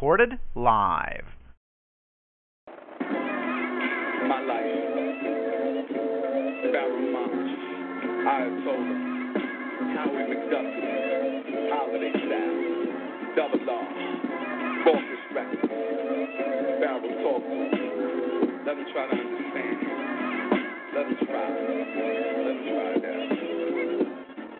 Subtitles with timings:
[0.00, 1.26] recorded live.
[4.26, 4.64] My life.
[10.30, 11.68] McDuffie.
[11.68, 12.12] Holiday.
[13.36, 13.60] Double
[14.84, 15.68] Focus records.
[16.80, 17.44] Barrel talk.
[18.64, 19.76] Let me try to understand.
[20.96, 21.48] Let me try.
[21.60, 22.96] Let me try.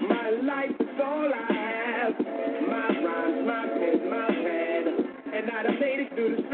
[0.06, 1.59] My life is all I
[6.20, 6.49] dude.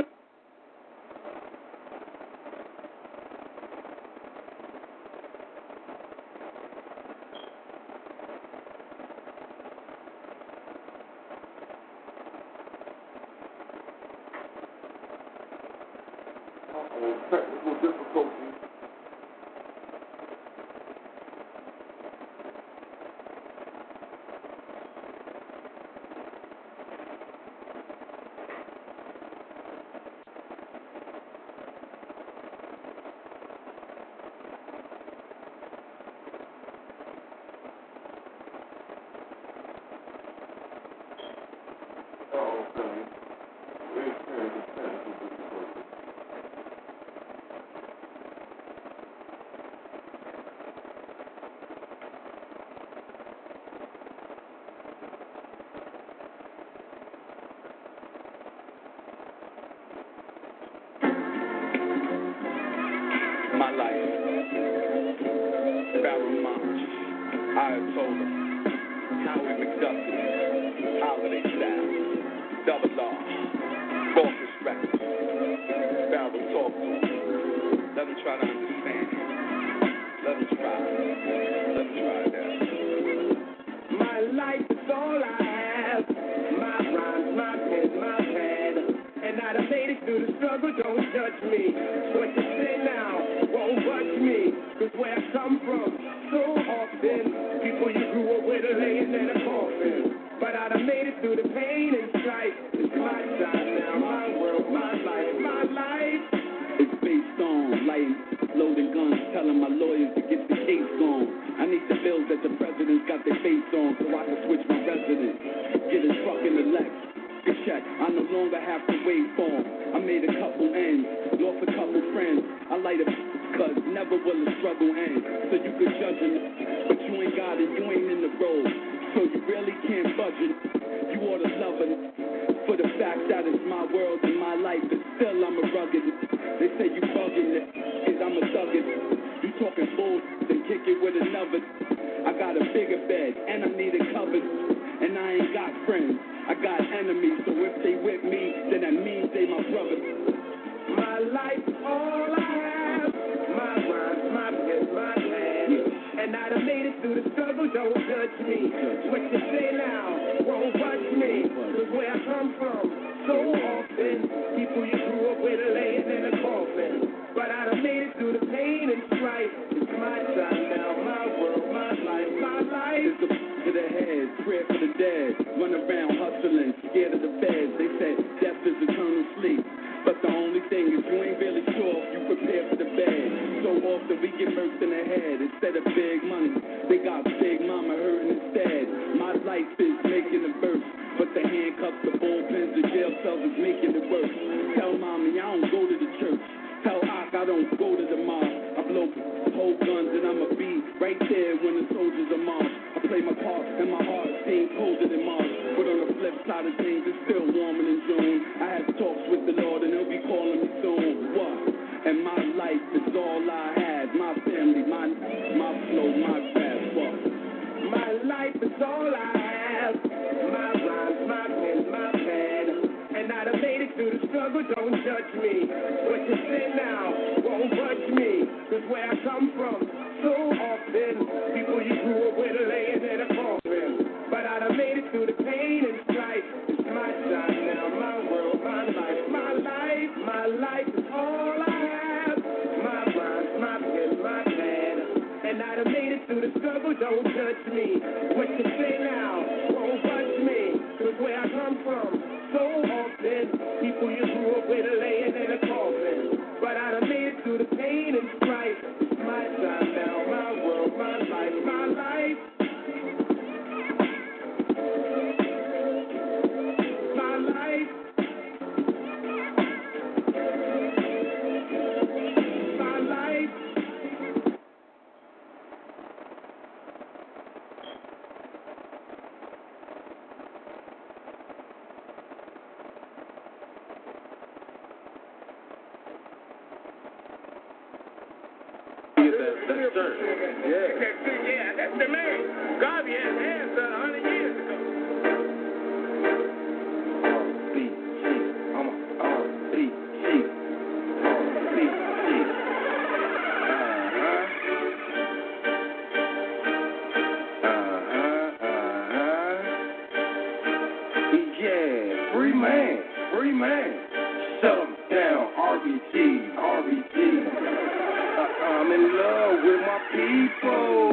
[318.62, 321.12] I'm in love with my people.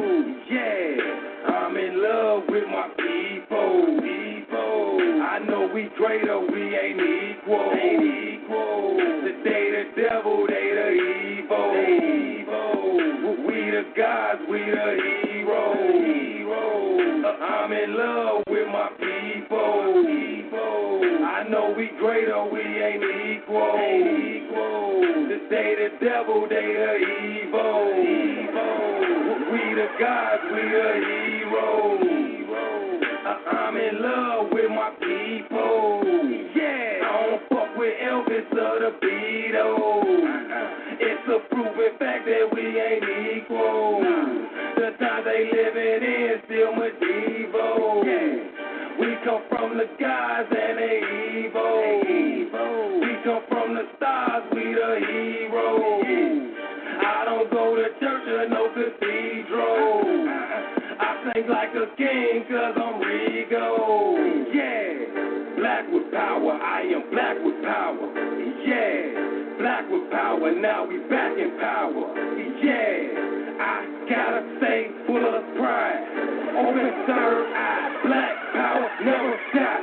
[0.50, 4.00] Yeah, I'm in love with my people.
[4.00, 5.22] People.
[5.22, 7.72] I know we greater, we ain't equal.
[7.72, 8.23] Ain't equal.
[26.00, 27.94] Devil, they the evil.
[27.98, 29.52] evil.
[29.52, 32.00] We the gods, we the heroes.
[33.26, 35.83] I'm in love with my people.
[61.64, 64.18] Like a king cause I'm regal.
[64.52, 68.04] Yeah, black with power, I am black with power.
[68.66, 72.12] Yeah, black with power, now we back in power.
[72.60, 76.04] Yeah, I gotta say full of pride.
[76.52, 79.80] Open third eye, black power never die.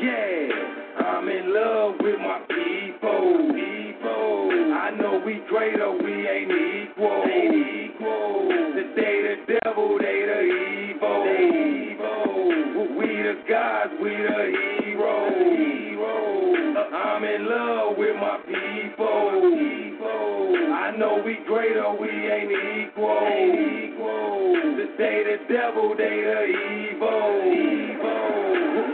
[0.00, 3.52] Yeah, I'm in love with my people.
[3.52, 7.22] People, I know we greater, we ain't equal.
[7.28, 8.48] Ain't equal.
[8.74, 10.81] Today the devil, they the evil.
[11.02, 12.96] Evil.
[12.98, 14.44] We the gods, we the
[14.82, 15.32] heroes.
[15.34, 16.76] heroes.
[16.94, 19.40] I'm in love with my people.
[19.58, 20.72] people.
[20.74, 23.18] I know we greater, we ain't equal.
[23.22, 24.54] Ain't equal.
[24.76, 27.42] Today the devil, they the evil.
[27.46, 28.22] evil.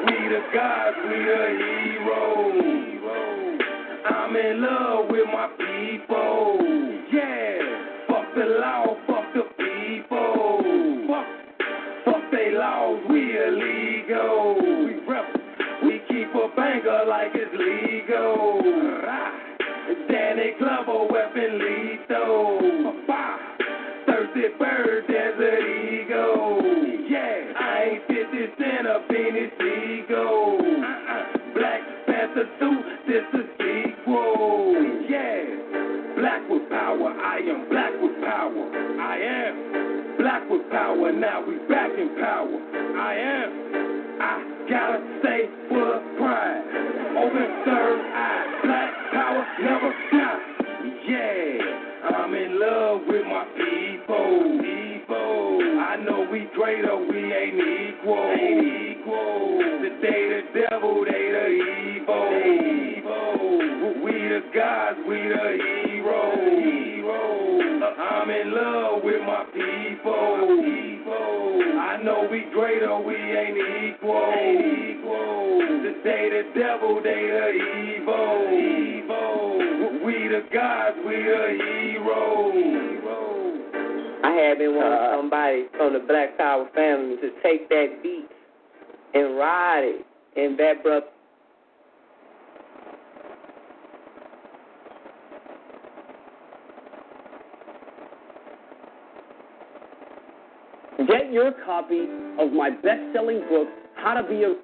[0.07, 2.69] We the gods, we the heroes.
[4.07, 6.59] I'm in love with my people.
[7.13, 8.88] Yeah, fuck the law,
[12.31, 14.57] they laws, we illegal.
[14.61, 15.43] We rebels,
[15.83, 18.61] we keep a banger like it's legal.
[20.09, 22.95] Danny Glover, weapon lethal.
[24.07, 26.61] Thirsty bird, desert eagle.
[27.09, 28.17] Yeah, I ain't 50
[28.59, 30.59] cent up in this ego.
[30.59, 31.55] Uh-uh.
[31.55, 34.75] Black Panther 2, this is sequel.
[35.09, 35.45] Yeah,
[36.17, 38.71] black with power, I am black with power.
[39.01, 39.68] I am
[40.19, 42.59] black with power, now we back in power.
[42.99, 43.51] I am,
[44.21, 46.63] I gotta stay full of pride.
[47.17, 50.59] Open third eye, black power never die.
[51.09, 54.59] Yeah, I'm in love with my people.
[54.61, 58.35] People, I know we greater, we ain't equal.
[58.37, 59.59] Ain't equal.
[59.81, 61.47] Today the devil, they the
[61.95, 62.29] evil.
[62.45, 64.05] evil.
[64.05, 65.98] We the gods, we the heroes.
[67.99, 70.39] Uh, I'm in love with my people.
[71.81, 73.59] I know we greater, we ain't
[73.97, 74.33] equal.
[75.83, 77.51] Today the devil, they the
[77.99, 78.47] evil.
[80.07, 82.55] We the gods, we the heroes.
[84.23, 88.29] I had been wanting somebody from the Black Power family to take that beat
[89.15, 90.07] and ride it.
[90.37, 91.07] And that brother
[101.07, 102.07] Get your copy
[102.41, 104.55] of my best selling book, How to Be a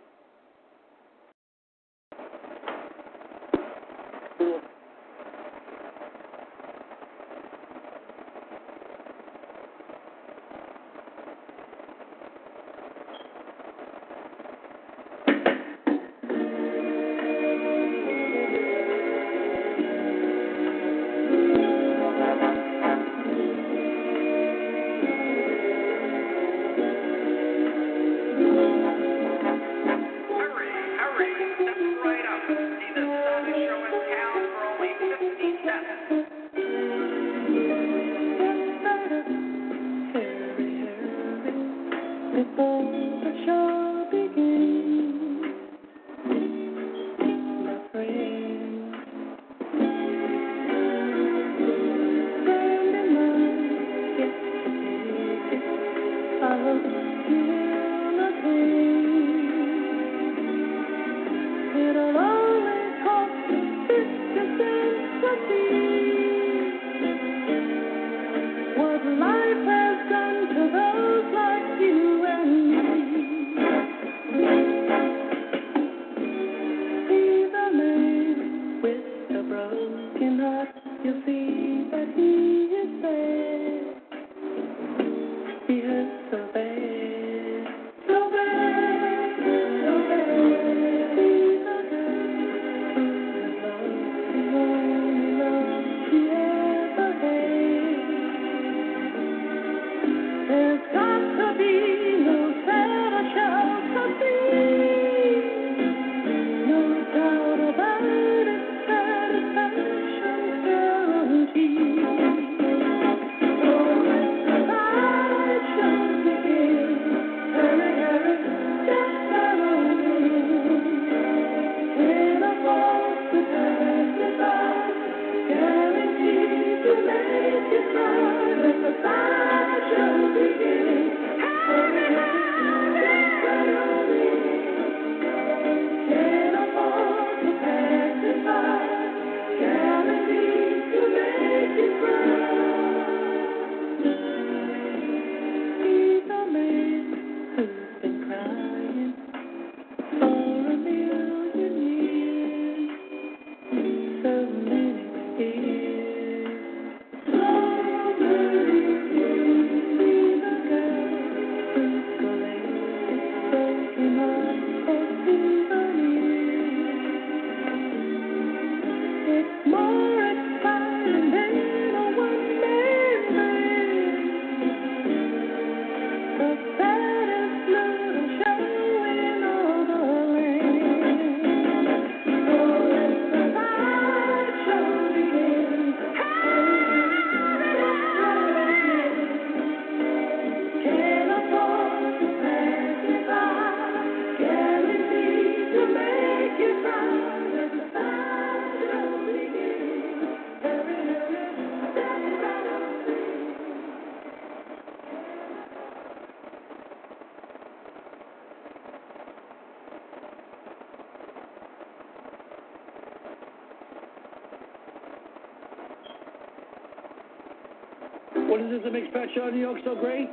[218.84, 220.28] What is this that makes Fat Show New York so great?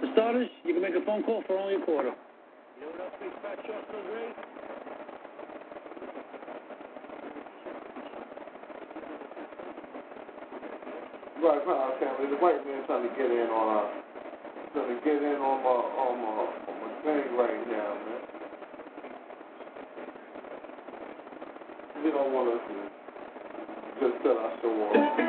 [0.00, 2.08] For starters, you can make a phone call for only a quarter.
[2.08, 4.32] You know what else makes Fat Show so great?
[11.44, 12.32] Right, right, family.
[12.32, 13.84] The white man trying to get in on our,
[14.72, 18.20] trying to get in on my, on my, on my thing right now, man.
[22.04, 22.74] We don't want us to
[24.00, 25.21] just tell our story.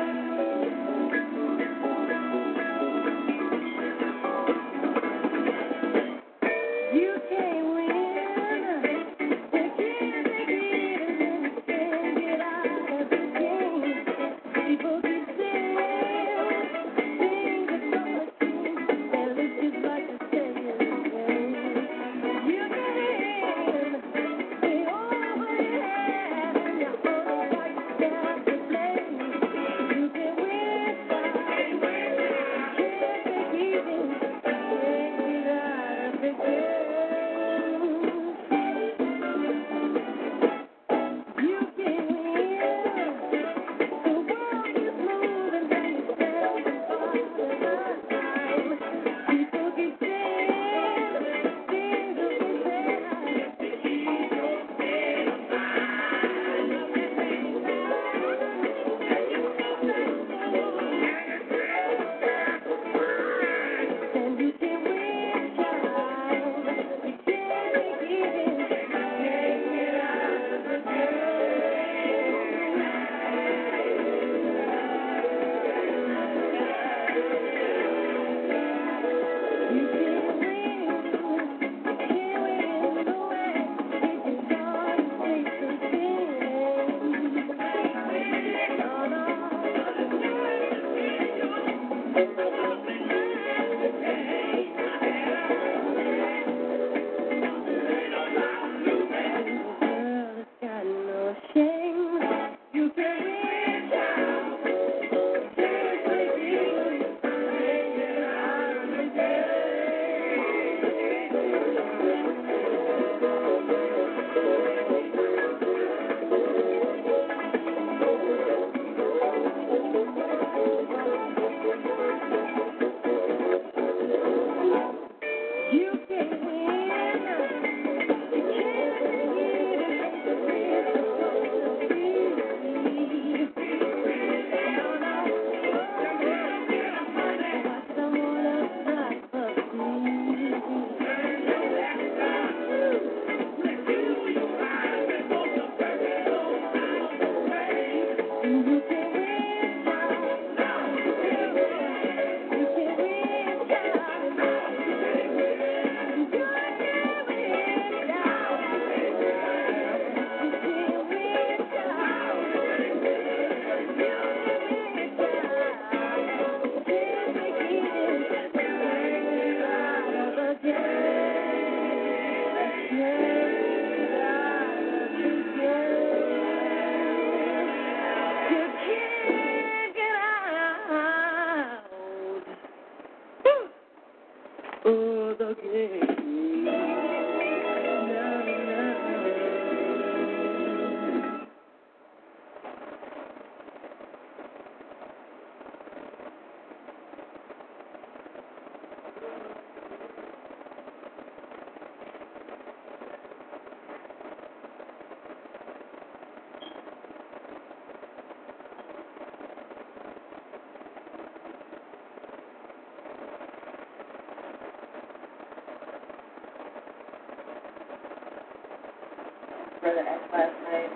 [219.94, 220.90] brother asked last night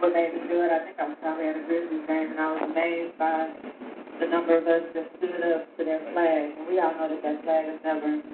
[0.00, 0.72] what made me do it.
[0.72, 3.38] I think I was probably at a Grizzlies game, and I was amazed by
[4.20, 6.56] the number of us that stood up to their flag.
[6.56, 8.24] And we all know that that flag has never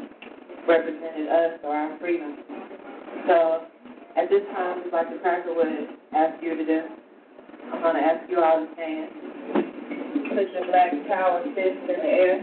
[0.71, 2.39] represented us or our freedom.
[3.27, 3.67] So
[4.15, 5.67] at this time, just like the cracker would
[6.15, 6.81] ask you to do,
[7.75, 9.11] I'm going to ask you all to stand.
[10.31, 12.37] Put your black power fist in the air.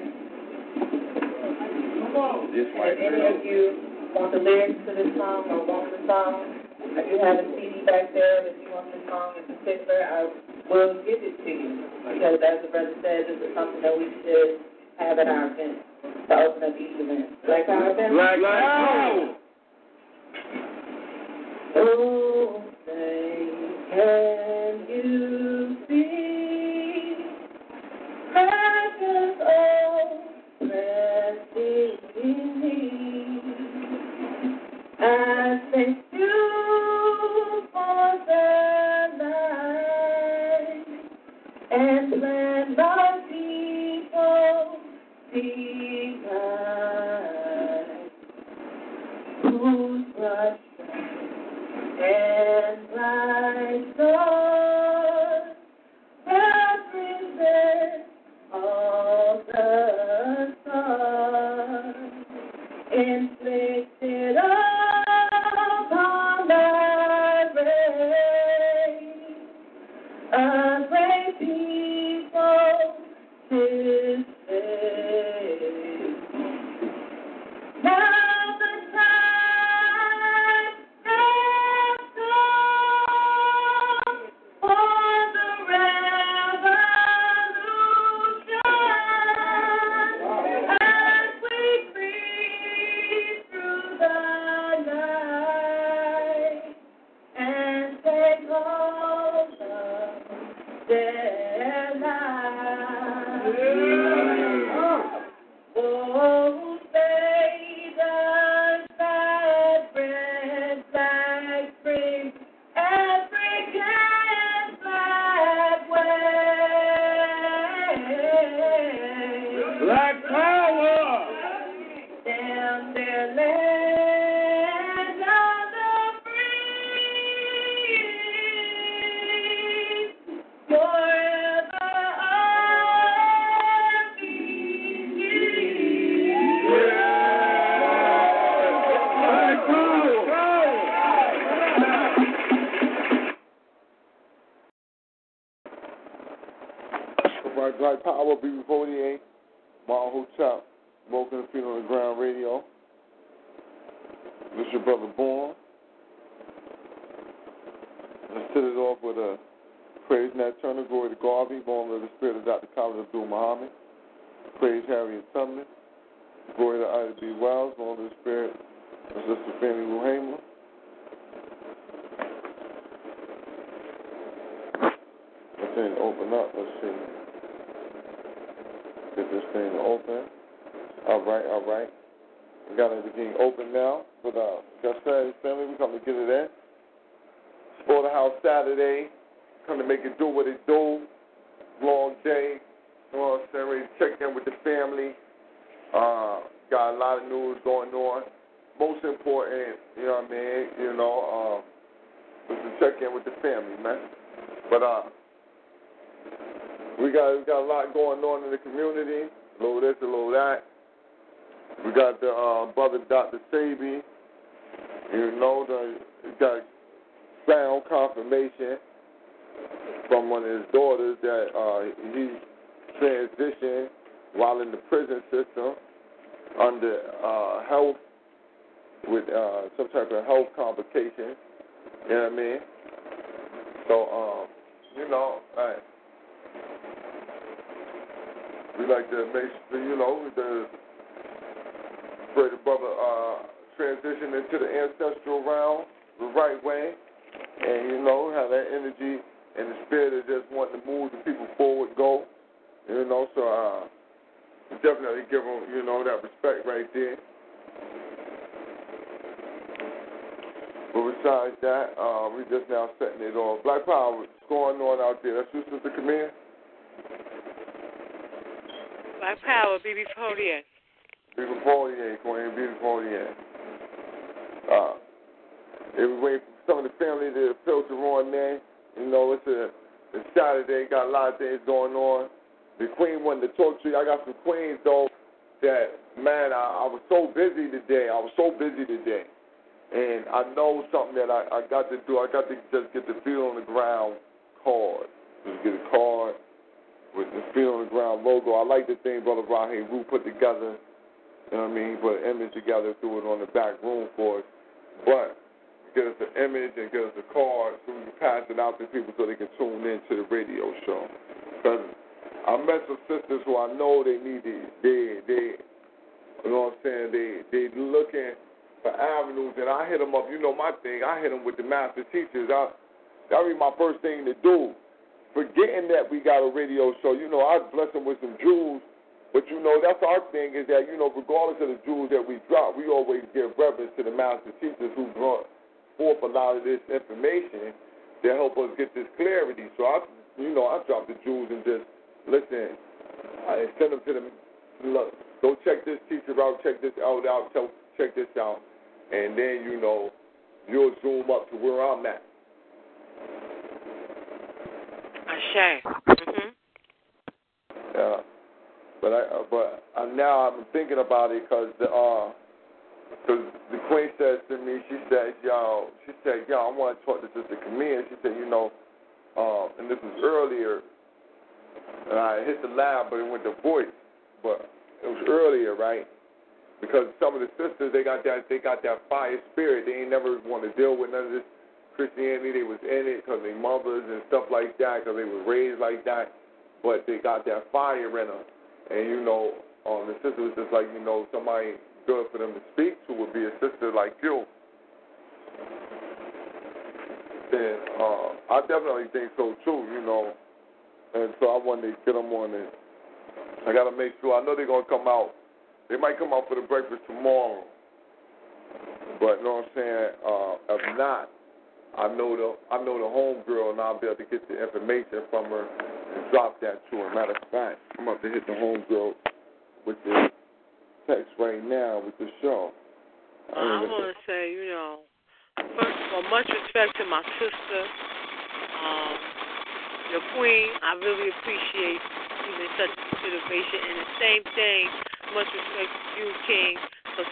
[2.04, 2.52] Come on.
[2.52, 6.55] This if any of you want the lyrics to this song or want the song,
[7.16, 8.44] you have the CD back there.
[8.44, 10.28] If you want the song in particular, I
[10.68, 14.12] will give it to you because, as the brother said, this is something that we
[14.20, 14.60] should
[15.00, 15.85] have at our event.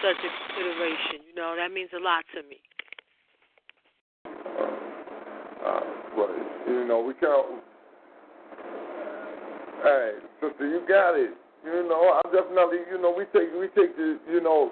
[0.04, 1.24] Such a consideration.
[1.24, 2.60] You know, that means a lot to me.
[4.28, 5.80] Uh,
[6.18, 6.36] well,
[6.68, 7.64] you know, we can't.
[9.82, 11.32] Hey, sister, you got it.
[11.64, 14.72] You know, I definitely, you know, we take, we take the, you know,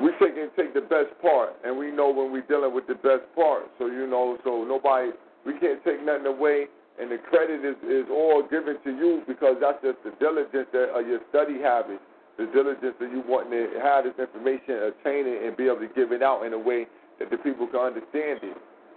[0.00, 2.94] we take and take the best part, and we know when we're dealing with the
[2.94, 3.64] best part.
[3.78, 5.12] So you know, so nobody,
[5.46, 6.66] we can't take nothing away
[6.98, 11.06] and the credit is, is all given to you because that's just the diligence of
[11.06, 12.02] your study habits,
[12.36, 15.90] the diligence of you wanting to have this information, attain it, and be able to
[15.94, 16.86] give it out in a way
[17.18, 18.56] that the people can understand it.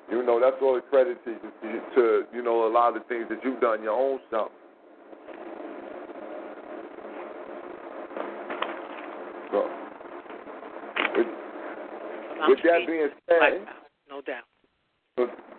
[0.09, 1.35] You know, that's all the credit to,
[1.95, 4.49] to you know, a lot of the things that you've done your own self.
[9.51, 9.67] So,
[11.15, 11.27] with,
[12.47, 13.67] with that being said,
[14.09, 14.47] no doubt.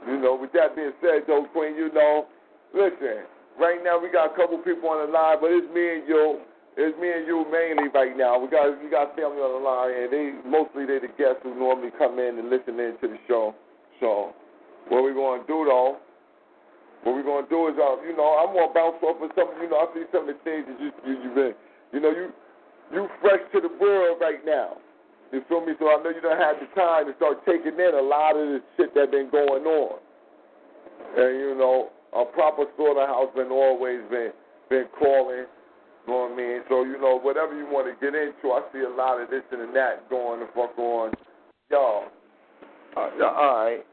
[0.06, 2.26] You know, with that being said, though, Queen, you know,
[2.72, 3.28] listen,
[3.60, 6.40] right now we got a couple people on the line, but it's me and you.
[6.78, 8.38] It's me and you mainly right now.
[8.38, 11.58] We got we got family on the line, and they mostly they the guests who
[11.58, 13.50] normally come in and listen in to the show.
[13.98, 14.30] So,
[14.86, 15.98] what we gonna do though?
[17.02, 19.58] What we gonna do is, uh, you know, I'm gonna bounce off of something.
[19.58, 21.54] You know, I see some of the things that you you you been,
[21.90, 22.30] you know, you
[22.94, 24.78] you fresh to the world right now.
[25.34, 25.74] You feel me?
[25.82, 28.54] So I know you don't have the time to start taking in a lot of
[28.54, 29.98] the shit that been going on.
[31.18, 34.30] And you know, a proper slaughterhouse been always been
[34.70, 35.50] been calling.
[36.08, 36.60] You know what I mean?
[36.70, 39.42] So you know, whatever you want to get into, I see a lot of this
[39.52, 41.12] and that going the fuck on.
[41.70, 42.04] Y'all,
[42.96, 43.84] uh, all right.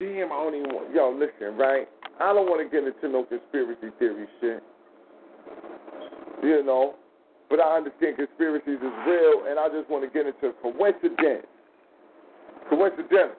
[0.00, 0.94] Damn, I don't even want.
[0.94, 1.86] Yo, listen, right?
[2.18, 4.62] I don't want to get into no conspiracy theory shit.
[6.42, 6.94] You know,
[7.50, 11.44] but I understand conspiracies is real, and I just want to get into coincidence.
[12.70, 13.36] Coincidental.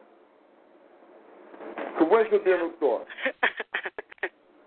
[1.97, 3.07] Coincidental thought.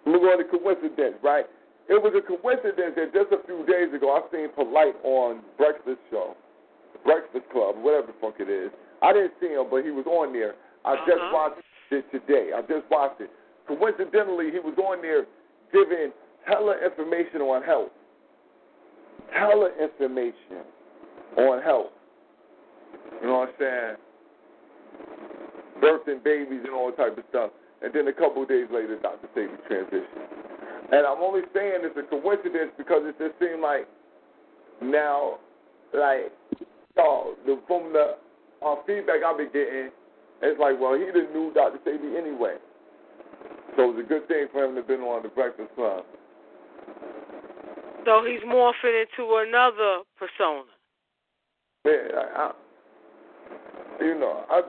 [0.07, 1.47] We're going to coincidence, right?
[1.88, 5.98] It was a coincidence that just a few days ago I seen Polight on Breakfast
[6.11, 6.37] Show,
[7.05, 8.70] Breakfast Club, whatever the fuck it is.
[9.01, 10.55] I didn't see him, but he was on there.
[10.85, 11.07] I Uh-huh.
[11.07, 12.53] just watched it today.
[12.53, 13.31] I just watched it.
[13.66, 15.27] Coincidentally, he was on there
[15.72, 16.12] giving
[16.44, 17.90] hella information on health.
[19.31, 20.64] Hella information
[21.37, 21.92] on health.
[23.20, 23.96] You know what I'm saying?
[25.81, 27.51] Birthing babies and all type of stuff.
[27.83, 29.29] And then a couple of days later, Dr.
[29.37, 30.48] Sebi transitioned.
[30.90, 33.87] And I'm only saying it's a coincidence because it just seemed like
[34.81, 35.38] now,
[35.92, 36.33] like,
[36.96, 38.16] y'all, the, from the
[38.64, 39.90] uh, feedback I've been getting,
[40.40, 41.79] it's like, well, he didn't knew Dr.
[41.85, 42.57] Sebi anyway.
[43.77, 46.05] So it's a good thing for him to have been on the Breakfast Club.
[48.05, 50.64] So he's morphing into another persona.
[51.85, 52.51] Man, I,
[54.01, 54.62] I, you know, I,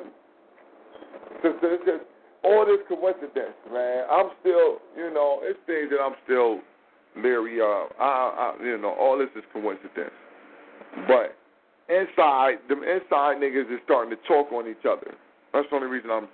[1.43, 2.03] it's just
[2.43, 4.05] all this coincidence, man.
[4.09, 6.59] I'm still, you know, it's things that I'm still
[7.17, 7.91] leery of.
[7.99, 10.15] I, I, you know, all this is coincidence.
[11.07, 11.35] But
[11.89, 15.13] inside, them inside niggas is starting to talk on each other.
[15.53, 16.27] That's the only reason I'm,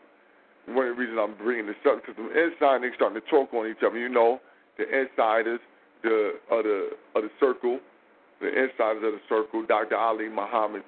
[0.75, 3.53] one of the reasons I'm bringing this up because them inside niggas starting to talk
[3.53, 3.97] on each other.
[3.97, 4.39] You know,
[4.77, 5.59] the insiders,
[6.03, 7.79] the of the of the circle,
[8.41, 9.95] the insiders of the circle, Dr.
[9.95, 10.83] Ali Muhammad.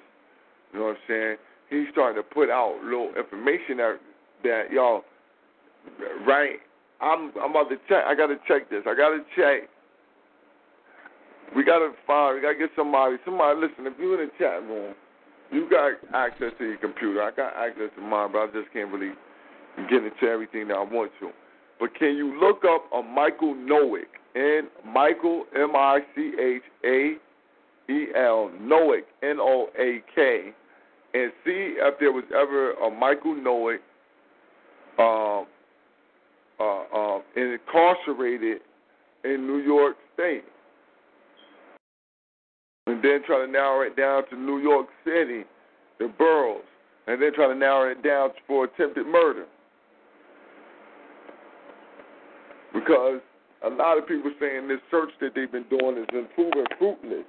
[0.72, 1.36] You know what I'm saying?
[1.70, 3.98] He's starting to put out little information that
[4.44, 5.02] that y'all
[6.26, 6.58] right.
[7.00, 8.04] I'm I'm about to check.
[8.06, 8.82] I gotta check this.
[8.86, 9.68] I gotta check.
[11.54, 12.36] We gotta find.
[12.36, 13.16] We gotta get somebody.
[13.24, 13.86] Somebody listen.
[13.86, 14.94] If you in the chat room,
[15.50, 17.22] you got access to your computer.
[17.22, 19.14] I got access to mine, but I just can't really
[19.88, 21.30] get into everything that I want to.
[21.78, 24.10] But can you look up a Michael Nowick?
[24.34, 30.52] N Michael M I C H A E L Nowick N O A K,
[31.14, 33.78] and see if there was ever a Michael Nowick
[34.98, 35.42] uh,
[36.60, 38.60] uh, incarcerated
[39.24, 40.44] in New York State.
[42.86, 45.44] And then try to narrow it down to New York City,
[45.98, 46.62] the boroughs,
[47.06, 49.46] and then try to narrow it down for attempted murder.
[52.72, 53.20] Because
[53.64, 57.24] a lot of people saying this search that they've been doing is proven fruitless.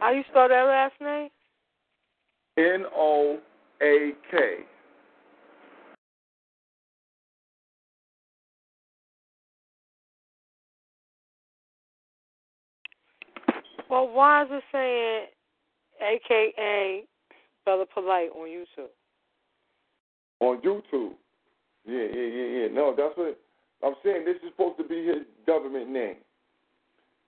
[0.00, 1.28] How you spell that last name?
[2.58, 3.38] N O
[3.82, 4.38] A K.
[13.88, 15.26] Well, why is it saying
[16.00, 17.04] AKA
[17.66, 18.88] Bella Polight on YouTube?
[20.42, 21.12] on YouTube.
[21.86, 22.68] Yeah, yeah, yeah, yeah.
[22.72, 23.38] No, that's what
[23.84, 24.24] I'm saying.
[24.24, 26.16] This is supposed to be his government name.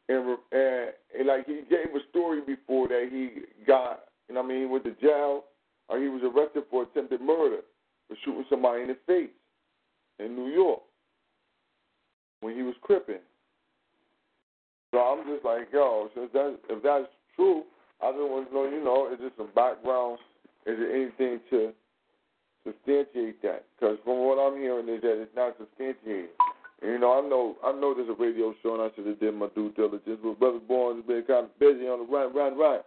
[0.08, 4.50] And, and, and like he gave a story before that he got, you know what
[4.50, 5.44] I mean, went to jail
[5.88, 7.60] or he was arrested for attempted murder
[8.08, 9.30] for shooting somebody in the face
[10.18, 10.80] in New York
[12.40, 13.20] when he was cripping.
[14.92, 17.64] So I'm just like, yo, so if that's, if that's true,
[18.02, 20.18] I just want to know, you know, is there some background?
[20.66, 21.72] Is there anything to
[22.64, 23.64] substantiate that?
[23.74, 26.30] Because from what I'm hearing is that it's not substantiated.
[26.80, 29.20] And, you know, I know I know there's a radio show and I should have
[29.20, 32.34] did my due diligence, but Brother Bourne has been kind of busy on the run,
[32.34, 32.80] run, run.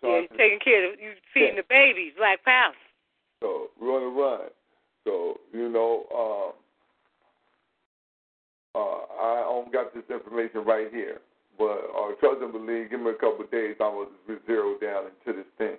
[0.00, 2.76] So yeah, you're taking care of you feeding the babies, Black Panther.
[3.40, 4.40] So run and run.
[5.04, 6.04] So you know,
[8.74, 11.20] uh, uh, I don't got this information right here,
[11.58, 12.90] but uh, trust and believe.
[12.90, 15.76] Give me a couple of days, I'm gonna zero down into this thing.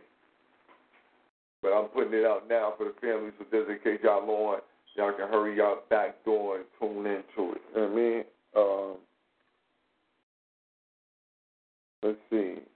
[1.62, 4.60] But I'm putting it out now for the family, so just in case y'all on,
[4.95, 7.62] y'all can hurry y'all back door and tune into it.
[7.75, 8.23] You know what I mean?
[8.55, 8.95] Um,
[12.03, 12.70] let's see.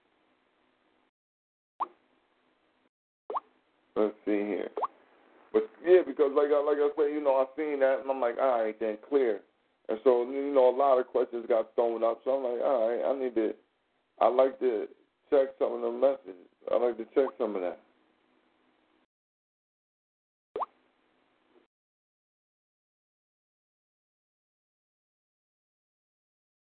[3.96, 4.70] Let's see here.
[5.54, 8.20] But yeah, because like I like I said, you know, I seen that and I'm
[8.20, 9.40] like, all right, then clear.
[9.88, 12.20] And so you know, a lot of questions got thrown up.
[12.26, 13.54] So I'm like, all right, I need to.
[14.20, 14.88] I like to
[15.30, 16.42] check some of the messages.
[16.72, 17.80] I like to check some of that.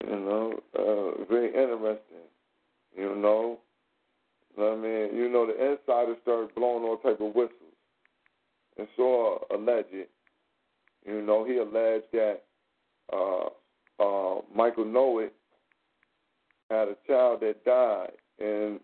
[0.04, 2.26] You know, uh, very interesting.
[2.96, 3.58] You know,
[4.58, 7.58] I mean, you know, the insiders started blowing all type of whistles.
[8.78, 9.88] And so uh, alleged,
[11.06, 12.42] you know, he alleged that
[13.12, 13.46] uh,
[14.00, 15.30] uh, Michael Nowick
[16.70, 18.80] had a child that died in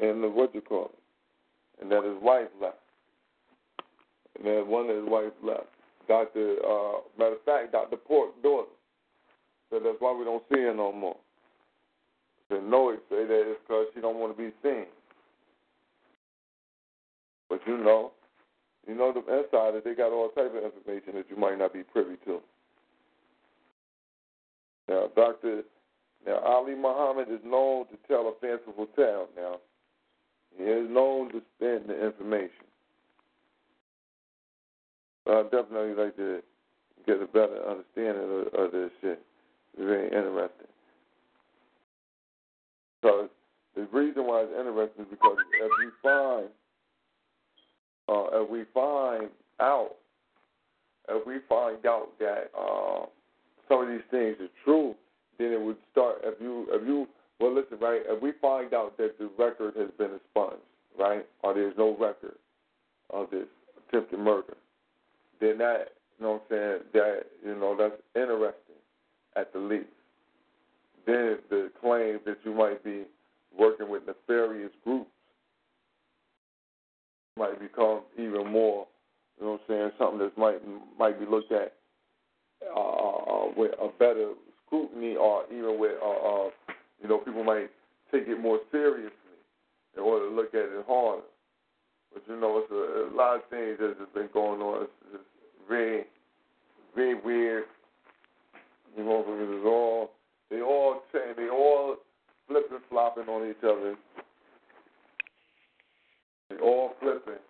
[0.00, 2.76] in the what you call it, and that his wife left,
[4.36, 5.66] and that one of his wife left.
[6.08, 8.68] Doctor, uh, matter of fact, Doctor Pork daughter.
[9.70, 11.16] So that's why we don't see her no more.
[12.48, 14.86] The Noe say that it's because she don't want to be seen.
[17.50, 18.12] But you know,
[18.86, 21.82] you know the insiders, they got all type of information that you might not be
[21.82, 22.38] privy to.
[24.88, 25.62] Now, Doctor,
[26.26, 29.28] now Ali Muhammad is known to tell a fanciful tale.
[29.36, 29.56] Now,
[30.56, 32.66] he is known to spin the information.
[35.24, 36.40] But I definitely like to
[37.06, 39.22] get a better understanding of, of this shit.
[39.74, 40.66] It's very interesting.
[43.00, 43.28] Because
[43.76, 46.48] the reason why it's interesting is because if we find,
[48.10, 49.28] uh, if we find
[49.60, 49.92] out,
[51.08, 53.06] if we find out that uh,
[53.68, 54.94] some of these things are true,
[55.38, 56.16] then it would start.
[56.24, 57.06] If you, if you,
[57.38, 58.02] well, listen, right?
[58.04, 60.62] If we find out that the record has been expunged,
[60.98, 62.34] right, or there's no record
[63.10, 63.46] of this
[63.88, 64.56] attempted murder,
[65.40, 66.78] then that, you know what I'm saying?
[66.92, 68.80] That you know that's interesting
[69.36, 69.86] at the least.
[71.06, 73.04] Then the claim that you might be
[73.56, 75.10] working with nefarious groups
[77.36, 78.86] might become even more,
[79.38, 80.60] you know what I'm saying, something that might
[80.98, 81.74] might be looked at
[82.76, 84.32] uh, uh, with a better
[84.66, 86.50] scrutiny or even with, uh, uh,
[87.02, 87.70] you know, people might
[88.12, 89.10] take it more seriously
[89.96, 91.22] in order to look at it harder.
[92.12, 94.82] But, you know, it's a, a lot of things that has been going on.
[94.82, 95.24] It's, it's
[95.68, 96.04] very,
[96.94, 97.64] very weird.
[98.96, 100.10] You know, because it's all,
[100.50, 101.02] they all,
[101.36, 101.96] they all
[102.48, 103.94] flipping, flopping on each other.
[106.62, 107.40] All flipping.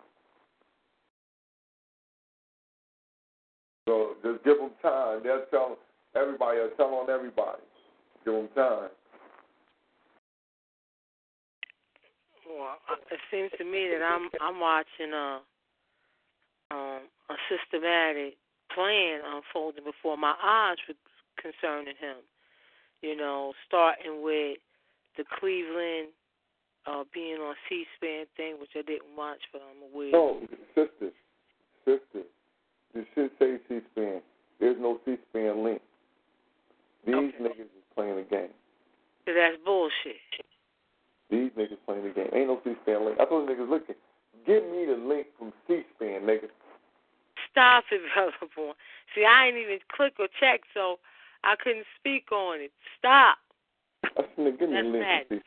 [3.87, 5.21] So just give them time.
[5.23, 5.77] They'll tell
[6.15, 6.59] everybody.
[6.59, 7.61] They'll tell on everybody.
[8.23, 8.89] Give them time.
[12.47, 12.77] Well,
[13.11, 15.39] it seems to me that I'm I'm watching a
[16.71, 18.37] um, a systematic
[18.73, 20.77] plan unfolding before my eyes
[21.41, 22.17] concerning him.
[23.01, 24.57] You know, starting with
[25.17, 26.09] the Cleveland
[26.87, 30.11] uh, being on C-SPAN thing, which I didn't watch, but I'm aware.
[30.11, 30.41] No,
[30.75, 31.13] sister,
[31.85, 32.25] sister,
[32.93, 34.21] you should say C-SPAN.
[34.59, 35.81] There's no C-SPAN link.
[37.05, 37.37] These okay.
[37.41, 38.53] niggas is playing a game.
[39.25, 40.21] So that's bullshit.
[41.29, 42.29] These niggas playing the game.
[42.33, 43.17] Ain't no C-SPAN link.
[43.19, 43.95] I told niggas, looking,
[44.45, 46.49] give me the link from C-SPAN, nigga.
[47.51, 48.73] Stop it, brother boy.
[49.13, 50.97] See, I ain't even click or check, so
[51.43, 52.71] I couldn't speak on it.
[52.97, 53.37] Stop.
[54.03, 55.43] I said, give me That's a link.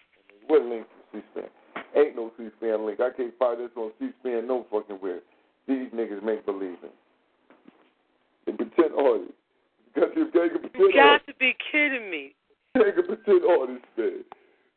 [0.47, 1.49] What link C-SPAN?
[1.97, 3.01] Ain't no C-SPAN link.
[3.01, 5.21] I can't find this on C-SPAN no fucking where.
[5.67, 6.95] These niggas make believe believing.
[8.47, 9.33] They pretend artists.
[9.95, 11.33] Got this gang of pretend You got artists.
[11.33, 12.35] to be kidding me.
[12.75, 14.25] Gang of pretend artists, man.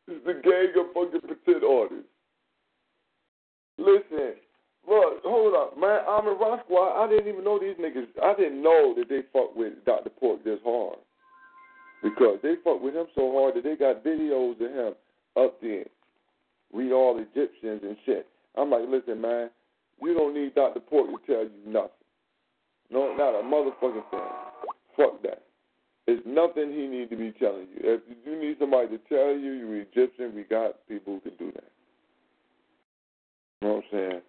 [0.07, 2.07] This is the gang of fucking pretend artists.
[3.77, 4.33] Listen,
[4.87, 6.01] look, hold up, man.
[6.07, 7.03] I'm in Rock Squad.
[7.03, 8.07] I didn't even know these niggas.
[8.23, 10.09] I didn't know that they fuck with Dr.
[10.09, 10.97] Pork this hard.
[12.01, 14.93] Because they fuck with him so hard that they got videos of him
[15.35, 15.85] up there.
[16.71, 18.27] We all Egyptians and shit.
[18.55, 19.49] I'm like, listen, man,
[20.01, 20.79] you don't need Dr.
[20.79, 21.89] Pork to tell you nothing.
[22.89, 24.19] No, not a motherfucking thing.
[24.95, 25.43] Fuck that.
[26.07, 27.79] It's nothing he need to be telling you.
[27.81, 31.51] If you need somebody to tell you you're Egyptian, we got people who can do
[31.53, 31.69] that.
[33.61, 34.21] You know what I'm saying?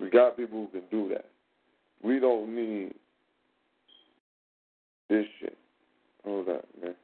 [0.00, 1.26] We got people who can do that.
[2.02, 2.94] We don't need
[5.08, 5.56] this shit.
[6.24, 6.94] Hold on, man.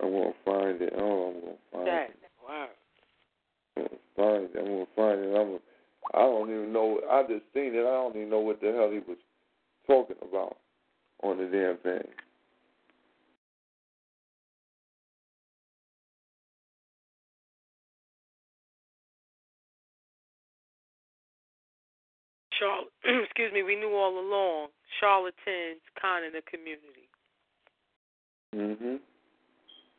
[0.00, 0.92] I'm gonna find it.
[0.96, 2.16] Oh, I'm gonna find That, it.
[2.46, 2.68] wow.
[4.18, 4.50] Find it.
[4.58, 5.28] I'm gonna find it.
[5.28, 5.58] I'm gonna,
[6.12, 7.00] I don't even know.
[7.08, 7.86] I just seen it.
[7.86, 9.16] I don't even know what the hell he was
[9.86, 10.56] talking about
[11.22, 12.08] on the damn thing.
[22.58, 22.90] Char-
[23.24, 27.08] excuse me, we knew all along charlatans con in the community,
[28.54, 29.00] Mhm.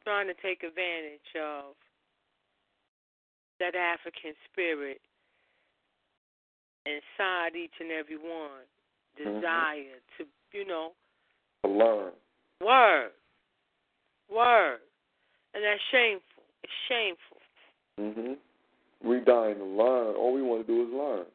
[0.04, 1.76] trying to take advantage of
[3.60, 5.00] that African spirit
[6.86, 8.64] inside each and every one,
[9.18, 10.92] desire to, you know,
[11.64, 12.12] To learn.
[12.62, 13.12] word,
[14.34, 14.80] word,
[15.54, 16.44] and that's shameful.
[16.64, 17.38] It's shameful.
[18.00, 18.38] Mhm.
[19.02, 20.16] We dying to learn.
[20.16, 21.26] All we want to do is learn.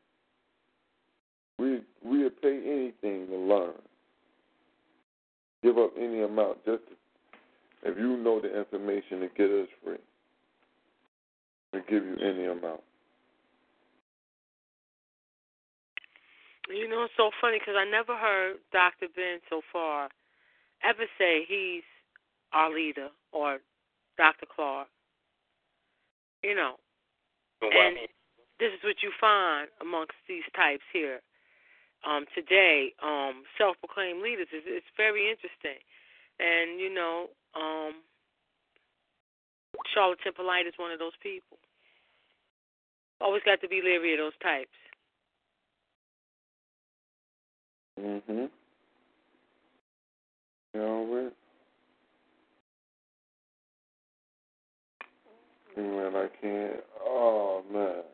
[1.58, 3.80] We we would pay anything to learn.
[5.62, 6.96] Give up any amount just to,
[7.84, 9.98] if you know the information to get us free.
[11.74, 12.82] We give you any amount.
[16.68, 19.08] You know, it's so funny because I never heard Dr.
[19.14, 20.08] Ben so far
[20.82, 21.82] ever say he's
[22.52, 23.58] our leader or
[24.16, 24.46] Dr.
[24.46, 24.88] Clarke.
[26.42, 26.76] You know,
[27.60, 27.96] and
[28.60, 31.20] this is what you find amongst these types here
[32.06, 32.92] um, today.
[33.02, 34.48] Um, self-proclaimed leaders.
[34.52, 35.80] It's, it's very interesting.
[36.38, 38.04] And you know, um,
[39.92, 41.58] Charlatan Polight is one of those people.
[43.20, 44.74] Always got to be leery of those types.
[47.98, 48.50] Mhm.
[50.74, 51.36] You know what?
[55.76, 56.84] Man, I can't.
[57.00, 58.04] Oh man.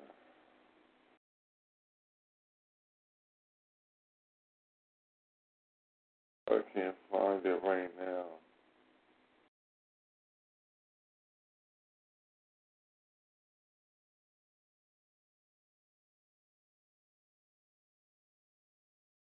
[6.49, 8.40] I can't find it right now.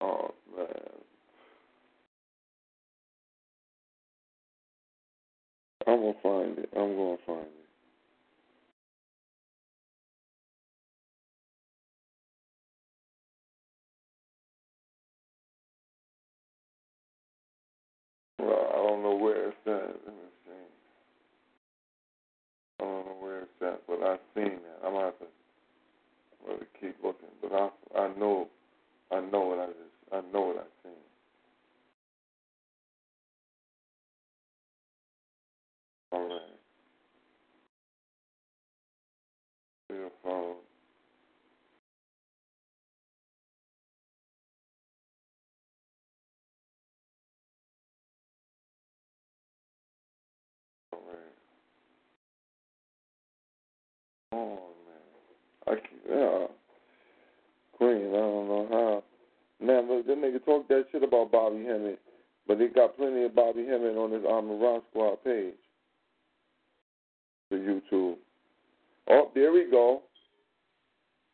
[0.05, 0.69] Oh uh, man.
[5.87, 6.71] I'm gonna find it.
[6.77, 7.69] I'm gonna find it.
[18.41, 19.73] Well, I don't know where it's at.
[20.07, 20.53] Let me see.
[22.81, 24.87] I don't know where it's at, but I've seen that.
[24.87, 25.27] I'm gonna have to
[26.49, 27.29] really keep looking.
[27.43, 28.49] But I I know
[29.13, 30.93] I know what I just I know what I've seen.
[36.13, 36.41] All right.
[39.91, 40.57] Your phone.
[50.93, 51.37] All right.
[54.33, 55.69] Oh man.
[55.69, 56.47] I keep, yeah.
[57.79, 59.05] Queen, I don't know how.
[60.07, 62.01] Look, that nigga talk that shit about Bobby Hemmitt,
[62.47, 65.55] but they got plenty of Bobby Hemmitt on his Rock Squad page.
[67.51, 68.17] The YouTube.
[69.09, 70.03] Oh, there we go.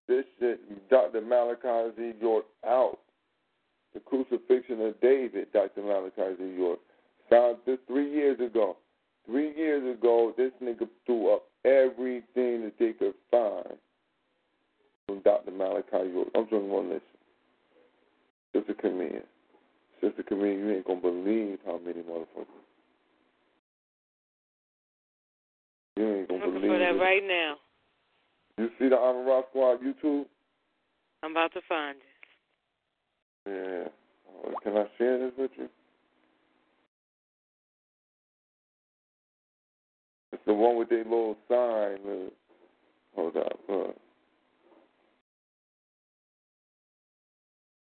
[0.09, 1.21] This shit, Dr.
[1.21, 2.12] Malachi Z.
[2.21, 2.99] York out.
[3.95, 5.83] The Crucifixion of David, Dr.
[5.83, 6.55] Malachi Z.
[6.57, 6.79] York.
[7.29, 8.77] Found this three years ago.
[9.27, 13.77] Three years ago, this nigga threw up everything that they could find
[15.07, 15.53] from Dr.
[15.53, 16.29] Malachi York.
[16.35, 17.09] I'm just gonna listen.
[18.55, 19.22] Sister Camille.
[20.01, 22.46] Sister Camille, you ain't gonna believe how many motherfuckers.
[25.96, 26.98] You ain't gonna I'm believe for that it.
[26.98, 27.57] right now.
[28.59, 30.24] You see the Armor Rock Squad YouTube?
[31.22, 32.05] I'm about to find it.
[33.46, 33.88] Yeah.
[34.51, 35.68] Uh, Can I share this with you?
[40.32, 41.98] It's the one with their little sign.
[42.07, 42.32] Look.
[43.16, 43.59] Hold up.
[43.68, 43.96] Look.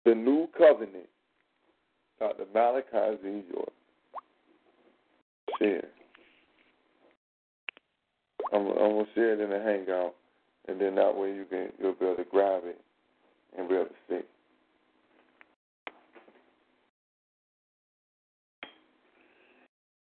[0.09, 1.07] The New Covenant.
[2.19, 2.45] Dr.
[2.51, 3.43] Malachi Z.
[3.53, 3.71] York.
[5.59, 5.85] Share.
[8.51, 10.15] I'm, I'm gonna share it in the hangout,
[10.67, 12.81] and then that way you can you'll be able to grab it
[13.55, 14.19] and be able to see.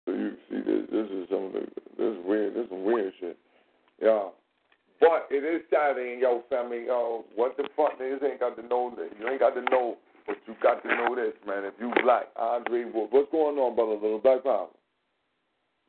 [0.04, 1.60] So you see this this is some of the
[1.96, 3.38] this is weird this is some weird shit.
[4.02, 4.28] Yeah.
[5.06, 8.66] But it is Saturday and yo family, yo, what the fuck niggas ain't got to
[8.66, 9.96] know that you ain't got to know
[10.26, 11.64] but you got to know this, man.
[11.64, 13.10] If you black, Andre Wolf.
[13.12, 14.66] What's going on, brother little black power?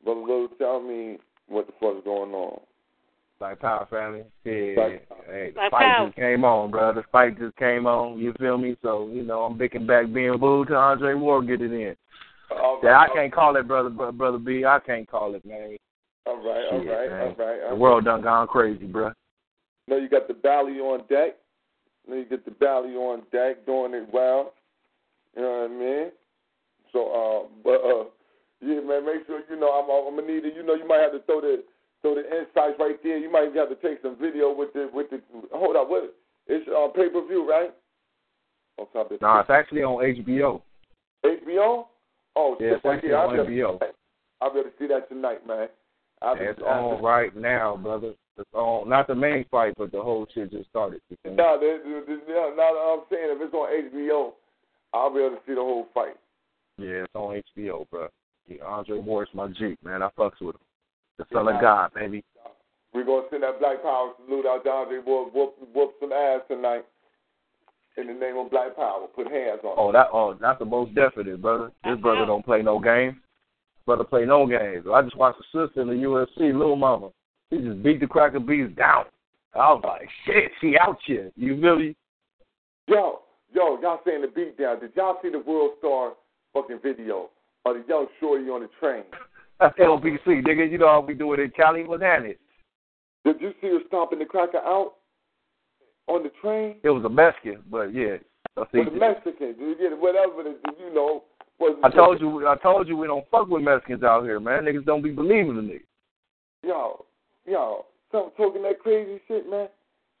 [0.04, 2.60] Brother Little, tell me what the fuck's going on.
[3.38, 4.24] Black Power family.
[4.44, 4.74] Yeah.
[4.74, 6.06] Black Hey, the Black fight Power.
[6.06, 6.92] just came on, bro.
[6.92, 8.18] The fight just came on.
[8.18, 8.76] You feel me?
[8.82, 11.96] So, you know, I'm picking back being booed to Andre Ward get it in.
[12.50, 14.64] All Yeah, I can't call it, brother, brother B.
[14.64, 15.76] I can't call it, man.
[16.28, 17.34] All right, all Shit, right, man.
[17.38, 17.62] all right.
[17.64, 19.12] all The world done gone crazy, bro.
[19.88, 21.36] No, you got the Bally on deck.
[22.06, 24.52] Know you get the Bally on deck, doing it well.
[25.36, 26.10] You know what I mean?
[26.92, 28.04] So, uh, but uh,
[28.60, 30.54] yeah, man, make sure you know I'm, I'm gonna need it.
[30.56, 31.64] You know, you might have to throw the
[32.02, 33.18] throw the insights right there.
[33.18, 35.20] You might even have to take some video with the with the.
[35.52, 36.14] Hold up, what?
[36.46, 37.70] It's uh, pay per view, right?
[38.78, 40.62] On top of No, it's actually on HBO.
[41.24, 41.84] HBO.
[42.36, 43.78] Oh, Yeah, shit, it's actually yeah, on HBO.
[44.40, 45.68] I'll be able to see that tonight, man.
[46.22, 48.14] I'll It's I'll on be- right now, brother.
[48.36, 48.88] It's on.
[48.88, 51.00] Not the main fight, but the whole shit just started.
[51.10, 51.36] You feel me?
[51.38, 54.32] No, there's, there's, no, no, I'm saying if it's on HBO,
[54.94, 56.16] I'll be able to see the whole fight.
[56.78, 58.08] Yeah, it's on HBO, bro.
[58.46, 60.02] Yeah, Andre Ward's my Jeep, man.
[60.02, 60.62] I fucks with him.
[61.18, 62.24] The son of God, baby.
[62.94, 66.40] We're gonna send that Black Power salute out to Andre Whoop, whoop, whoop some ass
[66.48, 66.84] tonight.
[67.96, 69.74] In the name of Black Power, put hands on.
[69.76, 71.72] Oh, that oh, that's the most definite, brother.
[71.84, 73.16] This brother don't play no games.
[73.88, 74.84] Brother play no games.
[74.92, 77.08] I just watched a sister in the UFC, little mama.
[77.50, 79.06] She just beat the cracker bees down.
[79.54, 81.32] I was like, shit, she out here.
[81.36, 81.96] You really?
[82.86, 83.20] Yo,
[83.50, 84.80] yo, y'all saying the beat down.
[84.80, 86.12] Did y'all see the World Star
[86.52, 87.30] fucking video
[87.64, 89.04] of the young shorty on the train?
[89.58, 90.70] That's LBC, nigga.
[90.70, 92.36] You know how we do it in Cali that.
[93.24, 94.96] Did you see her stomping the cracker out
[96.08, 96.76] on the train?
[96.82, 98.18] It was a Mexican, but yeah.
[98.54, 101.24] I see With the Mexicans, you get whatever, the, you know,
[101.60, 104.64] I told you, I told you, we don't fuck with Mexicans out here, man.
[104.64, 105.82] Niggas don't be believing in niggas.
[106.62, 107.04] Yo,
[107.46, 109.68] yo, some talking that crazy shit, man.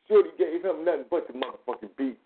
[0.08, 2.18] Shorty gave him nothing but the motherfucking beats.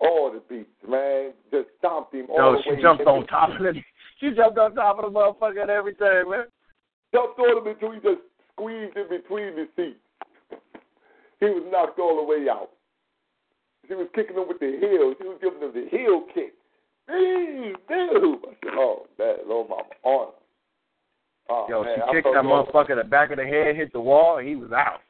[0.00, 1.32] All the beats, man.
[1.50, 2.82] Just stomped him all Yo, the she way.
[2.82, 3.76] jumped on top of it.
[4.20, 6.46] She jumped on top of the motherfucker and everything, man.
[7.12, 8.22] Jumped on him until he just
[8.52, 9.98] squeezed in between the seats.
[11.40, 12.70] He was knocked all the way out.
[13.88, 15.16] She was kicking him with the heels.
[15.20, 16.54] She was giving him the heel kick.
[17.08, 17.76] Dude.
[17.88, 20.32] I said, oh, that little mama on.
[21.50, 24.00] Oh, Yo, man, she kicked that motherfucker in the back of the head, hit the
[24.00, 25.00] wall, and he was out.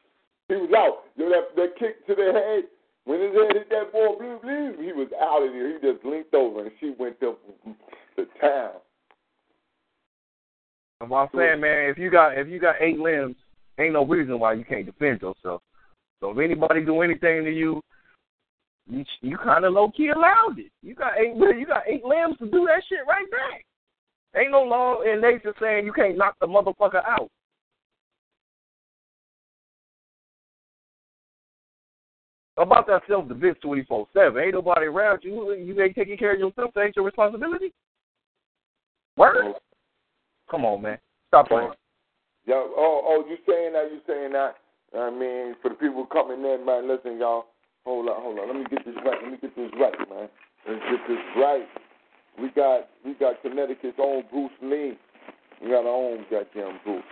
[0.48, 1.04] He was out.
[1.16, 2.64] Yo, that, that kick to the head,
[3.04, 5.68] when his head hit that ball, blue, blue, he was out of there.
[5.68, 7.36] He just linked over, and she went to,
[8.16, 8.72] to town.
[11.00, 13.36] And what I'm saying, man, if you got if you got eight limbs,
[13.78, 15.60] ain't no reason why you can't defend yourself.
[16.20, 17.82] So if anybody do anything to you,
[18.88, 20.70] you you kind of low key allowed it.
[20.82, 23.64] You got eight you got eight limbs to do that shit right back.
[24.36, 27.30] Ain't no law in nature saying you can't knock the motherfucker out.
[32.56, 34.42] About that self defense twenty four seven.
[34.42, 35.52] Ain't nobody around you.
[35.54, 36.70] You ain't taking care of yourself.
[36.74, 37.72] That ain't your responsibility.
[39.16, 39.54] Word.
[40.50, 40.98] Come on, man.
[41.28, 41.72] Stop playing.
[42.46, 43.90] Yo, oh, oh, you saying that?
[43.90, 44.56] You saying that?
[44.96, 47.46] I mean, for the people coming in, man, listen, y'all.
[47.84, 48.48] Hold on, hold on.
[48.48, 49.18] Let me get this right.
[49.22, 50.28] Let me get this right, man.
[50.66, 51.68] Let's get this right.
[52.40, 54.98] We got we got Connecticut's own Bruce Lee.
[55.62, 57.04] We got our own goddamn Bruce,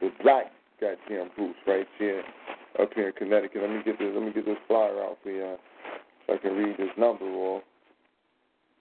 [0.00, 0.46] the black
[0.80, 2.22] goddamn Bruce right here,
[2.80, 3.62] up here in Connecticut.
[3.62, 4.10] Let me get this.
[4.14, 5.56] Let me get this flyer out for you,
[6.26, 7.62] so I can read this number off.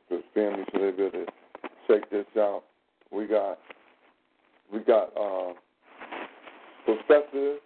[0.09, 1.25] The family, so they
[1.87, 2.63] check this out.
[3.11, 3.59] We got
[4.71, 5.53] we got uh,
[6.85, 7.57] Professor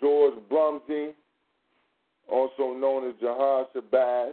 [0.00, 1.12] George Brumsey,
[2.30, 4.32] also known as Jahad Shabazz.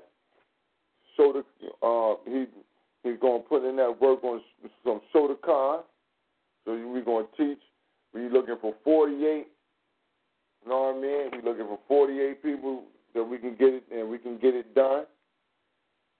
[1.16, 1.43] Soda,
[1.82, 2.45] uh, he
[3.04, 4.41] he's gonna put in that work on
[4.84, 5.82] some Shotokan.
[6.66, 7.60] So we're gonna teach.
[8.14, 9.48] We're looking for 48.
[10.64, 11.32] You know what I mean?
[11.32, 12.84] We're looking for 48 people
[13.14, 15.06] that we can get it and we can get it done.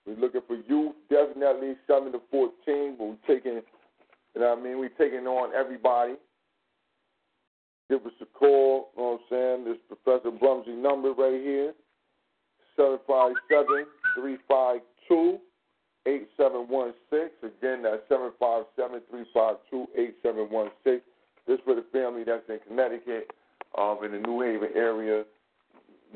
[0.06, 2.96] We're looking for youth, definitely seven to 14.
[2.98, 3.62] But we're taking,
[4.36, 4.80] you know what I mean?
[4.80, 6.14] We're taking on everybody.
[7.90, 8.90] Give us a call.
[8.98, 9.64] You know what I'm saying?
[9.66, 11.74] This Professor Brumsey number right here.
[12.78, 15.40] 757-352-8716.
[17.44, 21.02] Again, that's 757-352-8716.
[21.48, 23.32] This for the family that's in Connecticut,
[23.78, 25.24] um, in the New Haven area.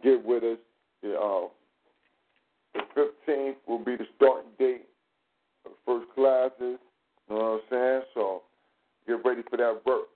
[0.03, 0.57] Get with us.
[1.01, 1.47] Yeah, Uh,
[2.73, 4.87] the 15th will be the starting date
[5.65, 6.79] of first classes.
[7.29, 8.01] You know what I'm saying?
[8.13, 8.43] So
[9.07, 10.09] get ready for that work.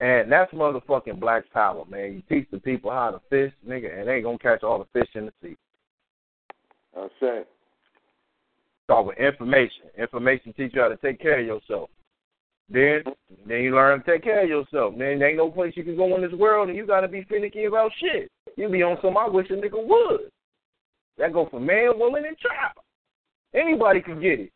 [0.00, 2.14] And that's motherfucking black power, man.
[2.14, 5.00] You teach the people how to fish, nigga, and they ain't gonna catch all the
[5.00, 5.56] fish in the sea.
[6.96, 7.42] I say.
[8.84, 9.86] Start with information.
[9.96, 11.90] Information teach you how to take care of yourself.
[12.68, 13.02] Then,
[13.46, 14.94] then you learn to take care of yourself.
[14.94, 17.24] Man, there ain't no place you can go in this world and you gotta be
[17.24, 18.30] finicky about shit.
[18.56, 20.30] You be on some I wish a nigga would.
[21.18, 22.84] That go for man, woman, and child.
[23.54, 24.52] Anybody can get it.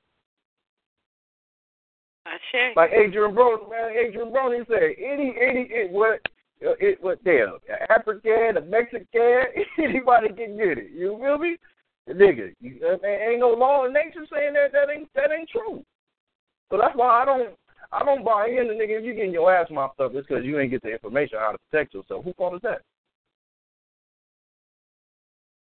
[2.28, 2.72] I.
[2.76, 6.20] Like Adrian Brown, man, Adrian Brown, he said, any, any, it, what,
[6.64, 9.44] uh, it, what, damn, a African, a Mexican,
[9.78, 10.90] anybody can get it.
[10.92, 11.56] You feel me?
[12.08, 15.48] Nigga, you, uh, there ain't no law in nature saying that that ain't that ain't
[15.50, 15.84] true.
[16.70, 17.50] So that's why I don't
[17.92, 18.98] I don't buy in the nigga.
[18.98, 21.52] If you getting your ass mopped up, it's because you ain't get the information how
[21.52, 22.24] to protect yourself.
[22.24, 22.80] Who fault is that?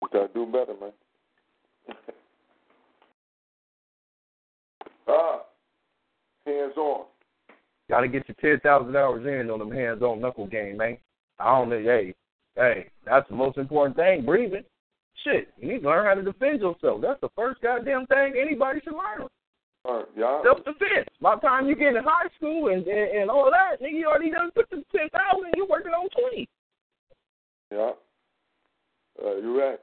[0.02, 0.92] We gotta do better, man.
[5.08, 5.40] ah,
[6.46, 7.06] hands on.
[7.90, 10.96] Got to get your ten thousand hours in on them hands on knuckle game, man.
[11.38, 11.80] I don't know.
[11.80, 12.14] Hey,
[12.56, 14.24] hey, that's the most important thing.
[14.24, 14.64] Breathing.
[15.22, 17.00] Shit, you need to learn how to defend yourself.
[17.00, 19.28] That's the first goddamn thing anybody should learn.
[19.84, 20.42] All right, yeah.
[20.42, 21.08] Self defense.
[21.20, 24.06] By the time you get in high school and and, and all that, nigga, you
[24.06, 25.52] already done put the ten thousand.
[25.56, 26.48] You working on twenty.
[27.70, 27.90] Yeah.
[29.22, 29.78] Uh, you're right.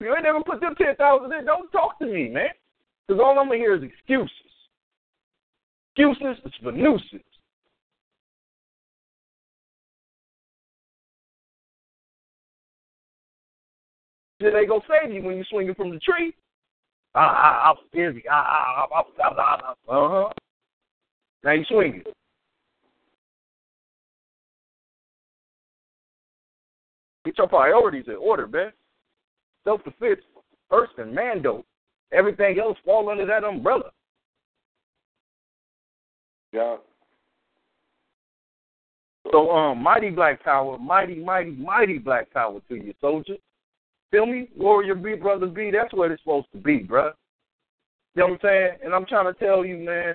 [0.00, 2.48] You ain't never put them ten thousand in, don't talk to me, man.
[3.06, 4.51] Because all I'm gonna hear is excuses.
[5.96, 7.22] Excuses is for nuisance.
[14.40, 16.34] Shit ain't gonna save you when you're swinging from the tree.
[17.14, 18.26] I, I, I was busy.
[18.28, 20.28] I, I, I, I, uh huh.
[21.44, 22.02] Now you swinging.
[27.24, 28.72] Get your priorities in order, man.
[29.64, 30.20] Self defense
[30.70, 31.64] first and Mando.
[32.12, 33.90] Everything else fall under that umbrella.
[36.52, 36.76] Yeah.
[39.30, 43.36] So um mighty black power, mighty, mighty, mighty black power to you, soldier.
[44.10, 44.48] Feel me?
[44.56, 47.12] Warrior B, Brother B, that's what it's supposed to be, bruh.
[48.14, 48.70] You know what I'm saying?
[48.84, 50.14] And I'm trying to tell you, man,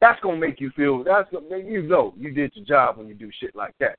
[0.00, 3.14] that's gonna make you feel that's gonna you know you did your job when you
[3.14, 3.98] do shit like that.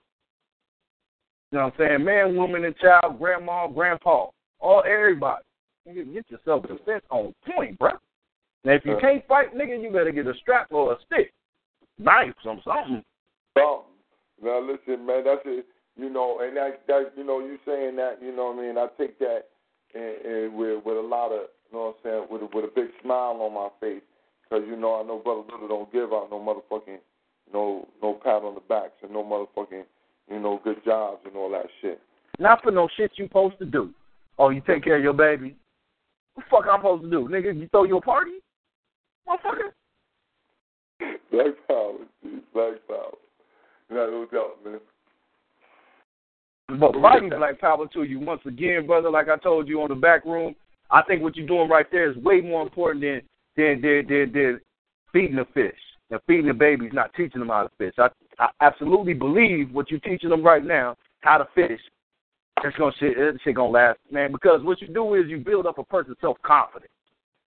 [1.52, 2.04] You know what I'm saying?
[2.04, 4.28] Man, woman, and child, grandma, grandpa,
[4.60, 5.44] all everybody.
[5.88, 7.98] Nigga, get yourself defense on point, bruh.
[8.64, 11.32] Now if you can't fight, nigga, you better get a strap or a stick.
[12.00, 13.04] Knife, some something.
[13.58, 13.84] Something.
[14.42, 15.66] Now listen, man, that's it.
[15.96, 18.78] You know, and that that you know, you saying that, you know what I mean,
[18.78, 19.46] I take that
[19.96, 22.66] and, and with with a lot of you know what I'm saying, with a, with
[22.66, 24.04] a big smile on my face.
[24.50, 27.00] Because, you know, I know Brother Little don't give out no motherfucking,
[27.54, 29.84] no no pat on the backs and no motherfucking,
[30.32, 32.00] you know, good jobs and all that shit.
[32.40, 33.94] Not for no shit you supposed to do.
[34.40, 35.56] Oh, you take care of your baby.
[36.36, 37.28] What the fuck I'm supposed to do?
[37.28, 38.40] Nigga, you throw you a party?
[39.28, 39.72] Motherfucker.
[41.38, 42.30] Black power, G.
[42.52, 43.14] Black power.
[43.92, 44.80] Not no doubt, man.
[46.80, 49.12] But fighting black power to you once again, brother.
[49.12, 50.56] Like I told you on the back room,
[50.90, 53.22] I think what you're doing right there is way more important than
[53.56, 54.60] than than than, than
[55.14, 55.78] feeding the fish
[56.10, 57.94] and feeding the babies, not teaching them how to fish.
[58.00, 58.08] I
[58.40, 61.80] I absolutely believe what you're teaching them right now, how to fish.
[62.64, 63.16] It's gonna shit.
[63.16, 64.32] That shit gonna last, man.
[64.32, 66.92] Because what you do is you build up a person's self confidence.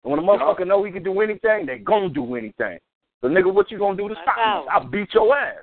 [0.04, 2.78] And when a motherfucker know he can do anything, they gonna do anything.
[3.22, 4.70] So nigga, what you gonna do to stop me?
[4.72, 5.58] I'll beat your ass.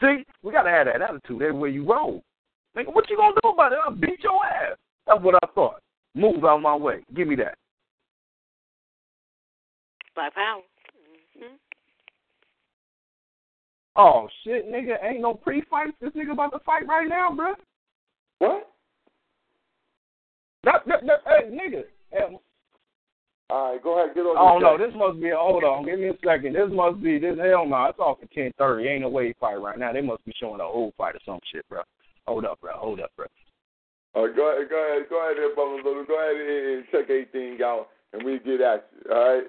[0.00, 2.22] See, we gotta have that attitude everywhere you roll.
[2.76, 3.78] Nigga, what you gonna do about it?
[3.84, 4.76] I'll beat your ass.
[5.06, 5.80] That's what I thought.
[6.14, 7.04] Move out of my way.
[7.14, 7.56] Give me that.
[10.14, 10.60] Black power.
[11.38, 11.54] Mm-hmm.
[13.96, 15.94] Oh shit, nigga, ain't no pre-fight.
[16.00, 17.54] This nigga about to fight right now, bro.
[18.38, 18.68] What?
[20.64, 21.84] That, that, that, hey, nigga.
[23.52, 24.36] Hey, All right, go ahead, get on.
[24.40, 25.30] Oh this no, this must be.
[25.36, 26.54] Hold on, give me a second.
[26.54, 27.18] This must be.
[27.18, 28.88] This hell no, it's off at ten thirty.
[28.88, 29.92] Ain't no way fight right now.
[29.92, 31.82] They must be showing a old fight or some shit, bro.
[32.26, 32.72] Hold up, bro.
[32.76, 33.26] Hold up, bro.
[34.14, 36.04] All right, go ahead, go ahead, go ahead, there, Brother Little.
[36.04, 39.12] Go ahead and check everything out, and we get at you.
[39.12, 39.44] All right.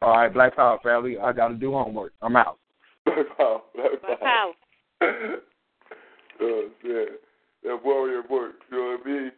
[0.00, 1.18] All right, Black Power family.
[1.18, 2.12] I got to do homework.
[2.22, 2.58] I'm out.
[3.04, 4.52] Black power, black Black power.
[5.00, 5.10] power.
[6.40, 7.20] oh shit,
[7.64, 8.54] that warrior work.
[8.70, 9.32] You know what I mean?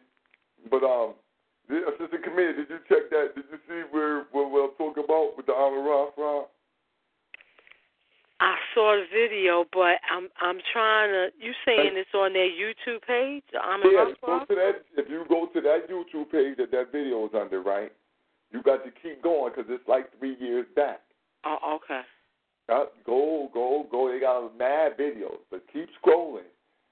[0.71, 1.13] But um,
[1.69, 3.35] the assistant committee, did you check that?
[3.35, 6.49] Did you see where what we're talking about with the Rock Rock?
[8.39, 11.27] I saw the video, but I'm I'm trying to.
[11.43, 13.43] You saying it's on their YouTube page?
[13.57, 14.85] Ahmed Yeah, go to that.
[14.95, 17.91] If you go to that YouTube page that that video is under, right?
[18.51, 21.01] You got to keep going because it's like three years back.
[21.45, 22.01] Oh, okay.
[22.69, 24.11] Uh, go, go, go.
[24.11, 26.47] They got mad videos, but keep scrolling.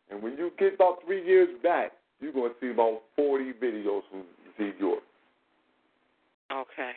[0.09, 4.01] And when you get about three years back, you're going to see about 40 videos
[4.09, 4.23] from
[4.58, 5.03] Z York.
[6.51, 6.91] Okay.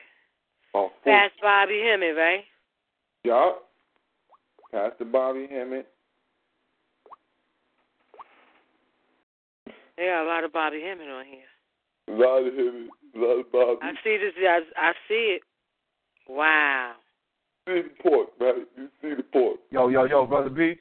[0.74, 1.06] About 40.
[1.06, 2.44] That's Bobby Hemmitt, right?
[3.24, 3.52] Yeah.
[4.70, 5.88] Pastor Bobby Hemmitt.
[9.96, 12.14] They got a lot of Bobby Hemmitt on here.
[12.14, 13.78] A lot of him, a lot of Bobby.
[13.82, 14.32] I see this.
[14.38, 15.42] I, I see it.
[16.28, 16.92] Wow.
[17.66, 18.54] see the pork, right?
[18.76, 19.58] You see the pork.
[19.70, 20.76] Yo, yo, yo, brother B.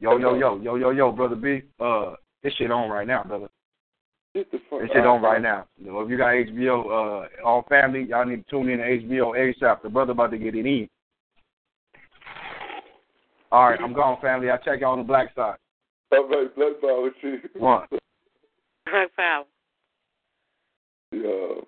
[0.00, 1.62] Yo, yo, yo, yo, yo, yo, brother B.
[1.78, 3.48] Uh, this shit on right now, brother.
[4.34, 5.66] Get the fuck This shit on right now.
[5.78, 8.84] You know, if you got HBO, uh, all family, y'all need to tune in to
[8.84, 9.82] HBO ASAP.
[9.82, 10.88] The brother about to get it in.
[13.52, 14.50] All right, I'm gone, family.
[14.50, 15.56] I'll check y'all on the black side.
[16.10, 17.40] All right, Black Power, Chief.
[17.56, 17.86] One.
[18.86, 19.44] Black power.
[21.12, 21.60] Yeah.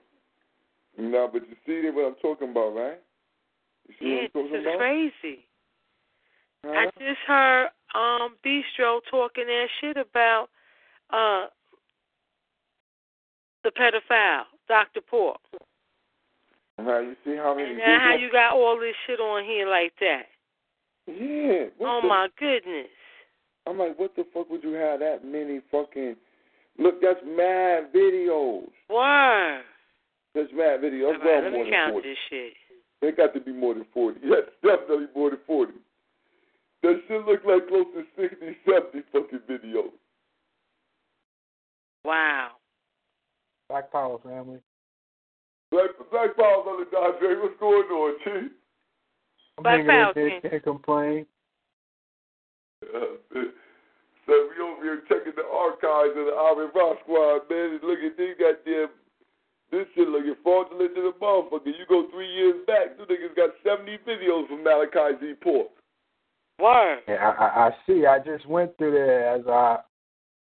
[0.98, 3.00] Now, but you see what I'm talking about, right?
[3.88, 4.78] You see Yeah, what I'm talking about?
[4.78, 5.46] crazy.
[6.64, 10.48] I just heard um Bistro talking that shit about
[11.10, 11.46] uh
[13.66, 15.00] the pedophile, Dr.
[15.00, 15.40] Pork.
[16.78, 19.68] Now, you see how many And now how you got all this shit on here
[19.68, 20.26] like that.
[21.06, 21.70] Yeah.
[21.80, 22.88] Oh the- my goodness.
[23.66, 26.14] I'm like, what the fuck would you have that many fucking?
[26.78, 28.68] Look, that's mad videos.
[28.88, 29.62] Word.
[30.34, 31.14] That's mad videos.
[31.14, 32.08] That's right, well let me count 40.
[32.08, 32.52] this shit.
[33.00, 34.20] They got to be more than 40.
[34.28, 35.72] That's definitely more than 40.
[36.82, 39.90] That shit look like close to 60, 70 fucking videos.
[42.04, 42.55] Wow.
[43.68, 44.58] Black Power family.
[45.70, 48.52] Black, Black Power, brother Dondre, what's going on, Chief?
[49.58, 51.26] I'm Black hanging in Power there, can't complain.
[54.26, 57.98] So we over here checking the archives of the Iron Rock Squad, man, and look
[57.98, 58.90] at these goddamn,
[59.70, 61.66] this shit looking fraudulent to the motherfucker.
[61.66, 65.34] You go three years back, two niggas got 70 videos from Malachi Z.
[65.42, 65.68] Port.
[66.58, 66.98] Why?
[67.08, 68.06] Yeah, I, I, I see.
[68.06, 69.78] I just went through there as I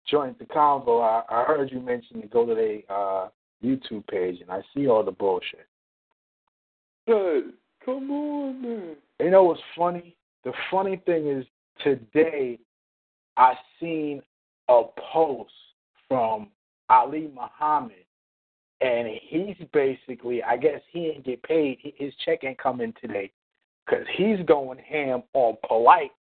[0.09, 1.01] joined the convo.
[1.01, 3.29] I, I heard you mention to go to the uh,
[3.63, 5.67] YouTube page, and I see all the bullshit.
[7.05, 7.41] Hey,
[7.83, 8.95] come on, man.
[9.19, 10.15] You know what's funny?
[10.43, 11.45] The funny thing is
[11.83, 12.59] today
[13.37, 14.21] I seen
[14.67, 15.51] a post
[16.07, 16.49] from
[16.89, 18.05] Ali Muhammad,
[18.81, 21.79] and he's basically, I guess he didn't get paid.
[21.97, 23.31] His check ain't coming today
[23.85, 26.11] because he's going ham on Polight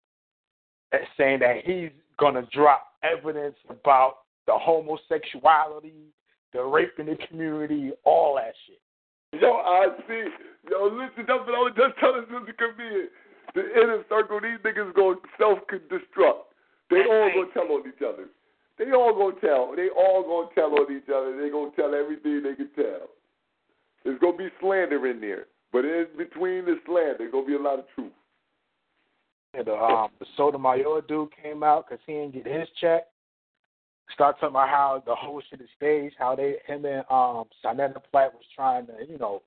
[1.16, 6.12] saying that he's gonna drop evidence about the homosexuality,
[6.52, 8.80] the rape in the community, all that shit.
[9.40, 10.24] Yo, I see.
[10.70, 13.08] Yo, listen, that's what I was just telling Sister Camille.
[13.54, 16.48] The inner circle, these niggas gonna self destruct.
[16.90, 18.28] They all gonna tell on each other.
[18.78, 19.74] They all gonna tell.
[19.76, 21.36] They all gonna tell on each other.
[21.36, 23.08] They gonna tell everything they can tell.
[24.04, 27.60] There's gonna be slander in there, but in between the slander, there's gonna be a
[27.60, 28.12] lot of truth.
[29.54, 33.06] Yeah, the um the Sotomayor dude came out because he didn't get his check.
[34.14, 38.00] Start talking about how the whole shit is staged, how they him and um Sonetta
[38.10, 39.42] Platt was trying to, you know,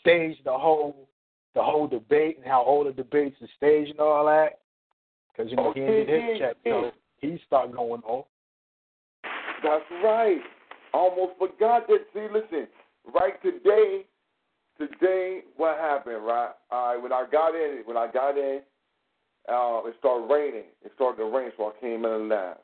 [0.00, 1.08] stage the whole
[1.54, 4.60] the whole debate and how all the debates are staged and all that.
[5.30, 8.26] Because you know he didn't get his check, so he start going off.
[9.62, 10.40] That's right.
[10.92, 12.06] Almost forgot that.
[12.12, 12.66] See, listen,
[13.14, 14.04] right today,
[14.78, 16.50] today, what happened, right?
[16.70, 18.60] All right, when I got in, when I got in,
[19.48, 20.68] uh, it started raining.
[20.84, 22.58] It started to rain, so I came in lab,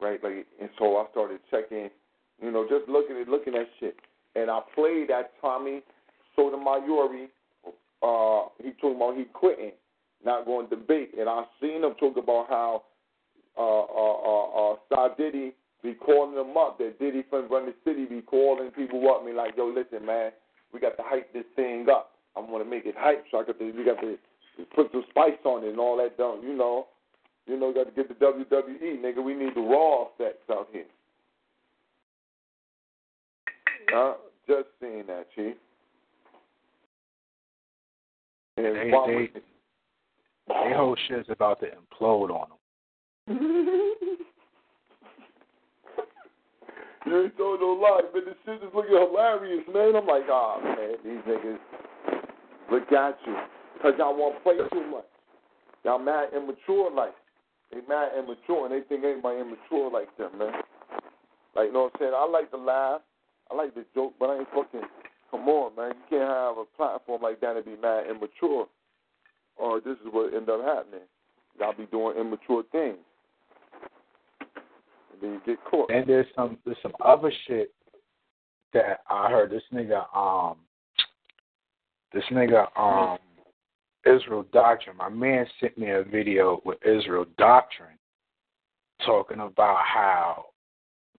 [0.00, 0.22] right?
[0.22, 1.90] Like, and so I started checking,
[2.40, 3.96] you know, just looking at looking at shit.
[4.36, 5.80] And I played that Tommy
[6.36, 7.28] Sotomayor.
[8.02, 9.72] Uh, he talking about he quitting,
[10.24, 12.82] not going to debate, and I seen him talk about how
[13.56, 15.52] uh, uh, uh, uh, Star Diddy
[15.82, 16.78] be calling them up.
[16.78, 19.24] That Diddy from Run the City be calling people up.
[19.24, 20.32] Me like, yo, listen, man,
[20.72, 22.10] we got to hype this thing up.
[22.36, 23.72] I want to make it hype, so I got to.
[23.72, 24.16] We got to
[24.74, 26.16] put some spice on it and all that.
[26.16, 26.86] Don't you know?
[27.46, 29.22] You know, got to get the WWE, nigga.
[29.22, 30.84] We need the Raw effects out here.
[33.94, 34.14] Uh,
[34.48, 35.54] just seeing that, Chief.
[38.56, 39.30] And They, while they, we-
[40.48, 42.48] they whole shit's about to implode on
[43.28, 43.78] them.
[47.06, 49.94] You ain't told no lie, but This shit is looking hilarious, man.
[49.94, 51.58] I'm like, ah, man, these niggas,
[52.70, 53.36] look at you.
[53.84, 55.04] Because y'all want to play too much.
[55.84, 57.12] Y'all mad immature like.
[57.70, 60.54] They mad immature, and they think anybody immature like them, man.
[61.54, 62.12] Like, you know what I'm saying?
[62.16, 63.02] I like to laugh.
[63.50, 64.88] I like to joke, but I ain't fucking,
[65.30, 65.92] come on, man.
[66.10, 68.66] You can't have a platform like that and be mad immature.
[69.56, 71.04] Or this is what end up happening.
[71.60, 72.96] Y'all be doing immature things.
[75.12, 75.90] And then you get caught.
[75.90, 77.70] And there's some there's some other shit
[78.72, 79.50] that I heard.
[79.50, 80.56] This nigga um
[82.14, 83.18] this nigga um
[84.06, 84.96] Israel Doctrine.
[84.96, 87.98] My man sent me a video with Israel Doctrine
[89.04, 90.46] talking about how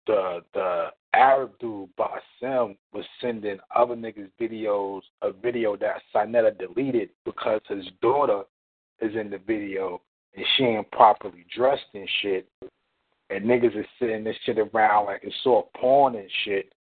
[0.07, 7.11] the the Arab dude Basim was sending other niggas videos a video that Sinetta deleted
[7.24, 8.43] because his daughter
[9.01, 10.01] is in the video
[10.37, 12.49] and she ain't properly dressed and shit
[13.30, 16.72] and niggas is sitting this shit around like it's soft porn and shit.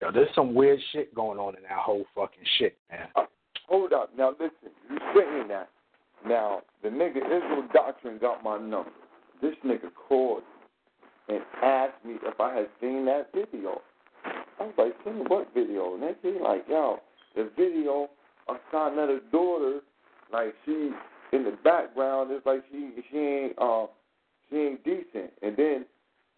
[0.00, 3.06] Yo, there's some weird shit going on in that whole fucking shit, man.
[3.72, 4.10] Hold up.
[4.14, 5.70] Now listen, you saying that.
[6.26, 8.90] Now, the nigga Israel Doctrine got my number.
[9.40, 10.42] This nigga called
[11.30, 13.80] and asked me if I had seen that video.
[14.60, 15.94] I was like, seen what video?
[15.94, 16.98] And they like, yo,
[17.34, 18.10] the video
[18.46, 19.80] of Sonetta's daughter,
[20.30, 20.90] like she
[21.32, 23.86] in the background, it's like she she ain't uh
[24.50, 25.32] she ain't decent.
[25.40, 25.86] And then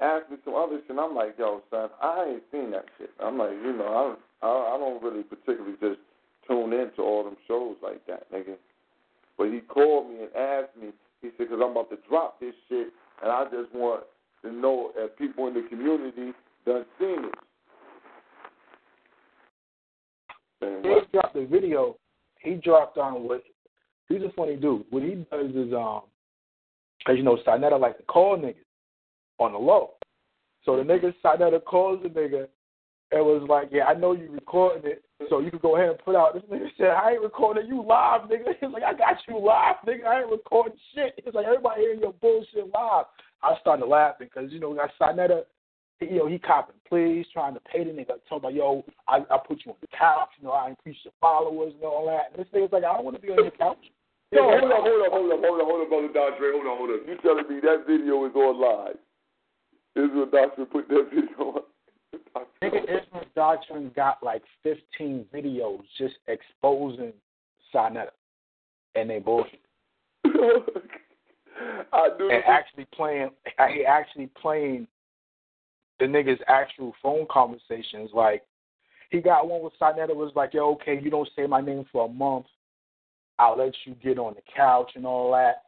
[0.01, 3.11] asked me some other shit, and I'm like, yo, son, I ain't seen that shit.
[3.21, 5.99] I'm like, you know, I I, I don't really particularly just
[6.47, 8.57] tune into all them shows like that, nigga.
[9.37, 10.91] But he called me and asked me,
[11.21, 12.89] he said, because I'm about to drop this shit,
[13.23, 14.05] and I just want
[14.43, 16.33] to know if people in the community
[16.67, 17.35] done seen it.
[20.61, 21.97] And He dropped the video.
[22.41, 23.43] He dropped on what
[24.09, 24.85] he's a funny dude.
[24.91, 26.03] What he does is um
[27.09, 28.55] as you know, Sinetta like to call niggas
[29.39, 29.91] on the low.
[30.65, 32.47] So the nigga Sinetta calls the nigga
[33.13, 35.99] and was like, Yeah, I know you recording it, so you can go ahead and
[35.99, 38.55] put out this nigga said, I ain't recording you live, nigga.
[38.61, 40.07] He's like, I got you live, nigga.
[40.07, 41.15] I ain't recording shit.
[41.25, 43.07] He's like, everybody hearing your bullshit live.
[43.43, 45.43] I started laughing because, you know, we got Sinetta
[46.01, 49.39] you know, he copping pleas, trying to pay the nigga, talking about, yo, I, I
[49.47, 52.33] put you on the couch, you know, I increase your followers and all that.
[52.33, 53.79] And this nigga's like, I don't want to be on your couch.
[54.33, 56.79] Yo, hold up, hold up, hold up, hold up, hold up, brother Datre, hold on,
[56.79, 57.07] hold up.
[57.07, 58.99] You telling me that video is on live?
[59.95, 61.63] Israel Doctor put that video on.
[62.63, 67.13] Nigga Israel Doctrine got like 15 videos just exposing
[67.75, 68.09] Sinetta
[68.95, 69.61] and they bullshit.
[71.93, 74.87] I knew and actually playing, uh, he actually playing
[76.01, 78.11] the nigga's actual phone conversations.
[78.13, 78.43] Like
[79.11, 82.07] he got one with Sinetta was like, "Yo, okay, you don't say my name for
[82.07, 82.47] a month,
[83.39, 85.63] I'll let you get on the couch and all that."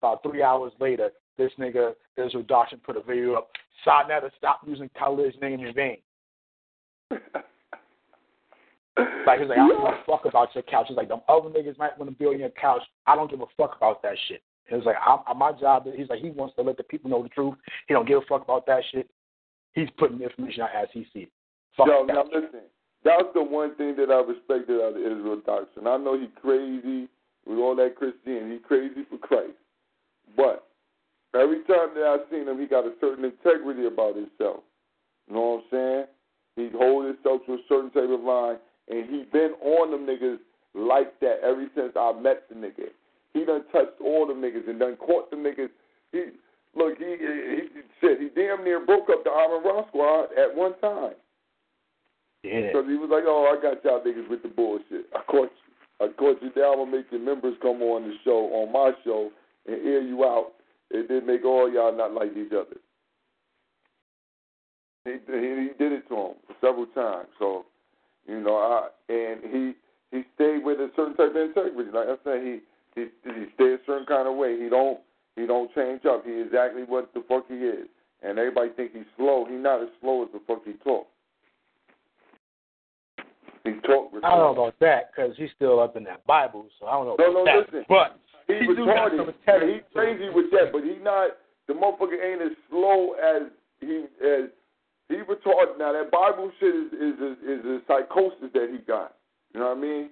[0.00, 3.50] About three hours later, this nigga Israel Doctrine put a video up.
[3.86, 5.98] Sarnetta, stop using Khaled's name in vain.
[9.26, 10.86] like he's like, I don't give a fuck about your couch.
[10.88, 12.82] He's like, them other niggas might want to build your couch.
[13.06, 14.42] I don't give a fuck about that shit.
[14.66, 17.10] He was like, I, my job is, he's like, he wants to let the people
[17.10, 17.54] know the truth.
[17.86, 19.08] He don't give a fuck about that shit.
[19.72, 21.32] He's putting information out as he sees it.
[21.76, 22.44] Fuck Yo, now shit.
[22.44, 22.60] listen.
[23.04, 25.86] That's the one thing that I respected out of Israel Doctrine.
[25.86, 27.08] I know he crazy
[27.46, 28.54] with all that Christianity.
[28.54, 29.54] He crazy for Christ.
[30.36, 30.67] But
[31.34, 34.60] every time that I've seen him, he got a certain integrity about himself.
[35.28, 36.04] You know what I'm saying?
[36.56, 38.56] He hold himself to a certain type of line,
[38.88, 40.38] and he been on them niggas
[40.74, 42.90] like that ever since I met the nigga.
[43.34, 45.70] He done touched all the niggas and done caught the niggas.
[46.12, 46.32] He
[46.74, 47.68] look, he he
[48.00, 48.20] shit.
[48.20, 51.14] He damn near broke up the Armor Rock Squad at one time.
[52.42, 52.68] Yeah.
[52.68, 55.06] Because he was like, "Oh, I got y'all niggas with the bullshit.
[55.14, 56.06] I caught you.
[56.06, 56.50] I caught you.
[56.56, 59.30] Now I'm gonna make your members come on the show, on my show,
[59.66, 60.52] and air you out,
[60.92, 62.76] and did make all y'all not like each other."
[65.04, 67.28] He he, he did it to him several times.
[67.38, 67.64] So,
[68.26, 69.72] you know, I and he
[70.16, 71.90] he stayed with a certain type of integrity.
[71.92, 72.60] Like I said, he
[72.94, 74.60] he he stay a certain kind of way.
[74.60, 75.00] He don't
[75.36, 76.24] he don't change up.
[76.26, 77.86] He exactly what the fuck he is.
[78.22, 79.46] And everybody think he's slow.
[79.48, 81.06] He not as slow as the fuck he talk.
[83.64, 84.10] He talk.
[84.24, 87.06] I don't know about that because he's still up in that Bible, so I don't
[87.06, 87.74] know No, no, about that.
[87.74, 87.86] listen.
[87.88, 88.18] But
[88.48, 89.74] He he do got some retarded.
[89.74, 91.36] He's crazy with that, but he not.
[91.68, 94.48] The motherfucker ain't as slow as he as
[95.08, 95.78] he retarded.
[95.78, 99.14] Now that Bible shit is is a, is a psychosis that he got.
[99.52, 100.10] You know what I mean?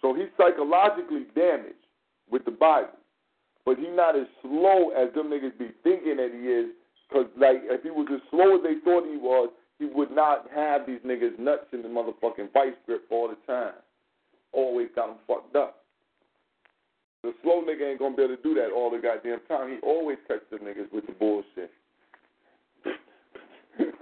[0.00, 1.84] So he's psychologically damaged
[2.30, 2.96] with the Bible,
[3.66, 6.70] but he not as slow as them niggas be thinking that he is.
[7.12, 10.46] Cause like if he was as slow as they thought he was, he would not
[10.54, 13.74] have these niggas nuts in the motherfucking vice grip all the time.
[14.52, 15.79] Always got them fucked up.
[17.22, 19.70] The slow nigga ain't gonna be able to do that all the goddamn time.
[19.70, 21.70] He always catch the niggas with the bullshit.
[23.78, 23.92] and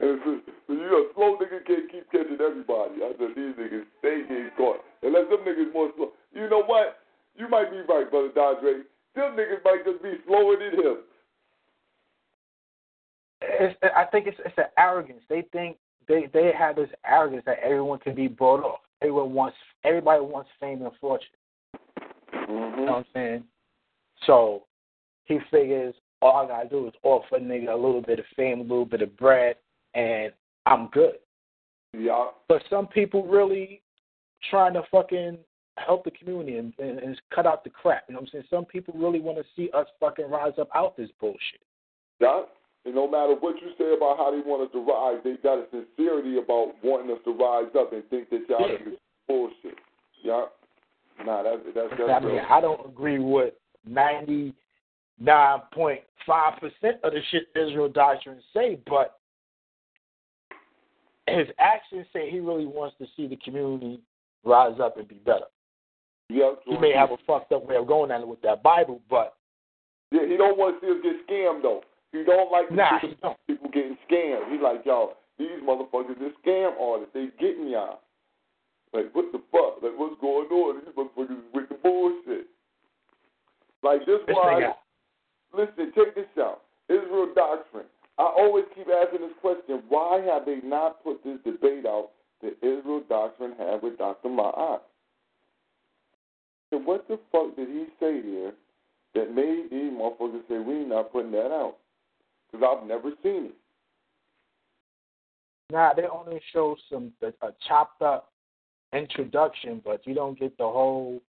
[0.00, 3.04] it's just, you know, slow nigga can't keep catching everybody.
[3.04, 4.80] I said these niggas they get caught.
[5.02, 6.12] Unless them niggas more slow.
[6.32, 7.04] You know what?
[7.36, 8.88] You might be right, brother Dodre.
[9.14, 10.96] Them niggas might just be slower than him.
[13.42, 15.20] it's, I think it's it's an arrogance.
[15.28, 15.76] They think
[16.08, 18.80] they they have this arrogance that everyone can be brought off.
[19.02, 21.28] Everyone wants everybody wants fame and fortune.
[22.48, 22.80] Mm-hmm.
[22.80, 23.44] You know what I'm saying?
[24.26, 24.64] So
[25.24, 28.60] he figures all I gotta do is offer a nigga a little bit of fame,
[28.60, 29.56] a little bit of bread,
[29.94, 30.32] and
[30.66, 31.16] I'm good.
[31.92, 32.28] Yeah.
[32.48, 33.82] But some people really
[34.50, 35.38] trying to fucking
[35.76, 38.04] help the community and, and, and cut out the crap.
[38.08, 38.44] You know what I'm saying?
[38.50, 41.60] Some people really want to see us fucking rise up out this bullshit.
[42.20, 42.42] Yeah.
[42.84, 45.58] And no matter what you say about how they want us to rise, they got
[45.58, 48.76] a sincerity about wanting us to rise up and think that y'all Yeah.
[48.76, 49.78] niggas bullshit.
[50.22, 50.46] Yeah.
[51.24, 52.44] Nah, that's that's that's I mean, real.
[52.48, 53.54] I don't agree with
[53.86, 54.54] ninety
[55.20, 59.18] nine point five percent of the shit Israel doctrine say, but
[61.26, 64.00] his actions say he really wants to see the community
[64.44, 65.46] rise up and be better.
[66.28, 69.00] Yeah, He may have a fucked up way of going at it with that Bible,
[69.10, 69.34] but
[70.10, 71.82] Yeah, he don't want to see us get scammed though.
[72.12, 73.36] He don't like Nah, he don't.
[73.46, 74.50] people getting scammed.
[74.50, 75.14] He's like y'all.
[75.38, 77.12] These motherfuckers are scam artists.
[77.14, 78.00] They getting y'all.
[78.94, 79.82] Like what the fuck?
[79.82, 80.78] Like what's going on?
[80.78, 82.46] These motherfuckers with the bullshit.
[83.82, 84.72] Like this This why.
[85.52, 86.62] Listen, check this out.
[86.88, 87.86] Israel doctrine.
[88.18, 92.56] I always keep asking this question: Why have they not put this debate out that
[92.62, 94.28] Israel doctrine had with Dr.
[94.28, 94.80] Ma'at?
[96.70, 98.52] And what the fuck did he say there
[99.14, 101.76] that made these motherfuckers say we not putting that out?
[102.50, 103.54] Because I've never seen it.
[105.72, 108.33] nah, they only show some a, a chopped up
[108.94, 111.20] introduction, but you don't get the whole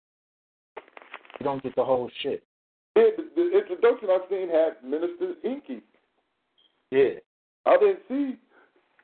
[1.41, 2.45] you don't get the whole shit.
[2.97, 5.83] Yeah, the, the introduction I've seen had Minister Inky.
[6.91, 7.19] Yeah.
[7.67, 8.37] I didn't see.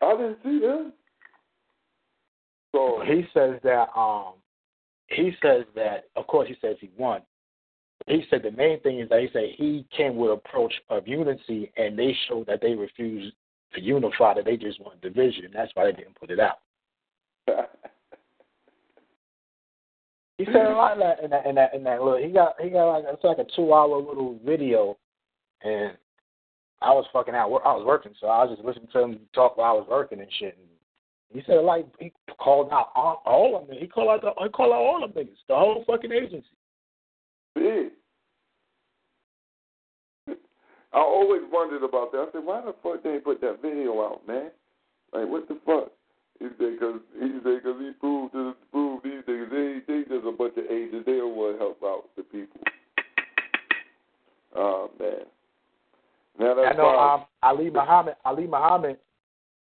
[0.01, 0.93] I didn't see him.
[2.73, 4.35] So he says that um
[5.09, 7.23] he says that of course he says he won.
[8.07, 11.73] He said the main thing is that he said he came with approach of unity
[11.77, 13.35] and they showed that they refused
[13.75, 15.51] to unify, that they just want division.
[15.53, 16.61] That's why they didn't put it out.
[20.41, 22.55] He said a lot of that in that in that in that little he got
[22.59, 24.97] he got like it's like a two hour little video
[25.63, 25.93] and
[26.81, 29.59] I was fucking out I was working so I was just listening to him talk
[29.59, 30.67] while I was working and shit and
[31.31, 34.49] he said like he called out all, all of them he called out the, he
[34.49, 36.47] called out all of them niggas, the whole fucking agency.
[37.55, 37.91] big.
[40.93, 42.19] I always wondered about that.
[42.19, 44.51] I said, why the fuck they put that video out, man?
[45.13, 45.93] Like, what the fuck?
[46.41, 50.27] He said, because he said, cause he proved to prove these niggas they they just
[50.27, 51.05] a bunch of agents.
[51.05, 52.61] They don't want help out the people.
[54.57, 55.27] Oh man.
[56.39, 58.15] Now that's I know um, Ali Muhammad.
[58.25, 58.97] Ali Muhammad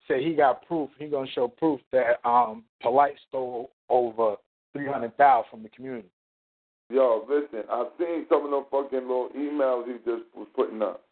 [0.08, 0.90] said he got proof.
[0.98, 4.36] He gonna show proof that um, Polight stole over
[4.72, 6.10] three hundred thousand from the community.
[6.90, 11.04] Yo, listen, I've seen some of them fucking little emails he just was putting up.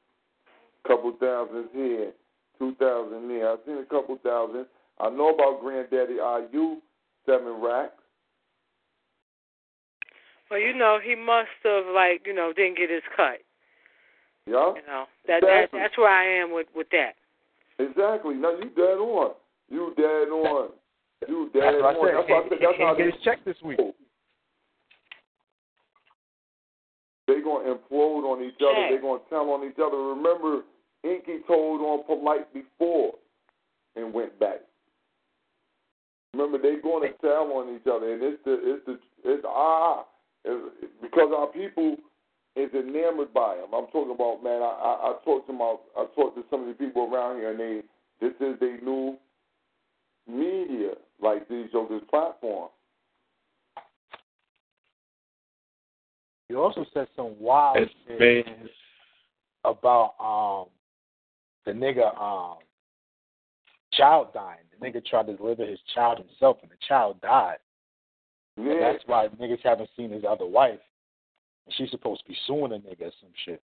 [0.88, 2.14] Couple thousand here,
[2.58, 3.52] two thousand there.
[3.52, 4.66] I've seen a couple thousand.
[5.00, 6.78] I know about Granddaddy IU,
[7.26, 8.02] seven racks.
[10.50, 13.40] Well, you know, he must have like, you know, didn't get his cut.
[14.46, 14.74] Yeah?
[14.76, 15.80] You know, that, that Exactly.
[15.80, 17.14] that's where I am with with that.
[17.80, 18.36] Exactly.
[18.36, 19.34] Now you dead on.
[19.70, 20.70] You dead on.
[21.28, 22.28] You dead That's what I on.
[22.28, 22.28] said.
[22.28, 23.80] That's why I He- said he that's can't how get his check this week.
[27.28, 28.80] They're gonna implode on each other.
[28.80, 28.96] Yeah.
[28.96, 29.98] They gonna tell on each other.
[29.98, 30.62] Remember,
[31.04, 33.14] Inky told on Polight before
[33.98, 34.62] and went back.
[36.34, 40.02] Remember, they're going to tell on each other, and it's the it's the it's ah
[40.02, 40.08] it's,
[41.02, 41.98] because our people
[42.56, 43.74] is enamored by them.
[43.74, 44.62] I'm talking about man.
[44.62, 47.52] I I, I talked to my I talked to some of the people around here,
[47.52, 47.82] and they
[48.20, 49.18] this is their new
[50.28, 50.92] media,
[51.22, 52.70] like these on this platform.
[56.50, 58.70] He also said some wild It's shit been-
[59.64, 60.70] about um
[61.66, 62.58] the nigga um
[63.94, 64.60] child dying.
[64.80, 67.58] The nigga tried to deliver his child himself, and the child died.
[68.58, 68.92] And Yeah.
[68.92, 70.82] that's why niggas haven't seen his other wife.
[71.70, 73.62] She's supposed to be suing a nigga or some shit.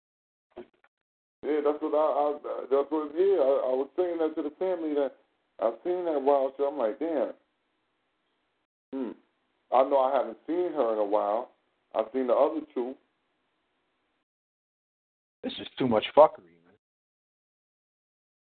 [1.42, 4.54] Yeah, that's what I, I that's what yeah, I, I was saying that to the
[4.58, 5.12] family that
[5.60, 6.66] I've seen that wild shit.
[6.66, 7.32] I'm like, damn.
[8.92, 9.10] Hmm.
[9.72, 11.50] I know I haven't seen her in a while.
[11.94, 12.94] I've seen the other two.
[15.42, 16.78] This is too much fuckery, man.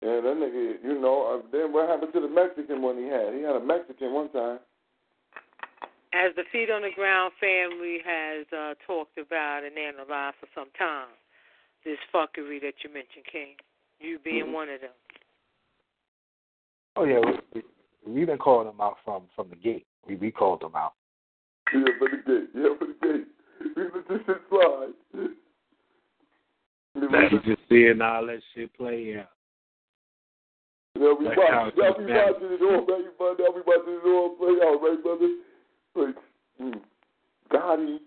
[0.00, 3.34] Yeah, that nigga, you know, uh, then what happened to the Mexican one he had?
[3.34, 4.60] He had a Mexican one time.
[6.14, 10.68] As the Feet on the Ground family has uh, talked about and analyzed for some
[10.78, 11.08] time,
[11.84, 13.56] this fuckery that you mentioned, King,
[14.00, 14.52] you being Mhm.
[14.52, 14.94] one of them.
[16.96, 17.62] Oh yeah, we, we,
[18.06, 19.86] we've been calling them out from from the gate.
[20.06, 20.94] We we called them out.
[21.72, 22.48] Yeah, for the gate.
[22.54, 23.26] Yeah, for the gate.
[23.76, 24.94] We let this shit slide.
[26.94, 29.30] Now you just seeing all that shit play out.
[30.98, 33.04] Yeah, we watch, yeah, we watching it all, man.
[33.04, 35.30] You find out we watching it all play out, right, brother?
[35.98, 36.16] Like,
[36.60, 36.80] mm,
[37.52, 37.98] Gotti.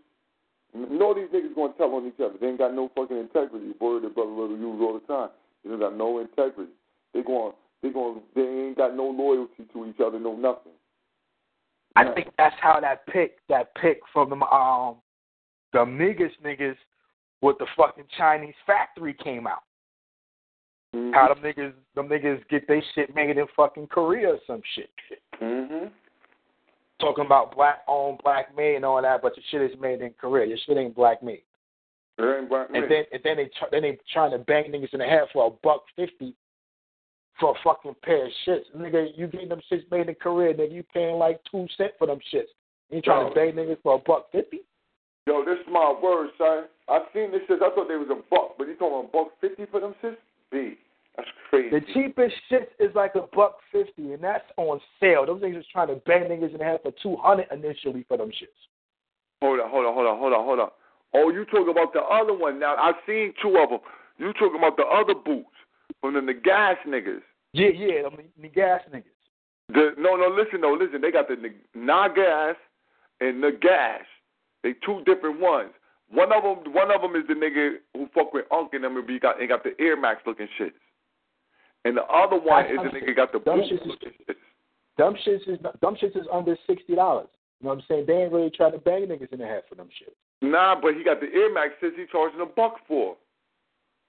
[0.74, 2.36] No, these niggas gonna tell on each other.
[2.40, 3.74] They ain't got no fucking integrity.
[3.80, 5.30] Word that brother Little use all the time.
[5.64, 6.72] They don't got no integrity.
[7.14, 10.72] They going, they going, they ain't got no loyalty to each other, no nothing.
[11.96, 14.98] I think that's how that pick that pick from the um
[15.74, 16.78] the niggas niggas
[17.42, 19.64] with the fucking Chinese factory came out.
[20.96, 21.14] Mm-hmm.
[21.14, 24.90] How them niggas them niggas get they shit made in fucking Korea or some shit.
[25.42, 25.88] Mm-hmm.
[27.02, 30.14] Talking about black owned, black made and all that, but your shit is made in
[30.20, 30.46] Korea.
[30.46, 31.42] Your shit ain't black made.
[32.20, 35.00] Ain't black And then and then they tr- then they trying to bang niggas in
[35.00, 36.36] the head for a buck fifty
[37.40, 38.66] for a fucking pair of shits.
[38.78, 42.06] Nigga, you getting them shits made in Korea, nigga, you paying like two cent for
[42.06, 42.54] them shits.
[42.92, 43.30] You trying Yo.
[43.30, 44.62] to bang niggas for a buck fifty?
[45.26, 46.66] Yo, this is my word, son.
[46.88, 47.62] I seen this shit.
[47.62, 50.18] I thought they was a buck, but you talking a buck fifty for them shits?
[50.52, 50.78] B.
[51.18, 51.70] That's crazy.
[51.70, 55.26] The cheapest shit is like a buck fifty, and that's on sale.
[55.26, 58.18] Those niggas was trying to bang niggas in the head for two hundred initially for
[58.18, 58.48] them shits.
[59.42, 60.70] Hold on, hold on, hold on, hold on, hold on.
[61.14, 62.76] Oh, you talking about the other one now?
[62.76, 63.80] I've seen two of them.
[64.18, 65.50] You talking about the other boots
[66.00, 67.22] from the, gas niggas?
[67.54, 69.04] Yeah, yeah, I mean the gas niggas.
[69.70, 70.28] The no, no.
[70.28, 71.02] Listen, no, listen.
[71.02, 71.36] They got the
[71.74, 72.56] not gas
[73.20, 74.02] and the gas.
[74.64, 75.72] They two different ones.
[76.10, 78.98] One of them, one of them is the nigga who fuck with Unk and them,
[78.98, 80.72] and got and got the Air Max looking shits.
[81.86, 84.36] And the other one is the nigga got the Dumb shits is- shits.
[84.98, 87.28] Dumb shits is dumb shits is under sixty dollars.
[87.60, 88.06] You know what I'm saying?
[88.08, 90.16] They ain't really trying to bang niggas in the head for them shit.
[90.42, 93.16] Nah, but he got the Air Max shits he charging a buck for.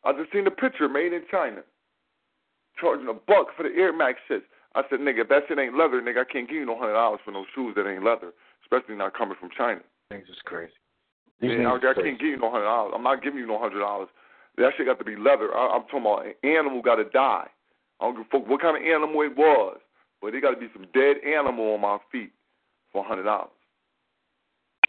[0.05, 1.63] I just seen the picture made in China.
[2.81, 4.43] Charging a buck for the Air Max shits.
[4.75, 6.95] I said, nigga, if that shit ain't leather, nigga, I can't give you no hundred
[6.95, 8.33] dollars for no shoes that ain't leather,
[8.65, 9.81] especially not coming from China.
[10.09, 10.73] Things is crazy.
[11.41, 12.93] Yeah, I, I can't give you no hundred dollars.
[12.97, 14.09] I'm not giving you no hundred dollars.
[14.57, 15.55] That shit got to be leather.
[15.55, 17.49] I, I'm talking about an animal got to die.
[18.01, 19.79] I don't give a fuck what kind of animal it was,
[20.21, 22.33] but it got to be some dead animal on my feet
[22.93, 23.51] for a hundred dollars.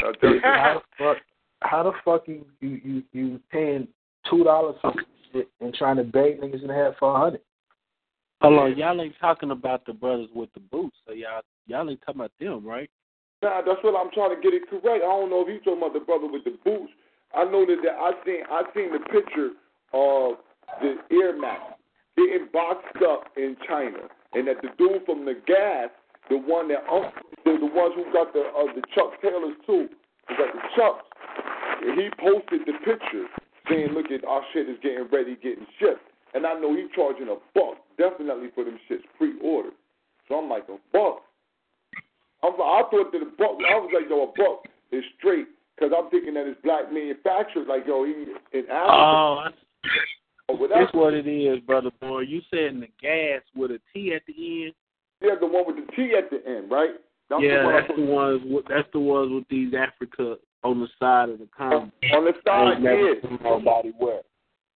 [0.02, 1.18] How the fuck?
[1.62, 3.88] How the fuck you you you, you paying
[4.30, 4.94] two dollars for
[5.32, 7.42] shit and trying to bang niggas in the head for a hundred?
[8.42, 12.02] Hold on, y'all ain't talking about the brothers with the boots, so y'all y'all ain't
[12.02, 12.90] talking about them, right?
[13.42, 15.04] Nah, that's what I'm trying to get it correct.
[15.04, 16.92] I don't know if you talking about the brother with the boots.
[17.36, 19.52] I know that, that I seen I seen the picture
[19.94, 20.38] of
[20.82, 21.62] the Air Max
[22.18, 25.90] getting boxed up in China, and that the dude from the gas,
[26.30, 27.12] the one that um,
[27.46, 29.90] the, the ones who got the uh, the Chuck Taylors too,
[30.28, 31.06] who got the Chucks,
[31.96, 33.28] he posted the picture
[33.70, 37.30] saying, "Look at our shit is getting ready, getting shipped." and I know he's charging
[37.30, 39.74] a buck definitely for them shits pre-ordered.
[40.28, 41.22] So I'm like a buck.
[42.44, 43.58] I'm, like, I thought that a buck.
[43.62, 47.68] I was like, yo, a buck is straight because I'm thinking that it's black manufactured.
[47.68, 48.26] Like yo, he
[48.58, 48.90] in Africa.
[48.90, 49.46] Oh,
[50.70, 52.22] that's what it is, brother boy.
[52.22, 54.74] You said the gas with a T at the end.
[55.22, 56.92] Yeah, the one with the T at the end, right?
[57.30, 58.42] That's yeah, the one that's the ones.
[58.46, 61.92] With, that's the ones with these Africa on the side of the condom.
[62.14, 63.38] On the side, yeah.
[63.42, 64.22] Nobody wear.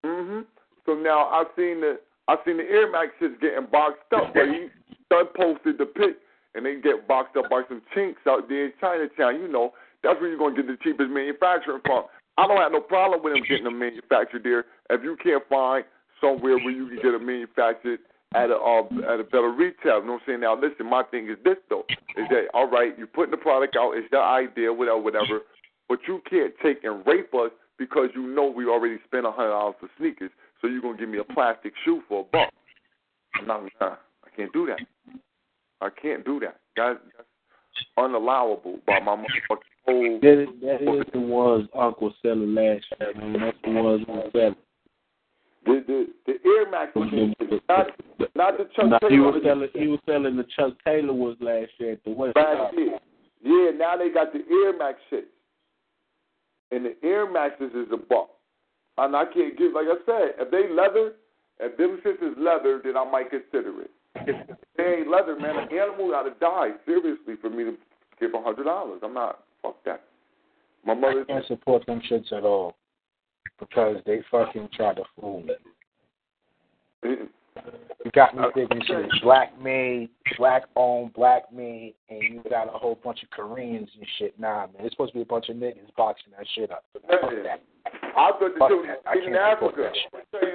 [0.06, 0.46] Mhm.
[0.86, 4.48] So now I've seen the I've seen the Air Max shits getting boxed up, but
[4.48, 4.68] he
[5.10, 6.18] done posted the pic,
[6.56, 9.42] and they get boxed up by some chinks out there in Chinatown.
[9.42, 9.74] You know,
[10.04, 12.06] that's where you're gonna get the cheapest manufacturing from.
[12.38, 14.66] I don't have no problem with them getting them manufactured there.
[14.90, 15.84] If you can't find
[16.22, 18.00] somewhere where you can get them manufactured
[18.36, 20.40] at a uh, at a better retail, you know what I'm saying?
[20.42, 22.98] Now listen, my thing is this though, is that all right?
[22.98, 25.42] You're putting the product out, it's your idea, whatever, whatever.
[25.90, 29.50] But you can't take and rape us because you know we already spent a hundred
[29.50, 30.32] dollars for sneakers,
[30.62, 32.54] so you're gonna give me a plastic shoe for a buck.
[33.46, 34.80] Not, nah, I can't do that.
[35.82, 36.60] I can't do that.
[36.76, 37.30] That, that's
[37.98, 39.77] unallowable by my motherfucking.
[39.88, 40.22] Mm.
[40.22, 43.14] That is, that is the ones Uncle selling last year.
[43.16, 43.40] Man.
[43.40, 44.56] That's the ones we selling.
[45.66, 46.92] The the the Air Max,
[47.70, 47.88] not
[48.36, 49.32] not the Chuck Now, he Taylor.
[49.32, 49.70] was selling.
[49.74, 52.36] He was selling the Chuck Taylor ones last year at the West.
[52.36, 53.00] Last year.
[53.44, 55.28] Yeah, now they got the Air Max shit.
[56.72, 58.30] And the Air Maxes is a buck.
[58.98, 61.14] And I can't give, like I said, if they leather,
[61.60, 63.92] if them shits is leather, then I might consider it.
[64.16, 67.78] If they ain't leather, man, an animal got to die, seriously, for me to
[68.20, 69.04] give a $100.
[69.04, 70.04] I'm not, fuck that.
[70.86, 72.76] My mother, I can't support them shits at all
[73.60, 75.54] because they fucking try to fool me.
[77.04, 82.74] You got me thinking shit is black made, black owned, black made, and you got
[82.74, 84.40] a whole bunch of Koreans and shit.
[84.40, 86.86] Nah, man, it's supposed to be a bunch of niggas boxing that shit up.
[86.94, 87.64] Fuck that.
[88.16, 89.92] I thought the Fuck shit was made in Africa.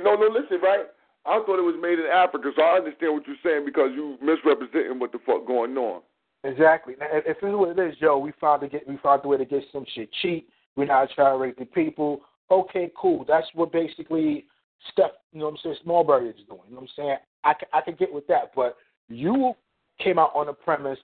[0.05, 0.86] No, no, listen, right?
[1.26, 4.16] I thought it was made in Africa, so I understand what you're saying because you're
[4.22, 6.02] misrepresenting what the fuck going on.
[6.44, 6.94] Exactly.
[7.01, 9.36] If if it's what it is, yo, we found to get we found a way
[9.36, 10.48] to get some shit cheap.
[10.77, 12.23] We're not trying to rape the people.
[12.51, 13.24] Okay, cool.
[13.27, 14.47] That's what basically
[14.90, 16.60] Steph, you know what I'm saying, Smallberry is doing.
[16.69, 17.16] You know what I'm saying?
[17.44, 18.52] I can, I can get with that.
[18.55, 18.77] But
[19.09, 19.55] you
[20.02, 20.98] came out on the premise,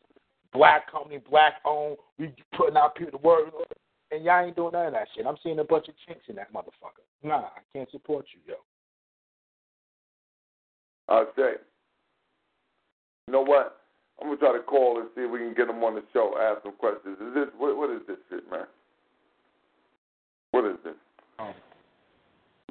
[0.52, 3.44] black company, black owned, we putting out people to work,
[4.10, 5.27] and y'all ain't doing none of that shit.
[5.27, 7.05] I'm seeing a bunch of chinks in that motherfucker.
[7.23, 8.55] Nah, I can't support you, yo.
[11.09, 11.52] I say,
[13.27, 13.77] you know what?
[14.20, 16.35] I'm gonna try to call and see if we can get them on the show.
[16.40, 17.19] Ask some questions.
[17.20, 17.77] Is this what?
[17.77, 18.66] What is this shit, man?
[20.51, 20.95] What is this?
[21.39, 21.55] Oh.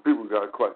[0.03, 0.75] People got a question.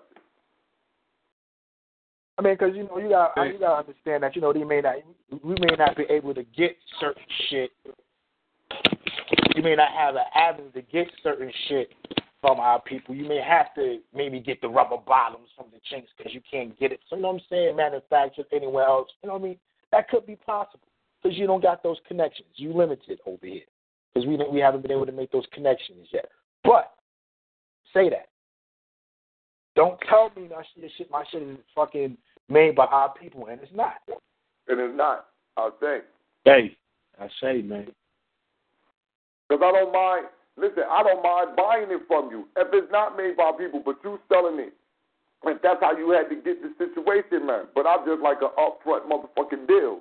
[2.38, 4.64] I mean, because you know you got you got to understand that you know they
[4.64, 4.96] may not
[5.44, 7.72] we may not be able to get certain shit.
[9.56, 11.94] You may not have an avenue to get certain shit
[12.40, 13.14] from our people.
[13.14, 16.78] You may have to maybe get the rubber bottoms from the chinks because you can't
[16.80, 17.00] get it.
[17.10, 17.76] So you know what I'm saying?
[17.76, 19.10] Manufactured anywhere else.
[19.22, 19.58] You know what I mean?
[19.92, 20.88] That could be possible
[21.22, 22.48] because you don't got those connections.
[22.56, 23.62] You limited over here
[24.14, 26.30] because we we haven't been able to make those connections yet.
[26.64, 26.94] But
[27.94, 28.28] say that.
[29.76, 32.18] Don't tell me that shit, shit my shit is fucking
[32.50, 33.96] made by our people, and it's not.
[34.68, 35.28] And it's not.
[35.56, 36.00] I'll say.
[36.44, 36.76] Hey,
[37.20, 37.88] I say, man.
[39.48, 40.28] Because I don't mind.
[40.58, 43.96] Listen, I don't mind buying it from you if it's not made by people, but
[44.04, 44.74] you selling it.
[45.44, 47.66] And that's how you had to get the situation, man.
[47.74, 50.00] But I'm just like an upfront motherfucking deal.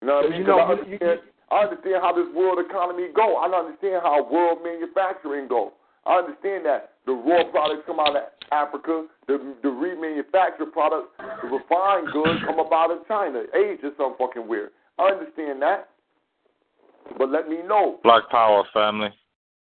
[0.00, 0.40] You know what I mean?
[0.40, 3.36] You know, 'Cause I, you- understand, I understand how this world economy go.
[3.36, 5.72] I understand how world manufacturing go.
[6.06, 11.08] I understand that the raw products come out of Africa, the the remanufactured products,
[11.42, 14.70] the refined goods come up out of China, Asia, some fucking weird.
[14.98, 15.88] I understand that,
[17.16, 18.00] but let me know.
[18.02, 19.10] Black Power family.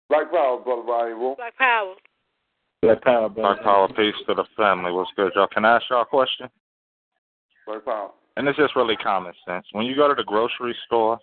[0.09, 1.35] Black Power, brother Ryan Room.
[1.37, 1.93] Black Power.
[2.81, 3.53] Black Power, brother.
[3.53, 4.91] Black Power, peace to the family.
[4.91, 5.47] What's good, y'all?
[5.47, 6.49] Can I ask y'all a question?
[7.67, 8.09] Black Power.
[8.37, 9.65] And it's just really common sense.
[9.71, 11.19] When you go to the grocery store,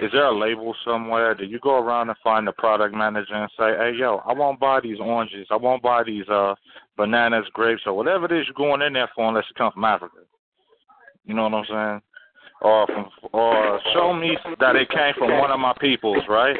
[0.00, 1.34] is there a label somewhere?
[1.34, 4.58] Do you go around and find the product manager and say, "Hey, yo, I won't
[4.58, 5.46] buy these oranges.
[5.50, 6.54] I won't buy these uh
[6.96, 9.84] bananas, grapes, or whatever it is you're going in there for, unless it comes from
[9.84, 10.16] Africa."
[11.24, 12.02] You know what I'm saying?
[12.62, 16.56] Or from, or show me that it came from one of my peoples, right?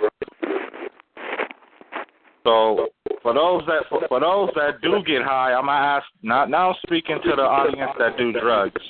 [2.44, 2.89] So
[3.23, 6.06] for those that for, for those that do get high, I'm gonna ask.
[6.23, 8.81] Not now, speaking to the audience that do drugs.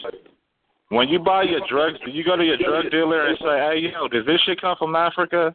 [0.89, 3.93] When you buy your drugs, do you go to your drug dealer and say, "Hey,
[3.93, 5.55] yo, does this shit come from Africa?"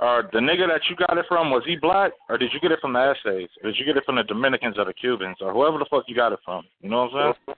[0.00, 2.72] Or the nigga that you got it from was he black, or did you get
[2.72, 3.48] it from the essays?
[3.62, 6.04] Or did you get it from the Dominicans or the Cubans or whoever the fuck
[6.08, 6.64] you got it from?
[6.80, 7.56] You know what I'm saying?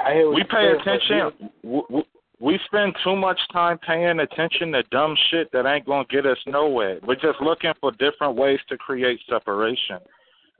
[0.00, 1.50] I hear what we pay attention.
[2.38, 6.38] We spend too much time paying attention to dumb shit that ain't gonna get us
[6.46, 6.98] nowhere.
[7.06, 9.98] We're just looking for different ways to create separation.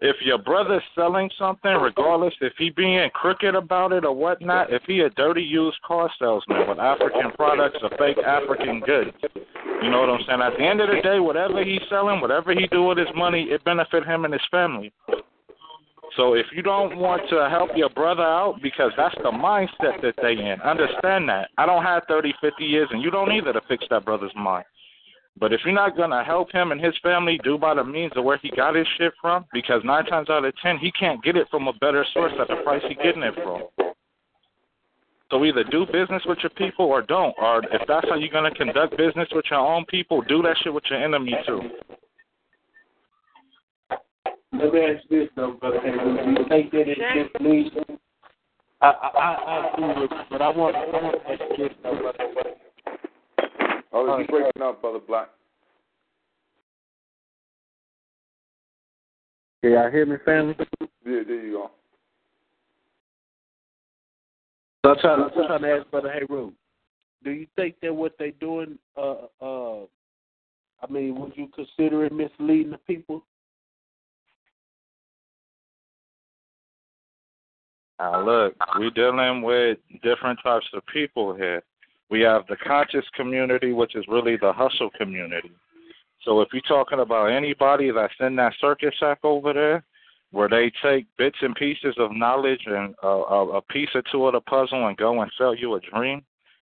[0.01, 4.83] if your brother's selling something, regardless if he being crooked about it or whatnot, if
[4.87, 9.11] he a dirty used car salesman with African products or fake African goods,
[9.83, 10.43] you know what I'm saying?
[10.43, 13.45] At the end of the day, whatever he's selling, whatever he do with his money,
[13.45, 14.93] it benefit him and his family.
[16.17, 20.15] So if you don't want to help your brother out because that's the mindset that
[20.23, 21.51] they in, understand that.
[21.59, 24.65] I don't have 30, 50 years, and you don't either to fix that brother's mind.
[25.39, 28.25] But if you're not gonna help him and his family do by the means of
[28.25, 31.37] where he got his shit from, because nine times out of ten he can't get
[31.37, 33.65] it from a better source at the price he's getting it from.
[35.31, 37.35] So either do business with your people or don't.
[37.39, 40.73] Or if that's how you're gonna conduct business with your own people, do that shit
[40.73, 41.61] with your enemy too.
[44.53, 45.81] Let me ask this though, brother.
[45.81, 46.99] Do you think that it
[47.41, 47.77] misleads?
[48.81, 51.73] I I I, I agree with you, but I want I want to ask this
[51.83, 52.19] though, brother.
[53.93, 55.29] Oh, you breaking up, brother Black?
[59.63, 60.55] Can y'all hear me, family?
[60.81, 61.71] Yeah, there you go.
[64.85, 66.53] So I'm trying, I'm trying to ask Brother Hayru,
[67.25, 69.81] do you think that what they're doing, uh, uh,
[70.81, 73.25] I mean, would you consider it misleading the people?
[77.99, 81.63] Now look, we're dealing with different types of people here.
[82.11, 85.51] We have the conscious community, which is really the hustle community.
[86.25, 89.85] So if you're talking about anybody that's in that circus sack over there,
[90.33, 94.27] where they take bits and pieces of knowledge and a, a, a piece or two
[94.27, 96.23] of the puzzle and go and sell you a dream,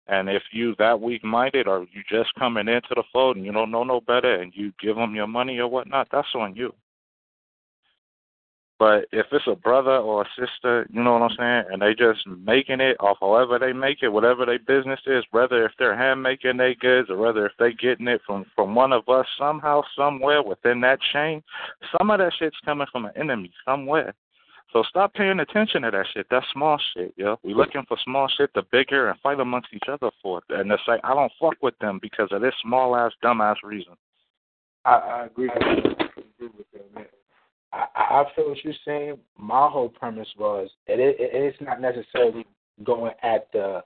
[0.09, 3.71] and if you that weak-minded or you just coming into the fold and you don't
[3.71, 6.75] know no better and you give them your money or whatnot, that's on you.
[8.83, 11.95] But if it's a brother or a sister, you know what I'm saying, and they
[11.95, 15.97] just making it off however they make it, whatever their business is, whether if they're
[15.97, 19.25] hand making their goods or whether if they getting it from from one of us
[19.39, 21.45] somehow, somewhere within that chain,
[21.97, 24.15] some of that shit's coming from an enemy somewhere.
[24.73, 26.27] So stop paying attention to that shit.
[26.29, 27.39] That's small shit, yo.
[27.45, 30.59] We looking for small shit to bigger and fight amongst each other for it.
[30.59, 33.59] And it's like I don't fuck with them because of this small ass dumb ass
[33.63, 33.93] reason.
[34.85, 35.95] I, I agree with you.
[36.01, 36.05] I
[36.35, 37.07] agree with that, man.
[37.73, 39.19] I, I feel what you're saying.
[39.39, 42.47] My whole premise was it, it, it's not necessarily
[42.85, 43.83] going at the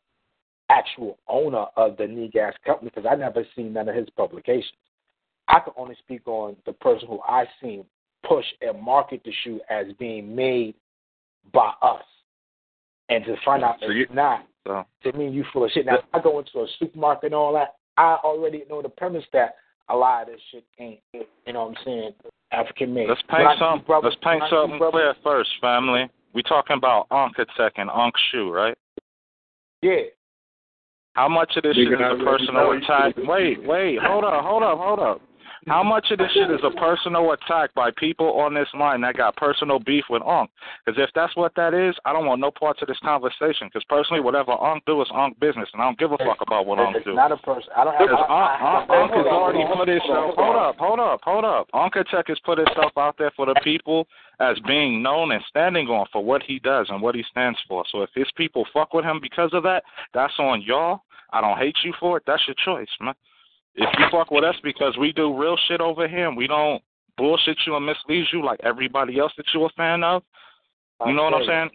[0.69, 4.73] actual owner of the Negas company because I never seen none of his publications.
[5.49, 7.85] I can only speak on the person who I seen
[8.27, 10.75] push and market the shoe as being made
[11.53, 12.03] by us.
[13.09, 15.87] And to find out So it's not, So to me, you full of shit.
[15.87, 19.25] Now, if I go into a supermarket and all that, I already know the premise
[19.33, 19.55] that
[19.89, 22.15] a lot of this shit ain't, you know what I'm saying,
[22.53, 23.09] African made.
[23.09, 23.81] Let's paint I see some.
[23.81, 26.09] brothers- Let's paint when I see something brothers- clear first, family.
[26.33, 28.77] We talking about Onkatech and Onk Shoe, right?
[29.83, 30.03] Yeah.
[31.15, 32.71] How much of this You shit is a let me personal know.
[32.73, 33.15] attack?
[33.17, 35.21] Wait, wait, hold up, hold up, hold up.
[35.67, 39.17] How much of this shit is a personal attack by people on this line that
[39.17, 40.47] got personal beef with Onk?
[40.85, 43.67] Because if that's what that is, I don't want no parts of this conversation.
[43.67, 46.67] Because personally, whatever Onk do is Onk business, and I don't give a fuck about
[46.67, 47.15] what It's do.
[47.15, 47.69] not a person.
[47.77, 48.09] I don't have.
[48.09, 50.35] Because I- Onk, I- Onk, Onk has hold already put itself.
[50.37, 51.69] hold up, hold up, hold up.
[51.75, 54.07] Onkatech has put himself out there for the people
[54.39, 57.85] as being known and standing on for what he does and what he stands for.
[57.91, 59.83] So if his people fuck with him because of that,
[60.15, 61.01] that's on y'all.
[61.33, 62.23] I don't hate you for it.
[62.25, 63.15] That's your choice, man.
[63.77, 66.83] If you fuck with us because we do real shit over here and we don't
[67.17, 70.23] bullshit you and mislead you like everybody else that you're a fan of,
[71.07, 71.71] you know what I'm saying?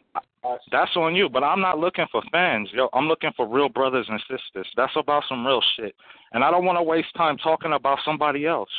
[0.71, 1.29] That's on you.
[1.29, 2.89] But I'm not looking for fans, yo.
[2.93, 4.67] I'm looking for real brothers and sisters.
[4.75, 5.95] That's about some real shit.
[6.31, 8.69] And I don't want to waste time talking about somebody else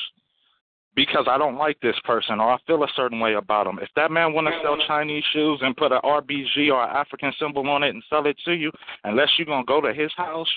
[0.95, 3.79] because I don't like this person or I feel a certain way about him.
[3.81, 7.33] If that man want to sell Chinese shoes and put an RBG or an African
[7.39, 8.71] symbol on it and sell it to you,
[9.05, 10.49] unless you're going to go to his house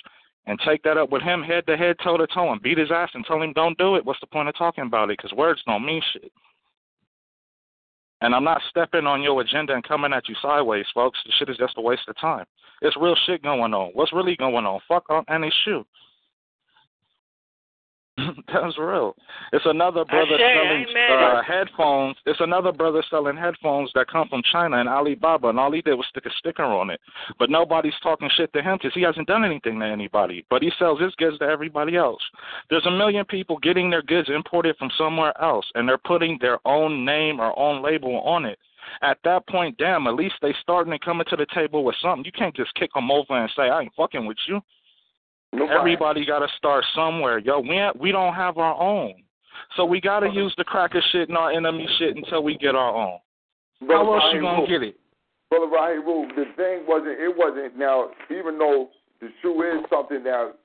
[0.48, 2.92] and take that up with him head to head, toe to toe, and beat his
[2.92, 5.18] ass and tell him don't do it, what's the point of talking about it?
[5.18, 6.32] Because words don't mean shit.
[8.22, 11.20] And I'm not stepping on your agenda and coming at you sideways, folks.
[11.26, 12.46] This shit is just a waste of time.
[12.82, 13.92] It's real shit going on.
[13.94, 14.80] What's really going on?
[14.88, 15.86] Fuck on any shoe.
[18.54, 19.16] That's real.
[19.54, 22.16] It's another brother I selling uh, headphones.
[22.26, 25.96] It's another brother selling headphones that come from China and Alibaba, and all he did
[25.96, 27.00] was stick a sticker on it.
[27.40, 30.46] But nobody's talking shit to him because he hasn't done anything to anybody.
[30.50, 32.22] But he sells his goods to everybody else.
[32.70, 36.60] There's a million people getting their goods imported from somewhere else, and they're putting their
[36.66, 38.60] own name or own label on it.
[39.02, 42.26] At that point, damn, at least they starting to come to the table with something.
[42.26, 44.62] You can't just kick them over and say, I ain't fucking with you.
[45.62, 47.40] Everybody got to start somewhere.
[47.40, 49.14] Yo, we ain't, we don't have our own.
[49.76, 52.76] So we got to use the cracker shit and our enemy shit until we get
[52.76, 53.20] our own.
[53.88, 54.96] How else you going to get it?
[55.50, 58.90] Brother Rahiru, the thing wasn't, it wasn't, now, even though
[59.22, 60.56] the shoe is something that,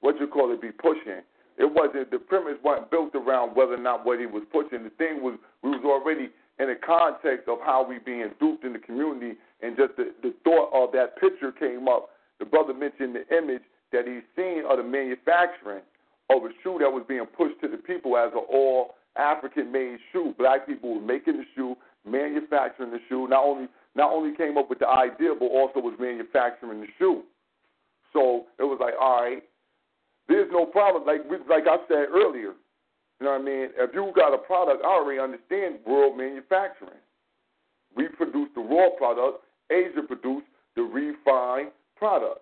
[0.00, 1.22] what you call it, be pushing,
[1.58, 4.84] it wasn't, the premise wasn't built around whether or not what he was pushing.
[4.84, 6.28] The thing was, we was already
[6.58, 10.34] in the context of how we being duped in the community and just the, the
[10.44, 12.10] thought of that picture came up.
[12.38, 13.62] The brother mentioned the image
[13.92, 15.82] that he's seen of the manufacturing
[16.30, 19.98] of a shoe that was being pushed to the people as an all African made
[20.12, 20.34] shoe.
[20.38, 23.26] Black people were making the shoe, manufacturing the shoe.
[23.28, 27.22] Not only not only came up with the idea, but also was manufacturing the shoe.
[28.12, 29.42] So it was like, all right,
[30.28, 31.06] there's no problem.
[31.06, 32.52] Like like I said earlier,
[33.20, 33.68] you know what I mean?
[33.76, 37.00] If you got a product, I already understand world manufacturing.
[37.96, 39.44] We produce the raw product.
[39.70, 40.46] Asia produced
[40.76, 42.40] the refined product.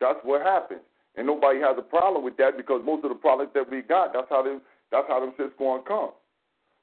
[0.00, 0.80] That's what happens.
[1.16, 4.12] And nobody has a problem with that because most of the products that we got,
[4.12, 4.60] that's how them
[4.90, 6.10] that's how them shit's gonna come.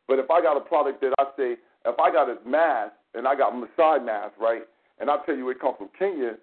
[0.07, 3.27] But if I got a product that I say, if I got a mask and
[3.27, 4.63] I got Maasai mask, right,
[4.99, 6.35] and I tell you it comes from Kenya,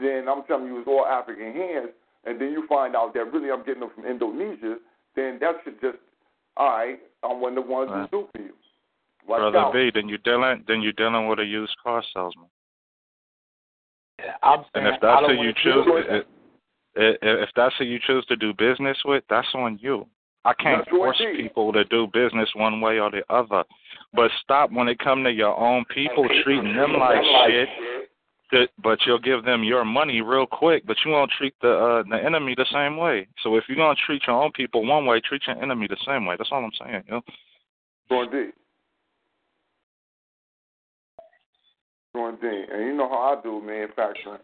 [0.00, 1.90] then I'm telling you it's all African hands,
[2.24, 4.76] and then you find out that really I'm getting them from Indonesia,
[5.14, 5.98] then that should just,
[6.56, 8.08] all right, I'm one of the ones Right.
[8.10, 8.54] who do for you.
[9.26, 9.72] Watch Brother out.
[9.74, 12.46] B, then you dealing then you dealing with a used car salesman.
[14.42, 16.26] I'm And if that's who you choose, it,
[16.96, 20.06] it, if that's who you choose to do business with, that's on you.
[20.44, 23.64] I can't That's force people to do business one way or the other.
[24.14, 27.68] But stop when it come to your own people treating them like shit.
[28.50, 32.02] That, but you'll give them your money real quick, but you won't treat the uh,
[32.08, 33.28] the enemy the same way.
[33.42, 36.24] So if you're gonna treat your own people one way, treat your enemy the same
[36.24, 36.36] way.
[36.38, 37.02] That's all I'm saying.
[37.08, 38.22] You know?
[38.22, 38.54] Indeed.
[42.12, 42.66] So indeed.
[42.72, 44.40] And you know how I do manufacturing.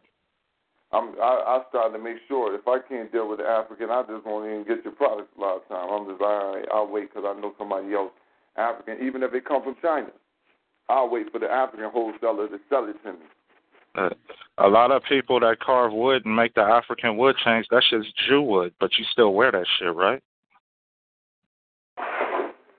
[0.93, 4.03] I'm, I, I start to make sure if I can't deal with the African, I
[4.03, 5.91] just won't even get your products a lot of time.
[5.91, 6.65] I'm just all right.
[6.73, 8.13] I'll wait because I know somebody else
[8.57, 10.09] African, even if they come from China.
[10.89, 13.19] I'll wait for the African wholesaler to sell it to me.
[13.97, 14.11] Uh,
[14.59, 18.07] a lot of people that carve wood and make the African wood chains, that shit's
[18.29, 20.23] Jew wood, but you still wear that shit, right?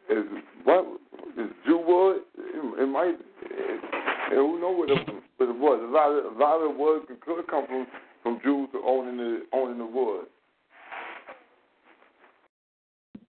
[0.10, 0.26] Is
[0.64, 0.86] what
[1.38, 2.22] is Jew wood?
[2.38, 3.16] It, it might.
[3.44, 5.08] It, who know what it,
[5.38, 5.80] what it was?
[5.84, 7.88] A lot of a lot of wood could, could come from
[8.24, 10.26] from Jews owning the owning the wood.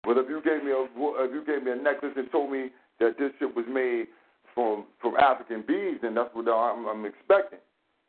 [0.04, 2.70] But if you gave me a if you gave me a necklace and told me
[3.00, 4.06] that this shit was made
[4.54, 7.58] from from African bees, then that's what I'm, I'm expecting.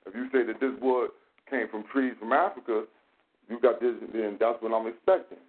[0.06, 1.10] If you say that this wood
[1.50, 2.84] came from trees from Africa,
[3.50, 5.40] you got this, then that's what I'm expecting.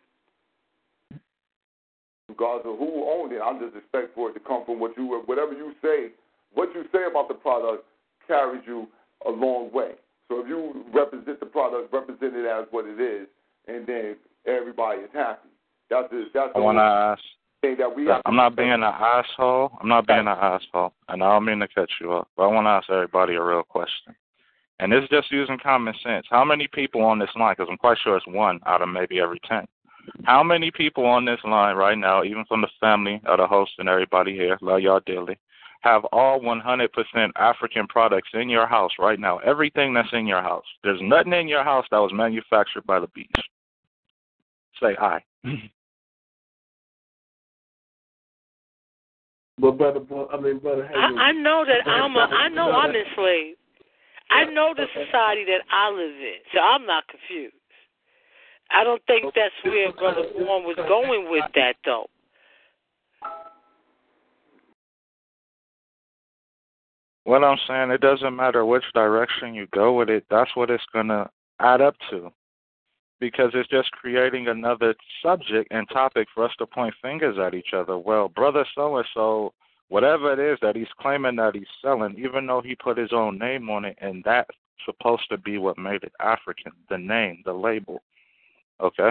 [2.28, 5.22] Regardless of who owned it, I just expect for it to come from what you
[5.26, 6.10] whatever you say.
[6.54, 7.84] What you say about the product
[8.26, 8.88] carries you
[9.26, 9.92] a long way.
[10.28, 13.26] So if you represent the product, represent it as what it is,
[13.66, 14.16] and then
[14.46, 15.48] everybody is happy.
[15.90, 17.22] That's the, that's I the want to ask.
[17.62, 18.10] thing that we.
[18.10, 19.72] I'm not being an asshole.
[19.80, 22.46] I'm not being an asshole, and I don't mean to cut you off, but I
[22.48, 24.14] want to ask everybody a real question.
[24.80, 26.26] And it's just using common sense.
[26.30, 29.18] How many people on this line, because I'm quite sure it's one out of maybe
[29.18, 29.66] every 10,
[30.24, 33.72] how many people on this line right now, even from the family of the host
[33.78, 35.36] and everybody here, love y'all dearly,
[35.80, 36.88] have all 100%
[37.36, 39.38] African products in your house right now?
[39.38, 40.64] Everything that's in your house.
[40.82, 43.30] There's nothing in your house that was manufactured by the beast.
[44.80, 45.22] Say hi.
[49.60, 50.00] But brother,
[50.32, 53.58] I mean, brother, hey, I, I know that I'm a, I know I'm enslaved.
[54.30, 57.54] I know the society that I live in, so I'm not confused.
[58.70, 62.06] I don't think that's where Brother Born was going with that, though.
[67.28, 70.24] What I'm saying, it doesn't matter which direction you go with it.
[70.30, 71.28] That's what it's gonna
[71.60, 72.32] add up to,
[73.20, 77.74] because it's just creating another subject and topic for us to point fingers at each
[77.76, 77.98] other.
[77.98, 79.52] Well, brother so and so,
[79.88, 83.38] whatever it is that he's claiming that he's selling, even though he put his own
[83.38, 84.48] name on it, and that's
[84.86, 88.00] supposed to be what made it African, the name, the label.
[88.80, 89.10] Okay,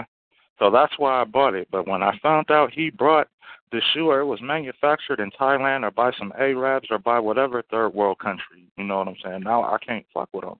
[0.58, 1.68] so that's why I bought it.
[1.70, 3.28] But when I found out he brought
[3.70, 7.62] the shoe or it was manufactured in Thailand or by some Arabs or by whatever
[7.70, 8.64] third world country.
[8.76, 9.42] You know what I'm saying?
[9.42, 10.58] Now I can't fuck with them.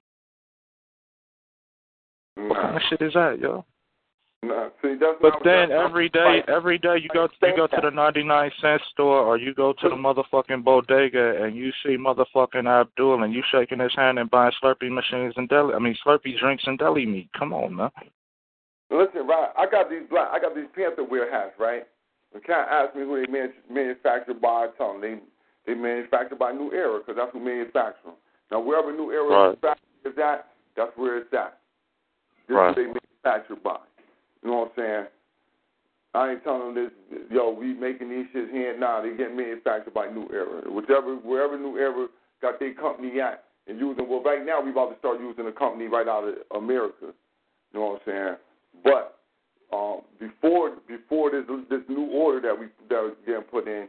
[2.37, 3.65] What kind of shit is that, yo?
[4.45, 7.81] Nah, see, that's But then that's every day, every day you go you go to
[7.83, 12.69] the 99 cent store or you go to the motherfucking bodega and you see motherfucking
[12.69, 15.75] Abdul and you shaking his hand and buying Slurpee machines and deli.
[15.75, 17.29] I mean Slurpee drinks and deli meat.
[17.37, 17.91] Come on, man.
[18.91, 19.51] Listen, right?
[19.57, 20.29] I got these black.
[20.33, 21.87] I got these Panther wear hats, right?
[22.33, 24.67] The cat asked me who they man- manufactured by.
[24.67, 25.19] I tell them they
[25.67, 28.15] they manufactured by New Era because that's who manufactures them.
[28.51, 29.59] Now wherever New Era Right.
[30.05, 30.47] is at,
[30.77, 31.59] that's where it's at.
[32.47, 32.71] This Right.
[32.71, 33.79] is they manufactured by.
[34.43, 35.07] You know what I'm saying?
[36.15, 37.29] I ain't telling them this.
[37.31, 38.77] Yo, we making these shits here.
[38.79, 40.63] Nah, they get manufactured by New Era.
[40.71, 42.09] Whichever wherever New Era
[42.41, 44.09] got their company at and using.
[44.09, 47.13] Well, right now we about to start using a company right out of America.
[47.73, 48.37] You know what I'm saying?
[48.85, 49.19] But
[49.73, 53.89] um, before before this this new order that we that was getting put in,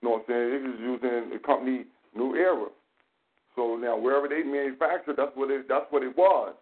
[0.00, 0.48] You know what I'm saying?
[0.54, 1.84] It was using the company
[2.14, 2.68] New Era.
[3.56, 6.54] So now wherever they manufacture, that's what it that's what it was.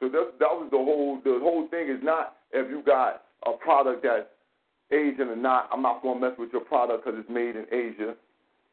[0.00, 3.52] So that that was the whole the whole thing is not if you got a
[3.52, 4.26] product that's
[4.90, 5.68] Asian or not.
[5.72, 8.14] I'm not gonna mess with your product because it's made in Asia.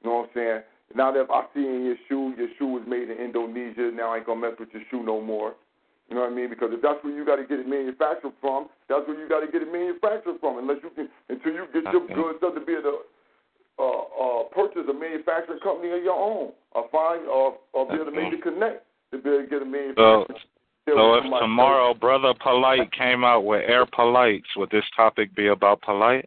[0.02, 0.62] You know what I'm saying?
[0.94, 4.14] Now that if I see in your shoe, your shoe was made in Indonesia, now
[4.14, 5.56] I ain't gonna mess with your shoe no more.
[6.10, 6.50] You know what I mean?
[6.50, 9.42] Because if that's where you got to get it manufactured from, that's where you got
[9.42, 10.60] to get it manufactured from.
[10.60, 12.98] Unless you can, until you get your goods up to be able to
[13.82, 18.06] uh, uh, purchase a manufacturing company of your own, or find, or, or be able
[18.06, 20.40] to make it connect to be able to get a So, manufacturing.
[20.88, 25.82] so if tomorrow Brother Polight came out with Air Polights, would this topic be about
[25.82, 26.26] Polight?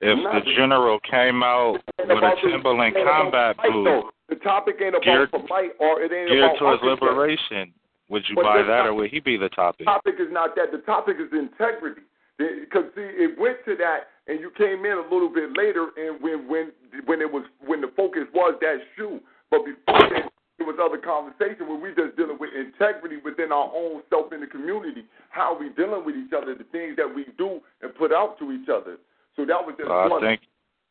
[0.00, 5.30] If the General came out with a Timberland combat boot The topic ain't about Geared-
[5.30, 7.72] polite or it ain't geared about towards liberation,
[8.08, 9.86] would you But buy that, not- or would he be the topic?
[9.86, 10.72] The topic is not that.
[10.72, 12.02] The topic is integrity.
[12.36, 16.20] Because see, it went to that, and you came in a little bit later, and
[16.20, 16.72] when when
[17.06, 19.20] when it was when the focus was that shoe,
[19.50, 20.26] but before then
[20.58, 24.40] there was other conversation where we just dealing with integrity within our own self in
[24.40, 28.12] the community, how we dealing with each other, the things that we do and put
[28.12, 28.98] out to each other.
[29.36, 30.40] So that was just I one think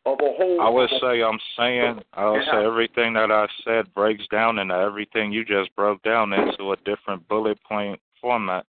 [0.06, 0.62] of a whole.
[0.62, 4.76] I would say I'm saying I would say everything that I said breaks down into
[4.76, 8.66] everything you just broke down into a different bullet point format.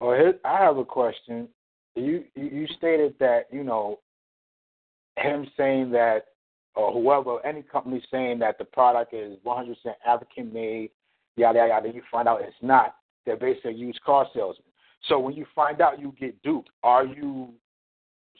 [0.00, 1.48] Well, here, I have a question.
[1.94, 3.98] You, you you stated that you know
[5.16, 6.26] him saying that
[6.74, 9.74] or whoever any company saying that the product is 100%
[10.06, 10.90] African made,
[11.36, 11.88] yada yada yada.
[11.94, 12.96] You find out it's not.
[13.26, 14.64] They're basically a used car salesman.
[15.08, 17.50] So when you find out you get duped, are you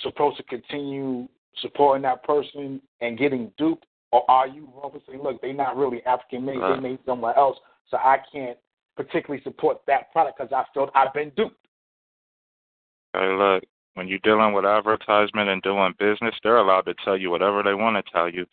[0.02, 1.28] supposed to continue
[1.60, 6.04] supporting that person and getting duped, or are you wrong saying, look, they're not really
[6.04, 6.76] African made, Right.
[6.76, 7.58] they made somewhere else,
[7.90, 8.58] so I can't
[8.96, 11.56] particularly support that product because I felt I've been duped.
[13.12, 13.64] Hey, look,
[13.94, 17.74] when you're dealing with advertisement and doing business, they're allowed to tell you whatever they
[17.74, 18.46] want to tell you.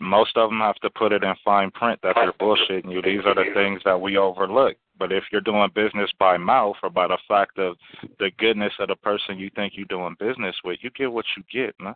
[0.00, 3.02] Most of them have to put it in fine print that they're bullshitting you.
[3.02, 4.76] These are the things that we overlook.
[4.98, 7.76] But if you're doing business by mouth or by the fact of
[8.18, 11.42] the goodness of the person you think you're doing business with, you get what you
[11.52, 11.94] get, man.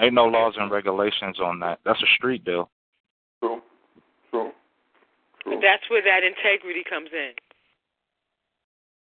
[0.00, 1.78] Ain't no laws and regulations on that.
[1.84, 2.70] That's a street deal.
[3.40, 3.62] True.
[4.30, 4.50] True.
[5.44, 7.32] But that's where that integrity comes in.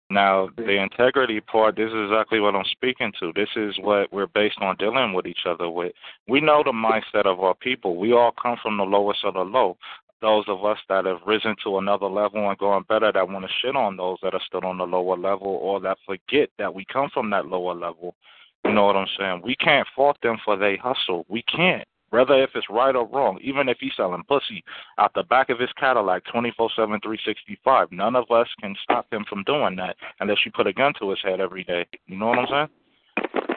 [0.09, 3.31] Now, the integrity part, this is exactly what I'm speaking to.
[3.33, 5.93] This is what we're based on dealing with each other with.
[6.27, 7.95] We know the mindset of our people.
[7.95, 9.77] We all come from the lowest of the low.
[10.23, 13.51] Those of us that have risen to another level and going better that want to
[13.61, 16.85] shit on those that are still on the lower level or that forget that we
[16.85, 18.15] come from that lower level.
[18.63, 19.41] You know what I'm saying?
[19.43, 21.25] We can't fault them for they hustle.
[21.27, 21.85] We can't.
[22.11, 24.63] Whether if it's right or wrong, even if he's selling pussy
[24.97, 29.25] out the back of his Cadillac 24 7, 365, none of us can stop him
[29.27, 31.85] from doing that unless you put a gun to his head every day.
[32.07, 32.69] You know what I'm saying?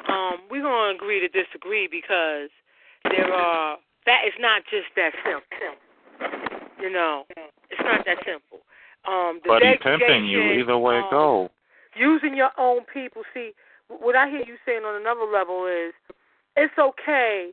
[0.08, 2.50] Um, we're gonna agree to disagree because
[3.04, 3.76] there are
[4.06, 6.55] that is not just that simple.
[6.80, 7.24] You know,
[7.70, 8.60] it's not that simple.
[9.08, 11.50] Um, the But he pimping you either way um, go.
[11.96, 13.22] using your own people.
[13.32, 13.52] See,
[13.88, 15.94] what I hear you saying on another level is
[16.56, 17.50] it's okay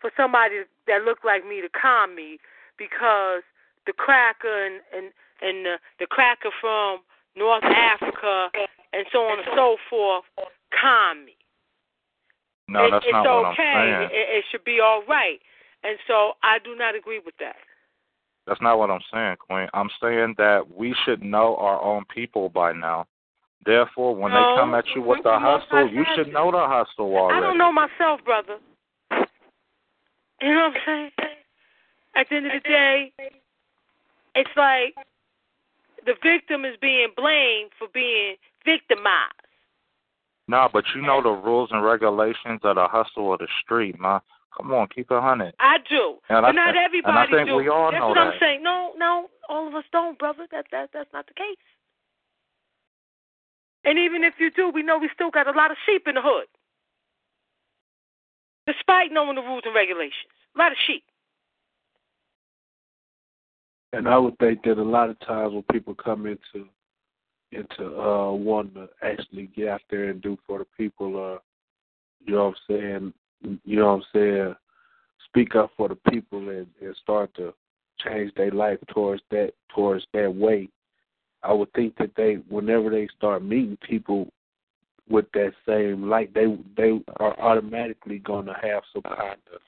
[0.00, 2.38] for somebody that look like me to con me
[2.76, 3.42] because
[3.86, 7.00] the cracker and and and the, the cracker from
[7.36, 8.50] North Africa
[8.92, 10.24] and so on and so forth
[10.70, 11.36] con me.
[12.68, 13.72] No, It- that's it's not what I'm okay.
[13.72, 14.10] saying.
[14.12, 15.40] It, it should be all right.
[15.84, 17.56] And so I do not agree with that.
[18.46, 19.68] That's not what I'm saying, Queen.
[19.72, 23.06] I'm saying that we should know our own people by now.
[23.64, 27.28] Therefore, when No, they come at you with the hustle, you should know the hustle
[27.30, 28.58] I don't know myself, brother.
[30.42, 31.10] You know what I'm saying?
[32.16, 33.12] At the end of the day,
[34.34, 34.94] it's like
[36.04, 39.32] the victim is being blamed for being victimized.
[40.46, 44.20] No, but you know the rules and regulations of the hustle of the street, man.
[44.56, 45.54] Come on, keep it hundred.
[45.58, 47.56] I do, And but I not everybody and I think do.
[47.56, 48.62] we all That's know what I'm saying.
[48.62, 50.46] No, no, all of us don't, brother.
[50.52, 51.56] That that that's not the case.
[53.84, 56.14] And even if you do, we know we still got a lot of sheep in
[56.14, 56.46] the hood,
[58.66, 60.32] despite knowing the rules and regulations.
[60.54, 61.02] A lot of sheep.
[63.92, 66.68] And I would think that a lot of times when people come into
[67.52, 71.38] into uh wanting to actually get out there and do for the people, uh
[72.24, 73.12] you know what I'm saying,
[73.64, 74.54] you know what I'm saying,
[75.26, 77.54] speak up for the people and, and start to
[78.00, 80.68] change their life towards that towards that way.
[81.42, 84.28] I would think that they whenever they start meeting people
[85.08, 89.60] with that same light, they they are automatically gonna have some kind of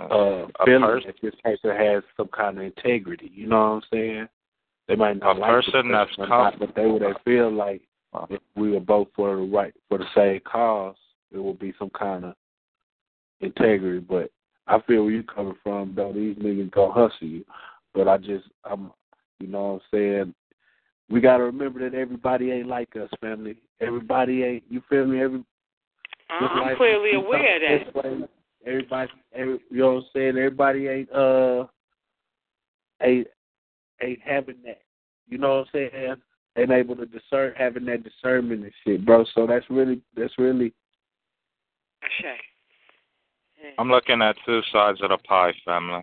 [0.00, 3.30] uh A feeling person- that this person has some kind of integrity.
[3.34, 4.28] You know what I'm saying?
[4.88, 7.82] They might not A like person that's or not, but they would they feel like
[8.30, 10.96] if we were both for the right for the same cause,
[11.32, 12.34] it would be some kind of
[13.44, 14.00] integrity.
[14.00, 14.30] But
[14.66, 16.12] I feel where you coming from, though.
[16.12, 17.44] These niggas gonna hustle you,
[17.92, 18.92] but I just, I'm,
[19.40, 20.34] you know, what I'm saying.
[21.10, 23.56] We gotta remember that everybody ain't like us, family.
[23.80, 24.64] Everybody ain't.
[24.68, 25.20] You feel me?
[25.20, 25.44] Every.
[26.30, 28.28] I'm like, clearly aware of that.
[28.66, 30.38] Everybody, every, you know what I'm saying?
[30.38, 31.66] Everybody ain't uh
[33.02, 33.26] ain't
[34.02, 34.80] ain't having that.
[35.28, 36.16] You know what I'm saying?
[36.56, 39.24] Ain't able to discern having that discernment and shit, bro.
[39.34, 40.72] So that's really that's really
[42.20, 42.36] Shay.
[43.78, 46.02] I'm looking at two sides of the pie, family.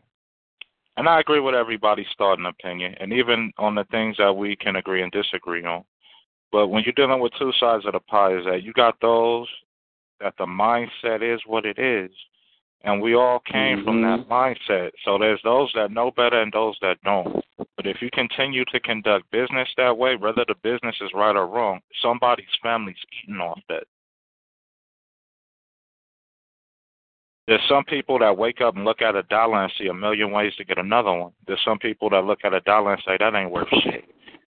[0.97, 4.75] And I agree with everybody's starting opinion, and even on the things that we can
[4.75, 5.83] agree and disagree on.
[6.51, 9.47] But when you're dealing with two sides of the pie, is that you got those
[10.19, 12.11] that the mindset is what it is,
[12.83, 13.85] and we all came mm-hmm.
[13.85, 14.91] from that mindset.
[15.05, 17.43] So there's those that know better and those that don't.
[17.57, 21.47] But if you continue to conduct business that way, whether the business is right or
[21.47, 23.83] wrong, somebody's family's eating off that.
[27.51, 30.31] There's some people that wake up and look at a dollar and see a million
[30.31, 31.33] ways to get another one.
[31.47, 34.05] There's some people that look at a dollar and say that ain't worth shit.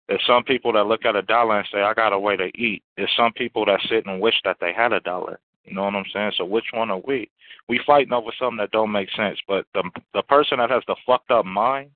[0.08, 2.46] There's some people that look at a dollar and say I got a way to
[2.58, 2.82] eat.
[2.96, 5.42] There's some people that sit and wish that they had a dollar.
[5.66, 6.32] You know what I'm saying?
[6.38, 7.30] So which one are we?
[7.68, 9.38] We fighting over something that don't make sense.
[9.50, 11.90] But the the person that has the fucked up mind,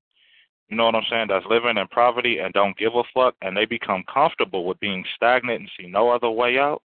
[0.67, 3.55] you know what I'm saying, that's living in poverty and don't give a fuck, and
[3.55, 6.81] they become comfortable with being stagnant and see no other way out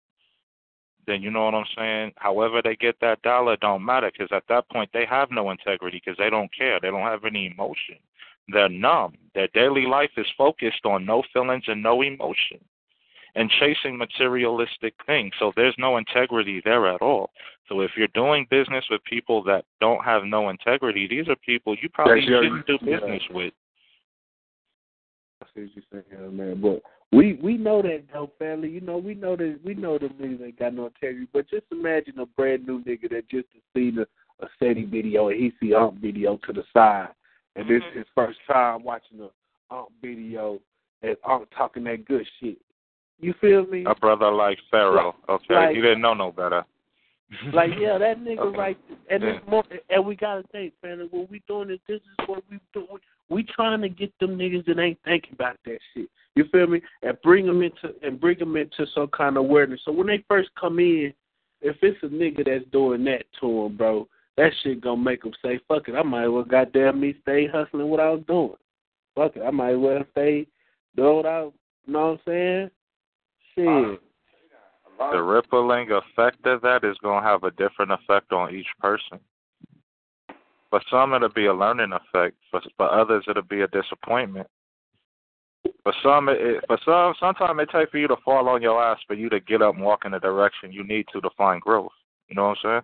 [1.06, 2.12] then you know what I'm saying.
[2.16, 6.00] However they get that dollar don't matter because at that point they have no integrity
[6.04, 6.78] because they don't care.
[6.80, 7.96] They don't have any emotion.
[8.48, 9.14] They're numb.
[9.34, 12.60] Their daily life is focused on no feelings and no emotion
[13.34, 15.32] and chasing materialistic things.
[15.38, 17.30] So there's no integrity there at all.
[17.68, 21.74] So if you're doing business with people that don't have no integrity, these are people
[21.80, 23.36] you probably shouldn't do business yeah.
[23.36, 23.54] with.
[25.42, 26.60] I see what you're saying, man.
[26.60, 28.70] But we we know that though, family.
[28.70, 31.28] You know, we know that we know the niggas ain't got no integrity.
[31.32, 35.38] But just imagine a brand new nigga that just seen a, a steady video and
[35.38, 37.10] he see ump video to the side,
[37.54, 37.98] and this mm-hmm.
[37.98, 40.58] is his first time watching a ump video
[41.02, 42.58] and ump talking that good shit.
[43.20, 43.84] You feel me?
[43.86, 45.14] A brother like Pharaoh.
[45.28, 46.64] Okay, like, you didn't know no better.
[47.52, 48.58] like yeah, that nigga okay.
[48.58, 48.78] right,
[49.10, 49.30] and yeah.
[49.30, 51.08] it's more, and we gotta think, family.
[51.10, 52.86] What we doing is this is what we do.
[53.32, 56.08] We trying to get them niggas that ain't thinking about that shit.
[56.34, 56.82] You feel me?
[57.02, 59.80] And bring them into and bring them into some kind of awareness.
[59.84, 61.12] So when they first come in,
[61.60, 65.32] if it's a nigga that's doing that to them, bro, that shit gonna make them
[65.42, 68.56] say, "Fuck it, I might as well goddamn me stay hustling what I was doing.
[69.14, 70.46] Fuck it, I might as well stay
[70.96, 71.52] doing what I, you
[71.86, 72.70] know what I'm saying?
[73.54, 74.00] Shit."
[74.98, 79.18] The rippling effect of that is gonna have a different effect on each person.
[80.72, 82.34] For some, it'll be a learning effect.
[82.50, 84.46] For for others, it'll be a disappointment.
[85.82, 88.98] For some, it, for some, sometimes it takes for you to fall on your ass
[89.06, 91.60] for you to get up and walk in the direction you need to to find
[91.60, 91.92] growth.
[92.28, 92.82] You know what I'm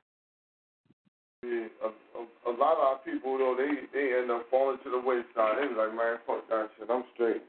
[1.43, 1.71] saying?
[1.81, 1.89] Yeah, a,
[2.19, 5.57] a, a lot of our people though they they end up falling to the wayside.
[5.57, 6.91] They be like, man, fuck that shit.
[6.91, 7.43] I'm straight.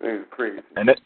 [0.00, 0.62] They crazy.
[0.76, 1.00] And it,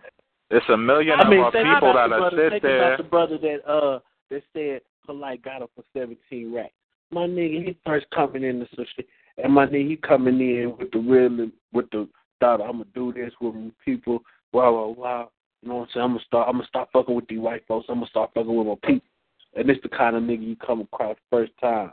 [0.51, 2.95] it's a million I mean, of our people that are brother, sit think there.
[2.95, 3.99] about the brother that uh
[4.31, 6.78] that said Polight got him for seventeen racks.
[7.11, 8.67] My nigga, he first coming in the
[8.97, 9.07] shit,
[9.43, 12.09] and my nigga, he coming in with the real with the
[12.41, 13.55] thought I'm gonna do this with
[13.85, 14.23] people.
[14.53, 15.31] Wow, wow, wow.
[15.63, 16.05] You know what I'm saying?
[16.05, 16.49] I'm gonna start.
[16.49, 17.87] I'm gonna start fucking with these white folks.
[17.89, 19.09] I'm gonna start fucking with my people.
[19.55, 21.93] And it's the kind of nigga you come across first time.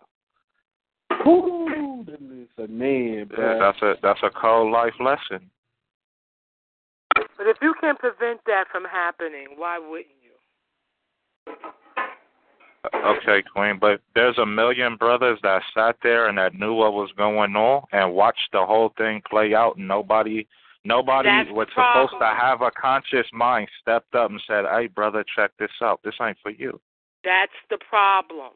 [1.28, 3.40] Ooh, that is a man, bro.
[3.40, 5.50] Yeah, that's a that's a cold life lesson.
[7.38, 11.54] But if you can prevent that from happening, why wouldn't you?
[12.94, 17.12] Okay, Queen, but there's a million brothers that sat there and that knew what was
[17.18, 20.46] going on and watched the whole thing play out, and nobody,
[20.84, 22.08] nobody That's was problem.
[22.08, 26.02] supposed to have a conscious mind stepped up and said, "Hey, brother, check this out.
[26.04, 26.80] This ain't for you."
[27.24, 28.52] That's the problem.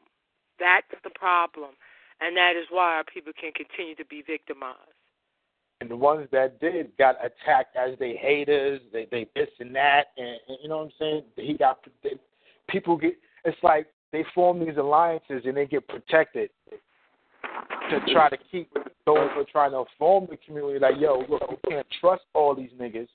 [0.59, 1.71] That's the problem,
[2.19, 4.77] and that is why our people can continue to be victimized.
[5.81, 10.07] And the ones that did got attacked as they haters, they they this and that,
[10.17, 11.23] and, and you know what I'm saying.
[11.37, 12.19] He got they,
[12.67, 13.13] people get.
[13.45, 16.49] It's like they form these alliances and they get protected
[17.89, 18.71] to try to keep
[19.05, 22.55] those who are trying to form the community like, yo, look, we can't trust all
[22.55, 23.07] these niggas.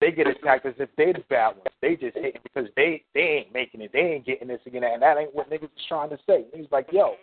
[0.00, 1.66] They get attacked as if they the bad ones.
[1.82, 3.90] They just it because they they ain't making it.
[3.92, 4.82] They ain't getting this again.
[4.82, 6.46] And that ain't what niggas is trying to say.
[6.56, 7.16] Niggas like, yo,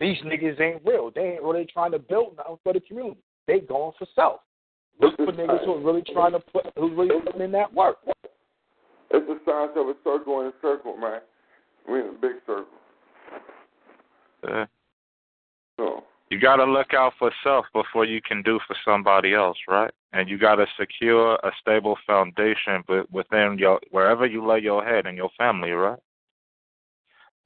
[0.00, 1.12] these niggas ain't real.
[1.14, 3.20] They ain't really trying to build nothing for the community.
[3.46, 4.40] They going for self.
[5.00, 7.98] Look for niggas who are really trying to put who's really putting in that work.
[9.10, 11.20] It's the size of a circle in a circle, man.
[11.88, 12.66] We in a big circle.
[14.46, 14.66] Yeah.
[15.78, 19.58] So You got to look out for self before you can do for somebody else,
[19.68, 19.92] right?
[20.12, 25.06] And you got to secure a stable foundation, within your wherever you lay your head
[25.06, 25.98] and your family, right?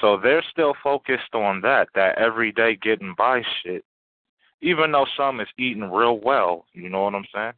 [0.01, 3.85] So they're still focused on that, that everyday getting by shit.
[4.63, 7.53] Even though some is eating real well, you know what I'm saying?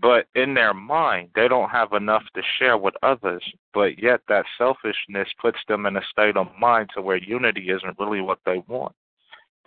[0.00, 3.44] But in their mind, they don't have enough to share with others.
[3.72, 7.98] But yet that selfishness puts them in a state of mind to where unity isn't
[7.98, 8.94] really what they want.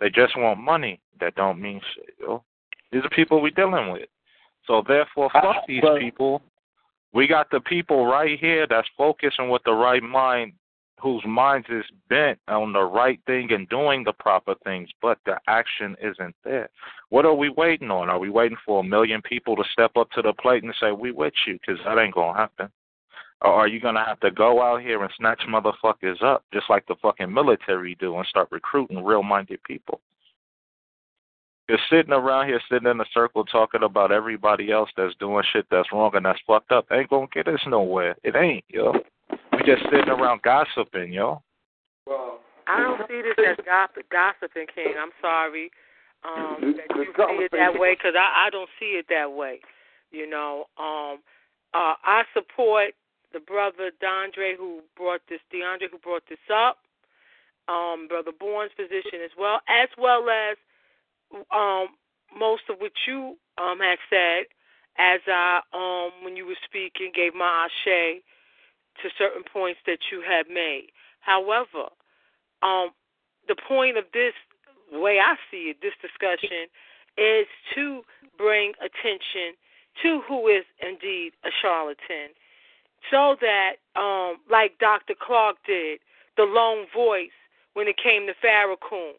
[0.00, 2.44] They just want money that don't mean shit, yo.
[2.92, 4.08] These are people we're dealing with.
[4.66, 6.42] So therefore, fuck uh, these people.
[7.12, 10.52] We got the people right here that's focusing with the right mind,
[11.00, 15.38] whose minds is bent on the right thing and doing the proper things, but the
[15.46, 16.68] action isn't there.
[17.10, 18.08] What are we waiting on?
[18.08, 20.92] Are we waiting for a million people to step up to the plate and say,
[20.92, 21.54] we with you?
[21.54, 22.68] Because that ain't going to happen.
[23.40, 26.68] Or are you going to have to go out here and snatch motherfuckers up just
[26.68, 30.00] like the fucking military do and start recruiting real minded people?
[31.68, 35.66] You're sitting around here, sitting in a circle, talking about everybody else that's doing shit
[35.70, 36.86] that's wrong and that's fucked up.
[36.90, 38.16] Ain't gonna get us nowhere.
[38.24, 38.94] It ain't, yo.
[39.68, 41.42] We just sitting around gossiping, yo.
[42.06, 43.56] Well, I don't see this as
[44.10, 44.94] gossiping, King.
[44.98, 45.70] I'm sorry
[46.24, 49.60] um, that you see it that way because I, I don't see it that way.
[50.10, 51.18] You know, um,
[51.74, 52.94] uh, I support
[53.34, 56.78] the brother Dondre who brought this, DeAndre who brought this up,
[57.68, 60.56] um, brother Bourne's position as well, as well as
[61.54, 61.88] um,
[62.34, 64.44] most of what you um, had said
[64.96, 68.22] as I, um, when you were speaking, gave my ashe
[69.02, 70.88] to certain points that you have made.
[71.20, 71.90] However,
[72.62, 72.90] um,
[73.46, 74.34] the point of this,
[74.92, 76.66] way I see it, this discussion,
[77.16, 78.02] is to
[78.36, 79.54] bring attention
[80.02, 82.30] to who is indeed a charlatan,
[83.10, 85.14] so that, um, like Dr.
[85.18, 86.00] Clarke did,
[86.36, 87.34] the lone voice
[87.74, 89.14] when it came to Farrakhan,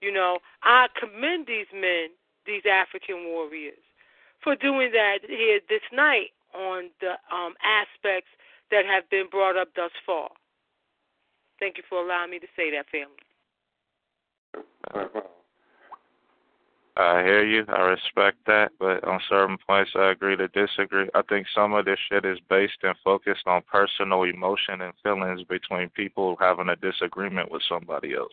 [0.00, 2.08] you know, I commend these men,
[2.46, 3.82] these African warriors,
[4.42, 8.30] for doing that here this night on the um, aspects
[8.70, 10.30] that have been brought up thus far.
[11.58, 13.16] Thank you for allowing me to say that, family.
[16.98, 17.64] I hear you.
[17.68, 21.08] I respect that, but on certain points, I agree to disagree.
[21.14, 25.44] I think some of this shit is based and focused on personal emotion and feelings
[25.44, 28.32] between people having a disagreement with somebody else.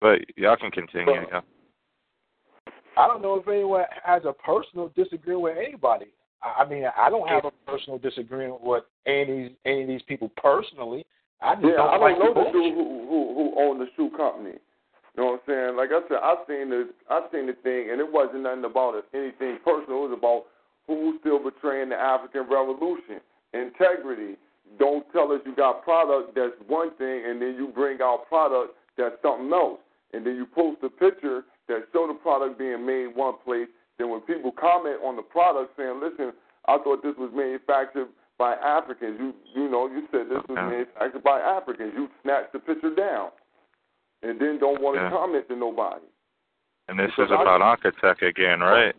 [0.00, 1.14] But y'all can continue.
[1.30, 1.42] Yeah.
[2.96, 6.06] I don't know if anyone has a personal disagreement with anybody.
[6.42, 11.04] I mean, I don't have a personal disagreement with any any of these people personally.
[11.40, 13.86] I just yeah, don't I don't know the the dude who, who who owned the
[13.96, 14.54] shoe company.
[15.16, 15.76] You know what I'm saying?
[15.76, 18.94] Like I said, I seen the I seen the thing, and it wasn't nothing about
[18.96, 20.04] it, anything personal.
[20.04, 20.44] It was about
[20.86, 23.20] who's still betraying the African Revolution,
[23.52, 24.36] integrity.
[24.78, 28.74] Don't tell us you got product that's one thing, and then you bring out product
[28.98, 29.80] that's something else,
[30.12, 33.68] and then you post a picture that show the product being made one place.
[33.98, 36.32] Then when people comment on the product saying, "Listen,
[36.68, 38.08] I thought this was manufactured
[38.38, 41.94] by Africans," you you know you said this was manufactured by Africans.
[41.94, 43.30] You snatch the picture down,
[44.22, 45.10] and then don't want to Yeah.
[45.10, 46.04] comment to nobody.
[46.88, 48.94] And this is about Architect again, right?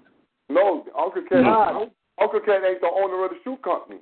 [0.49, 1.24] No, Uncle.
[1.32, 1.91] No.
[2.19, 3.99] Uncle Cat ain't the owner of the shoe company.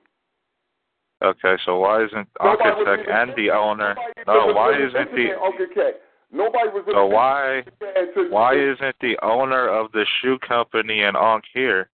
[1.22, 3.96] Okay, so why isn't Architect and the owner?
[4.28, 6.02] No, why isn't the Uncle Cat?
[6.36, 6.84] Nobody was.
[6.92, 7.64] so why
[8.28, 11.90] why isn't the owner of the shoe company and Ankh here?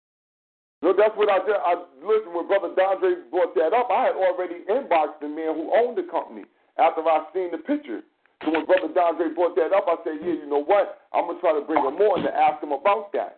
[0.81, 1.53] No, that's what I did.
[1.61, 3.93] I listen when Brother Dondre brought that up.
[3.93, 6.45] I had already inboxed the man who owned the company
[6.81, 8.01] after I seen the picture.
[8.43, 11.05] So when Brother Dondre brought that up, I said, "Yeah, you know what?
[11.13, 13.38] I'm gonna try to bring him on to ask him about that."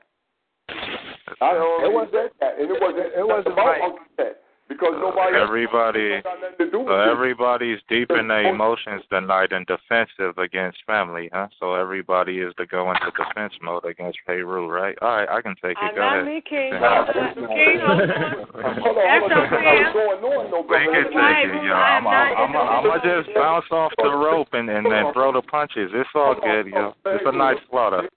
[1.41, 3.13] I already It wasn't- said that, and it wasn't.
[3.13, 5.37] it wasn't about Cat because nobody.
[5.37, 7.11] Everybody got to do with so it.
[7.11, 11.47] everybody's deep in their emotions tonight and defensive against family, huh?
[11.59, 14.95] So everybody is to go into defense mode against Peru, right?
[15.01, 15.83] All right, I can take it.
[15.83, 16.25] Uh, Go not ahead.
[16.25, 16.71] me, King.
[16.73, 17.47] Continue.
[17.47, 18.79] King, hold on.
[18.79, 19.43] Hold on, That's hold on.
[19.43, 19.93] unfair.
[19.93, 20.85] Going on, no, We brother?
[20.91, 21.73] can take it, yo.
[21.73, 25.41] I'm, I'm, I'm, I'm gonna just bounce off the rope and, and then throw the
[25.41, 25.91] punches.
[25.93, 26.93] It's all good, yo.
[27.05, 28.09] It's a nice slaughter.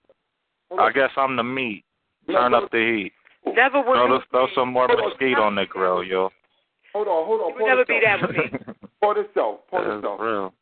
[0.79, 1.85] I guess I'm the meat.
[2.31, 3.13] Turn up the heat.
[3.57, 4.25] Never would Throw, be.
[4.31, 6.29] throw some more mesquite on the grill, yo.
[6.93, 7.49] Hold on, hold on.
[7.57, 8.77] You would never be that with me.
[9.03, 9.67] Point itself.
[9.69, 10.21] Point That's itself.
[10.21, 10.53] real.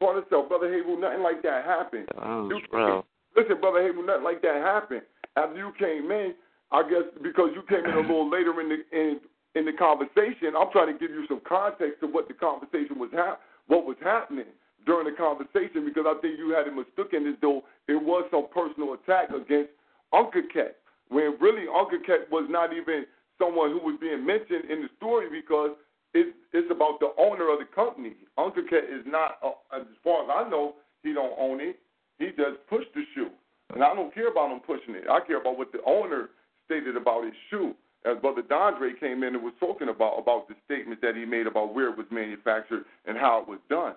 [0.00, 0.48] Point itself.
[0.48, 2.08] Brother Havel, nothing like that happened.
[2.08, 3.04] That's real.
[3.36, 5.02] Listen, Brother Havel, nothing like that happened.
[5.36, 6.34] After you came in,
[6.72, 9.20] I guess because you came in a little later in the in
[9.54, 13.10] in the conversation, I'm trying to give you some context to what the conversation was
[13.12, 14.48] hap- what was happening
[14.84, 18.48] during the conversation because I think you had it mistaken as though it was some
[18.52, 19.70] personal attack against
[20.12, 20.76] Uncle Cat,
[21.08, 21.98] when really Uncle
[22.30, 23.04] was not even
[23.38, 25.76] someone who was being mentioned in the story because
[26.14, 28.14] it's it's about the owner of the company.
[28.36, 31.78] Uncle is not, uh, as far as I know, he don't own it.
[32.18, 33.30] He just pushed the shoe,
[33.74, 35.04] and I don't care about him pushing it.
[35.08, 36.30] I care about what the owner
[36.64, 37.74] stated about his shoe.
[38.04, 41.46] as Brother Dondre came in and was talking about about the statement that he made
[41.46, 43.94] about where it was manufactured and how it was done.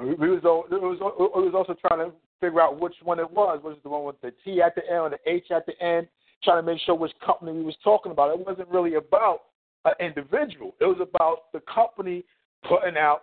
[0.00, 3.30] We we was, it was, it was also trying to figure out which one it
[3.30, 3.60] was.
[3.62, 5.80] Was it the one with the T at the end or the H at the
[5.82, 6.08] end?
[6.42, 8.30] Trying to make sure which company we was talking about.
[8.30, 9.40] It wasn't really about
[9.84, 10.74] an individual.
[10.80, 12.24] It was about the company
[12.66, 13.22] putting out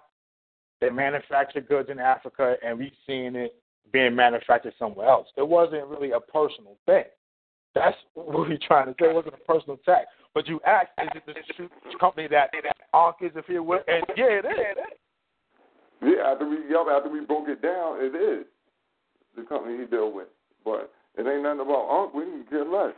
[0.79, 3.55] they manufacture goods in Africa and we seeing it
[3.91, 5.27] being manufactured somewhere else.
[5.35, 7.05] It wasn't really a personal thing.
[7.73, 9.09] That's what we're trying to say.
[9.09, 10.05] It wasn't a personal attack.
[10.33, 12.51] But you asked, is it the company that
[12.93, 13.79] Ankh is if you will?
[13.87, 14.77] And yeah, it is.
[16.03, 18.45] Yeah, after we after we broke it down, it is
[19.37, 20.27] the company he dealt with.
[20.65, 22.13] But it ain't nothing about Unc.
[22.13, 22.93] We can care less.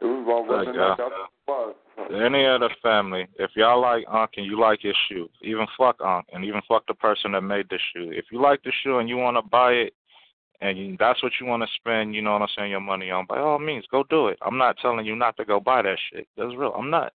[0.00, 1.08] It was about whether or not uh,
[1.46, 2.22] what it was.
[2.22, 6.26] Any other family, if y'all like Unc and you like his shoe, even fuck Unc
[6.32, 8.10] and even fuck the person that made the shoe.
[8.12, 9.94] If you like the shoe and you want to buy it
[10.60, 13.10] and you, that's what you want to spend, you know what I'm saying, your money
[13.10, 14.38] on, by all means, go do it.
[14.42, 16.26] I'm not telling you not to go buy that shit.
[16.36, 16.74] That's real.
[16.76, 17.12] I'm not.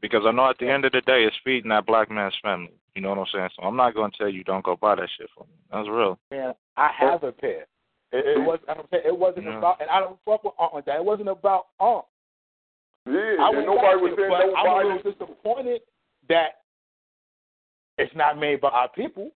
[0.00, 2.72] Because I know at the end of the day, it's feeding that black man's family.
[2.94, 3.48] You know what I'm saying?
[3.56, 5.52] So I'm not going to tell you don't go buy that shit for me.
[5.72, 6.18] That's real.
[6.30, 7.66] Man, I have a pair.
[8.12, 8.60] It, it was.
[8.68, 9.58] I don't say it wasn't Yeah.
[9.58, 10.96] about, and I don't fuck with Aunt like that.
[10.96, 12.04] It wasn't about Aunt.
[13.06, 14.88] Yeah, I and nobody was to it, saying but I'm a nobody.
[14.96, 15.80] little disappointed
[16.28, 16.60] that
[17.98, 19.30] it's not made by our people.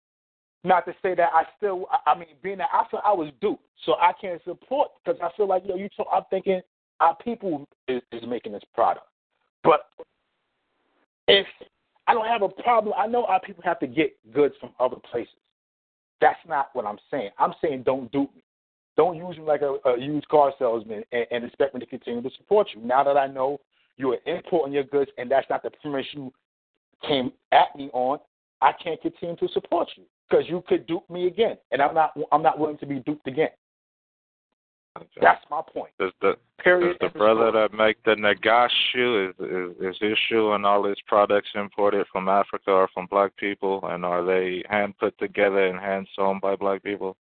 [0.63, 3.29] Not to say that I still, I I mean, being that I feel I was
[3.41, 5.89] duped, so I can't support because I feel like yo, you.
[5.97, 6.61] Talk, I'm thinking
[6.99, 9.05] our people is, is making this product,
[9.63, 9.87] but
[11.27, 11.45] if
[12.07, 14.95] I don't have a problem, I know our people have to get goods from other
[15.11, 15.33] places.
[16.21, 17.31] That's not what I'm saying.
[17.37, 18.43] I'm saying don't dupe me.
[18.95, 22.21] Don't use me like a, a used car salesman and, and expect me to continue
[22.21, 22.81] to support you.
[22.81, 23.59] Now that I know
[23.97, 26.33] you are importing your goods and that's not the premise you
[27.07, 28.19] came at me on,
[28.61, 32.17] I can't continue to support you because you could dupe me again, and I'm not.
[32.31, 33.49] I'm not willing to be duped again.
[35.21, 35.91] That's my point.
[35.99, 36.33] Does the
[36.63, 36.97] Period.
[36.99, 40.83] does the brother that make the Nagash shoe is, is is his shoe and all
[40.83, 45.67] his products imported from Africa or from black people, and are they hand put together
[45.67, 47.15] and hand sewn by black people?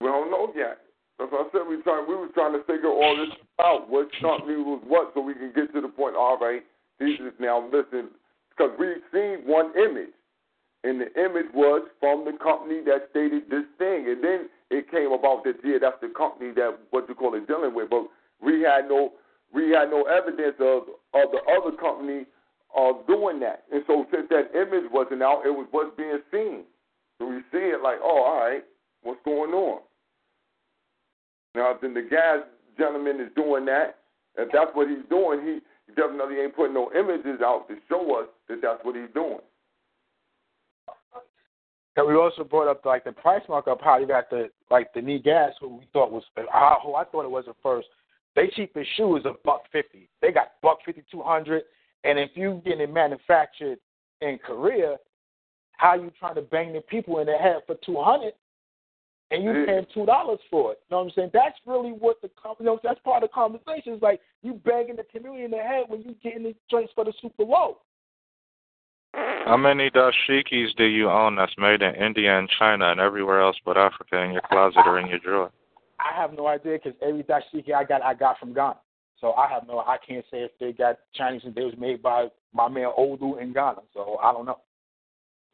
[0.00, 0.78] We don't know yet.
[1.18, 1.68] That's what I said.
[1.68, 2.08] We trying.
[2.08, 3.90] We was trying to figure all this out.
[3.90, 6.16] What company was what, so we can get to the point.
[6.16, 6.62] All right,
[6.98, 8.08] these is now listen,
[8.50, 10.14] because we've seen one image,
[10.84, 15.12] and the image was from the company that stated this thing, and then it came
[15.12, 18.06] about that yeah, that's the company that what you call it dealing with, but
[18.42, 19.12] we had no
[19.52, 20.82] we had no evidence of
[21.14, 22.26] of the other company
[22.76, 26.62] of doing that, and so since that image wasn't out, it was what's being seen.
[27.18, 28.62] So we see it like, oh, all right,
[29.02, 29.80] what's going on?
[31.54, 32.46] Now, then the gas
[32.78, 33.98] gentleman is doing that.
[34.38, 38.28] If that's what he's doing, he definitely ain't putting no images out to show us
[38.48, 39.42] that that's what he's doing.
[42.00, 45.02] And we also brought up like the price markup, how you got the like the
[45.02, 47.88] knee gas, who we thought was who I thought it was at first.
[48.34, 50.08] They cheapest shoe is a buck fifty.
[50.22, 51.64] They got buck fifty two hundred,
[52.04, 53.78] and if you getting it manufactured
[54.22, 54.96] in Korea,
[55.72, 58.32] how you trying to bang the people in the head for two hundred,
[59.30, 60.78] and you paying two dollars for it?
[60.88, 61.30] You know what I'm saying?
[61.34, 63.92] That's really what the you know that's part of the conversation.
[63.92, 67.04] Is like you banging the community in the head when you getting the joints for
[67.04, 67.76] the super low.
[69.14, 73.56] How many dashikis do you own that's made in India and China and everywhere else
[73.64, 75.50] but Africa in your closet or in your drawer?
[75.98, 78.78] I have no idea because every dashiki I got, I got from Ghana.
[79.20, 82.02] So I have no, I can't say if they got Chinese and they was made
[82.02, 83.80] by my man Odu in Ghana.
[83.92, 84.60] So I don't know.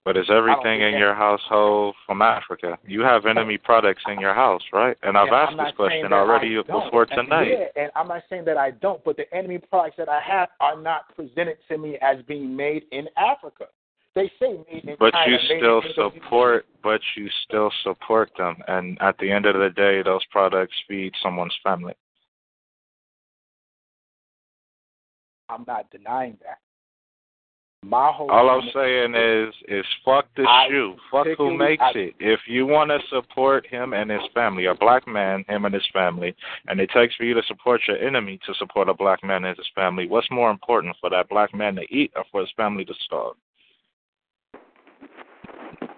[0.06, 2.78] But is everything in your household from Africa?
[2.86, 4.96] You have enemy products in your house, right?
[5.02, 7.48] And I've asked this question already before tonight.
[7.50, 10.50] Yeah, and I'm not saying that I don't, but the enemy products that I have
[10.60, 13.64] are not presented to me as being made in Africa.
[14.14, 18.96] They say made in But China, you still support, but you still support them, and
[19.02, 21.94] at the end of the day, those products feed someone's family.
[25.48, 26.60] I'm not denying that.
[27.82, 30.96] My whole All I'm saying is, is fuck the I shoe.
[31.10, 32.14] Fuck who makes I- it.
[32.18, 35.86] If you want to support him and his family, a black man, him and his
[35.92, 36.34] family,
[36.66, 39.56] and it takes for you to support your enemy to support a black man and
[39.56, 42.84] his family, what's more important for that black man to eat or for his family
[42.84, 43.34] to starve?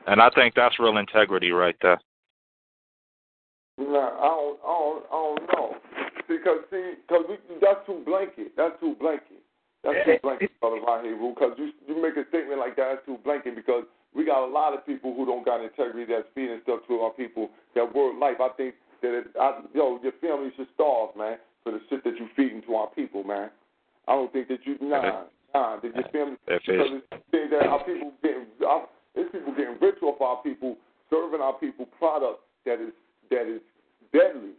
[0.07, 2.01] And I think that's real integrity right there.
[3.79, 5.77] No, I don't, I don't, I don't know.
[6.29, 8.53] Because see, because we, that's too blanket.
[8.57, 9.38] That's too blanket.
[9.85, 11.19] That's too blanket, brother Raheem.
[11.35, 13.55] Because you you make a statement like that, that's too blanket.
[13.55, 13.85] Because
[14.15, 17.13] we got a lot of people who don't got integrity that's feeding stuff to our
[17.13, 18.41] people that word life.
[18.41, 22.17] I think that it, I, yo, your family should starve, man, for the shit that
[22.19, 23.51] you feeding to our people, man.
[24.09, 25.25] I don't think that you nah
[25.55, 29.55] nah that your family because it's, it's things that our people getting our, there's people
[29.55, 30.77] getting rich off our people
[31.11, 32.93] serving our people product that is
[33.31, 33.61] that is
[34.13, 34.57] deadly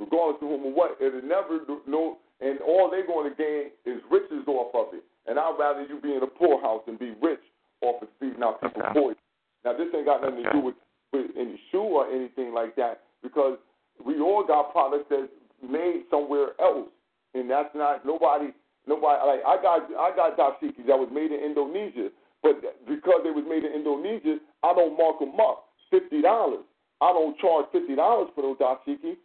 [0.00, 0.96] regardless nursing home or what.
[1.00, 5.04] It'll never no, and all they're going to gain is riches off of it.
[5.26, 7.44] And I'd rather you be in a poorhouse than be rich
[7.82, 9.00] off of feeding out people Okay.
[9.00, 9.20] poison.
[9.64, 10.74] Now this ain't got nothing to do with,
[11.12, 13.58] with any shoe or anything like that because
[14.04, 15.28] we all got products that's
[15.60, 16.88] made somewhere else,
[17.34, 18.48] and that's not nobody.
[18.88, 22.08] Nobody like I got I got dashikis that was made in Indonesia,
[22.42, 22.56] but
[22.88, 26.64] because they was made in Indonesia, I don't mark them up fifty dollars.
[27.02, 29.20] I don't charge fifty dollars for those dashiki.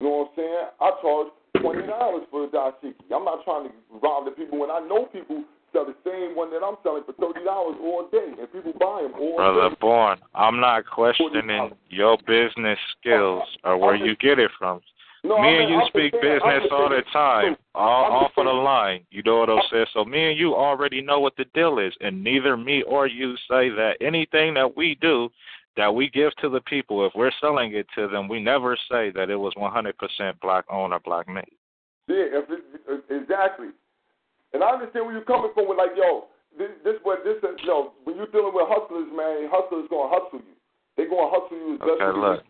[0.00, 0.66] You know what I'm saying?
[0.80, 1.28] I charge
[1.60, 2.94] twenty dollars for the dashiki.
[3.14, 6.50] I'm not trying to rob the people when I know people sell the same one
[6.50, 9.76] that I'm selling for thirty dollars all day, and people buy them all Brother day.
[9.80, 14.80] Born, I'm not questioning your business skills or where you get it from.
[15.22, 18.38] No, me I'm- and you I'm speak saying- business all the time, all off just
[18.38, 19.04] of the line.
[19.10, 19.86] You know what I'm saying?
[19.92, 23.36] So me and you already know what the deal is, and neither me or you
[23.48, 25.30] say that anything that we do
[25.76, 29.10] that we give to the people, if we're selling it to them, we never say
[29.14, 31.44] that it was 100% black owned or black made.
[32.08, 32.60] Yeah, if it,
[32.90, 33.68] uh, exactly.
[34.52, 36.26] And I understand where you're coming from with like, yo,
[36.58, 40.40] this, this what this is, yo, when you're dealing with hustlers, man, hustlers gonna hustle
[40.42, 40.56] you.
[40.96, 42.42] They gonna hustle you as Okay, they look.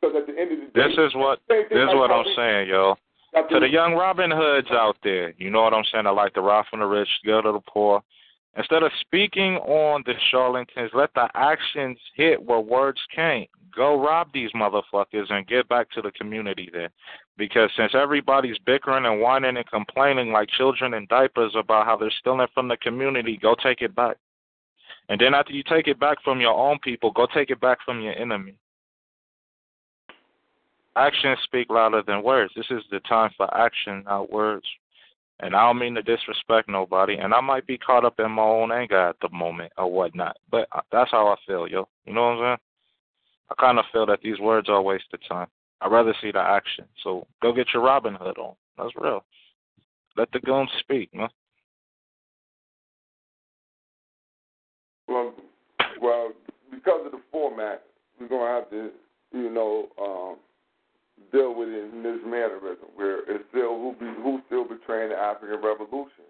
[0.00, 2.24] because at the end of the day, This is what this is like what I'm
[2.34, 2.96] saying, yo.
[3.34, 6.06] To the young Robin Hoods out there, you know what I'm saying?
[6.06, 8.02] I like to rob from the rich, go to the poor.
[8.56, 13.48] Instead of speaking on the charlatans, let the actions hit where words can't.
[13.74, 16.90] Go rob these motherfuckers and get back to the community there.
[17.38, 22.12] Because since everybody's bickering and whining and complaining like children in diapers about how they're
[22.20, 24.18] stealing from the community, go take it back.
[25.08, 27.78] And then after you take it back from your own people, go take it back
[27.84, 28.54] from your enemy.
[30.94, 32.52] Actions speak louder than words.
[32.54, 34.66] This is the time for action, not words.
[35.40, 38.42] And I don't mean to disrespect nobody, and I might be caught up in my
[38.42, 40.36] own anger at the moment or whatnot.
[40.50, 41.88] But that's how I feel, yo.
[42.06, 42.58] You know what I'm saying?
[43.50, 45.48] I kind of feel that these words are a waste of time.
[45.80, 46.84] I'd rather see the action.
[47.02, 48.54] So go get your Robin Hood on.
[48.78, 49.24] That's real.
[50.16, 51.28] Let the goons speak, man.
[55.08, 55.34] Well,
[56.00, 56.32] well,
[56.70, 57.82] because of the format,
[58.20, 58.90] we're gonna have to,
[59.32, 60.36] you know, um,
[61.32, 65.16] deal with it in this mannerism, where it's still who be who still betraying the
[65.16, 66.28] African Revolution.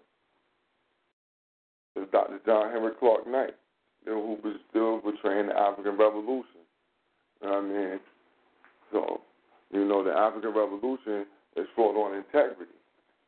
[1.95, 2.39] It's Dr.
[2.45, 3.55] John Henry Clarke Knight,
[4.05, 6.65] you know, who still betraying the African Revolution.
[7.41, 7.99] You know what I mean?
[8.91, 9.21] So,
[9.71, 11.25] you know, the African Revolution
[11.55, 12.71] is fought on integrity,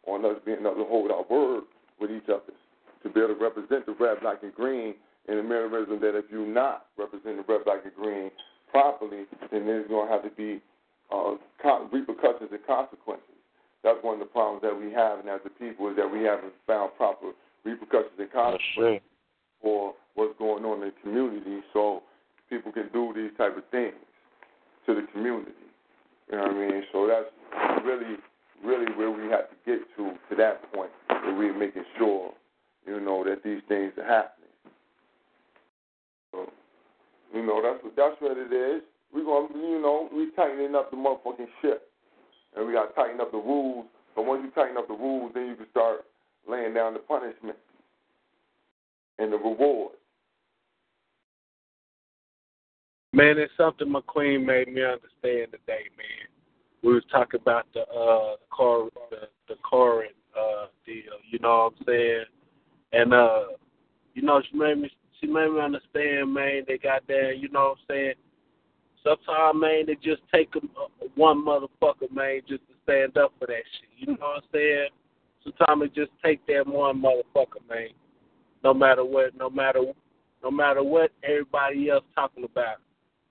[0.07, 1.63] on us being able to hold our word
[1.99, 2.55] with each other,
[3.03, 4.95] to be able to represent the red, black, and green
[5.27, 8.31] in a mannerism that if you're not representing the red, black, and green
[8.71, 10.61] properly, then there's going to have to be
[11.11, 11.35] uh,
[11.91, 13.35] repercussions and consequences.
[13.83, 16.23] That's one of the problems that we have, and as a people, is that we
[16.23, 17.31] haven't found proper
[17.63, 19.01] repercussions and consequences
[19.61, 22.01] for what's going on in the community, so
[22.49, 23.93] people can do these type of things
[24.85, 25.51] to the community.
[26.31, 26.83] You know what I mean?
[26.91, 28.17] So that's really,
[28.63, 32.31] really where we have to get to to that point, where we're making sure,
[32.87, 34.49] you know, that these things are happening.
[36.31, 36.49] So,
[37.33, 38.81] you know, that's what that's what it is.
[39.15, 41.89] We're gonna, you know, we tightening up the motherfucking ship,
[42.55, 43.85] and we got to tighten up the rules.
[44.13, 46.01] But once you tighten up the rules, then you can start
[46.49, 47.57] laying down the punishment
[49.17, 49.93] and the reward.
[53.13, 56.27] Man, it's something McQueen made me understand today, man.
[56.83, 61.71] We was talking about the uh the car the, the current uh deal, you know
[61.71, 62.25] what I'm saying?
[62.91, 63.43] And uh
[64.13, 67.69] you know, she made me she made me understand, man, they got there, you know
[67.69, 68.13] what I'm saying?
[69.05, 70.59] Sometimes, man, they just take a,
[71.15, 73.89] one motherfucker, man, just to stand up for that shit.
[73.97, 74.87] You know what I'm saying?
[75.43, 77.89] Sometimes it just take that one motherfucker, man.
[78.63, 79.81] No matter what, no matter,
[80.43, 82.77] no matter what everybody else talking about,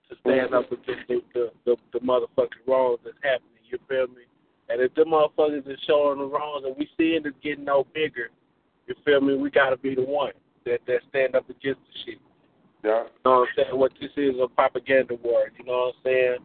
[0.09, 3.51] to stand up against the the, the, the motherfucking wrongs that's happening.
[3.69, 4.23] You feel me?
[4.69, 8.31] And if the motherfuckers is showing the wrongs and we seeing it getting no bigger,
[8.87, 9.37] you feel me?
[9.37, 10.33] We gotta be the one
[10.65, 12.19] that that stand up against the shit.
[12.85, 13.05] Yeah.
[13.05, 13.78] You know what I'm saying?
[13.78, 15.51] What this is a propaganda war.
[15.59, 16.36] You know what I'm saying?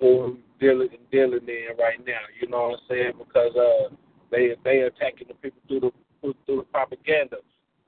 [0.00, 2.24] Who dealing dealing in right now.
[2.40, 3.12] You know what I'm saying?
[3.18, 3.94] Because uh,
[4.30, 5.90] they they attacking the people through the
[6.46, 7.36] through the propaganda.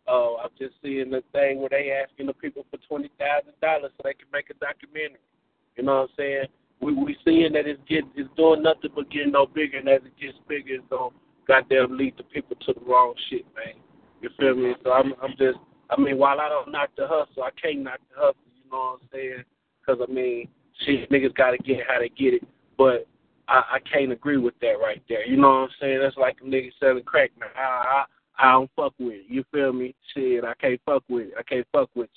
[0.06, 3.90] Uh, I'm just seeing the thing where they asking the people for twenty thousand dollars
[3.97, 5.24] so they can make a documentary.
[5.77, 6.47] You know what I'm saying?
[6.81, 10.02] We we seeing that it's getting it's doing nothing but getting no bigger, and as
[10.05, 11.16] it gets bigger, it's gonna
[11.48, 13.81] goddamn lead the people to the wrong shit, man.
[14.20, 14.74] You feel me?
[14.85, 15.59] So I'm I'm just
[15.91, 18.41] I mean, while I don't knock the hustle, I can't knock the hustle.
[18.65, 19.45] You know what I'm saying?
[19.81, 20.49] Because I mean,
[20.85, 22.43] shit, niggas got to get how they get it,
[22.77, 23.07] but
[23.49, 25.27] I, I can't agree with that right there.
[25.27, 26.01] You know what I'm saying?
[26.01, 27.51] That's like a nigga selling crack, man.
[27.57, 28.05] I, I
[28.39, 29.25] I don't fuck with it.
[29.29, 29.95] You feel me?
[30.15, 31.35] Shit, I can't fuck with it.
[31.39, 32.11] I can't fuck with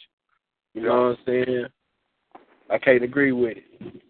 [0.73, 0.81] you.
[0.81, 1.65] You know what I'm saying?
[2.69, 4.01] I can't agree with it.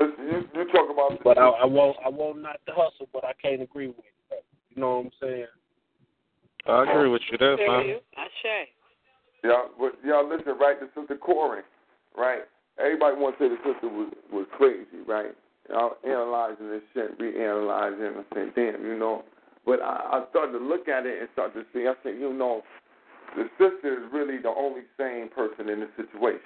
[0.00, 1.22] You, you talk about.
[1.24, 1.96] But I, I won't.
[2.04, 4.44] I won't not the hustle, but I can't agree with it.
[4.70, 5.46] You know what I'm saying?
[6.66, 7.96] I agree with you there, man.
[8.16, 8.68] I say.
[9.42, 10.76] But y'all listen, right?
[10.80, 11.62] The sister Korryn,
[12.16, 12.42] right?
[12.78, 15.32] Everybody wants to say the sister was was crazy, right?
[15.70, 19.24] Y'all analyzing this shit, reanalyzing, and saying, damn, you know.
[19.66, 21.86] But I, I started to look at it and start to see.
[21.86, 22.62] I said, you know,
[23.36, 26.40] the sister is really the only sane person in the situation.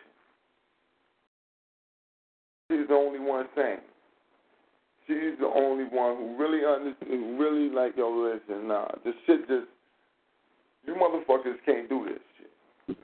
[2.70, 3.84] She's the only one sane.
[5.06, 9.66] She's the only one who really understands, really like, yo, listen, nah, this shit just,
[10.86, 12.22] you motherfuckers can't do this.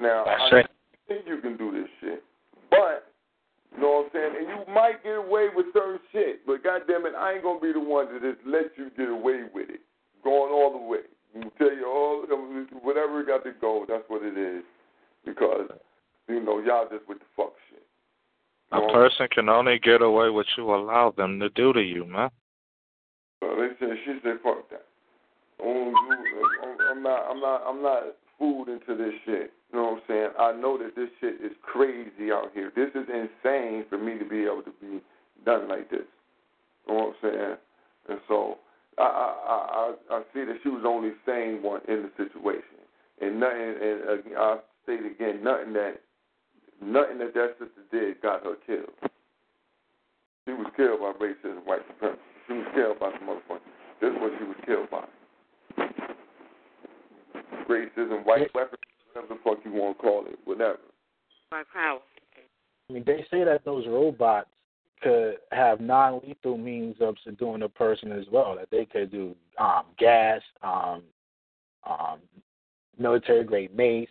[0.01, 0.71] Now, That's I right.
[1.07, 2.23] think you can do this shit,
[2.71, 3.13] but
[3.75, 4.33] you know what I'm saying?
[4.39, 7.73] And you might get away with certain shit, but goddamn it, I ain't gonna be
[7.73, 9.81] the one to just let you get away with it,
[10.25, 11.07] going all the way.
[11.35, 12.25] I'm tell you all,
[12.83, 14.65] whatever got to go, that's what it is,
[15.25, 15.69] because
[16.29, 17.83] you know y'all just with the fuck shit.
[18.73, 22.31] A person can only get away what you allow them to do to you, man.
[23.41, 24.85] So they said she said fuck that.
[25.61, 28.03] I'm not, I'm not, I'm not
[28.39, 29.53] fooled into this shit.
[29.73, 30.29] You know what I'm saying?
[30.39, 32.73] I know that this shit is crazy out here.
[32.75, 35.01] This is insane for me to be able to be
[35.45, 36.07] done like this.
[36.87, 37.57] You know what I'm saying?
[38.09, 38.59] And so
[38.99, 42.81] I I I, I see that she was the only sane one in the situation,
[43.21, 43.75] and nothing.
[43.81, 46.01] And uh, I state again, nothing that
[46.81, 48.95] nothing that that sister did got her killed.
[50.47, 52.23] She was killed by racism, white supremacy.
[52.47, 53.63] She was killed by other point.
[54.01, 55.05] This is what she was killed by.
[57.69, 58.81] Racism, white weapons,
[59.13, 60.79] whatever the fuck you want to call it, whatever.
[61.51, 62.01] My power.
[62.89, 64.49] I mean, they say that those robots
[65.03, 68.57] could have non-lethal means of subduing a person as well.
[68.57, 71.03] That they could do um, gas, um,
[71.89, 72.19] um,
[72.99, 74.09] military-grade mace,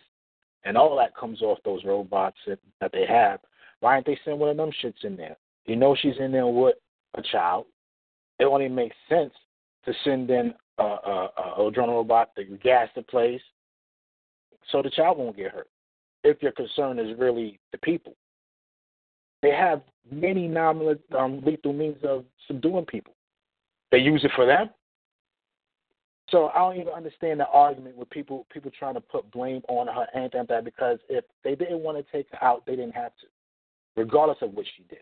[0.64, 3.40] and all that comes off those robots that, that they have.
[3.80, 5.36] Why aren't they sending one of them shits in there?
[5.66, 6.76] You know she's in there with
[7.14, 7.66] a child.
[8.38, 9.32] It only makes sense
[9.84, 13.40] to send in a, a drone robot to gas the place
[14.70, 15.68] so the child won't get hurt.
[16.24, 18.14] If your concern is really the people,
[19.42, 23.14] they have many non-lethal um, means of subduing people.
[23.90, 24.70] They use it for them.
[26.30, 29.86] So I don't even understand the argument with people people trying to put blame on
[29.86, 33.12] her and that because if they didn't want to take her out, they didn't have
[33.20, 33.26] to,
[33.96, 34.98] regardless of what she did.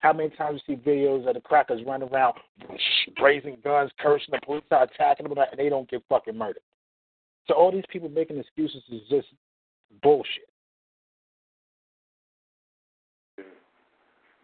[0.00, 2.34] How many times you see videos of the crackers running around
[3.20, 6.62] raising guns, cursing the police are attacking them, and they don't get fucking murdered.
[7.48, 9.28] So all these people making excuses is just
[10.02, 10.48] bullshit.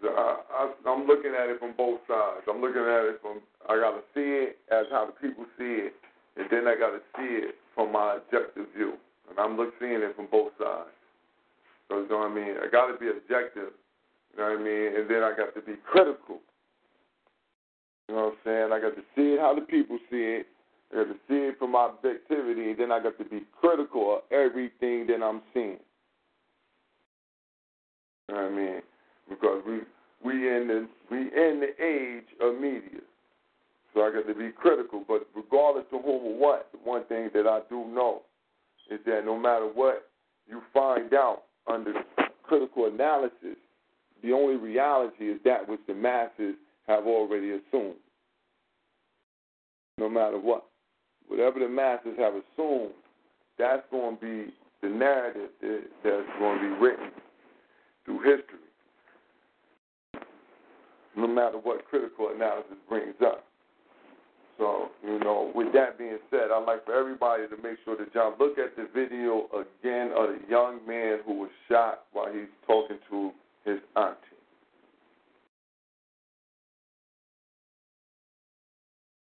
[0.05, 2.47] I, I'm looking at it from both sides.
[2.49, 5.91] I'm looking at it from I got to see it as how the people see
[5.91, 5.95] it,
[6.37, 8.95] and then I got to see it from my objective view.
[9.31, 10.91] And I'm look, seeing it from both sides.
[11.89, 12.55] So you know what I mean?
[12.63, 13.75] I got to be objective.
[14.33, 14.97] You know what I mean?
[14.97, 16.41] And then I got to be critical.
[18.09, 18.73] You know what I'm saying?
[18.73, 20.47] I got to see it how the people see it.
[20.93, 24.23] I got to see it from objectivity, and then I got to be critical of
[24.31, 25.79] everything that I'm seeing.
[28.29, 28.83] You know what I mean?
[29.29, 29.81] Because we
[30.25, 33.01] we in the we in the age of media.
[33.95, 35.05] So I got to be critical.
[35.07, 38.23] But regardless of whom or what, one thing that I do know
[38.91, 40.09] is that no matter what
[40.49, 41.93] you find out under
[42.43, 43.57] critical analysis,
[44.23, 46.55] the only reality is that which the masses
[46.87, 47.97] have already assumed.
[49.99, 50.65] No matter what.
[51.29, 52.93] Whatever the masses have assumed,
[53.59, 55.51] that's going to be the narrative
[56.03, 57.11] that's going to be written
[58.05, 58.59] through history
[61.17, 63.45] no matter what critical analysis brings up.
[64.59, 68.15] So, you know, with that being said, I'd like for everybody to make sure that
[68.15, 72.51] y'all look at the video again of the young man who was shot while he's
[72.67, 73.33] talking to
[73.65, 74.17] his auntie.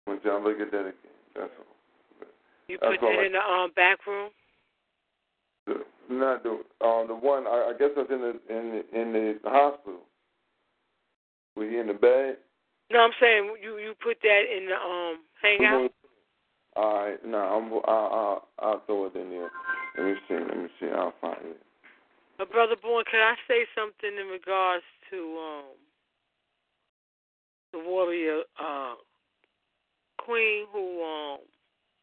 [0.05, 0.95] When y'all look at that again,
[1.35, 2.27] that's all.
[2.69, 4.31] You put that in the um back room.
[5.67, 6.51] The, not the
[6.85, 10.01] um the one I, I guess that's in the in the, in the hospital.
[11.57, 12.37] Was he in the bed?
[12.91, 15.91] No, I'm saying you you put that in the um hangout.
[16.77, 19.51] All right, no, I'm I, I, I'll throw it in there.
[19.97, 20.35] Let me see.
[20.35, 20.87] Let me see.
[20.95, 21.61] I'll find it.
[22.47, 25.65] Brother Bourne, can I say something in regards to um
[27.73, 28.95] the warrior uh
[30.19, 31.39] queen who um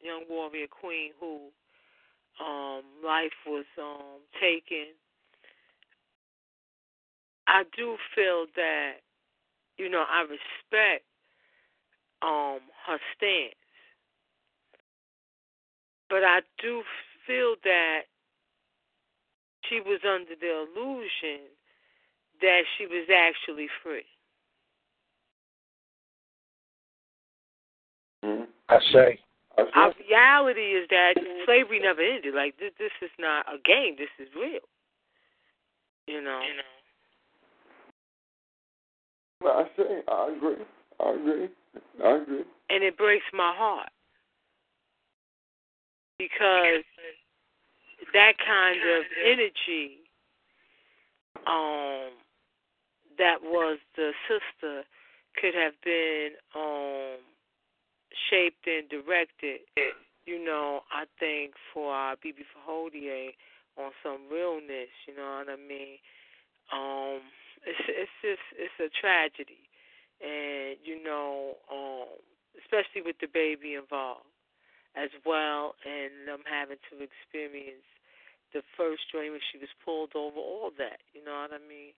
[0.01, 1.49] young warrior queen who
[2.43, 4.87] um life was um taken.
[7.47, 8.93] I do feel that
[9.77, 11.05] you know I respect
[12.21, 13.55] um her stance,
[16.09, 16.83] but I do
[17.25, 18.01] feel that
[19.69, 21.47] she was under the illusion
[22.41, 24.05] that she was actually free.
[28.23, 28.43] Mm-hmm.
[28.69, 29.19] I say.
[29.57, 31.13] Our reality is that
[31.45, 32.35] slavery never ended.
[32.35, 33.95] Like this, this is not a game.
[33.97, 34.59] This is real.
[36.07, 36.41] You know.
[36.43, 36.63] You know.
[39.51, 40.65] I say I agree.
[40.99, 41.49] I agree.
[42.03, 42.43] I agree.
[42.69, 43.89] And it breaks my heart
[46.17, 46.83] because
[48.13, 50.05] that kind of energy
[51.47, 52.11] um
[53.17, 54.83] that was the sister
[55.39, 57.19] could have been um
[58.29, 59.59] shaped and directed,
[60.25, 63.31] you know, I think for our BB Fahodier
[63.77, 65.99] on some realness, you know what I mean?
[66.71, 67.21] Um
[67.65, 69.67] it's it's just it's a tragedy.
[70.21, 72.07] And you know, um
[72.63, 74.25] especially with the baby involved
[74.95, 77.85] as well and them having to experience
[78.53, 81.91] the first dream when she was pulled over, all that, you know what I mean?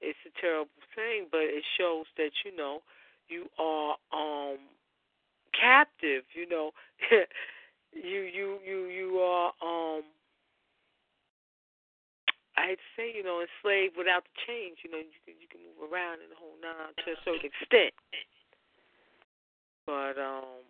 [0.00, 2.82] It's a terrible thing, but it shows that, you know,
[3.28, 4.58] you are um
[5.54, 6.72] captive, you know.
[7.92, 10.02] you you you you are um
[12.56, 15.88] I'd say, you know, enslaved without the chains, you know, you can you can move
[15.88, 17.94] around the whole nine to a certain extent.
[19.86, 20.66] But um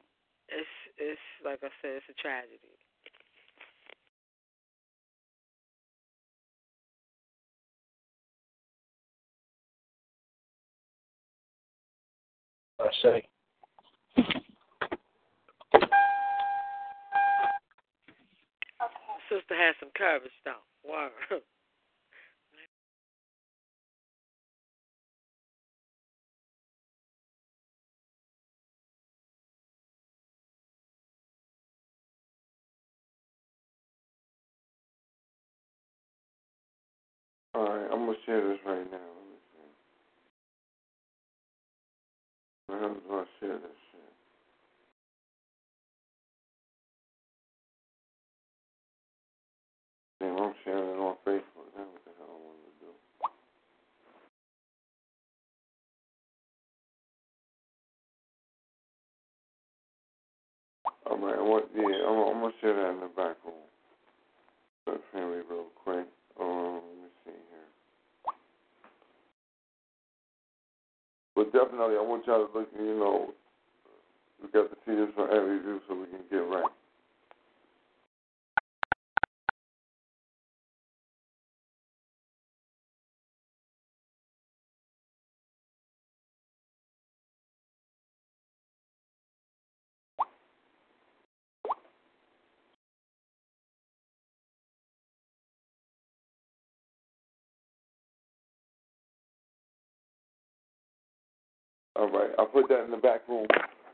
[0.56, 0.68] it's
[0.98, 2.58] it's like I said, it's a tragedy.
[12.80, 13.28] I say.
[19.30, 20.60] Sister has some courage though.
[20.84, 21.08] Wow.
[38.12, 38.98] gonna share this right now.
[39.16, 39.70] Let me see.
[42.68, 43.80] Where do I share this?
[50.20, 51.68] Damn, I'm sharing it on Facebook.
[51.76, 52.92] That's what the hell I to do.
[61.10, 63.66] All right, I want yeah, I'm, I'm gonna share that in the back room.
[64.86, 66.06] But family, real quick.
[66.40, 67.68] Um, let me see here.
[71.36, 72.68] But definitely, I want y'all to look.
[72.78, 73.32] You know,
[74.42, 76.64] we got to see for every view so we can get right.
[102.02, 103.46] All right, I put that in the back room.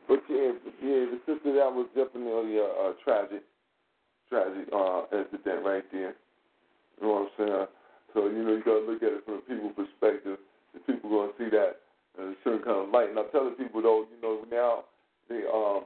[0.08, 3.44] But yeah, yeah, the sister that was definitely a, a tragic,
[4.30, 6.16] tragic uh, incident right there.
[6.96, 7.66] You know what I'm saying?
[8.14, 10.38] So you know you gotta look at it from a people perspective.
[10.72, 11.84] The people gonna see that
[12.16, 13.10] in a certain kind of light.
[13.10, 14.84] And I'm telling people though, you know now
[15.28, 15.84] they um.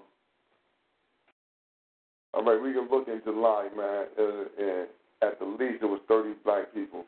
[2.35, 4.86] All right, we can look into line, man, and, and
[5.23, 7.03] at the least there was 30 black people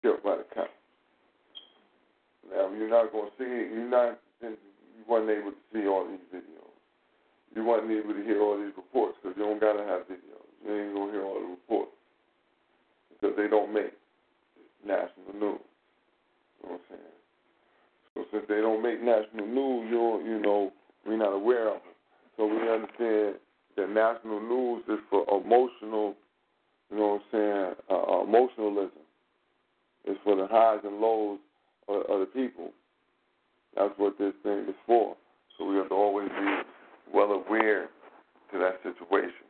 [0.00, 0.70] killed by the cops.
[2.50, 3.72] Now you're not going to see it.
[3.72, 4.18] You're not.
[4.42, 6.64] You wasn't able to see all these videos.
[7.54, 10.46] You wasn't able to hear all these reports because you don't gotta have videos.
[10.64, 11.92] You ain't gonna hear all the reports
[13.10, 13.92] because they don't make
[14.84, 15.62] national news.
[16.60, 17.14] You know what I'm saying?
[18.14, 20.72] So since they don't make national news, you don't, you know
[21.06, 21.94] we're not aware of them.
[22.36, 23.36] So we understand
[23.76, 26.14] that national news is for emotional.
[26.90, 27.74] You know what I'm saying?
[27.90, 29.02] Uh, emotionalism.
[30.04, 31.38] It's for the highs and lows
[31.88, 32.70] of people.
[33.76, 35.16] That's what this thing is for.
[35.58, 36.62] So we have to always be
[37.12, 37.88] well aware
[38.52, 39.46] to that situation.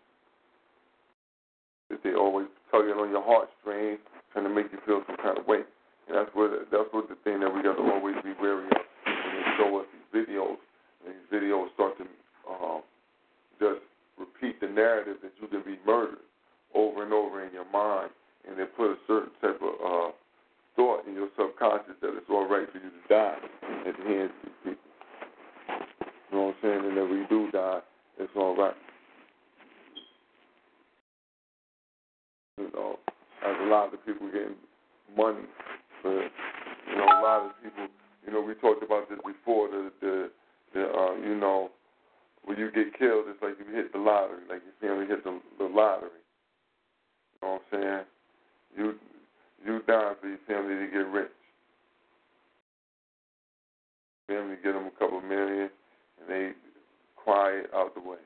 [1.90, 4.00] That they always tugging on your heartstrings,
[4.32, 5.60] trying to make you feel some kind of way.
[6.08, 8.84] And that's what that's what the thing that we got to always be wary of
[9.04, 10.56] when they show us these videos.
[11.04, 12.04] And these videos start to
[12.48, 12.82] um,
[13.60, 13.80] just
[14.18, 16.24] repeat the narrative that you can be murdered
[16.74, 18.10] over and over in your mind,
[18.48, 20.12] and they put a certain type of uh,
[20.76, 23.36] thought in your subconscious that it's all right for you to die
[23.86, 24.90] at the hands of these people.
[26.30, 26.84] You know what I'm saying?
[26.90, 27.80] And if we do die,
[28.18, 28.74] it's all right.
[32.58, 32.98] You know,
[33.44, 34.56] as a lot of people getting
[35.16, 35.46] money
[36.02, 37.86] for, you know, a lot of people.
[38.26, 39.68] You know, we talked about this before.
[39.68, 40.30] The the,
[40.72, 41.70] the uh, you know,
[42.44, 45.40] when you get killed, it's like you hit the lottery, like your family hit the,
[45.58, 46.10] the lottery.
[47.42, 48.04] You know what I'm saying?
[48.76, 48.94] You
[49.64, 51.30] you die for your family to get rich.
[54.26, 55.70] Family get them a couple million,
[56.20, 56.50] and they
[57.16, 58.18] quiet out the way.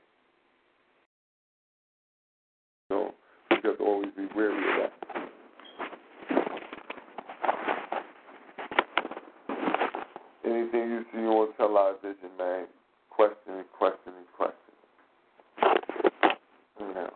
[2.88, 3.14] So
[3.50, 4.92] we have to always be wary of that.
[10.44, 12.66] Anything you see on television, man,
[13.10, 14.74] question and question and question.
[16.80, 17.10] Anyhow.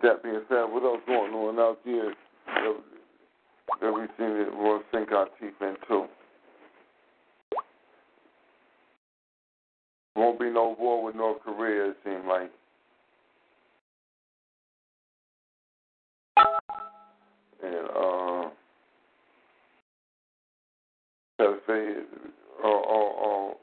[0.00, 2.14] With that being said, what else going on out here
[2.46, 2.76] that,
[3.82, 6.06] that we seem to want to sink our teeth into?
[10.16, 12.50] Won't be no war with North Korea, it seems like.
[17.62, 18.50] And uh
[21.38, 21.94] so say
[22.64, 23.56] oh oh oh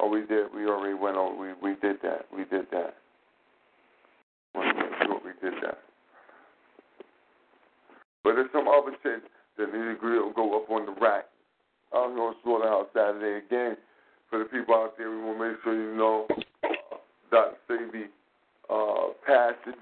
[0.00, 2.26] oh we did we already went over we we did that.
[2.36, 2.96] We did that.
[5.08, 5.54] We did.
[8.22, 9.22] But there's some other shit
[9.58, 11.26] that need to go up on the rack.
[11.94, 13.76] I'm going to Slaughterhouse Saturday again.
[14.30, 16.96] For the people out there, we want to make sure you know uh,
[17.30, 17.56] Dr.
[17.70, 18.04] Sebi
[18.70, 19.72] uh, passed, the,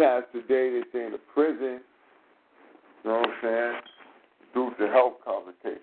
[0.00, 1.80] passed the day they say in the prison.
[3.04, 3.80] You know what I'm saying?
[4.54, 5.82] Due to health complications.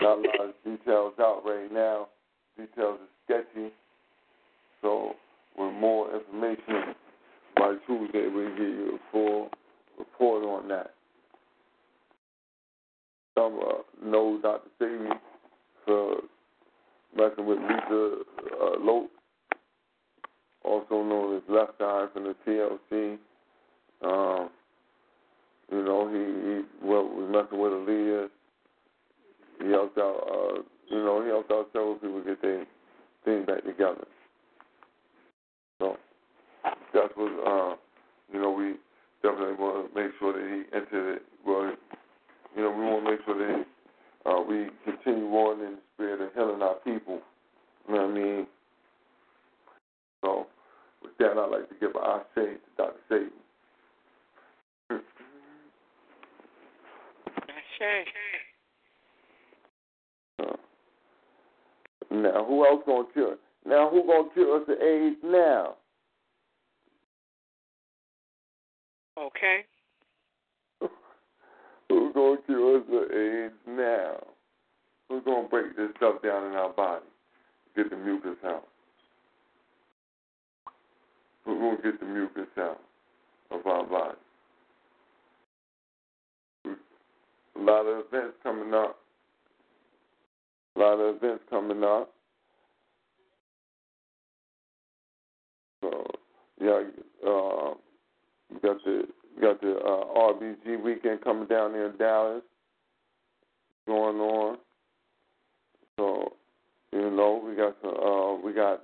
[0.00, 2.08] Not a lot of details out right now.
[2.56, 3.70] Details are sketchy.
[4.82, 5.12] So,
[5.56, 6.94] with more information
[7.64, 9.48] by Tuesday, we'll give you a full
[9.98, 10.92] report on that.
[13.34, 14.68] Some uh, know Dr.
[14.78, 15.08] Sebi
[15.86, 16.16] for
[17.16, 18.16] messing with Lisa
[18.62, 19.10] uh, Lope,
[20.62, 23.16] also known as Left Eye from the TLC.
[24.04, 24.50] Um,
[25.72, 28.28] you know, he, he well, was messing with Aaliyah.
[29.62, 32.66] He helped out, uh, you know, he helped out several people get their
[33.24, 34.04] thing back together.
[37.04, 37.76] That's what, uh,
[38.32, 38.76] you know, we
[39.22, 41.22] definitely want to make sure that he entered it.
[41.46, 41.70] Well,
[42.56, 43.66] you know, we want to make sure that
[44.24, 47.20] uh, we continue on in the spirit of healing our people.
[47.86, 48.46] You know what I mean?
[50.24, 50.46] So,
[51.02, 53.00] with that, I'd like to give an say to Dr.
[53.10, 53.30] Satan.
[57.76, 58.04] Sure.
[60.40, 60.56] Uh,
[62.10, 63.36] now, who else gonna cure?
[63.66, 65.74] Now, who gonna cure us of AIDS now?
[69.18, 69.64] Okay.
[71.88, 74.16] Who's gonna cure us of AIDS now?
[75.08, 77.04] Who's gonna break this stuff down in our body?
[77.76, 78.66] Get the mucus out.
[81.44, 82.80] Who's gonna get the mucus out
[83.50, 84.18] of our body?
[87.56, 88.98] A lot of events coming up.
[90.76, 92.10] A lot of events coming up.
[95.80, 96.06] So
[96.60, 96.82] yeah,
[97.26, 97.74] uh,
[98.54, 99.02] you got the
[99.36, 102.42] you got the uh, RBG weekend coming down there in Dallas
[103.86, 104.58] going on.
[105.96, 106.32] So
[106.92, 108.82] you know we got uh, we got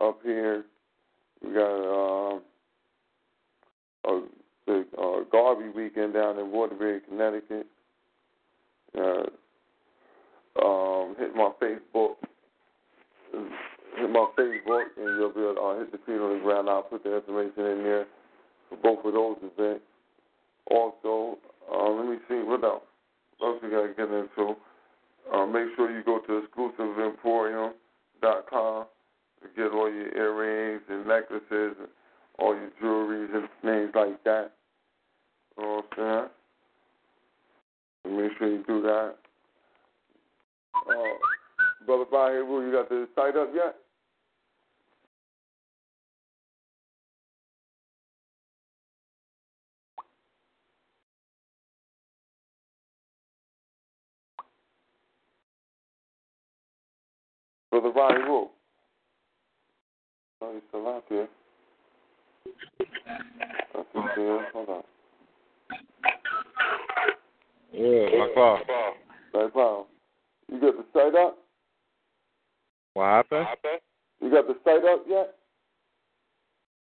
[0.00, 0.64] up here
[1.44, 2.40] we got uh,
[4.08, 4.22] a
[4.66, 7.66] the uh, Garvey weekend down in Waterbury, Connecticut.
[8.96, 9.24] Uh,
[10.62, 12.16] um, hit my Facebook,
[13.32, 16.68] hit my Facebook, and you'll be able to uh, hit the feet on the ground.
[16.68, 18.06] I'll put the information in there
[18.68, 19.84] for both of those events.
[20.70, 21.38] Also,
[21.72, 22.82] uh, let me see what else.
[23.38, 24.56] What else we got to get into?
[25.32, 28.86] Uh, make sure you go to exclusiveemporium.com
[29.42, 31.88] to get all your earrings and necklaces and
[32.38, 34.52] all your jewelries and things like that.
[35.56, 36.28] You know what I'm
[38.04, 38.16] saying?
[38.16, 39.14] Make sure you do that.
[40.88, 41.16] Uh,
[41.84, 43.76] Brother Bahiru, you got the site up yet?
[57.80, 58.48] Brother Bahiru.
[60.40, 61.28] Oh, he's still out there.
[63.74, 64.40] I think he is.
[64.52, 64.82] Hold on.
[67.72, 68.60] Yeah, my fault.
[69.32, 69.86] No problem.
[70.50, 71.38] You got the site up?
[72.94, 73.46] What happened?
[74.20, 75.34] You got the site up yet?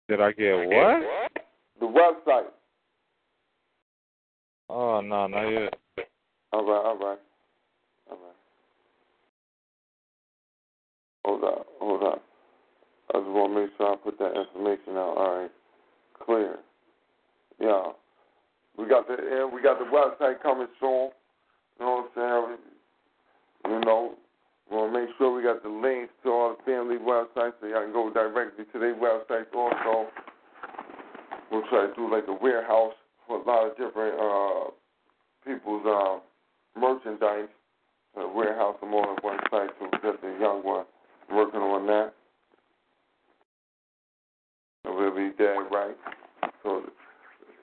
[0.09, 1.03] Did I get what?
[1.79, 2.47] The website.
[4.69, 5.75] Oh no, not yet.
[6.51, 7.19] All right, all right,
[8.09, 8.35] all right.
[11.25, 12.21] Hold up, hold up.
[13.13, 15.15] I just want to make sure I put that information out.
[15.15, 15.51] All right,
[16.25, 16.57] clear.
[17.59, 17.93] Yeah,
[18.77, 21.11] we got the we got the website coming soon.
[21.79, 22.57] You know what I'm
[23.67, 23.71] saying?
[23.71, 24.15] You know,
[24.69, 27.67] we want to make sure we got the links to all the family websites so
[27.67, 29.47] y'all can go directly to their websites.
[29.55, 30.09] Also,
[31.51, 32.95] we'll try to do like a warehouse
[33.27, 34.71] for a lot of different uh,
[35.45, 36.19] people's uh,
[36.79, 37.47] merchandise.
[38.15, 40.85] A warehouse them all on one site, so just a young one
[41.33, 42.13] working on that.
[44.85, 45.95] So we'll be dead right.
[46.63, 46.83] So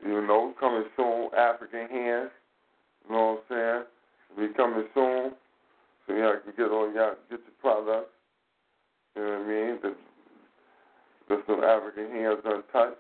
[0.05, 2.31] You know, coming soon, African Hands.
[3.05, 3.85] You know what I'm
[4.37, 4.49] saying?
[4.49, 5.33] Be coming soon.
[6.07, 8.11] So y'all can get all y'all get your products.
[9.17, 9.79] You know what I mean?
[9.83, 9.95] The,
[11.29, 12.99] there's some African Hands untouched.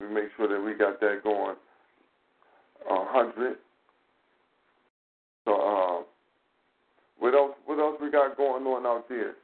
[0.00, 1.56] We make sure that we got that going
[2.88, 3.56] a hundred.
[5.44, 6.04] So um
[7.20, 9.34] what else what else we got going on out there?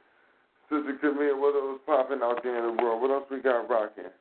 [0.69, 3.01] Sister Camille, what else popping out there in the world?
[3.01, 4.11] What else we got rocking?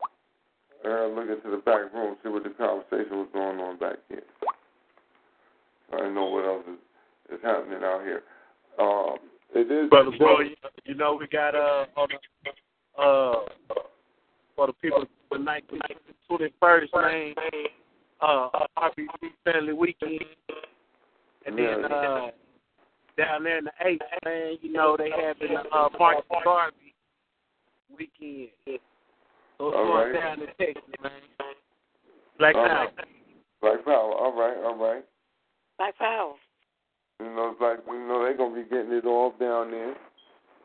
[0.85, 4.23] Uh, look into the back room, see what the conversation was going on back here.
[5.93, 8.23] I don't know what else is, is happening out here.
[8.79, 9.17] Um,
[9.55, 10.55] it is Brother Boy,
[10.85, 13.35] you, know we got uh on the, uh
[14.55, 15.65] for the people the night
[16.29, 17.35] twenty first man
[18.21, 20.21] uh RBC family weekend
[21.47, 22.29] and then uh
[23.17, 26.95] down there in the eighth man, you know they having the uh Marcus Garvey
[27.97, 28.51] weekend.
[29.59, 30.13] So it's going right.
[30.13, 31.13] down in Texas, man.
[32.39, 32.85] Black All Power.
[32.85, 32.95] right.
[33.61, 34.13] Black Power.
[34.13, 35.05] All right, all right.
[35.79, 36.35] Black Power.
[37.21, 39.97] You know, it's like you know they're gonna be getting it off down there.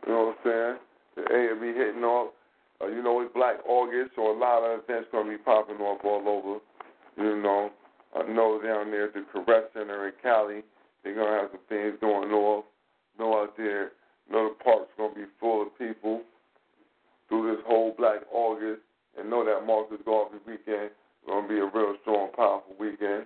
[0.05, 0.77] You know what I'm
[1.15, 1.27] saying?
[1.27, 2.33] The A will be hitting off.
[2.81, 6.01] Uh, you know, it's Black August, so a lot of events gonna be popping off
[6.03, 6.59] all over.
[7.17, 7.71] You know,
[8.15, 10.63] I know down there at the Caress Center in Cali,
[11.03, 12.65] they're gonna have some things going off.
[13.19, 13.91] Know out there,
[14.29, 16.21] know the park's gonna be full of people
[17.27, 18.81] through this whole Black August,
[19.17, 23.25] and know that Marcus Garvey weekend is gonna be a real strong, powerful weekend.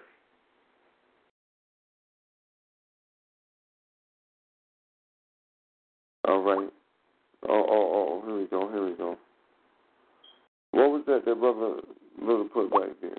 [6.28, 6.70] All right.
[7.48, 9.18] Oh, oh, oh, here we go, here we go.
[10.72, 11.82] What was that that brother
[12.20, 13.12] Little put back there?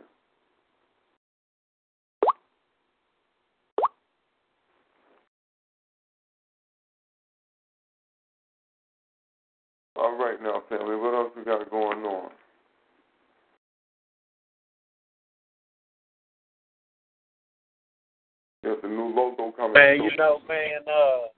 [9.97, 12.31] All right now, family, what else we got going on?
[18.63, 19.15] There's a new
[20.03, 21.29] you know, man, uh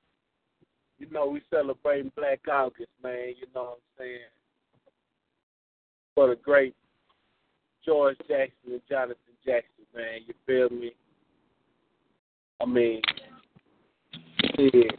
[0.99, 4.19] you know we celebrating Black August, man, you know what I'm saying?
[6.15, 6.75] For the great
[7.85, 10.93] George Jackson and Jonathan Jackson, man, you feel me?
[12.61, 13.01] I mean,
[14.59, 14.91] yeah.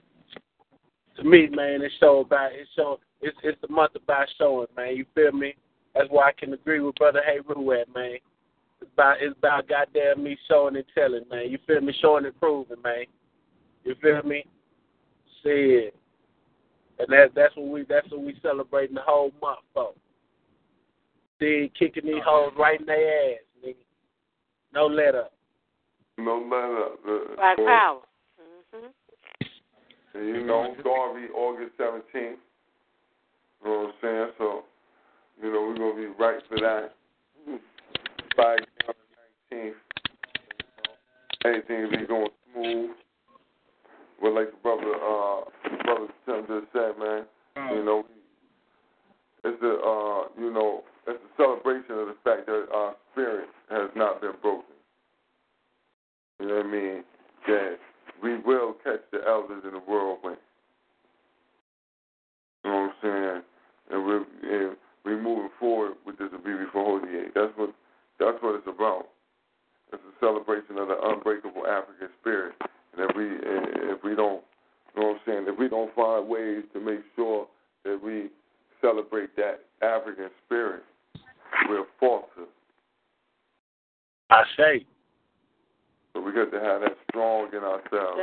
[1.17, 4.95] To me, man, it's show about it's show it's it's the month about showing, man,
[4.95, 5.55] you feel me?
[5.93, 8.17] That's why I can agree with Brother Hey Rue at, man.
[8.81, 11.49] It's about it's about goddamn me showing and telling, man.
[11.49, 11.93] You feel me?
[12.01, 13.05] Showing and proving, man.
[13.83, 14.45] You feel me?
[15.43, 15.95] Shit.
[16.99, 19.93] And that that's what we that's what we celebrating the whole month for.
[21.39, 23.75] See, kicking these hoes right in their ass, nigga.
[24.73, 25.33] No let up.
[26.17, 27.03] No let up.
[27.03, 28.01] The- Black or- Power.
[28.73, 28.85] hmm
[30.13, 32.03] And you know, Garvey, August 17th.
[32.13, 32.37] You
[33.63, 34.31] know what I'm saying?
[34.37, 34.63] So,
[35.41, 36.93] you know, we're going to be right for that.
[38.35, 38.93] Back on
[39.51, 39.73] the 19th.
[41.45, 42.89] Everything will be going smooth.
[44.21, 45.41] But like the brother, uh,
[45.83, 47.25] brother Tim just said, man,
[47.75, 48.03] you know,
[49.43, 53.89] it's the, uh, you know, it's a celebration of the fact that our spirit has
[53.95, 54.75] not been broken.
[56.39, 57.03] You know what I mean?
[57.47, 57.77] That
[58.21, 60.37] we will catch the elders in the whirlwind.
[62.63, 63.41] You know what I'm saying?
[63.91, 67.33] And we're and we're moving forward with this Abibifahodie.
[67.33, 67.73] That's what
[68.19, 69.07] that's what it's about.
[69.91, 72.53] It's a celebration of the unbreakable African spirit.
[72.93, 73.25] And if we
[73.91, 74.43] if we don't
[74.95, 77.47] you know what I'm saying, if we don't find ways to make sure
[77.85, 78.29] that we
[78.81, 80.83] celebrate that African spirit,
[81.67, 82.47] we're falter.
[84.29, 84.85] I say.
[86.13, 88.19] So we got to have that strong in ourselves.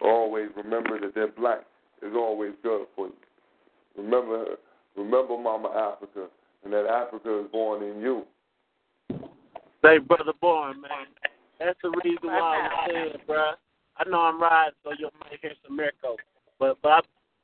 [0.00, 1.64] Always remember that that black
[2.02, 3.12] is always good for you.
[3.96, 4.44] Remember,
[4.96, 6.28] remember, Mama Africa,
[6.64, 8.22] and that Africa is born in you.
[9.84, 11.06] Say, brother born, man.
[11.58, 13.52] That's the reason why I'm saying, bruh.
[13.98, 16.16] I know I'm riding, so you might hear some echo.
[16.58, 17.00] But but I,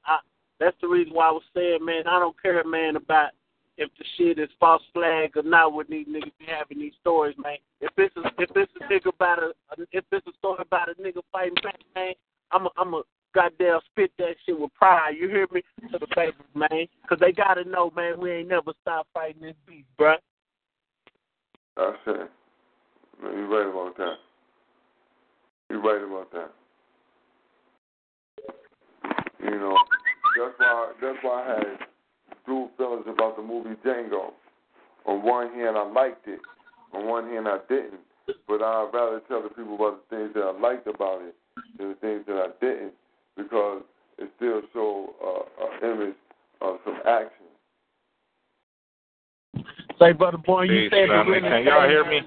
[0.07, 0.19] I,
[0.61, 3.31] that's the reason why I was saying, man, I don't care, man, about
[3.77, 5.73] if the shit is false flag or not.
[5.73, 7.57] What these niggas be having these stories, man.
[7.81, 9.53] If it's a, if it's a nigga about a,
[9.93, 12.15] if it's a story about a nigga fighting back, man,
[12.53, 13.03] I'm a, I'm a
[13.35, 15.15] goddamn spit that shit with pride.
[15.19, 15.63] You hear me?
[15.91, 19.57] To the babies, man, because they gotta know, man, we ain't never stop fighting this
[19.67, 20.17] beast, bruh.
[21.77, 22.31] That's it.
[23.23, 24.15] No, You're right about that.
[25.71, 26.53] You're right about that.
[29.43, 29.77] You know,
[30.39, 31.67] that's why that's why I had
[32.47, 34.31] dual feelings about the movie Django.
[35.07, 36.41] On one hand, I liked it.
[36.95, 38.01] On one hand, I didn't.
[38.49, 41.35] But I'd rather tell the people about the things that I liked about it
[41.77, 42.93] than the things that I didn't,
[43.37, 43.83] because
[44.19, 46.17] it still showed uh, an image
[46.63, 47.45] of some action.
[49.99, 51.41] Say, brother boy, you Peace, said the family.
[51.41, 52.23] Can y'all hear me?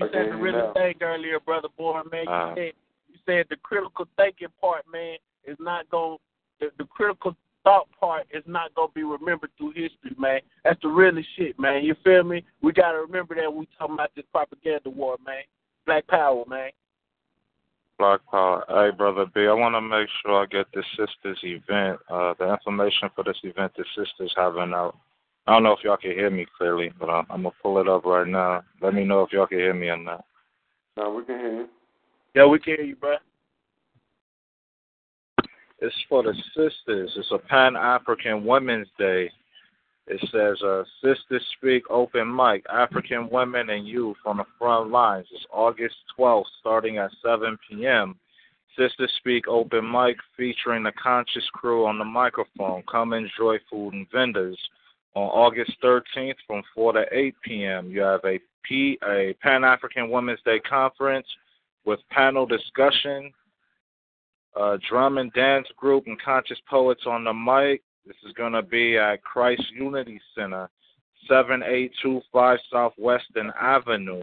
[0.00, 2.24] You said the really thing earlier, brother boy, man.
[2.24, 2.54] You Uh.
[2.54, 2.72] said
[3.08, 6.18] you said the critical thinking part, man, is not going.
[6.60, 10.40] The, the critical thought part is not gonna be remembered through history, man.
[10.64, 11.84] That's the really shit, man.
[11.84, 12.44] You feel me?
[12.62, 15.42] We gotta remember that when we talking about this propaganda war, man.
[15.86, 16.70] Black power, man.
[17.98, 18.64] Black Power.
[18.66, 22.00] Hey, brother B, I want to make sure I get the sisters event.
[22.08, 24.96] Uh, the information for this event the sisters having out.
[25.50, 27.88] I don't know if y'all can hear me clearly, but I'm, I'm gonna pull it
[27.88, 28.62] up right now.
[28.80, 30.24] Let me know if y'all can hear me or not.
[30.96, 31.68] Now we can hear you.
[32.36, 33.16] Yeah, we can hear you, bro.
[35.80, 37.10] It's for the sisters.
[37.16, 39.28] It's a Pan African Women's Day.
[40.06, 45.26] It says, uh, Sisters Speak Open Mic, African Women and Youth on the Front Lines.
[45.32, 48.14] It's August 12th, starting at 7 p.m.
[48.78, 52.84] Sisters Speak Open Mic featuring the Conscious Crew on the microphone.
[52.88, 54.56] Come enjoy food and vendors.
[55.14, 60.08] On August 13th from 4 to 8 p.m., you have a, P, a Pan African
[60.08, 61.26] Women's Day conference
[61.84, 63.32] with panel discussion,
[64.54, 67.82] uh, drum and dance group, and conscious poets on the mic.
[68.06, 70.70] This is going to be at Christ Unity Center,
[71.28, 74.22] 7825 South Western Avenue.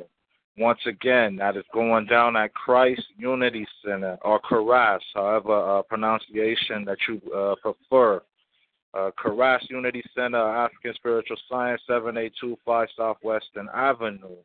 [0.58, 6.84] Once again, that is going down at Christ Unity Center or Caras, however uh, pronunciation
[6.86, 8.22] that you uh, prefer.
[8.98, 14.38] Uh, Caras Unity Center, African Spiritual Science, 7825 Southwestern Avenue.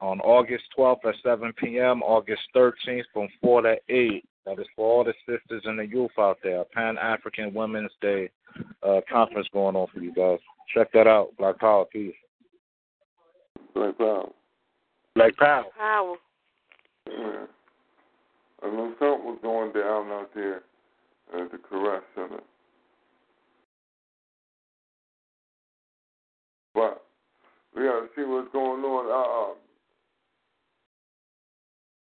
[0.00, 4.24] On August 12th at 7 p.m., August 13th from 4 to 8.
[4.46, 6.64] That is for all the sisters and the youth out there.
[6.74, 8.30] Pan African Women's Day
[8.82, 10.38] uh, conference going on for you guys.
[10.74, 11.30] Check that out.
[11.38, 12.14] Black Power, peace.
[13.74, 14.28] Black Power.
[15.14, 15.64] Black Power.
[15.78, 16.16] Power.
[17.06, 17.46] Yeah.
[18.62, 20.56] I know something was going down out there
[21.34, 22.40] at the Caress Center.
[26.74, 27.02] But
[27.74, 29.06] we got to see what's going on.
[29.10, 29.54] Uh,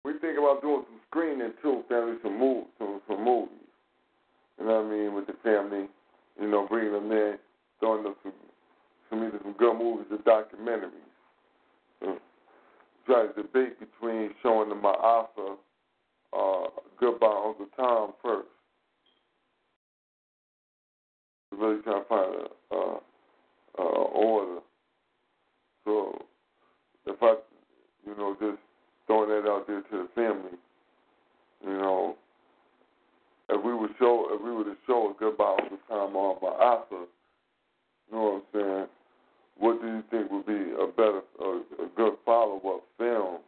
[0.05, 3.53] we think about doing some screening too, family, some move, some some movies.
[4.59, 5.87] You know what I mean with the family.
[6.41, 7.37] You know, bringing them in,
[7.81, 8.33] throwing them some
[9.11, 10.91] some either some good movies or documentaries.
[12.01, 12.19] So,
[13.07, 15.57] try to debate between showing them my Alpha,
[16.37, 16.69] uh,
[17.01, 18.49] Goodbye Uncle Tom first.
[21.53, 23.01] Really trying to find a, a,
[23.79, 24.61] a order.
[25.85, 26.25] So
[27.07, 27.37] if I,
[28.07, 28.59] you know, just
[29.07, 30.59] throwing that out there to the family,
[31.65, 32.17] you know,
[33.51, 36.65] if we would show, if we were to show a Goodbye Uncle Tom on my
[36.65, 37.07] Alpha,
[38.11, 38.87] you know what I'm saying?
[39.59, 43.39] What do you think would be a better, a, a good follow-up film,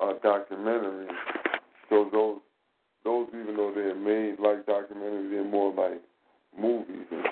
[0.00, 1.08] a documentary?
[1.88, 2.38] So those,
[3.04, 6.00] those even though they're made like documentaries, they're more like
[6.58, 7.26] movies and.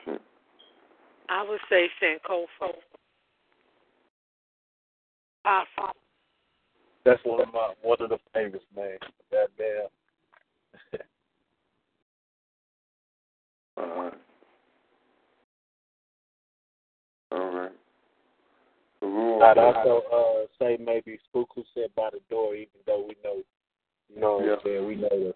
[1.29, 2.73] I would say Sankofa.
[5.47, 5.93] Alpha.
[7.05, 8.99] That's one of my one of the favorites, man.
[9.31, 11.01] That damn.
[13.77, 14.15] All right.
[17.33, 17.73] All right.
[19.03, 23.43] I'd also uh, say maybe Spook who sit by the door, even though we know,
[24.09, 25.35] you know what I'm saying, we know that.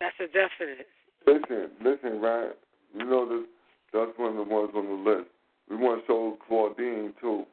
[0.00, 0.86] That's a definite.
[1.26, 2.52] Listen, listen, Ryan.
[2.94, 3.48] You know this.
[3.92, 5.28] That's one of the ones on the list.
[5.70, 7.44] We want to show Claudine too.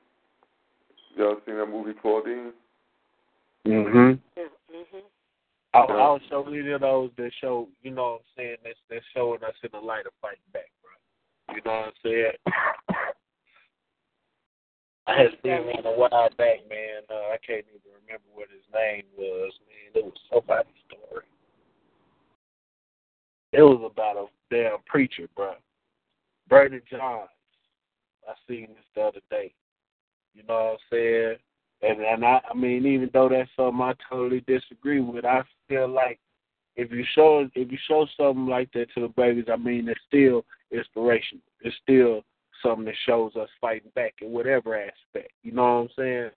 [1.17, 2.51] Y'all seen that movie Claudine?
[3.65, 4.19] Mhm.
[4.37, 4.99] Mm-hmm.
[5.73, 9.05] I'll, I'll show either of those that show, you know what I'm saying, that's, that's
[9.13, 11.55] showing us in the light of fighting back, bro.
[11.55, 12.31] You know what I'm saying?
[15.07, 17.03] I had seen one a while back, man.
[17.09, 20.01] Uh, I can't even remember what his name was, man.
[20.01, 21.25] It was somebody's story.
[23.51, 25.53] It was about a damn preacher, bro.
[26.47, 27.29] Brandon Johns.
[28.27, 29.53] I seen this the other day.
[30.33, 31.35] You know what I'm saying?
[31.81, 35.87] And and I, I mean, even though that's something I totally disagree with, I feel
[35.87, 36.19] like
[36.75, 39.99] if you show if you show something like that to the babies, I mean, it's
[40.07, 41.43] still inspirational.
[41.61, 42.23] It's still
[42.63, 45.31] something that shows us fighting back in whatever aspect.
[45.43, 46.29] You know what I'm saying?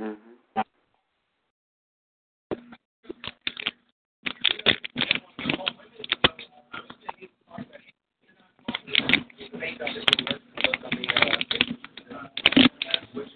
[0.00, 0.33] Mm-hmm.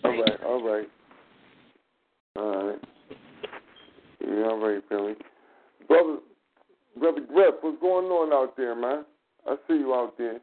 [0.05, 0.89] All right, all right.
[2.37, 2.79] All right.
[4.21, 5.15] Yeah, all right, Billy.
[5.89, 6.19] Brother,
[6.99, 9.05] Brother Griff, what's going on out there, man?
[9.47, 10.39] I see you out there.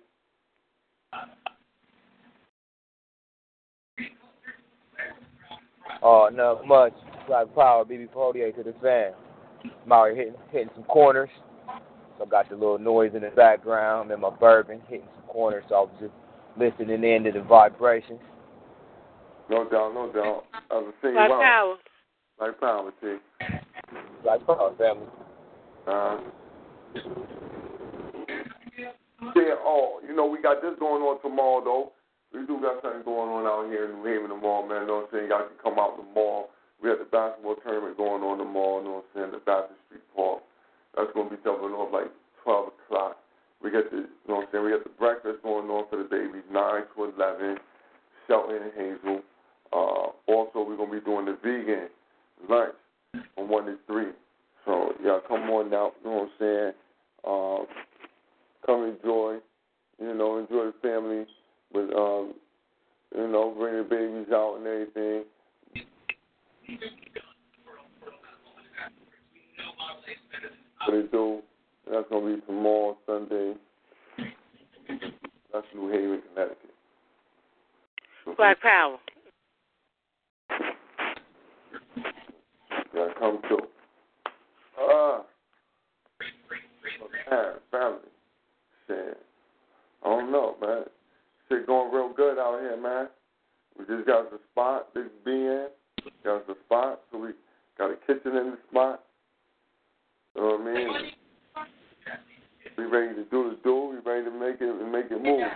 [6.03, 6.93] Oh, not much.
[7.27, 9.13] Black Power, BB Podier to the fan.
[9.91, 11.30] I'm hitting, hitting some corners.
[12.17, 15.63] So I got the little noise in the background and my bourbon hitting some corners,
[15.69, 16.13] so I was just
[16.57, 18.19] listening in to the vibrations.
[19.49, 20.43] No doubt, no doubt.
[20.71, 21.41] I was saying, Black wow.
[21.41, 21.77] Power.
[22.37, 23.17] Black Power, T.
[24.23, 25.07] Black Power family.
[25.87, 26.17] Uh,
[29.35, 31.91] yeah, oh, you know, we got this going on tomorrow, though.
[32.33, 34.81] We do got something going on out here in New Haven tomorrow, man.
[34.81, 35.29] You know what I'm saying?
[35.29, 36.49] Y'all can come out tomorrow.
[36.81, 39.31] We have the basketball tournament going on tomorrow, you know what I'm saying?
[39.31, 40.41] The Baptist Street Park.
[40.95, 42.11] That's going to be jumping off like
[42.43, 43.17] 12 o'clock.
[43.61, 44.65] We got the, you know what I'm saying?
[44.65, 47.57] We got the breakfast going on for the babies, 9 to 11,
[48.27, 49.22] Shelton and Hazel.
[49.73, 51.89] Uh, also, we're going to be doing the vegan
[52.49, 52.76] lunch
[53.35, 54.05] from 1 to 3.
[54.65, 56.73] So, y'all come on out, you know what I'm saying?
[57.26, 57.65] Uh,
[58.65, 59.38] come enjoy,
[59.99, 61.26] you know, enjoy the family
[61.73, 62.34] with, um,
[63.15, 65.23] you know, bring the babies out and everything.
[70.85, 71.41] What they do,
[71.91, 73.53] that's going to be tomorrow, Sunday.
[75.51, 76.69] That's New Haven, Connecticut.
[78.37, 78.97] Black Power.
[82.93, 83.67] Yeah, come through.
[84.79, 85.21] Ah.
[87.29, 87.99] Man, family.
[88.87, 89.17] Shit.
[90.03, 90.83] I don't know, man.
[91.49, 93.07] Shit going real good out here, man.
[93.77, 95.67] We just got the spot, Big B in.
[96.23, 97.29] Got the spot, so we
[97.77, 99.03] got a kitchen in the spot.
[100.35, 101.11] You know what I mean?
[102.77, 103.95] We ready to do the do.
[103.95, 105.47] We ready to make it and make it move.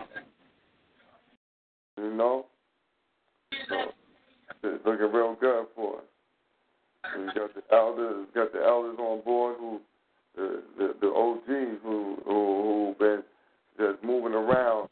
[1.97, 2.45] You know?
[3.67, 3.75] So,
[4.63, 6.03] it's looking real good for us.
[7.17, 9.79] We got the elders, got the elders on board who,
[10.35, 13.23] the the, the OGs who who who been
[13.77, 14.89] just moving around,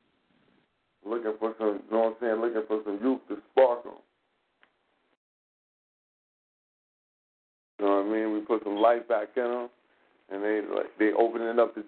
[1.05, 4.01] looking for some, you know what I'm saying, looking for some youth to sparkle.
[7.79, 8.33] You know what I mean?
[8.33, 9.69] We put some light back in them,
[10.31, 11.83] and they like they opening up the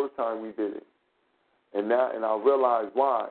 [0.00, 0.86] first time we did it.
[1.74, 3.28] And now and I realized why.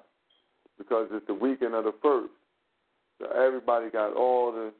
[0.78, 2.32] Because it's the weekend of the first.
[3.20, 4.72] So everybody got all the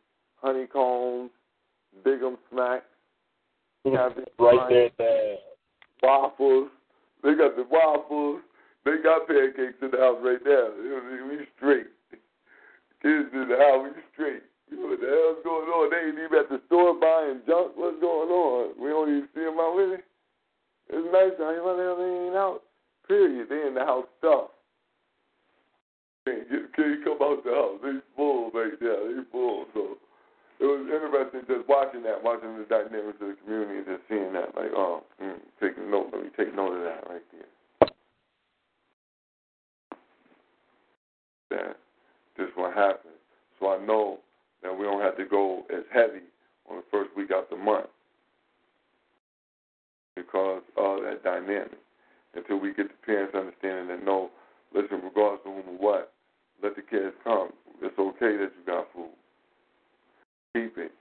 [0.42, 1.32] honeycombs,
[2.04, 2.86] big 'em smacks,
[3.86, 4.44] mm-hmm.
[4.44, 5.38] right there,
[6.04, 6.70] waffles.
[7.24, 8.42] They got the waffles.
[8.86, 10.70] They got pancakes in the house right now.
[11.28, 11.88] We straight.
[13.02, 14.44] Kids in the house, we straight.
[14.70, 15.90] What the hell's going on?
[15.90, 17.74] They ain't even at the store buying junk.
[17.76, 18.80] What's going on?
[18.80, 20.06] We don't even see them out with it.
[20.90, 21.36] It's nice.
[21.38, 22.62] Why the they ain't out?
[23.08, 23.48] Period.
[23.50, 24.52] They in the house stuff.
[26.26, 27.80] Can't, get, can't come out the house.
[27.84, 28.96] They full right there.
[28.96, 29.66] They full.
[29.74, 29.98] So
[30.60, 34.32] it was interesting just watching that, watching the dynamics of the community, and just seeing
[34.34, 34.56] that.
[34.56, 36.10] Like, oh, mm, taking note.
[36.14, 37.92] Let me take note of that right there.
[41.50, 41.78] That
[42.38, 43.20] this what happens.
[43.60, 44.20] So I know
[44.64, 46.24] that we don't have to go as heavy
[46.70, 47.88] on the first week out the month
[50.18, 51.80] because of that dynamic.
[52.34, 54.30] Until we get the parents understanding that no,
[54.74, 56.14] listen, regardless of whom or what,
[56.62, 57.50] let the kids come.
[57.82, 59.14] It's okay that you got food.
[60.54, 60.92] Keep it.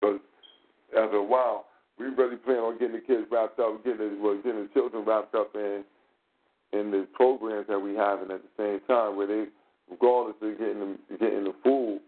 [0.00, 0.20] Because
[0.96, 1.66] after a while,
[1.98, 5.04] we really plan on getting the kids wrapped up, getting the, well, getting the children
[5.04, 5.84] wrapped up in
[6.72, 9.44] in the programs that we have, and at the same time, where they,
[9.90, 12.00] regardless of getting them, getting the food,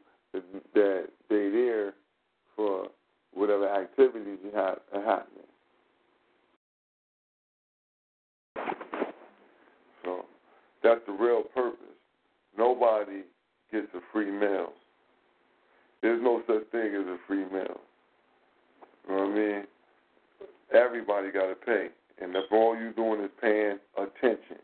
[0.74, 1.92] that they there
[2.57, 2.89] for
[3.35, 5.45] whatever activities you have are happening.
[10.05, 10.25] So
[10.83, 11.79] that's the real purpose.
[12.57, 13.23] Nobody
[13.73, 14.73] gets a free meal.
[16.03, 17.81] There's no such thing as a free meal.
[19.09, 19.65] You know what I mean?
[20.73, 21.89] Everybody got to pay.
[22.21, 24.59] And if all you're doing is paying attention,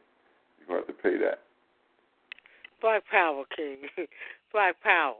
[0.59, 1.41] you're going to have to pay that.
[2.81, 3.79] Black Power, King.
[4.53, 5.17] Black Power.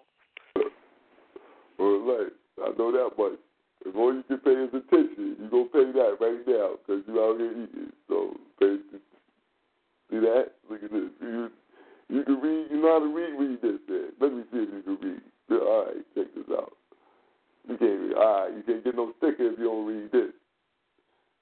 [1.79, 2.33] Well, like,
[2.63, 3.39] I know that much.
[3.89, 7.01] As long as you can pay his attention, you gonna pay that right now because
[7.09, 7.93] you out here eating.
[8.09, 8.77] So pay.
[10.11, 10.53] See that?
[10.69, 11.11] Look at this.
[11.21, 11.49] You,
[12.09, 12.67] you can read.
[12.71, 13.39] You know how to read.
[13.41, 13.81] Read this.
[13.89, 14.13] Then.
[14.21, 15.23] Let me see if you can read.
[15.51, 16.73] All right, check this out.
[17.69, 18.15] You can't read.
[18.15, 20.33] All right, you can't get no sticker if you don't read this.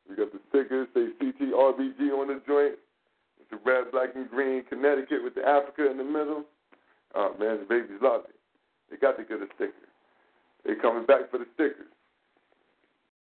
[0.08, 0.86] We got the stickers.
[0.94, 2.78] Say CTRBG on the joint.
[3.40, 6.44] It's the red, black, and green Connecticut with the Africa in the middle.
[7.14, 8.36] Oh man, the babies love it.
[8.90, 9.87] They got to get a sticker.
[10.64, 11.86] They coming back for the stickers.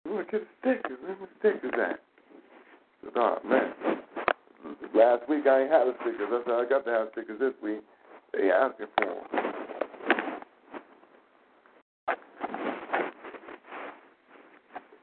[0.07, 0.99] To get the stickers.
[1.03, 1.81] Where the stickers at?
[1.81, 3.73] I said, oh man.
[4.95, 6.29] Last week I ain't had a stickers.
[6.31, 7.81] I said I got to have stickers this week.
[8.33, 9.17] They asking for them.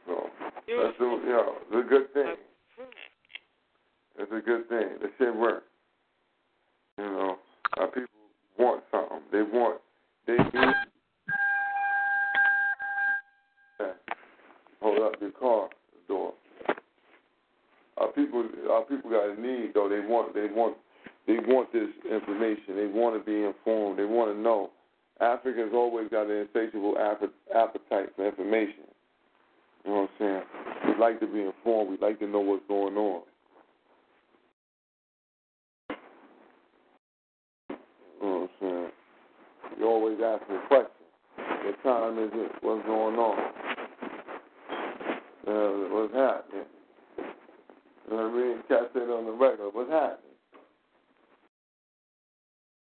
[0.06, 0.30] So
[0.67, 2.35] that's a, you know, it's a good thing.
[4.17, 4.88] It's a good thing.
[5.01, 5.66] The shit works.
[6.98, 7.35] You know,
[7.77, 8.08] our people
[8.59, 9.22] want something.
[9.32, 9.82] They want.
[10.27, 10.74] They need.
[15.11, 15.67] Up your car
[16.07, 16.33] door.
[17.98, 19.90] Our people, our people got a need though.
[19.90, 20.77] They want, they want,
[21.27, 22.75] they want this information.
[22.77, 23.99] They want to be informed.
[23.99, 24.72] They want to know.
[25.19, 28.88] Africans always got an insatiable appetite for information.
[29.83, 30.43] You know what I'm
[30.85, 30.95] saying?
[30.95, 31.91] We like to be informed.
[31.91, 33.22] We like to know what's going on.
[38.22, 38.91] You know what I'm saying?
[39.77, 40.90] You always ask me questions.
[41.38, 42.51] What time is it?
[42.61, 43.70] What's going on?
[45.47, 46.65] Uh, what's happening?
[48.09, 48.57] You I mean?
[48.69, 49.71] Say it on the regular.
[49.71, 50.35] What's happening?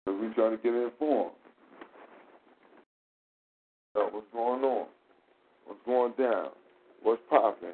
[0.05, 1.31] Because we trying to get informed.
[3.93, 4.87] So what's going on?
[5.65, 6.49] What's going down?
[7.01, 7.73] What's popping?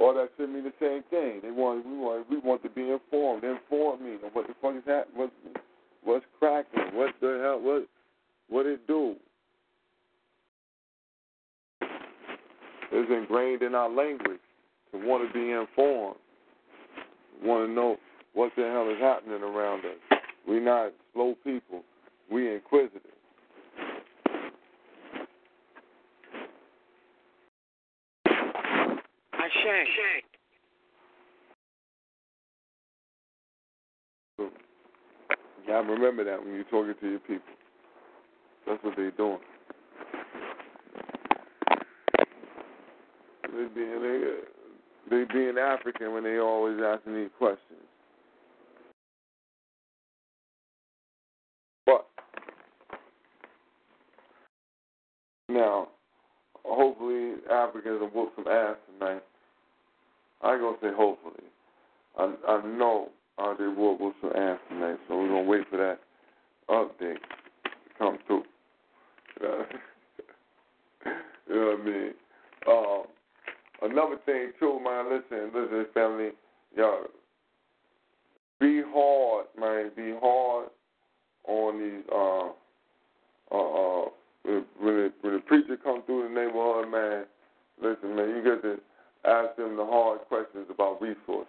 [0.00, 1.40] All that should mean the same thing.
[1.42, 3.44] They want, we want, we want to be informed.
[3.44, 5.16] Inform me on what the fuck is happening.
[5.16, 5.32] What's,
[6.04, 6.94] what's cracking?
[6.94, 7.60] What the hell?
[7.60, 7.86] What,
[8.48, 9.16] what it do?
[12.92, 14.40] It's ingrained in our language
[14.92, 16.16] to want to be informed,
[17.42, 17.96] want to know
[18.34, 20.20] what the hell is happening around us.
[20.46, 21.82] We're not slow people.
[22.30, 23.02] We inquisitive.
[28.26, 30.24] I shank.
[34.36, 34.50] So, you
[35.66, 37.40] gotta remember that when you're talking to your people.
[38.66, 39.38] That's what they're doing.
[43.74, 44.34] Being they,
[45.10, 47.60] they being African when they always asking these questions.
[51.86, 52.06] But
[55.48, 55.88] now,
[56.64, 59.22] hopefully Africans will whoop some ass tonight.
[60.42, 61.44] I gonna say hopefully.
[62.18, 65.76] I I know uh, they will whoop some ass tonight, so we're gonna wait for
[65.76, 65.98] that
[66.68, 68.42] update to come through.
[71.46, 72.14] you know what I mean?
[72.68, 73.02] Um,
[73.82, 75.06] another thing too, man.
[75.10, 76.30] Listen, listen, family,
[76.76, 77.06] y'all.
[78.60, 79.90] Be hard, man.
[79.94, 80.68] Be hard
[81.46, 82.04] on these.
[82.12, 82.48] Uh,
[83.52, 84.08] uh, uh,
[84.44, 87.24] when the, when the preacher come through the neighborhood, man.
[87.82, 88.30] Listen, man.
[88.30, 88.78] You got to
[89.26, 91.48] ask them the hard questions about resources.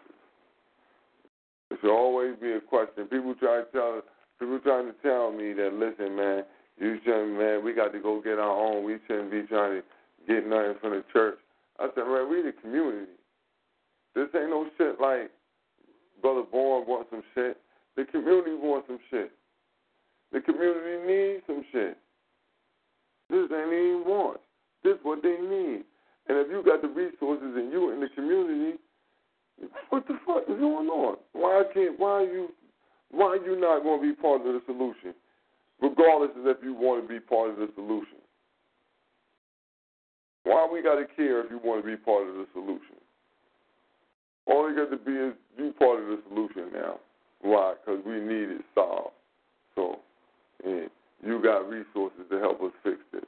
[1.70, 3.06] It should always be a question.
[3.08, 4.02] People try to tell
[4.40, 6.44] people trying to tell me that listen, man,
[6.78, 7.64] you shouldn't, man.
[7.64, 8.84] We got to go get our own.
[8.84, 9.84] We shouldn't be trying to
[10.28, 11.38] get nothing from the church.
[11.80, 13.12] I said, man, we the community.
[14.16, 15.30] This ain't no shit like
[16.22, 17.58] Brother Bourne wants some shit.
[17.96, 19.32] The community wants some shit.
[20.32, 21.98] The community needs some shit.
[23.30, 24.40] This ain't even want.
[24.84, 25.84] This what they need.
[26.28, 28.78] And if you got the resources and you in the community,
[29.90, 31.18] what the fuck is going on?
[31.34, 32.00] Why can't?
[32.00, 32.50] Why are you?
[33.12, 35.14] Why are you not going to be part of the solution?
[35.82, 38.20] Regardless of if you want to be part of the solution.
[40.48, 42.96] Why we got to care if you want to be part of the solution?
[44.46, 47.00] All you got to be is you part of the solution now.
[47.42, 47.74] Why?
[47.76, 49.12] Because we need it solved.
[49.76, 50.00] So,
[50.64, 50.90] and
[51.22, 53.26] you got resources to help us fix this.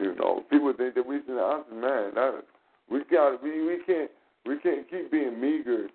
[0.00, 1.38] You know, people think that we should.
[1.38, 2.42] Said, man, that,
[2.90, 4.10] we got we we can't
[4.44, 5.86] we can't keep being meager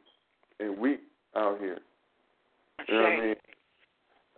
[0.62, 1.02] and weak
[1.36, 1.80] out here.
[2.88, 3.36] You know what I mean?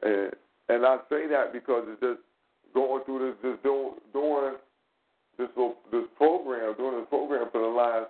[0.02, 0.32] And
[0.70, 2.22] and I say that because it's just
[2.74, 4.56] going through this, just doing
[5.38, 8.10] this little, this program, doing this program for the last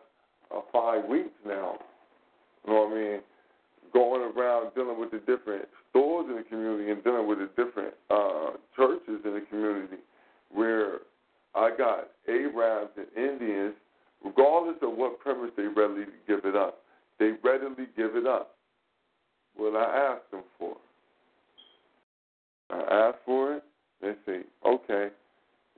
[0.55, 1.77] uh, five weeks now.
[2.65, 3.19] You know what I mean?
[3.93, 7.93] Going around dealing with the different stores in the community and dealing with the different
[8.09, 9.97] uh, churches in the community,
[10.51, 10.99] where
[11.55, 13.73] I got Arabs and Indians,
[14.23, 16.79] regardless of what premise they readily give it up,
[17.19, 18.55] they readily give it up.
[19.55, 20.75] What I asked them for.
[22.69, 23.63] I ask for it,
[24.01, 25.09] they say, okay,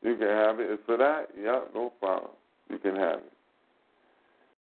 [0.01, 0.69] you can have it.
[0.69, 2.31] It's for that, yeah, no problem.
[2.69, 3.33] You can have it.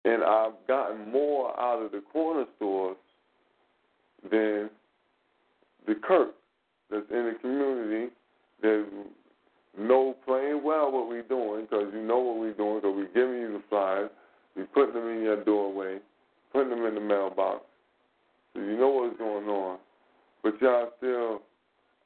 [0.05, 2.97] And I've gotten more out of the corner stores
[4.31, 4.69] than
[5.87, 6.35] the Kirk
[6.91, 8.13] that's in the community
[8.63, 8.87] that
[9.79, 13.41] know plain well what we're doing because you know what we're doing because we're giving
[13.41, 14.11] you the flyers,
[14.57, 15.99] we're putting them in your doorway,
[16.53, 17.63] putting them in the mailbox.
[18.53, 19.79] So you know what's going on.
[20.43, 21.43] But y'all still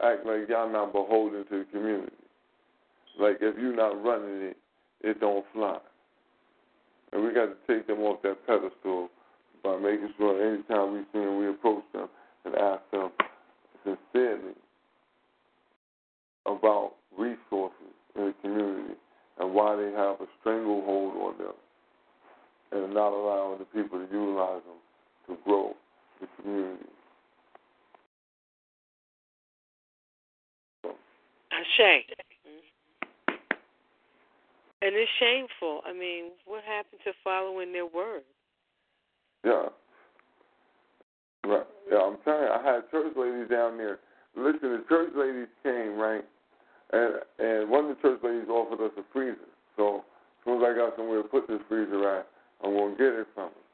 [0.02, 2.12] act like y'all not beholden to the community.
[3.18, 4.56] Like if you're not running it,
[5.00, 5.78] it don't fly.
[7.12, 9.08] And we got to take them off that pedestal
[9.62, 12.08] by making sure anytime we see them, we approach them
[12.44, 13.10] and ask them
[13.84, 14.54] sincerely
[16.46, 18.94] about resources in the community
[19.40, 21.54] and why they have a stranglehold on them
[22.72, 24.78] and not allowing the people to utilize them
[25.26, 25.74] to grow
[26.20, 26.84] the community.
[31.58, 32.04] Ashe.
[34.80, 35.82] And it's shameful.
[35.84, 38.22] I mean, what happened to following their word?
[39.44, 39.66] Yeah.
[41.44, 41.66] Right.
[41.90, 43.98] Yeah, I'm telling you, I had church ladies down there.
[44.36, 46.24] Listen, the church ladies came, right?
[46.92, 49.50] And and one of the church ladies offered us a freezer.
[49.76, 52.28] So as soon as I got somewhere to put this freezer at,
[52.62, 53.64] I'm gonna get it from her.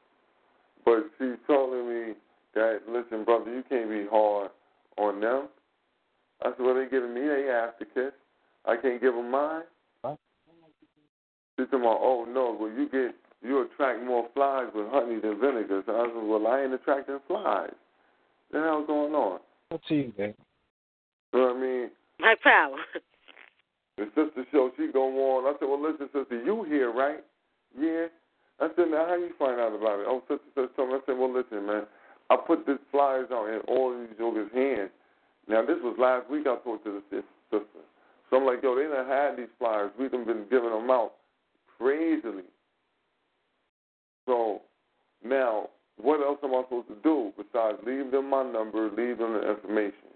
[0.85, 2.13] But she's telling me
[2.55, 4.49] that, listen, brother, you can't be hard
[4.97, 5.49] on them.
[6.41, 8.13] I said, well, they giving me their ass to kiss.
[8.65, 9.63] I can't give them mine.
[11.57, 15.39] She's talking about, oh no, well you get you attract more flies with honey than
[15.39, 15.83] vinegar.
[15.85, 17.71] So I said, well, I ain't attracting flies.
[18.49, 19.39] What the hell's going on?
[19.69, 20.33] What's he, man?
[21.33, 21.89] You know what I mean?
[22.19, 22.77] My power.
[23.97, 25.45] The sister show, she go on.
[25.45, 27.23] I said, well, listen, sister, you here, right?
[27.77, 28.07] Yeah.
[28.59, 30.05] I said, now how you find out about it?
[30.07, 30.95] Oh, sister said something.
[30.95, 31.83] I said, well, listen, man,
[32.29, 34.89] I put these flies out in all these jokers' hands.
[35.47, 37.65] Now, this was last week I talked to the sister.
[38.29, 39.91] So I'm like, yo, they done had these flyers.
[39.99, 41.13] We've been giving them out
[41.77, 42.49] crazily.
[44.25, 44.61] So
[45.23, 49.33] now, what else am I supposed to do besides leave them my number, leave them
[49.33, 50.09] the information?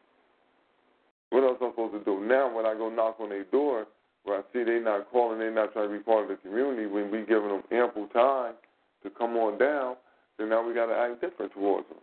[1.29, 2.25] What else am I supposed to do?
[2.25, 3.85] Now, when I go knock on their door,
[4.23, 6.87] where I see they not calling, they not trying to be part of the community,
[6.87, 8.55] when we giving them ample time
[9.03, 9.95] to come on down,
[10.37, 11.99] then now we got to act different towards them.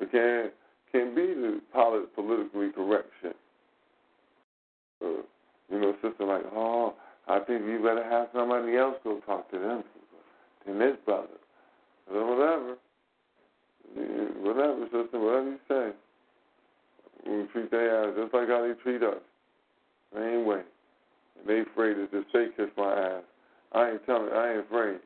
[0.00, 0.52] We can't
[0.92, 1.60] can't be the
[2.14, 3.36] politically correct shit.
[5.02, 5.22] Uh,
[5.70, 6.94] you know, sister like, oh,
[7.28, 9.84] I think you better have somebody else go talk to them
[10.66, 11.28] than this brother.
[12.12, 12.76] Or whatever.
[14.40, 15.90] Whatever, sister, whatever you say.
[17.26, 19.20] We treat their ass just like how they treat us.
[20.14, 20.62] Same way.
[21.38, 23.22] And they afraid to just say kiss my ass.
[23.72, 25.00] I ain't telling I ain't afraid.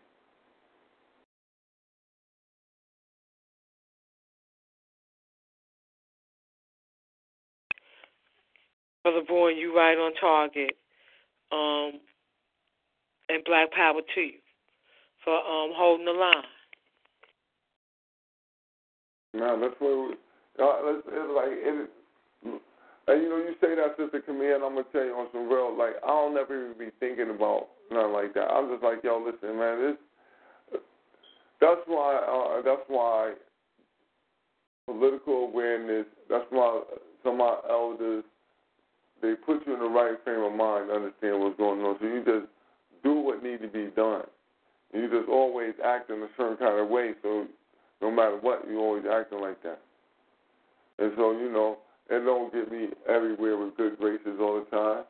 [9.03, 10.77] Brother Bourne, you right on target.
[11.51, 12.01] Um,
[13.29, 14.39] and black power to you
[15.25, 16.45] for um holding the line.
[19.35, 20.15] No, that's what we,
[20.61, 21.91] uh, it's, like it,
[23.09, 25.49] and you know you say that sister Camille, and I'm gonna tell you on some
[25.49, 28.51] real like I don't ever even be thinking about nothing like that.
[28.51, 30.81] I'm just like yo, listen, man, this.
[31.61, 32.17] That's why.
[32.17, 33.35] Uh, that's why
[34.87, 36.07] political awareness.
[36.29, 36.83] That's why
[37.23, 38.25] some of my elders
[39.23, 41.97] they put you in the right frame of mind to understand what's going on.
[42.01, 42.51] So you just
[43.03, 44.27] do what needs to be done.
[44.93, 47.13] You just always act in a certain kind of way.
[47.23, 47.47] So
[48.03, 49.81] no matter what, you always acting like that.
[50.99, 51.79] And so you know,
[52.11, 55.05] it don't get me everywhere with good graces all the time.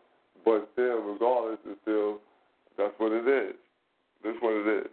[0.45, 2.21] But still, regardless, it's still
[2.77, 3.57] that's what it is.
[4.23, 4.91] That's what it is.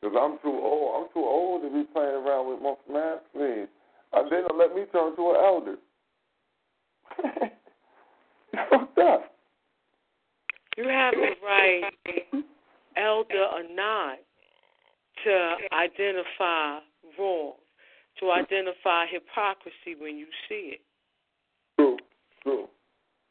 [0.00, 1.04] Because I'm too old.
[1.04, 3.18] I'm too old to be playing around with my man.
[3.32, 3.68] Please,
[4.12, 5.76] don't let me turn to an elder.
[8.70, 9.30] Fucked up.
[10.76, 11.82] You have the right,
[12.96, 14.18] elder or not,
[15.24, 16.80] to identify
[17.18, 17.52] wrong,
[18.20, 20.80] to identify hypocrisy when you see it.
[21.76, 21.96] True,
[22.42, 22.68] true,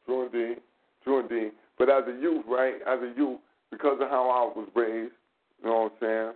[0.05, 0.61] true indeed,
[1.03, 1.51] true indeed.
[1.77, 3.39] But as a youth, right, as a youth,
[3.71, 5.13] because of how I was raised,
[5.61, 6.33] you know what I'm saying,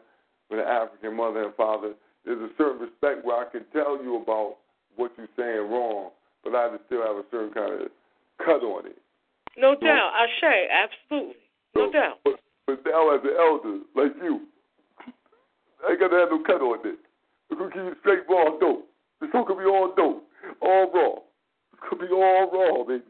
[0.49, 1.93] with an African mother and father,
[2.25, 4.57] there's a certain respect where I can tell you about
[4.95, 6.09] what you're saying wrong,
[6.43, 7.87] but I just still have a certain kind of
[8.47, 8.95] cut on it.
[9.57, 11.43] No doubt, I say absolutely,
[11.75, 12.17] no so, doubt.
[12.23, 14.47] But, but now as an elder like you,
[15.83, 16.95] I ain't got to have no cut on this.
[17.49, 18.87] We're gonna keep it straight raw dope.
[19.19, 20.23] This whole could be all dope,
[20.61, 21.19] all raw.
[21.73, 23.03] It could be all raw, baby.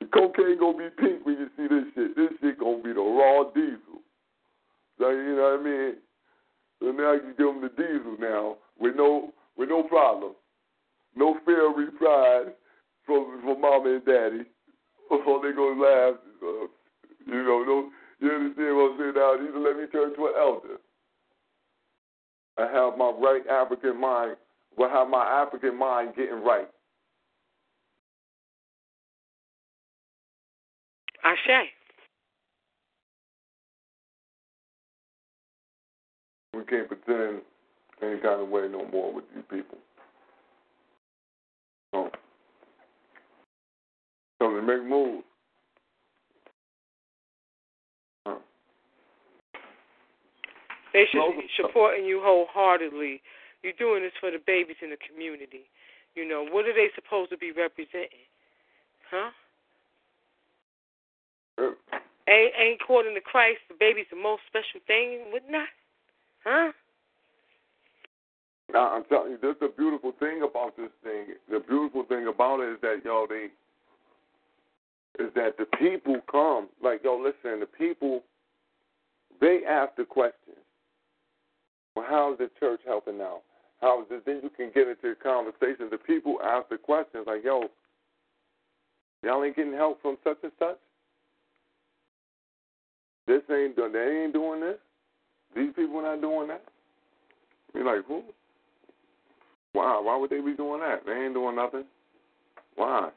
[0.00, 2.16] The cocaine gonna be pink when you see this shit.
[2.16, 4.04] This shit gonna be the raw diesel.
[4.98, 5.94] So you know what I mean?
[6.80, 10.32] So now you give them the diesel now with no with no problem,
[11.16, 12.52] no fear of reprise
[13.06, 14.44] from from mom and daddy,
[15.10, 16.14] or they gonna laugh.
[16.42, 16.66] Uh,
[17.26, 19.12] you know, don't you understand what I'm saying?
[19.16, 20.76] Now, either let me turn to an elder.
[22.58, 24.36] I have my right African mind.
[24.76, 26.68] Will have my African mind getting right.
[31.24, 31.68] Ashe.
[36.54, 37.42] We can't pretend
[38.02, 39.78] any kind of way no more with these people.
[41.92, 42.10] So,
[44.40, 45.24] so they make moves.
[48.26, 48.38] Huh.
[50.92, 53.22] They should be supporting you wholeheartedly.
[53.62, 55.68] You're doing this for the babies in the community.
[56.14, 58.26] You know, what are they supposed to be representing?
[59.10, 59.30] Huh?
[62.28, 65.68] Ain't ain't according to Christ the baby's the most special thing, would not?
[66.44, 66.72] Huh?
[68.72, 71.34] Now I'm telling you, this the beautiful thing about this thing.
[71.50, 73.48] The beautiful thing about it is that yo, they
[75.20, 78.22] is that the people come like yo, listen, the people
[79.40, 80.56] they ask the questions.
[81.96, 83.42] Well, how is the church helping out?
[83.80, 84.20] How is this?
[84.26, 85.88] Then you can get into the conversation.
[85.90, 87.64] The people ask the questions like, yo,
[89.22, 90.78] y'all ain't getting help from such and such.
[93.26, 93.92] This ain't doing.
[93.92, 94.76] They ain't doing this.
[95.56, 96.64] These people not doing that.
[97.74, 98.22] You're like, who?
[99.72, 100.00] Why?
[100.02, 101.06] Why would they be doing that?
[101.06, 101.84] They ain't doing nothing.
[102.76, 103.10] Why?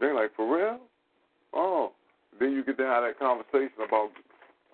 [0.00, 0.78] They're like, for real?
[1.52, 1.92] Oh.
[2.38, 4.10] Then you get to have that conversation about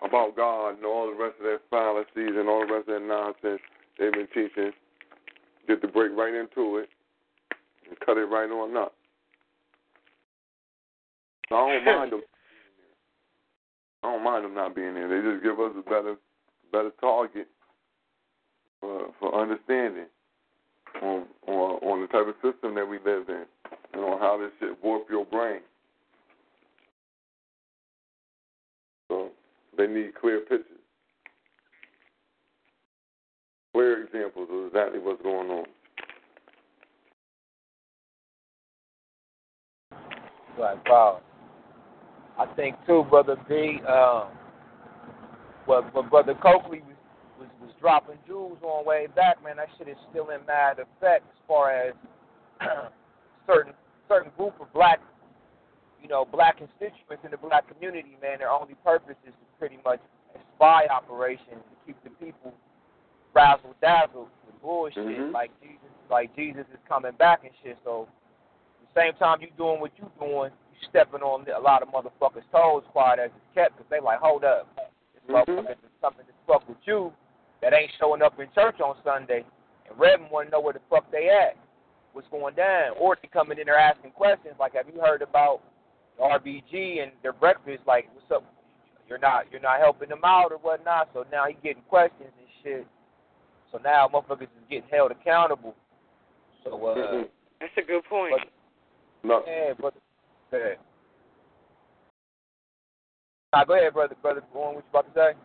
[0.01, 3.07] about God and all the rest of their fallacies and all the rest of their
[3.07, 3.61] nonsense
[3.97, 4.71] they've been teaching.
[5.67, 6.89] Get to break right into it
[7.89, 8.93] and cut it right on up.
[11.49, 12.21] So I don't mind them.
[14.03, 15.09] I don't mind them not being there.
[15.09, 16.15] They just give us a better,
[16.71, 17.47] better target
[18.79, 20.05] for for understanding
[21.01, 23.45] on on on the type of system that we live in
[23.97, 25.61] and on how this shit warp your brain.
[29.09, 29.29] So
[29.77, 30.65] they need clear pictures,
[33.73, 35.65] clear examples of exactly what's going on.
[40.59, 41.21] Like wow.
[42.39, 43.79] I think too, brother B.
[43.87, 44.27] Um,
[45.65, 46.95] what what brother Coakley was,
[47.39, 49.57] was was dropping jewels on way back, man.
[49.57, 51.93] That shit is still in mad effect as far as
[53.47, 53.73] certain
[54.07, 54.99] certain group of black,
[56.01, 58.39] you know, black constituents in the black community, man.
[58.39, 59.99] Their only purpose is to pretty much
[60.35, 62.53] a spy operation to keep the people
[63.33, 65.31] razzle dazzled with bullshit, Mhm.
[65.31, 67.77] like Jesus, like Jesus is coming back and shit.
[67.83, 68.07] So,
[68.81, 71.89] at the same time you doing what you doing, you stepping on a lot of
[71.89, 75.35] motherfuckers' toes, quiet as it's kept, because they like, hold up, this Mhm.
[75.35, 77.13] motherfucker is something to fuck with you
[77.61, 79.45] that ain't showing up in church on Sunday,
[79.87, 81.57] and Reverend want to know where the fuck they at,
[82.17, 85.61] what's going down, or they coming in there asking questions like, have you heard about
[86.19, 87.83] RBG and their breakfast?
[87.85, 88.43] Like, what's up?
[89.07, 91.09] You're not you're not helping them out or whatnot.
[91.13, 92.87] So now he getting questions and shit.
[93.71, 95.75] So now motherfuckers is getting held accountable.
[96.63, 97.29] So uh, Mhm.
[97.61, 98.33] That's a good point.
[99.23, 99.43] No.
[99.47, 99.99] yeah, brother.
[100.51, 100.77] Go ahead.
[103.53, 104.15] Nah, go ahead, brother.
[104.21, 104.75] Brother, go on.
[104.75, 105.37] What you about to say?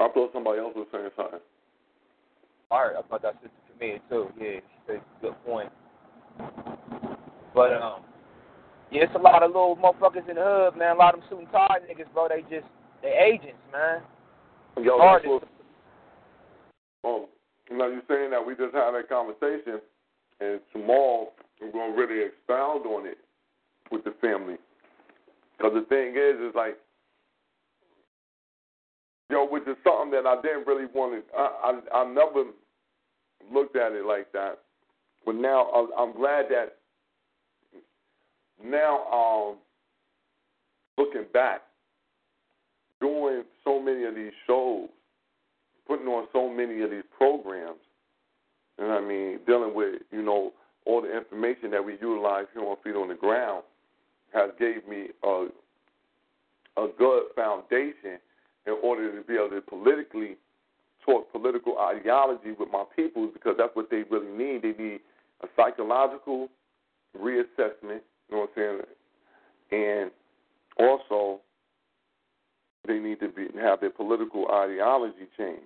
[0.00, 1.40] I thought somebody else was saying something.
[2.70, 4.28] All right, I thought that sister committed too.
[4.38, 5.70] Yeah, she said a good point.
[7.54, 8.02] But um,
[8.90, 10.96] yeah, it's a lot of little motherfuckers in the hood, man.
[10.96, 12.28] A lot of them suit and tie niggas, bro.
[12.28, 12.68] They just
[13.02, 14.02] they agents, man.
[14.82, 15.24] Yo, what,
[17.04, 17.26] um,
[17.70, 19.80] you know, you're saying that we just had that conversation,
[20.40, 21.28] and tomorrow
[21.60, 23.18] we're to really expound on it
[23.90, 24.56] with the family.
[25.56, 26.76] Because the thing is, is like,
[29.30, 32.50] yo, which is something that I didn't really want to, I, I, I never
[33.52, 34.58] looked at it like that.
[35.24, 36.76] But now I'm, glad that
[38.64, 39.56] now, um,
[40.98, 41.62] looking back,
[43.00, 44.88] doing so many of these shows,
[45.86, 47.80] putting on so many of these programs,
[48.78, 50.52] and I mean, dealing with, you know,
[50.86, 53.62] all the information that we utilize here on Feet on the Ground
[54.32, 55.46] has gave me a,
[56.76, 58.18] a good foundation
[58.66, 60.36] in order to be able to politically
[61.04, 64.62] talk political ideology with my people because that's what they really need.
[64.62, 65.00] They need
[65.42, 66.48] a psychological
[67.18, 68.80] reassessment, you know what I'm
[69.70, 70.10] saying?
[70.10, 70.10] And
[70.78, 71.40] also
[72.86, 75.62] they need to be have their political ideology changed.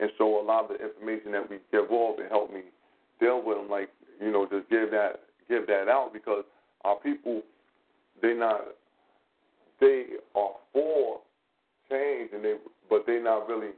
[0.00, 2.62] And so a lot of the information that we give off to help me
[3.20, 6.44] deal with them, like you know, just give that give that out because
[6.84, 7.42] our people
[8.20, 8.60] they not
[9.80, 11.20] they are for
[11.90, 12.54] change and they
[12.88, 13.70] but they not really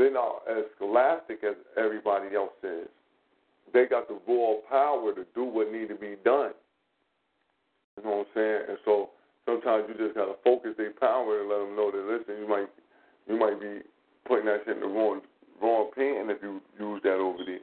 [0.00, 2.88] they're not as scholastic as everybody else is.
[3.74, 6.52] they got the raw power to do what need to be done.
[7.96, 8.60] You know what I'm saying?
[8.70, 9.10] And so
[9.44, 12.68] sometimes you just gotta focus their power and let them know that listen, you might
[13.28, 13.84] you might be
[14.26, 15.20] putting that shit in the wrong
[15.60, 17.60] wrong pen if you use that over there.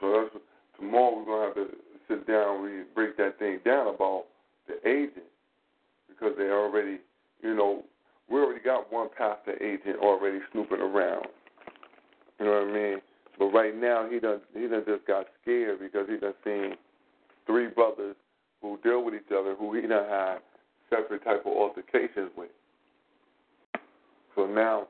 [0.00, 0.44] So that's
[0.76, 1.76] tomorrow we're gonna have to
[2.08, 4.24] sit down we break that thing down about
[4.68, 5.24] the agent
[6.08, 6.98] because they already
[7.42, 7.84] you know
[8.30, 11.26] we already got one pastor agent already snooping around.
[12.38, 12.98] You know what I mean?
[13.38, 16.74] But right now he done he done just got scared because he done seen
[17.46, 18.16] three brothers
[18.62, 20.38] who deal with each other who he done had
[20.90, 22.50] separate type of altercations with.
[24.34, 24.88] So now,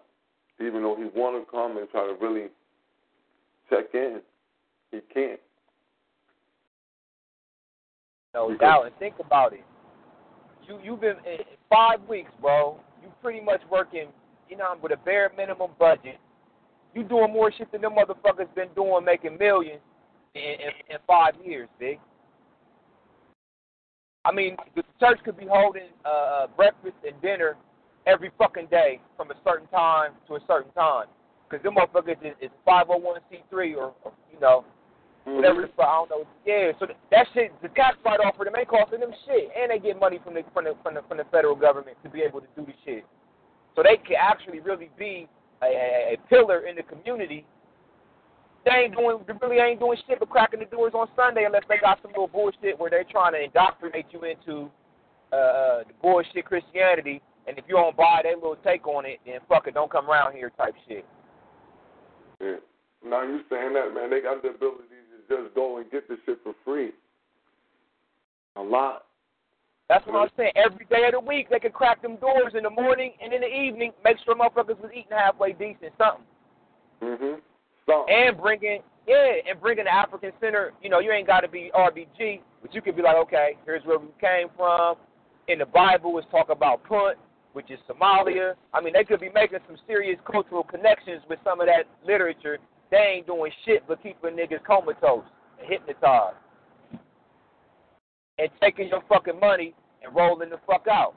[0.60, 2.48] even though he want to come and try to really
[3.68, 4.20] check in,
[4.90, 5.40] he can't.
[8.32, 8.86] No doubt.
[8.86, 9.64] And think about it.
[10.66, 12.78] You you've been in five weeks, bro.
[13.04, 14.08] You pretty much working,
[14.48, 16.18] you know, with a bare minimum budget.
[16.94, 19.80] You doing more shit than them motherfuckers been doing, making millions
[20.34, 21.98] in, in, in five years, big.
[24.24, 27.56] I mean, the church could be holding uh, breakfast and dinner
[28.06, 31.06] every fucking day from a certain time to a certain time.
[31.48, 34.64] Because them motherfuckers is, is 501c3 or, or you know,
[35.24, 36.26] whatever the fuck, I don't know.
[36.44, 39.48] Yeah, so that, shit, the tax write off for them ain't costing them shit.
[39.56, 42.10] And they get money from the, from the, from the, from the federal government to
[42.10, 43.04] be able to do the shit.
[43.76, 45.28] So they can actually really be
[45.62, 47.44] a, a, a pillar in the community
[48.64, 51.64] they ain't doing, they really ain't doing shit but cracking the doors on Sunday unless
[51.68, 54.70] they got some little bullshit where they're trying to indoctrinate you into
[55.32, 57.20] uh, the bullshit Christianity.
[57.46, 60.08] And if you don't buy their little take on it, then fuck it, don't come
[60.08, 61.04] around here type shit.
[62.40, 62.56] Yeah.
[63.04, 64.08] Now you saying that, man?
[64.08, 66.92] They got the ability just go and get the shit for free.
[68.56, 69.04] A lot.
[69.88, 70.52] That's what I'm saying.
[70.56, 73.42] Every day of the week, they could crack them doors in the morning and in
[73.42, 73.92] the evening.
[74.02, 76.24] Make sure motherfuckers was eating halfway decent, something.
[77.02, 77.40] Mhm.
[78.08, 80.72] And bringing, yeah, and bringing the African Center.
[80.80, 83.84] You know, you ain't got to be RBG, but you could be like, okay, here's
[83.84, 84.96] where we came from.
[85.48, 87.18] In the Bible, it's talk about Punt,
[87.52, 88.54] which is Somalia.
[88.72, 92.58] I mean, they could be making some serious cultural connections with some of that literature.
[92.90, 95.24] They ain't doing shit but keeping niggas comatose
[95.60, 96.36] and hypnotized.
[98.38, 101.14] And taking your fucking money and rolling the fuck out.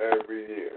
[0.00, 0.72] Every year.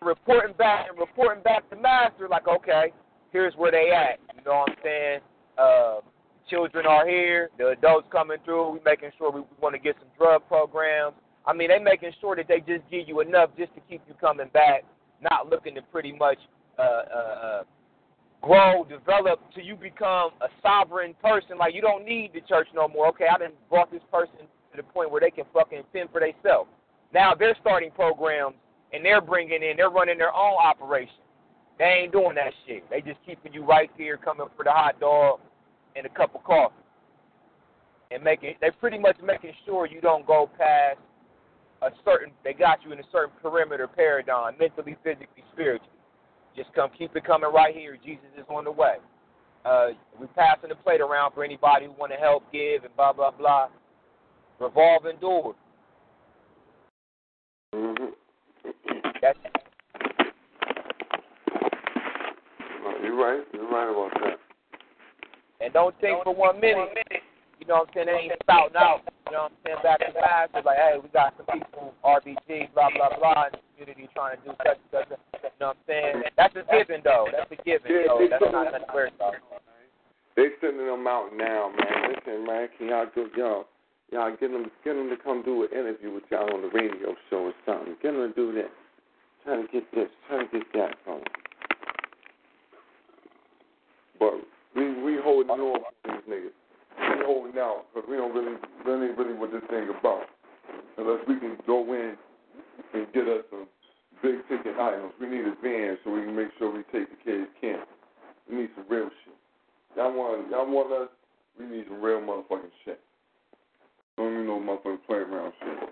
[0.00, 2.92] Reporting back and reporting back to master, like, okay,
[3.32, 4.18] here's where they at.
[4.36, 5.20] You know what I'm saying?
[5.58, 6.00] Uh,
[6.48, 9.96] children are here, the adults coming through, we making sure we, we want to get
[9.98, 11.14] some drug programs.
[11.46, 14.14] I mean, they making sure that they just give you enough just to keep you
[14.14, 14.84] coming back,
[15.22, 16.38] not looking to pretty much
[16.78, 17.62] uh, uh, uh,
[18.42, 21.58] grow, develop till you become a sovereign person.
[21.58, 23.08] Like you don't need the church no more.
[23.08, 26.20] Okay, I done brought this person to the point where they can fucking fend for
[26.20, 26.70] themselves.
[27.12, 28.54] Now they're starting programs
[28.92, 31.14] and they're bringing in, they're running their own operation.
[31.78, 32.88] They ain't doing that shit.
[32.90, 35.40] They just keeping you right here, coming for the hot dog
[35.96, 36.74] and a cup of coffee,
[38.10, 40.98] and making they pretty much making sure you don't go past
[41.82, 42.32] a certain.
[42.44, 45.90] They got you in a certain perimeter paradigm, mentally, physically, spiritually.
[46.56, 47.96] Just come, keep it coming right here.
[48.04, 48.96] Jesus is on the way.
[49.64, 53.12] Uh, we're passing the plate around for anybody who want to help, give, and blah
[53.12, 53.68] blah blah.
[54.58, 55.54] Revolving door.
[57.74, 58.04] Mm-hmm.
[59.22, 59.38] That's
[63.02, 63.44] You're right.
[63.52, 64.38] You're right about that.
[65.60, 66.88] And don't think for one minute,
[67.60, 69.98] you know what I'm saying, they ain't spouting out, you know what I'm saying, back
[70.02, 70.50] to back.
[70.50, 74.34] It's like, hey, we got some people, RBG, blah, blah, blah, in the community trying
[74.34, 75.06] to do such and such.
[75.06, 76.14] You know what I'm saying?
[76.34, 77.30] That's a given, though.
[77.30, 78.26] That's a given, Yeah, though.
[78.26, 79.38] That's not nothing weird about.
[80.34, 82.10] They sending them out now, man.
[82.10, 83.70] Listen, man, can y'all do y'all
[84.10, 87.14] y'all get them get them to come do an interview with y'all on the radio
[87.28, 87.94] show or something.
[88.02, 88.70] Get them to do that.
[89.44, 91.24] Trying to get this, trying to get that from 'em.
[94.18, 94.34] But
[94.74, 96.59] we we holding on for these niggas.
[97.00, 100.28] We holding out because we don't really really really what this thing about.
[100.98, 102.16] Unless we can go in
[102.94, 103.66] and get us some
[104.22, 105.12] big ticket items.
[105.20, 107.88] We need a van so we can make sure we take the kids camp.
[108.48, 109.34] We need some real shit.
[109.96, 111.08] Y'all want y'all want us?
[111.58, 113.00] We need some real motherfucking shit.
[114.16, 115.88] Don't even know motherfucking play around shit.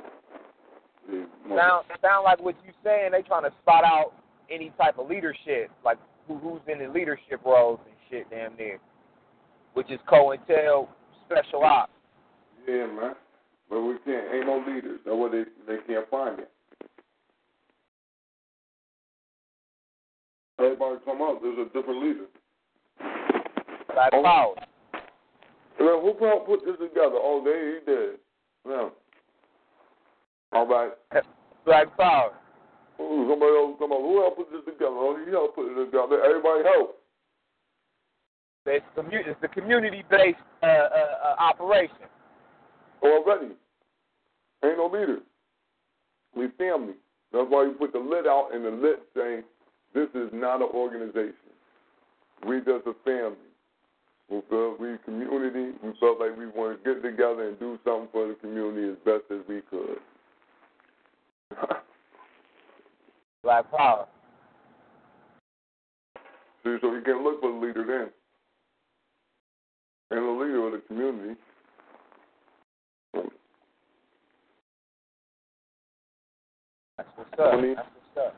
[1.49, 4.12] Sound, sound like what you saying, they trying to spot out
[4.51, 5.97] any type of leadership, like
[6.27, 8.78] who, who's in the leadership roles and shit damn near,
[9.73, 10.89] which is COINTEL
[11.28, 11.92] Special Ops.
[12.66, 13.15] Yeah, man.
[13.68, 14.34] But we can't.
[14.34, 15.00] Ain't no leaders.
[15.05, 16.50] That's what they they can't find it.
[20.58, 21.40] Everybody come up.
[21.42, 22.26] There's a different leader.
[23.92, 24.23] Black oh.
[24.23, 24.55] Power.
[25.81, 27.20] Well, who helped put this together?
[27.20, 28.18] Oh, they he did.
[28.66, 28.89] Yeah.
[30.52, 30.92] All right.
[31.65, 32.32] Black Power.
[33.00, 33.98] Ooh, somebody else come up.
[34.00, 34.97] Who helped put this together?
[34.97, 36.24] Oh, he helped put it together.
[36.24, 36.98] Everybody helped.
[38.69, 42.09] It's, commu- it's the community-based uh, uh, uh, operation.
[43.03, 43.55] Already.
[44.65, 45.19] Ain't no leader.
[46.37, 46.95] We family.
[47.33, 49.43] That's why you put the lid out and the lid saying,
[49.95, 51.35] this is not an organization.
[52.47, 53.37] We just a family.
[54.31, 55.77] We felt we community.
[55.83, 58.97] We felt like we wanted to get together and do something for the community as
[59.05, 59.99] best as we could.
[63.43, 64.07] Black power.
[66.65, 68.11] See, so you can look for the leader then.
[70.11, 71.39] And the leader of the community.
[76.97, 77.53] That's what's up.
[77.53, 78.35] I That's what's up.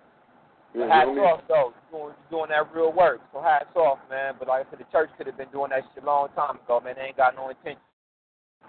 [0.74, 1.72] Yeah, hats you know off though.
[1.90, 3.20] You're doing, you're doing that real work.
[3.32, 4.34] So hats off, man.
[4.38, 6.58] But like I said, the church could have been doing that shit a long time
[6.62, 6.94] ago, man.
[6.96, 7.82] They ain't got no intention.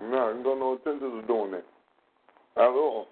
[0.02, 1.66] No, you got no intentions of doing that
[2.58, 3.08] at all.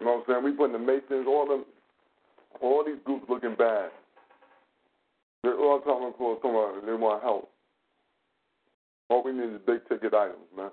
[0.00, 0.44] You know what I'm saying?
[0.44, 1.64] We putting the Masons, all them,
[2.60, 3.90] all these groups looking bad.
[5.42, 7.50] They're all talking about somebody they want help.
[9.08, 10.70] All we need is big ticket items, man.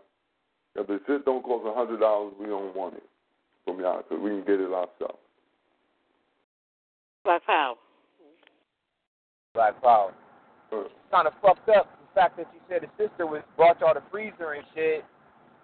[0.76, 3.04] If the shit don't cost a hundred dollars, we don't want it
[3.64, 5.20] from y'all, so we can get it ourselves.
[7.24, 7.76] Black power.
[9.54, 10.14] Black power.
[10.72, 13.94] Uh, Kind of fucked up the fact that you said the sister was brought y'all
[13.94, 15.06] the freezer and shit.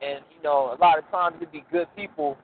[0.01, 2.37] And you know, a lot of times it'd be good people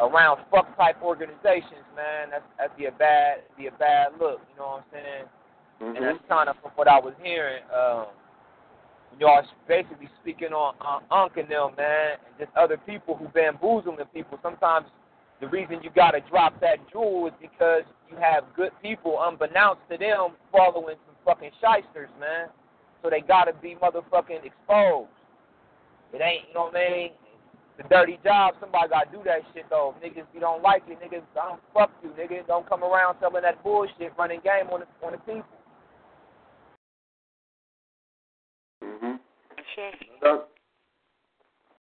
[0.00, 2.30] around fuck type organizations, man.
[2.30, 4.40] That's that'd be a bad be a bad look.
[4.50, 5.24] You know what I'm saying?
[5.82, 5.96] Mm-hmm.
[5.96, 7.62] And that's kind of from what I was hearing.
[7.70, 8.06] Um,
[9.18, 13.96] y'all basically speaking on on Unc and them, man, and just other people who bamboozling
[13.96, 14.38] the people.
[14.42, 14.86] Sometimes
[15.40, 19.98] the reason you gotta drop that jewel is because you have good people, unbeknownst to
[19.98, 22.48] them, following some fucking shysters, man.
[23.02, 25.10] So they gotta be motherfucking exposed.
[26.12, 27.10] It ain't, you know what I mean?
[27.84, 28.54] A dirty job.
[28.60, 29.94] Somebody gotta do that shit though.
[30.02, 32.46] Niggas, you don't like it, niggas, I don't fuck you, nigga.
[32.46, 35.44] Don't come around selling that bullshit, running game on the on the people.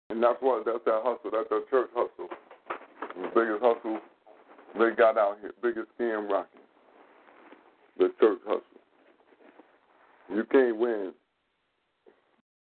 [0.10, 1.32] And that's what that's that hustle.
[1.32, 2.30] That's that church hustle.
[3.16, 4.00] The biggest hustle
[4.78, 6.62] they got out here, biggest scam rocking.
[7.98, 8.62] The church hustle.
[10.34, 11.14] You can't win.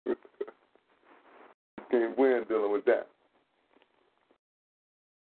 [0.06, 0.16] you
[1.90, 3.08] can't win dealing with that.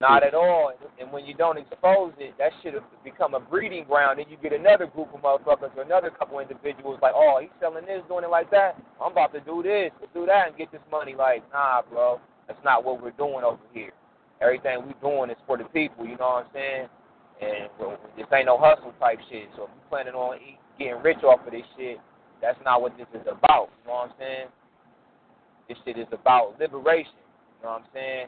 [0.01, 0.73] Not at all.
[1.01, 4.20] And when you don't expose it, that should have become a breeding ground.
[4.20, 7.85] And you get another group of motherfuckers or another couple individuals like, oh, he's selling
[7.85, 8.77] this, doing it like that.
[9.02, 11.15] I'm about to do this, do that, and get this money.
[11.18, 13.91] Like, nah, bro, that's not what we're doing over here.
[14.41, 16.07] Everything we're doing is for the people.
[16.07, 16.89] You know what I'm saying?
[17.41, 19.49] And well, this ain't no hustle type shit.
[19.57, 21.99] So if you're planning on eat, getting rich off of this shit,
[22.41, 23.70] that's not what this is about.
[23.83, 24.47] You know what I'm saying?
[25.68, 27.18] This shit is about liberation.
[27.59, 28.27] You know what I'm saying?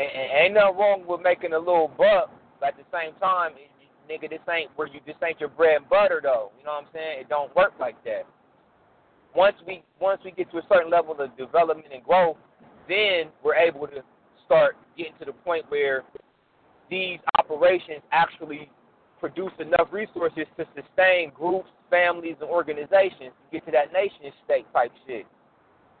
[0.00, 3.52] And, and ain't nothing wrong with making a little buck, but at the same time,
[3.60, 3.68] it,
[4.08, 6.52] nigga, this ain't where you this ain't your bread and butter though.
[6.58, 7.20] You know what I'm saying?
[7.20, 8.24] It don't work like that.
[9.36, 12.38] Once we once we get to a certain level of development and growth,
[12.88, 14.02] then we're able to
[14.46, 16.02] start getting to the point where
[16.88, 18.70] these operations actually
[19.20, 24.66] produce enough resources to sustain groups, families, and organizations to get to that nation state
[24.72, 25.26] type shit.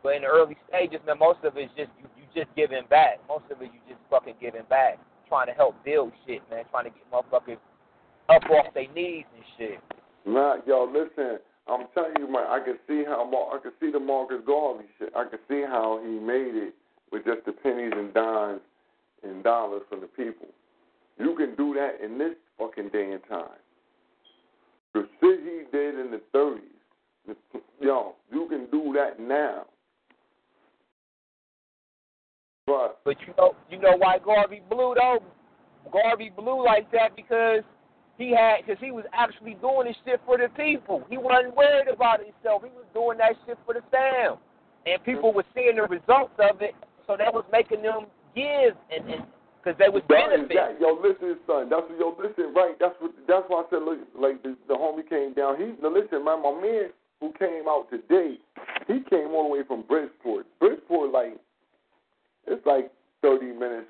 [0.02, 3.20] But in the early stages, man, most of it is just you just giving back.
[3.28, 6.84] Most of it you just fucking giving back, trying to help build shit, man, trying
[6.84, 7.58] to get motherfuckers
[8.28, 9.78] up off their knees and shit.
[10.26, 11.38] Nah, yo, listen.
[11.68, 12.46] I'm telling you, man.
[12.48, 15.12] I can see how I can see the Marcus Garvey shit.
[15.14, 16.74] I can see how he made it
[17.12, 18.60] with just the pennies and dimes
[19.22, 20.48] and dollars from the people.
[21.18, 23.60] You can do that in this fucking day and time.
[24.94, 27.36] The shit he did in the 30s,
[27.80, 29.66] yo, you can do that now.
[32.70, 35.18] But But you know, you know why Garvey blew though?
[35.90, 37.62] Garvey blew like that because
[38.18, 41.02] he had, because he was actually doing this shit for the people.
[41.08, 42.62] He wasn't worried about himself.
[42.62, 44.36] He was doing that shit for the fam,
[44.86, 46.74] and people were seeing the results of it,
[47.06, 49.24] so that was making them give and and
[49.62, 50.56] because they was benefiting.
[50.56, 50.80] that.
[50.80, 51.68] Yo, listen, son.
[51.68, 52.76] That's what, yo, listen, right.
[52.80, 53.12] That's what.
[53.28, 55.56] That's why I said, look, like the, the homie came down.
[55.56, 56.42] He, now listen, man.
[56.42, 56.90] My man
[57.20, 58.40] who came out today,
[58.86, 60.46] he came all the way from Bridgeport.
[60.58, 61.36] Bridgeport, like,
[62.46, 62.90] it's like
[63.22, 63.88] thirty minutes,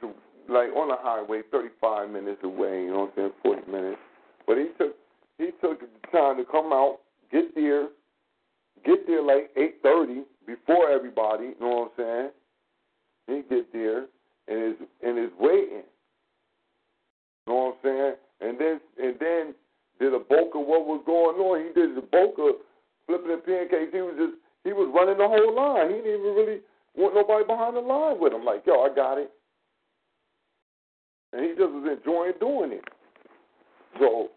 [0.48, 2.84] like on the highway, thirty-five minutes away.
[2.84, 3.32] You know what I'm saying?
[3.42, 3.98] Forty minutes.
[4.46, 4.96] But he took
[5.38, 6.98] he took the time to come out,
[7.32, 7.88] get there,
[8.84, 11.44] get there like eight thirty before everybody.
[11.44, 12.30] You know what I'm
[13.28, 13.42] saying?
[13.48, 14.06] He get there
[14.48, 15.84] and is and is waiting.
[17.46, 18.14] You know what I'm saying?
[18.40, 19.54] And then and then
[20.00, 21.66] did a bulk of what was going on.
[21.66, 22.56] He did the bulk of
[23.06, 23.92] flipping the pancakes.
[23.92, 25.90] He was just he was running the whole line.
[25.90, 26.60] He didn't even really
[26.97, 28.44] want nobody behind the line with him.
[28.44, 29.31] Like, yo, I got it.
[31.33, 32.85] And he just was enjoying doing it.
[33.99, 34.28] So,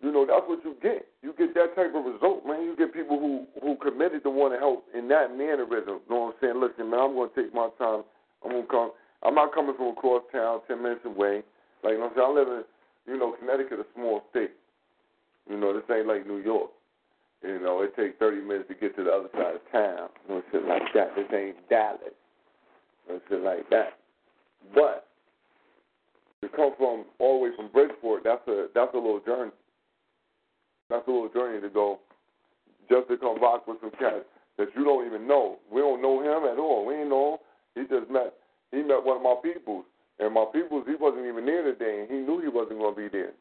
[0.00, 1.06] you know, that's what you get.
[1.22, 2.62] You get that type of result, man.
[2.62, 5.98] You get people who who committed to want to help in that mannerism.
[6.06, 6.60] You know what I'm saying?
[6.62, 8.06] Listen, man, I'm going to take my time.
[8.44, 8.92] I'm to come.
[9.24, 11.42] I'm not coming from across town, ten minutes away.
[11.82, 12.62] Like you know, what I'm saying I live in,
[13.12, 14.54] you know, Connecticut, a small state.
[15.50, 16.70] You know, this ain't like New York.
[17.42, 20.08] You know, it takes 30 minutes to get to the other side of town.
[20.28, 21.14] Know, shit like that.
[21.14, 22.16] This ain't Dallas.
[23.08, 23.98] Know, shit like that.
[24.74, 25.06] But
[26.42, 29.52] to come from all the way from Bridgeport, that's a that's a little journey.
[30.90, 32.00] That's a little journey to go
[32.90, 34.24] just to come rock with some cats
[34.56, 35.58] that you don't even know.
[35.70, 36.86] We don't know him at all.
[36.86, 37.38] We ain't know
[37.74, 37.88] him.
[37.88, 38.34] He just met
[38.72, 39.84] he met one of my peoples.
[40.18, 43.00] And my peoples, he wasn't even there today, and he knew he wasn't going to
[43.00, 43.32] be there.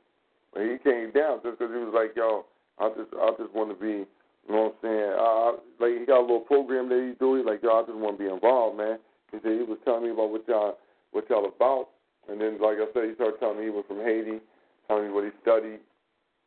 [0.53, 2.45] But he came down just because he was like, yo,
[2.79, 5.13] I just I just want to be, you know what I'm saying?
[5.17, 7.35] Uh, like he got a little program that he do.
[7.35, 8.97] He's like, yo, I just want to be involved, man.
[9.31, 10.77] He said he was telling me about what y'all
[11.11, 11.89] what y'all about,
[12.29, 14.39] and then like I said, he started telling me he was from Haiti,
[14.87, 15.81] telling me what he studied,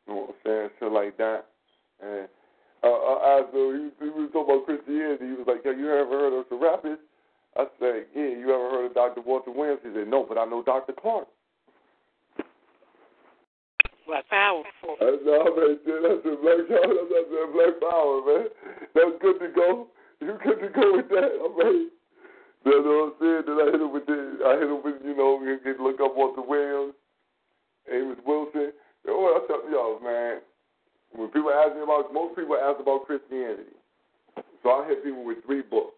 [0.07, 1.51] you know what I'm saying, shit like that.
[2.01, 2.29] And
[2.83, 5.27] uh, I asked him, he, he was talking about Christianity.
[5.27, 7.05] He was like, yo, you ever heard of the rapists?
[7.57, 8.33] I said, yeah.
[8.39, 9.21] You ever heard of Dr.
[9.21, 9.81] Walter Williams?
[9.83, 10.95] He said, no, but I know Dr.
[10.95, 11.29] Clarke.
[14.11, 14.67] Black Power.
[14.99, 15.79] That's all man.
[15.87, 16.99] That's a black power.
[17.15, 18.47] That's a black power, man.
[18.91, 19.87] That's good to go.
[20.19, 21.87] You good to go with that, right?
[22.67, 23.43] That's what I'm saying.
[23.47, 26.19] Then I hit him with the, I hit him with, you know, get look up
[26.19, 26.99] Walter Williams,
[27.87, 28.75] Amos Wilson.
[29.07, 30.43] You know what I tell y'all, man?
[31.15, 33.79] When people ask me about, most people ask about Christianity.
[34.63, 35.95] So I hit people with three books.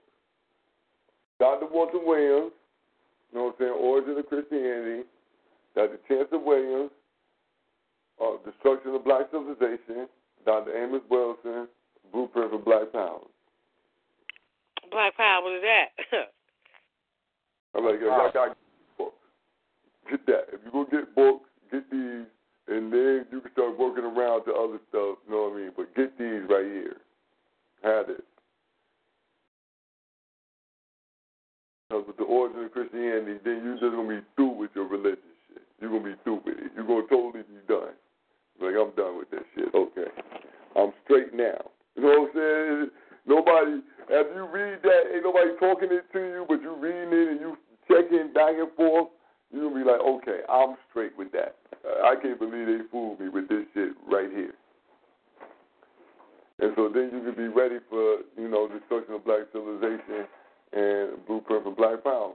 [1.40, 1.66] Dr.
[1.66, 2.52] Walter Williams,
[3.32, 5.08] you know what I'm saying, Origin of Christianity,
[5.74, 5.98] Dr.
[6.06, 6.92] Chancellor Williams,
[8.20, 10.08] uh, Destruction of Black Civilization,
[10.44, 10.76] Dr.
[10.76, 11.68] Amos Wilson,
[12.12, 13.20] Blueprint for Black Power.
[14.90, 15.88] Black Power, what is that?
[17.74, 19.16] I'm like, yo, y'all got to get books.
[20.10, 20.44] Get that.
[20.52, 22.28] If you're going to get books, get these,
[22.68, 25.72] and then you can start working around to other stuff, you know what I mean?
[25.76, 26.96] But get these right here.
[27.82, 28.24] Have it.
[31.88, 34.88] Because with the origin of Christianity, then you're just going to be through with your
[34.88, 35.62] religious shit.
[35.80, 36.72] You're going to be through with it.
[36.76, 37.96] You're going to totally be done.
[38.60, 39.74] Like, I'm done with this shit.
[39.74, 40.10] Okay.
[40.76, 41.70] I'm straight now.
[41.96, 42.90] You know what I'm saying?
[43.26, 47.28] Nobody, if you read that, ain't nobody talking it to you, but you reading it
[47.30, 47.56] and you
[47.88, 49.08] checking back and forth,
[49.52, 51.56] to be like, okay, I'm straight with that.
[51.84, 54.54] Uh, I can't believe they fooled me with this shit right here.
[56.60, 60.26] And so then you can be ready for, you know, destruction of black civilization
[60.72, 62.32] and blueprint for black power.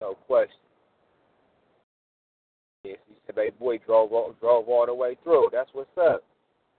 [0.00, 0.54] No question.
[2.84, 5.48] Yes, he said, "Hey, boy, drove all, drove all the way through.
[5.52, 6.22] That's what's up."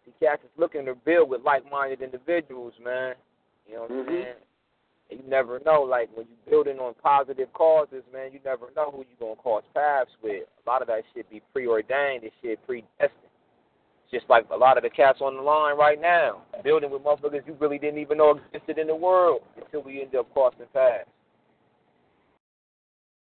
[0.05, 3.15] The cats is looking to build with like-minded individuals, man.
[3.67, 4.09] You know what I'm mm-hmm.
[4.09, 4.35] saying?
[5.11, 8.31] And you never know, like when you're building on positive causes, man.
[8.31, 10.43] You never know who you're gonna cross paths with.
[10.65, 12.23] A lot of that shit be preordained.
[12.23, 13.11] This shit predestined.
[14.11, 17.45] Just like a lot of the cats on the line right now, building with motherfuckers
[17.45, 21.09] you really didn't even know existed in the world until we end up crossing paths.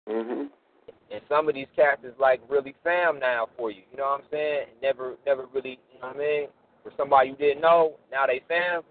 [0.10, 0.48] Mm-hmm.
[1.12, 3.82] And some of these cats is like really fam now for you.
[3.92, 4.66] You know what I'm saying?
[4.82, 5.80] Never, never really.
[5.94, 6.48] You know what I mean?
[6.84, 8.82] For somebody you didn't know, now they fam.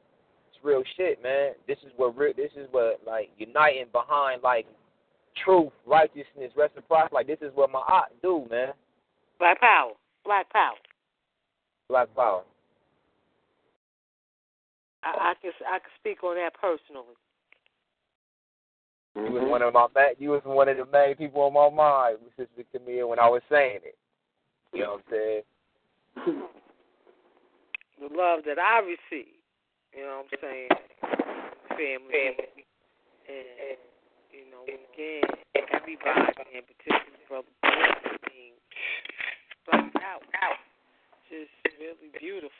[0.48, 1.52] It's real shit, man.
[1.66, 2.16] This is what.
[2.16, 4.66] Re- this is what like uniting behind like
[5.44, 7.14] truth, righteousness, reciprocity.
[7.14, 8.68] Like this is what my aunt do, man.
[9.38, 9.92] Black Power.
[10.24, 10.74] Black Power.
[11.88, 12.42] Black power.
[15.02, 17.14] I, I can I can speak on that personally.
[19.14, 19.50] You was mm-hmm.
[19.50, 19.86] one of my
[20.18, 23.42] you was one of the main people on my mind, Sister Camille, when I was
[23.50, 23.96] saying it.
[24.72, 25.12] You know what I'm
[26.26, 26.42] saying?
[27.94, 29.38] The love that I receive,
[29.94, 30.68] you know what I'm saying,
[31.78, 32.34] family,
[33.30, 33.78] and
[34.34, 35.22] you know, again,
[35.54, 38.02] everybody, and particularly brother, black
[40.02, 40.58] out, out,
[41.30, 42.50] just really beautiful,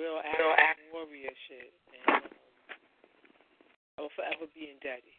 [0.00, 1.70] real African warrior shit,
[2.08, 2.31] and
[4.02, 5.14] I will forever be daddy,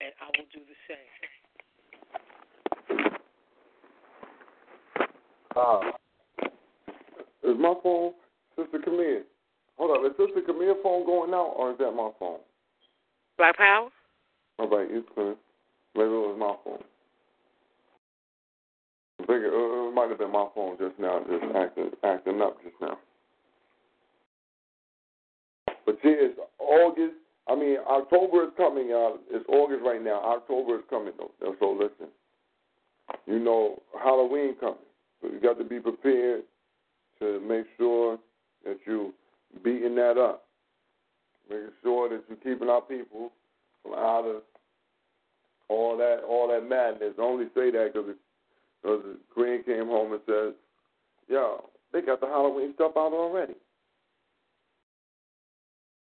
[0.00, 1.12] and I will do the same.
[5.54, 5.92] Uh,
[7.48, 8.14] is my phone,
[8.56, 9.22] Sister Camille?
[9.78, 12.40] Hold up, is Sister Camille phone going out, or is that my phone?
[13.38, 13.88] Black Power?
[14.58, 15.36] All right, it's clear.
[15.94, 16.82] Maybe it was my phone.
[19.20, 22.60] I think it, it might have been my phone just now, just acting acting up
[22.64, 22.98] just now.
[25.86, 27.21] But see, it's August.
[27.48, 28.92] I mean, October is coming.
[28.92, 30.20] Uh, it's August right now.
[30.22, 31.54] October is coming, though.
[31.58, 32.12] So listen,
[33.26, 34.76] you know, Halloween coming.
[35.20, 36.42] So you got to be prepared
[37.18, 38.18] to make sure
[38.64, 39.12] that you
[39.64, 40.44] beating that up.
[41.50, 43.32] Making sure that you're keeping our people
[43.82, 44.42] from out of
[45.68, 47.14] all that all that madness.
[47.18, 48.14] I only say that because
[48.82, 50.54] the Queen came home and said,
[51.28, 53.54] "Yo, they got the Halloween stuff out already."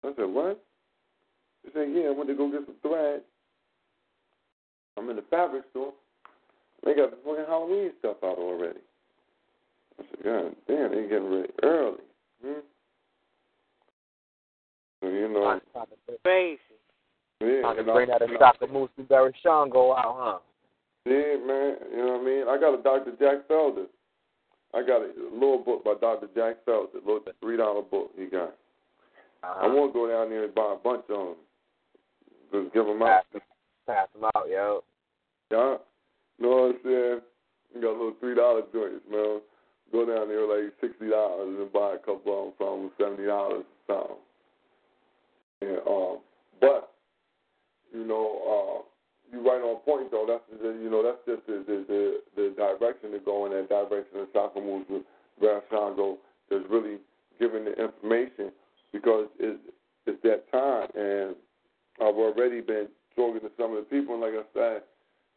[0.05, 0.66] I said, "What?"
[1.67, 3.23] She said, "Yeah, I went to go get some thread.
[4.97, 5.93] I'm in the fabric store.
[6.85, 8.78] They got the fucking Halloween stuff out already."
[9.99, 12.03] I said, "God damn, they getting ready early."
[12.45, 12.61] Hmm?
[15.03, 15.61] So you know,
[16.25, 16.61] Crazy.
[17.41, 20.39] yeah, Trying to and I- bring that and I- Ishakamusa Barashango out, huh?
[21.05, 21.78] Yeah, man.
[21.91, 22.49] You know what I mean?
[22.49, 23.12] I got a Dr.
[23.12, 23.86] Jack Felder.
[24.75, 26.28] I got a little book by Dr.
[26.35, 28.55] Jack Felder, little three dollar book he got.
[29.43, 31.36] I want to go down there and buy a bunch of them.
[32.62, 33.25] Just give them out.
[33.86, 34.83] Pass them out, yo.
[35.51, 35.76] Yeah.
[36.39, 37.20] You know what I'm saying?
[37.75, 39.41] You got little three dollar joints, man.
[39.93, 43.65] Go down there like sixty dollars and buy a couple of them from seventy dollars
[43.89, 44.17] or something.
[45.62, 46.18] And um,
[46.60, 46.93] but
[47.94, 48.83] you know, uh,
[49.33, 50.26] you right on point though.
[50.26, 53.68] That's the, you know that's just the the the, the direction to go in that
[53.68, 55.02] direction of Ishakamusa
[55.43, 56.17] Barashango
[56.51, 56.99] is really
[57.39, 58.51] giving the information
[58.93, 59.60] because it's
[60.07, 61.36] it's that time and
[62.00, 64.83] I've already been talking to some of the people and like I said,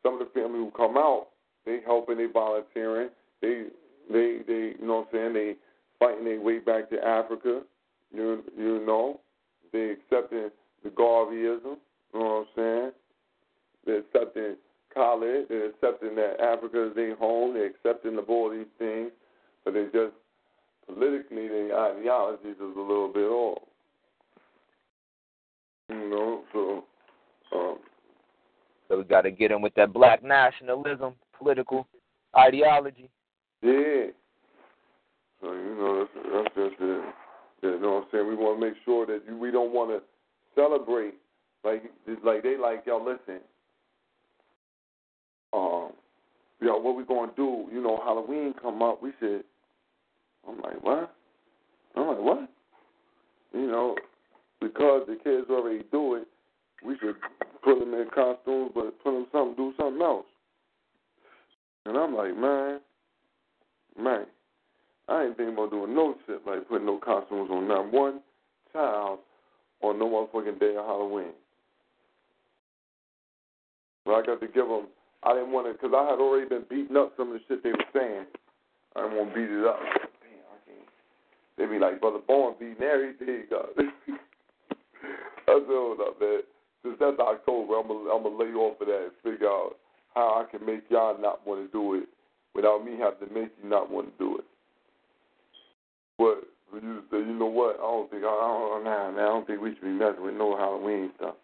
[0.03, 1.27] some of the family who come out,
[1.65, 3.09] they helping, they volunteering,
[3.41, 3.65] they
[4.11, 5.55] they they you know what I'm saying, they
[5.99, 7.61] fighting their way back to Africa.
[8.13, 9.19] You you know,
[9.71, 10.49] they accepting
[10.83, 11.77] the Garveyism.
[12.13, 12.91] You know what I'm saying?
[13.85, 14.55] They're accepting
[14.93, 15.45] college.
[15.49, 17.53] They're accepting that Africa is their home.
[17.53, 19.11] They're accepting of all these things,
[19.63, 20.13] but they just
[20.87, 23.68] politically their ideologies is a little bit off.
[25.89, 26.83] You know, so
[27.55, 27.77] um,
[28.87, 31.87] So we got to get in with that black nationalism, political
[32.37, 33.09] ideology.
[33.61, 34.07] Yeah.
[35.41, 37.13] So you know that's that's just it.
[37.61, 38.27] Yeah, you know what I'm saying?
[38.27, 40.01] We want to make sure that you, we don't want to
[40.55, 41.15] celebrate
[41.63, 41.83] like
[42.23, 42.97] like they like yo.
[42.97, 43.41] Listen,
[45.53, 45.91] um,
[46.61, 47.67] yo, what we gonna do?
[47.71, 49.01] You know, Halloween come up.
[49.01, 49.43] We should.
[50.47, 51.13] I'm like what?
[51.95, 52.49] I'm like what?
[53.53, 53.95] You know,
[54.61, 56.27] because the kids already do it,
[56.85, 57.15] we should
[57.63, 60.25] put them in costumes, but put them something, do something else.
[61.85, 62.79] And I'm like, man,
[63.99, 64.25] man,
[65.07, 68.21] I ain't thinking about doing no shit like putting no costumes on not one
[68.71, 69.19] child
[69.81, 71.33] on no motherfucking day of Halloween.
[74.05, 74.87] But I got to give them.
[75.23, 77.63] I didn't want to because I had already been beating up some of the shit
[77.63, 78.25] they were saying.
[78.95, 79.79] I didn't want to beat it up.
[81.57, 83.75] They be like, brother Bourne beating everything up.
[85.49, 86.41] I said, hold up, man.
[86.83, 89.75] Since that's October, I'm gonna I'm gonna lay off of that and figure out
[90.15, 92.07] how I can make y'all not want to do it
[92.55, 94.45] without me having to make you not want to do it.
[96.17, 97.75] But for you to say, you know what?
[97.75, 100.23] I don't think I, I don't nah, man, I don't think we should be messing
[100.23, 101.35] with no Halloween stuff.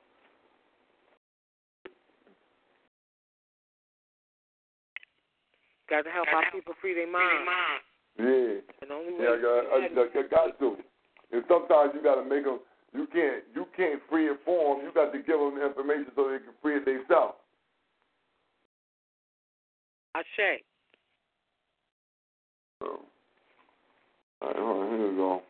[5.90, 7.45] Got to help our people free their mind.
[8.17, 8.59] Yeah.
[8.82, 10.77] And only way Yeah, I got, I, I, I got to.
[11.32, 12.59] And sometimes you got to make them.
[12.93, 13.43] You can't.
[13.53, 14.81] You can't free it for.
[14.81, 17.35] You got to give them the information so they can free it themselves.
[20.15, 20.61] I say.
[22.81, 23.01] So,
[24.41, 25.41] all right, hold on, here we go.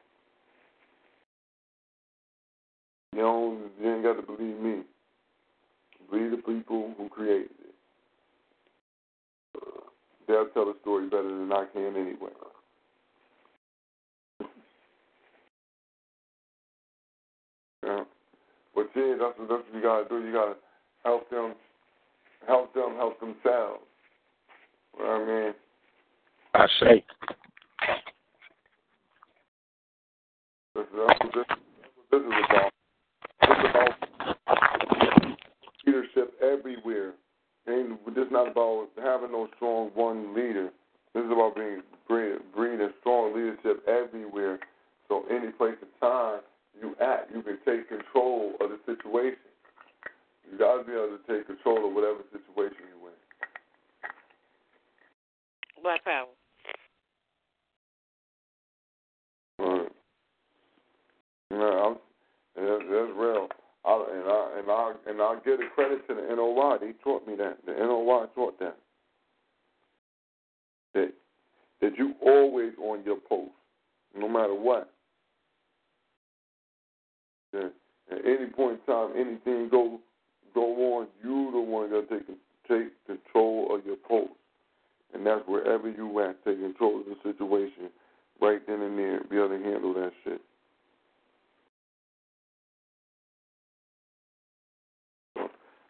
[3.13, 3.59] You don't.
[3.81, 4.81] You ain't got to believe me.
[6.09, 7.75] Believe the people who created it.
[9.55, 9.81] Uh,
[10.27, 12.31] they'll tell the story better than I can anyway.
[17.85, 18.03] Yeah.
[18.73, 20.25] But yeah, that's what, that's what you gotta do.
[20.25, 20.55] You gotta
[21.03, 21.53] help them,
[22.47, 23.83] help them, help themselves.
[24.97, 25.53] You know what I mean?
[26.55, 27.05] I say.
[30.73, 31.59] This, that's what this, that's
[32.09, 32.71] what this is about.
[33.41, 33.93] This is about
[35.85, 37.13] leadership everywhere.
[37.67, 40.69] Ain't this not about having no strong one leader.
[41.13, 41.81] This is about being
[42.81, 44.59] a strong leadership everywhere.
[45.07, 46.41] So any place and time
[46.81, 49.39] you act, you can take control of the situation.
[50.51, 53.15] You got to be able to take control of whatever situation you're in.
[55.81, 56.27] Black power.
[61.55, 61.87] Right.
[61.87, 61.95] I'm,
[62.55, 63.47] that's, that's real.
[63.85, 66.77] I, and I and I and I give the credit to the NOI.
[66.81, 67.57] They taught me that.
[67.65, 68.77] The NOI taught that.
[70.93, 71.13] That
[71.81, 73.51] that you always on your post,
[74.17, 74.91] no matter what.
[77.55, 79.99] At any point in time, anything go
[80.53, 82.27] go on, you the one that take
[82.67, 84.31] take control of your post,
[85.13, 87.89] and that's wherever you at, take control of the situation
[88.41, 90.41] right then and there, be able to handle that shit.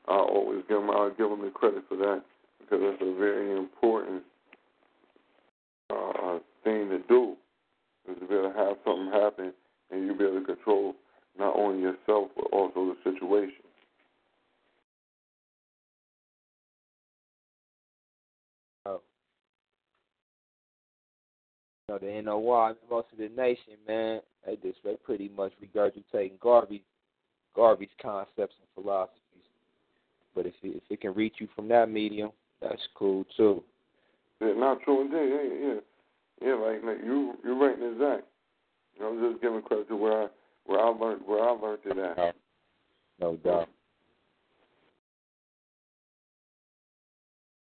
[0.08, 2.24] I always give them I give them the credit for that
[2.60, 4.24] because that's a very important
[5.90, 7.35] uh, thing to do
[8.10, 9.53] is to be able to have something happen
[9.92, 10.94] and you be able to control
[11.38, 13.64] not only yourself but also the situation.
[18.85, 19.01] Oh.
[21.88, 26.39] You know, the NOI, most of the nation, man, they just they pretty much regurgitating
[26.39, 26.83] Garvey
[27.55, 29.19] Garvey's concepts and philosophies.
[30.35, 32.31] But if it, if it can reach you from that medium,
[32.61, 33.64] that's cool too.
[34.41, 35.30] Yeah, not true indeed.
[35.30, 35.80] Yeah, yeah,
[36.41, 36.55] yeah.
[36.55, 38.27] Like, like you, you're right and exact.
[38.95, 40.27] You know, I'm just giving credit to where I,
[40.66, 42.35] where I learned, where I learned it at.
[43.19, 43.69] No doubt.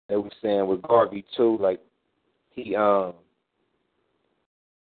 [0.09, 1.81] They were saying with Garvey too, like
[2.51, 3.15] he um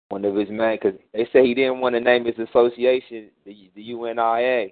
[0.10, 3.70] one of his man, because they say he didn't want to name his association the
[3.76, 4.72] the UNIA.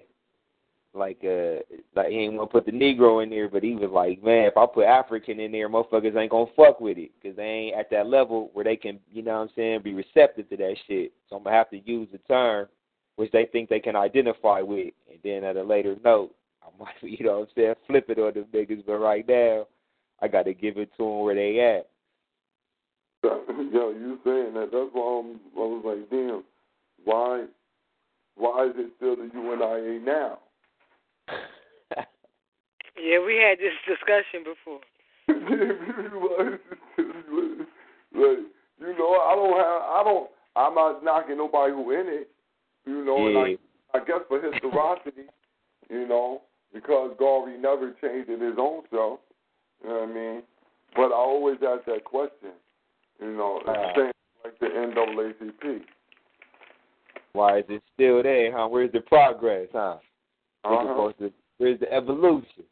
[0.94, 1.60] Like uh,
[1.94, 4.46] like he ain't want to put the Negro in there, but he was like, man,
[4.46, 7.76] if I put African in there, motherfuckers ain't gonna fuck with it, because they ain't
[7.76, 10.74] at that level where they can, you know what I'm saying, be receptive to that
[10.88, 11.12] shit.
[11.28, 12.68] So I'm gonna have to use the term
[13.16, 16.94] which they think they can identify with, and then at a later note, I might,
[17.02, 18.84] you know what I'm saying, flip it on the niggas.
[18.86, 19.66] But right now,
[20.22, 21.88] I got to give it to them where they at.
[23.24, 24.70] Yo, you saying that?
[24.72, 26.44] That's why I'm, I was like, damn,
[27.04, 27.46] why,
[28.36, 30.38] why is it still the UNIA now?
[32.98, 34.80] Yeah, we had this discussion before.
[35.28, 35.40] like,
[38.80, 42.30] you know, I don't have, I don't, I'm not knocking nobody who in it,
[42.86, 43.44] you know, Yeah.
[43.46, 43.58] and
[43.94, 45.28] I, I guess for historicity,
[45.90, 46.42] you know,
[46.72, 49.20] because Garvey never changed in his own self,
[49.82, 50.42] you know what I mean?
[50.94, 52.52] But I always ask that question,
[53.20, 54.12] you know, it's the same
[54.44, 55.80] like the NAACP.
[57.32, 58.66] Why is it still there, huh?
[58.68, 59.96] Where's the progress, huh?
[60.64, 61.12] Uh-huh.
[61.18, 62.64] to, where's the evolution?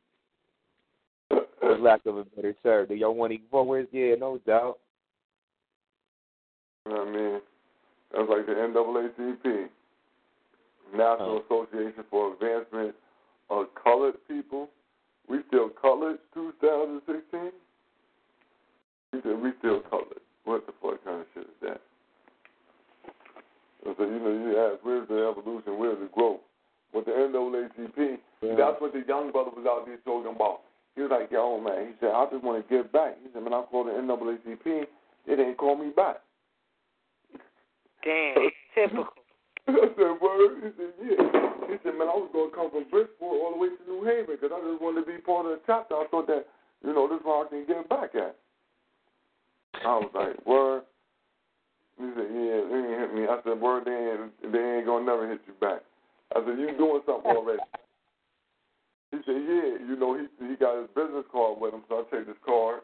[1.28, 2.89] For lack of a better term.
[2.89, 3.67] Do y'all want to evolve?
[3.67, 4.78] Where's yeah, no doubt.
[6.86, 7.41] You know what I mean?
[8.12, 9.68] That's like the NAACP,
[10.92, 11.64] National oh.
[11.64, 12.94] Association for Advancement
[13.50, 14.68] of Colored People.
[15.28, 17.52] We still colored 2016?
[19.12, 20.20] We said we still colored.
[20.44, 21.80] What the fuck kind of shit is that?
[23.84, 25.78] So, you know, you ask, where's the evolution?
[25.78, 26.40] Where's the growth?
[26.92, 28.18] With the NAACP,
[28.56, 30.60] that's what the young brother was out there talking about.
[30.94, 33.16] He was like, yo, man, he said, I just want to give back.
[33.20, 34.86] He said, man, I called the NAACP.
[35.26, 36.16] They didn't call me back.
[38.04, 39.24] Damn, typical.
[39.68, 40.60] I said, word?
[40.60, 41.25] He said, yeah.
[41.73, 44.05] He said, man, I was going to come from Bridgeport all the way to New
[44.05, 45.97] Haven because I just wanted to be part of the chapter.
[45.97, 46.44] I thought that,
[46.84, 48.36] you know, this is where I can get back at.
[49.83, 50.84] I was like, word?
[51.97, 53.23] He said, yeah, they ain't hit me.
[53.25, 55.81] I said, word, they ain't, they ain't going to never hit you back.
[56.36, 57.62] I said, you doing something already.
[59.15, 62.17] He said, yeah, you know, he he got his business card with him, so I
[62.17, 62.83] take his card.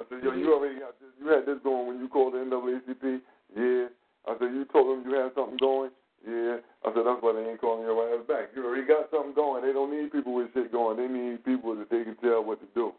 [0.00, 0.56] I said, yo, you mm-hmm.
[0.56, 3.20] already got this, you had this going when you called the NAACP?
[3.52, 3.92] Yeah.
[4.26, 5.90] I said, you told them you had something going?
[6.26, 6.58] Yeah.
[6.84, 8.50] I said, that's why they ain't calling your ass back.
[8.54, 9.64] You already got something going.
[9.64, 10.96] They don't need people with shit going.
[10.96, 12.92] They need people that they can tell what to do.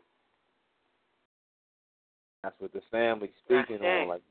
[2.43, 4.21] That's what the family speaking on, like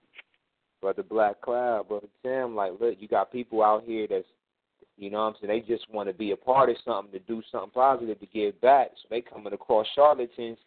[0.82, 2.54] brother Black Cloud, brother Tim.
[2.54, 4.26] Like, look, you got people out here that's,
[4.98, 7.18] you know, what I'm saying they just want to be a part of something, to
[7.20, 8.90] do something positive, to give back.
[8.96, 10.58] So they coming across charlatans,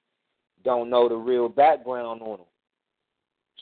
[0.63, 2.47] don't know the real background on them.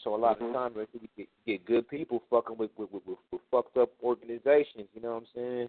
[0.03, 3.03] So a lot of times, like, you get, get good people fucking with with, with
[3.05, 4.87] with with fucked up organizations.
[4.93, 5.67] You know what I'm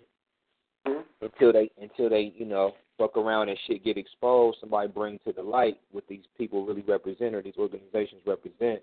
[0.87, 1.01] saying?
[1.23, 5.33] Until they until they you know fuck around and shit get exposed, somebody bring to
[5.33, 8.83] the light what these people really represent or these organizations represent.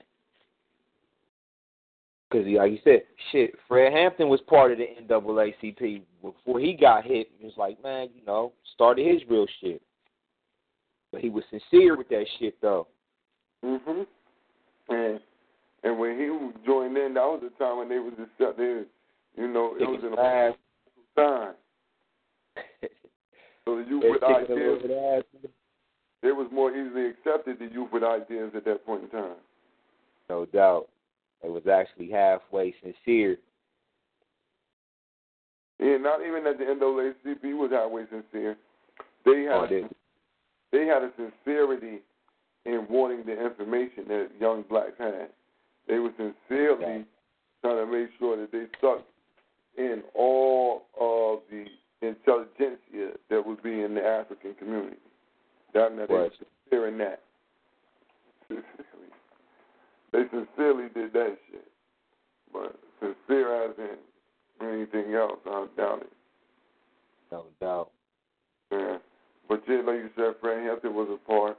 [2.29, 7.03] Because like you said, shit, Fred Hampton was part of the NAACP before he got
[7.03, 7.29] hit.
[7.37, 9.81] He was like, man, you know, started his real shit.
[11.11, 12.87] But he was sincere with that shit though.
[13.63, 14.07] Mhm.
[14.89, 15.19] And
[15.83, 16.27] and when he
[16.65, 18.85] joined in, that was the time when they was there.
[19.37, 21.55] You know, it was in a time.
[23.65, 25.23] So the youth with ideas,
[26.21, 27.59] the was more easily accepted.
[27.59, 29.35] The youth with ideas at that point in time.
[30.29, 30.87] No doubt.
[31.43, 33.37] It was actually halfway sincere.
[35.79, 38.55] Yeah, not even that the NAACP was halfway sincere.
[39.25, 39.89] They had Oh,
[40.71, 42.01] they had a sincerity
[42.65, 45.29] in wanting the information that young blacks had.
[45.87, 47.05] They were sincerely
[47.61, 49.07] trying to make sure that they sucked
[49.77, 51.65] in all of the
[52.05, 54.97] intelligentsia that would be in the African community.
[55.73, 56.29] That, that they were
[56.69, 57.21] sincere in that.
[60.11, 61.67] they sincerely did that shit.
[62.51, 66.13] But sincere as in anything else, I doubt it.
[67.31, 67.91] No doubt.
[68.71, 68.97] Yeah.
[69.47, 71.57] But yeah, like you said, Fred Hampton was a part.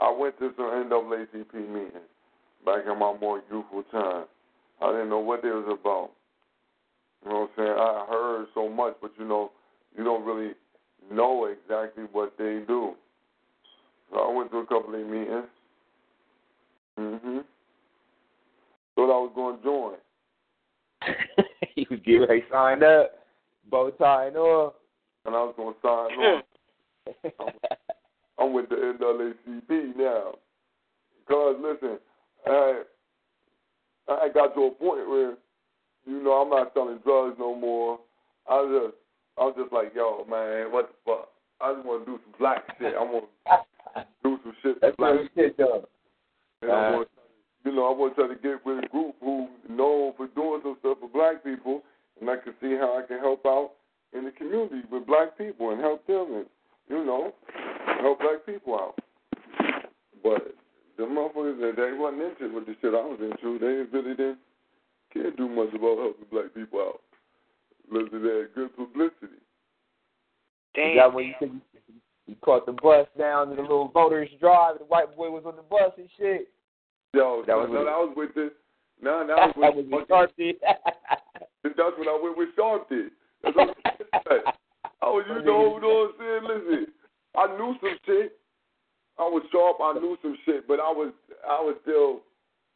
[0.00, 2.13] I went to some NAACP meetings
[2.64, 4.24] back in my more youthful time.
[4.82, 6.10] I didn't know what they was about.
[7.24, 7.76] You know what I'm saying?
[7.78, 9.50] I heard so much, but you know,
[9.96, 10.52] you don't really
[11.12, 12.94] know exactly what they do.
[14.10, 15.46] So I went to a couple of meetings.
[16.98, 17.44] Mhm.
[18.94, 19.96] Thought I was going to join.
[21.74, 23.12] he was getting ready signed up,
[23.70, 24.74] bow tie and all.
[25.26, 27.52] And I was going to sign on.
[28.38, 30.34] I'm with the NAACP now.
[31.20, 31.98] Because, listen,
[32.46, 32.82] I,
[34.08, 35.36] I got to a point where,
[36.06, 37.98] you know, I'm not selling drugs no more.
[38.48, 38.96] I just,
[39.38, 41.28] I was just like, yo, man, what the fuck?
[41.60, 42.94] I just want to do some black shit.
[42.94, 45.88] I want to do some shit That's black shit though.
[46.62, 47.08] and I want,
[47.64, 50.60] you know, I want to try to get with a group who known for doing
[50.62, 51.82] some stuff for black people,
[52.20, 53.72] and I can see how I can help out
[54.12, 56.46] in the community with black people and help them, and
[56.90, 57.32] you know,
[58.00, 58.98] help black people out.
[60.22, 60.54] But
[60.96, 64.38] the motherfuckers that they wasn't into with the shit I was into, they really didn't
[65.12, 67.00] care do much about helping black people out.
[67.90, 69.38] Listen, they had good publicity.
[70.74, 71.60] Is that when you said you,
[72.26, 75.44] you caught the bus down to the little voters drive, and the white boy was
[75.46, 76.48] on the bus and shit?
[77.12, 78.52] Yo, That was no, with- that was with the.
[79.02, 80.54] No, that was That with was with Sharpie.
[81.62, 83.08] That's when I went with Sharpie.
[83.42, 84.40] That's what I'm.
[85.02, 86.44] I was, you know, you know what I'm saying?
[86.48, 86.86] Listen,
[87.36, 88.38] I knew some shit.
[89.18, 89.78] I was sharp.
[89.80, 91.12] I knew some shit, but I was,
[91.46, 92.20] I was still,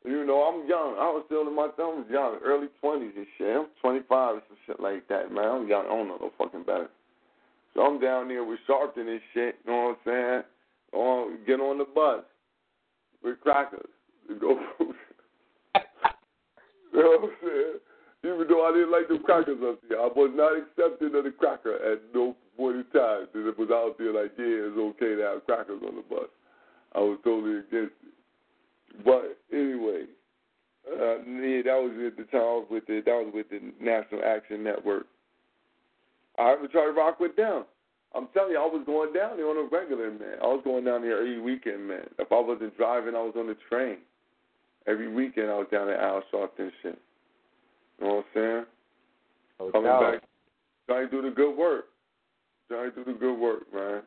[0.05, 0.95] you know, I'm young.
[0.99, 3.57] I was still in my, I was young, early twenties and shit.
[3.57, 5.45] I'm 25 or some shit like that, man.
[5.45, 5.87] I'm young.
[5.87, 6.89] I don't know no fucking better.
[7.75, 9.57] So I'm down there with Sharpton and shit.
[9.67, 10.43] You know what I'm saying?
[10.93, 12.25] On get on the bus
[13.23, 13.91] with crackers
[14.29, 14.59] to go.
[14.81, 14.95] you
[16.95, 17.79] know what I'm saying?
[18.25, 21.31] Even though I didn't like the crackers up there, I was not accepting of the
[21.31, 23.31] cracker at no point in time.
[23.33, 26.29] That it was out there like, yeah, it's okay to have crackers on the bus.
[26.95, 28.13] I was totally against it.
[29.05, 30.05] But anyway,
[30.91, 33.61] uh, yeah, that was at the time I was with the that was with the
[33.81, 35.07] National Action Network.
[36.39, 37.65] I would try to rock with them.
[38.15, 40.41] I'm telling you, I was going down there on a regular, man.
[40.43, 42.09] I was going down there every weekend, man.
[42.19, 43.99] If I wasn't driving, I was on the train.
[44.87, 46.99] Every weekend, I was down at Al Sharpton shit.
[48.01, 48.65] You know what I'm saying?
[49.61, 50.01] Oh, Coming no.
[50.01, 50.23] back,
[50.87, 51.87] trying to do the good work.
[52.69, 54.03] Trying to do the good work, man.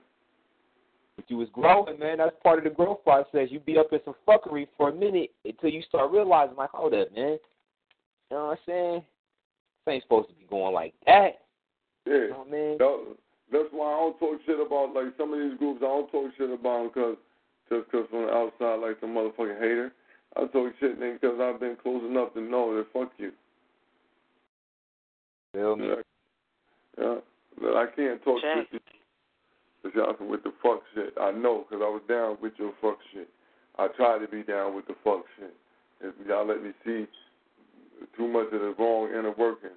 [1.16, 2.18] But you was growing, man.
[2.18, 3.50] That's part of the growth process.
[3.50, 6.94] You be up in some fuckery for a minute until you start realizing, like, hold
[6.94, 7.38] up, man.
[8.30, 9.04] You know what I'm saying?
[9.86, 11.42] This ain't supposed to be going like that.
[12.06, 12.14] Yeah.
[12.14, 12.78] You know what I mean?
[12.78, 13.18] That-
[13.52, 15.82] that's why I don't talk shit about like some of these groups.
[15.84, 17.18] I don't talk shit about because
[17.70, 19.92] just because from the outside like some motherfucking hater.
[20.38, 23.32] I talk shit because I've been close enough to know that fuck you.
[25.54, 25.88] Feel me?
[25.88, 25.96] Yeah,
[26.98, 27.16] yeah.
[27.60, 28.68] But I can't talk Check.
[28.72, 28.82] shit
[29.84, 31.14] to Johnson with the fuck shit.
[31.20, 33.30] I know because I was down with your fuck shit.
[33.78, 35.54] I tried to be down with the fuck shit.
[36.02, 37.08] If y'all let me see
[38.18, 39.72] too much of the wrong inner working.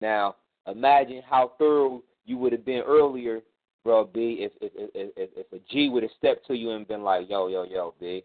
[0.00, 3.40] Now, imagine how thorough you would have been earlier,
[3.84, 6.86] bro, B, if if if if, if a G would have stepped to you and
[6.86, 8.24] been like, yo, yo, yo, B,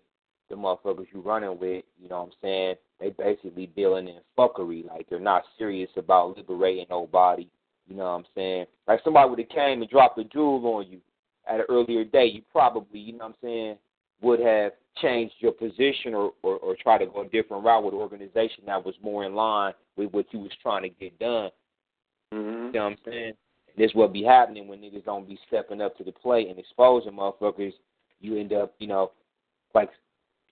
[0.49, 2.75] the motherfuckers you running with, you know what I'm saying?
[2.99, 4.85] They basically dealing in fuckery.
[4.85, 7.49] Like they're not serious about liberating nobody.
[7.89, 8.65] You know what I'm saying?
[8.87, 10.99] Like somebody would have came and dropped a jewel on you
[11.47, 13.77] at an earlier date, you probably, you know what I'm saying,
[14.21, 17.93] would have changed your position or, or, or try to go a different route with
[17.93, 21.49] an organization that was more in line with what you was trying to get done.
[22.33, 22.65] Mm-hmm.
[22.67, 23.33] You know what I'm saying?
[23.77, 27.13] This what be happening when niggas don't be stepping up to the plate and exposing
[27.13, 27.73] motherfuckers.
[28.19, 29.11] You end up, you know,
[29.73, 29.89] like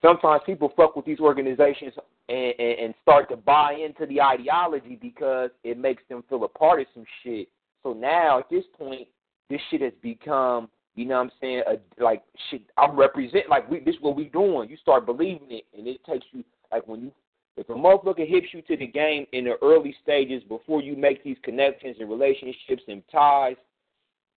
[0.01, 1.93] sometimes people fuck with these organizations
[2.30, 6.82] and, and, start to buy into the ideology because it makes them feel a part
[6.82, 7.48] of some shit.
[7.84, 9.08] So now at this point,
[9.50, 12.64] this shit has become, you know what I'm saying, a, like shit.
[12.78, 14.70] I'm represent like we this is what we doing.
[14.70, 17.12] You start believing it, and it takes you like when you
[17.56, 21.24] if a motherfucker hips you to the game in the early stages before you make
[21.24, 23.56] these connections and relationships and ties,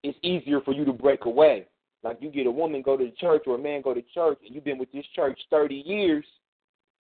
[0.01, 1.67] it's easier for you to break away.
[2.03, 4.39] Like you get a woman go to the church or a man go to church
[4.45, 6.25] and you've been with this church thirty years,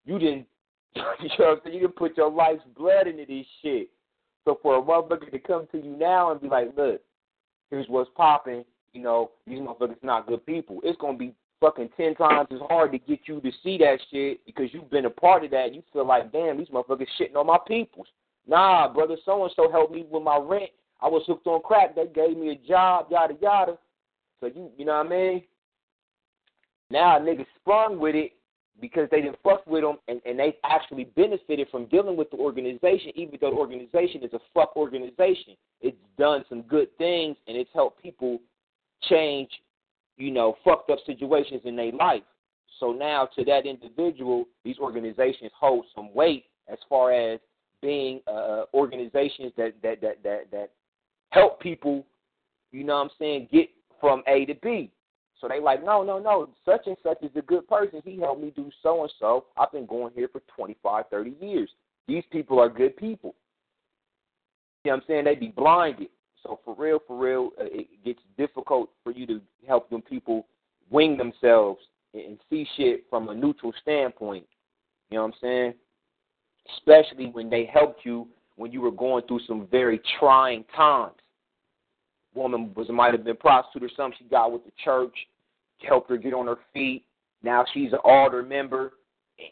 [0.04, 0.46] you didn't
[0.96, 3.90] you know what I'm saying, you didn't put your life's blood into this shit.
[4.44, 7.00] So for a motherfucker to come to you now and be like, Look,
[7.70, 12.14] here's what's popping, you know, these motherfuckers not good people, it's gonna be fucking ten
[12.14, 15.44] times as hard to get you to see that shit because you've been a part
[15.44, 15.74] of that.
[15.74, 18.06] You feel like, damn, these motherfuckers shitting on my peoples.
[18.48, 20.70] Nah, brother, so and so helped me with my rent.
[21.02, 21.94] I was hooked on crack.
[21.94, 23.78] They gave me a job, yada yada.
[24.40, 25.42] So you, you know what I mean?
[26.90, 28.32] Now niggas sprung with it
[28.80, 32.36] because they didn't fuck with them and, and they actually benefited from dealing with the
[32.36, 35.54] organization, even though the organization is a fuck organization.
[35.80, 38.40] It's done some good things and it's helped people
[39.08, 39.50] change,
[40.16, 42.22] you know, fucked up situations in their life.
[42.78, 47.38] So now to that individual, these organizations hold some weight as far as
[47.82, 50.70] being uh, organizations that, that that that that
[51.30, 52.04] help people,
[52.72, 53.68] you know what I'm saying, get
[54.00, 54.90] from A to B.
[55.40, 58.02] So they like, no, no, no, such and such is a good person.
[58.04, 59.46] He helped me do so and so.
[59.56, 61.70] I've been going here for 25, 30 years.
[62.06, 63.34] These people are good people.
[64.84, 65.24] You know what I'm saying?
[65.24, 66.08] They be blinded.
[66.42, 70.46] So for real, for real, uh, it gets difficult for you to help them people
[70.90, 71.80] wing themselves
[72.14, 74.46] and see shit from a neutral standpoint.
[75.10, 75.74] You know what I'm saying?
[76.76, 81.14] Especially when they helped you when you were going through some very trying times.
[82.34, 84.18] Woman was might have been prostitute or something.
[84.18, 85.14] She got with the church,
[85.86, 87.04] helped her get on her feet.
[87.42, 88.92] Now she's an altar member.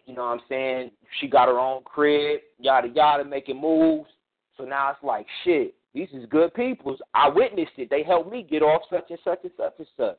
[0.04, 0.90] You know what I'm saying?
[1.20, 4.10] She got her own crib, yada yada, making moves.
[4.56, 5.74] So now it's like shit.
[5.94, 6.96] These is good people.
[7.14, 7.88] I witnessed it.
[7.88, 10.18] They helped me get off such and such and such and such.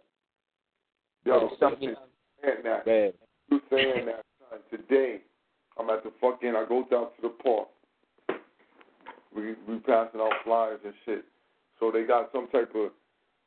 [1.25, 1.95] Yo, But it's something.
[2.41, 2.85] saying that.
[2.85, 3.13] Bad.
[3.51, 5.19] You saying that son, today?
[5.77, 6.55] I'm at the fucking.
[6.55, 7.67] I go down to the park.
[9.35, 11.25] We we passing out flyers and shit.
[11.79, 12.89] So they got some type of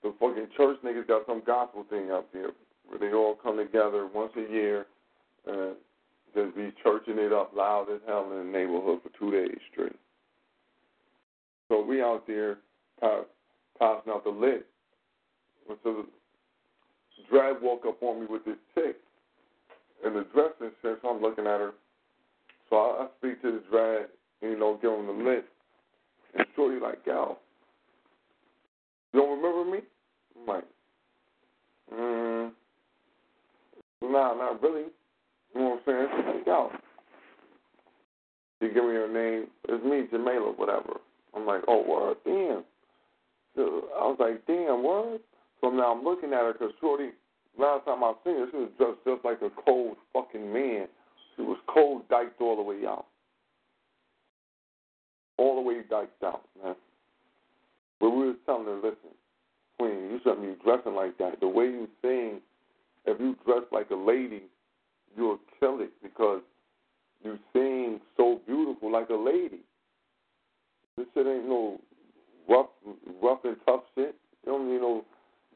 [0.03, 2.51] the fucking church niggas got some gospel thing up there
[2.87, 4.87] where they all come together once a year
[5.47, 5.77] and
[6.35, 9.97] just be churching it up loud as hell in the neighborhood for two days straight.
[11.69, 12.59] So we out there
[13.01, 13.25] pass,
[13.79, 14.67] passing out the lit.
[15.69, 16.05] So the
[17.31, 18.97] drag walk up on me with this chick
[20.05, 20.99] in the dressing sense.
[21.09, 21.73] I'm looking at her.
[22.69, 24.07] So I, I speak to the drag,
[24.43, 25.45] you know, give him the lit.
[26.35, 27.39] And Shorty like, yo,
[29.13, 29.83] you don't remember me?
[30.43, 30.65] I'm like,
[31.95, 32.51] mm,
[34.03, 34.87] nah, not really.
[35.55, 36.37] You know what I'm saying?
[36.37, 36.71] Like, yo.
[38.61, 39.49] She give me her name.
[39.69, 41.01] It's me, Jamela, whatever.
[41.35, 42.65] I'm like, oh, word, damn.
[43.57, 45.21] So I was like, damn, what?
[45.61, 47.11] So now I'm looking at her because Shorty,
[47.59, 50.87] last time I seen her, she was dressed just like a cold fucking man.
[51.37, 53.07] She was cold diked all the way out.
[55.39, 56.75] All the way diked out, man.
[58.01, 59.15] But we was telling her, listen,
[59.83, 61.41] Queen, you shouldn't be dressing like that.
[61.41, 62.41] The way you sing,
[63.05, 64.43] if you dress like a lady,
[65.17, 66.41] you'll kill it because
[67.25, 69.59] you sing so beautiful like a lady.
[70.97, 71.81] This shit ain't no
[72.49, 72.67] rough,
[73.21, 74.15] rough and tough shit.
[74.47, 75.05] You don't need no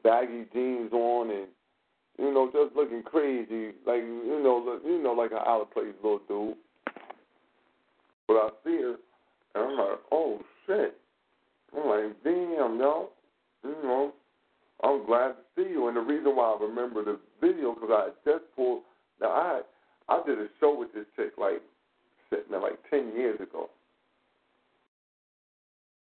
[0.03, 1.47] baggy jeans on and
[2.19, 5.93] you know just looking crazy, like you know, you know, like an out of place
[6.03, 6.57] little dude.
[8.27, 8.95] But I see her,
[9.55, 10.97] and I'm like, oh shit.
[11.73, 13.09] I'm like, damn, yo.
[13.63, 14.13] You know,
[14.83, 15.87] I'm glad to see you.
[15.87, 18.83] And the reason why I remember the video because I just pulled.
[19.19, 19.61] Now I
[20.09, 21.61] I did a show with this chick like
[22.29, 23.69] shit, man, like ten years ago.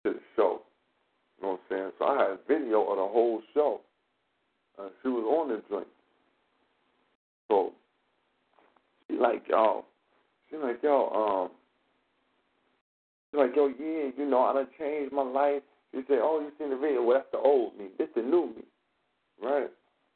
[0.03, 0.61] Did a show.
[1.39, 1.91] You know what I'm saying?
[1.99, 3.81] So I had a video of the whole show.
[4.77, 5.87] Uh, she was on the joint.
[7.47, 7.73] So
[9.07, 9.85] she like, yo,
[10.49, 11.51] she like, yo, um,
[13.31, 15.63] she like, yo, yeah, you know, I done changed my life.
[15.93, 17.03] She said, oh, you seen the video?
[17.03, 17.87] Well, that's the old me.
[17.97, 18.63] This the new me,
[19.41, 19.69] right?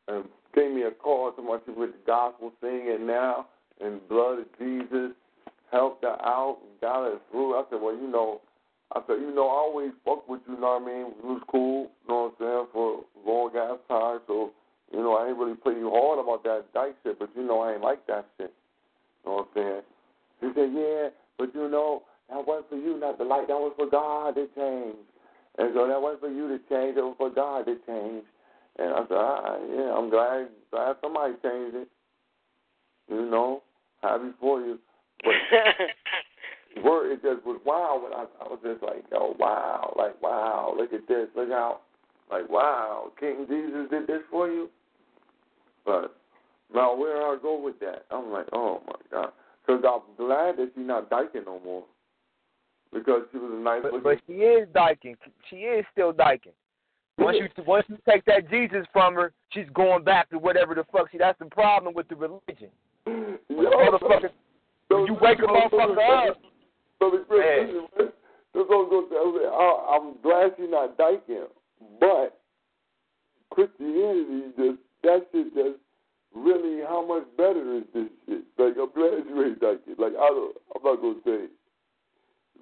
[0.07, 3.47] And gave me a call to my with the gospel singing now,
[3.81, 5.11] and blood of Jesus
[5.71, 7.55] helped her out and got her through.
[7.55, 8.41] I said, well, you know,
[8.93, 11.05] I said, you know, I always fuck with you, you know what I mean?
[11.17, 14.19] It was cool, you know what I'm saying, for long ass time.
[14.27, 14.51] So,
[14.91, 17.61] you know, I ain't really play you hard about that dyke shit, but you know,
[17.61, 18.53] I ain't like that shit.
[19.25, 19.81] You know what I'm saying?
[20.41, 23.73] She said, yeah, but you know, that wasn't for you not to like, that was
[23.75, 24.95] for God to change.
[25.57, 28.23] And so that wasn't for you to change, it was for God to change.
[28.79, 31.87] And I said, all right, yeah, I'm glad, glad somebody changed it.
[33.09, 33.61] You know,
[34.01, 34.79] happy for you.
[35.23, 35.33] But
[36.83, 38.01] word, it just was wow.
[38.03, 41.81] When I, I was just like, oh wow, like wow, look at this, look out,
[42.31, 44.69] like wow, King Jesus did this for you.
[45.85, 46.15] But
[46.73, 48.05] now where I go with that?
[48.11, 49.31] I'm like, oh my god,
[49.65, 51.83] because I'm glad that she's not dyking no more.
[52.93, 55.15] Because she was a nice But, but she is dyking.
[55.49, 56.53] She is still dyking.
[57.17, 60.83] Once you once you take that Jesus from her, she's going back to whatever the
[60.91, 61.17] fuck she.
[61.17, 62.69] That's the problem with the religion.
[63.49, 64.29] The motherfucker,
[64.89, 66.37] when you wake a motherfucker up.
[66.99, 69.49] So the Christian, this is what I'm going to.
[69.51, 71.45] I- I'm glad she's not dyking,
[71.99, 72.39] but
[73.51, 75.77] Christianity just that shit just
[76.33, 78.43] really how much better is this shit?
[78.57, 79.99] Like I'm glad you ain't dyking.
[79.99, 81.45] Like I don't, I'm not gonna say,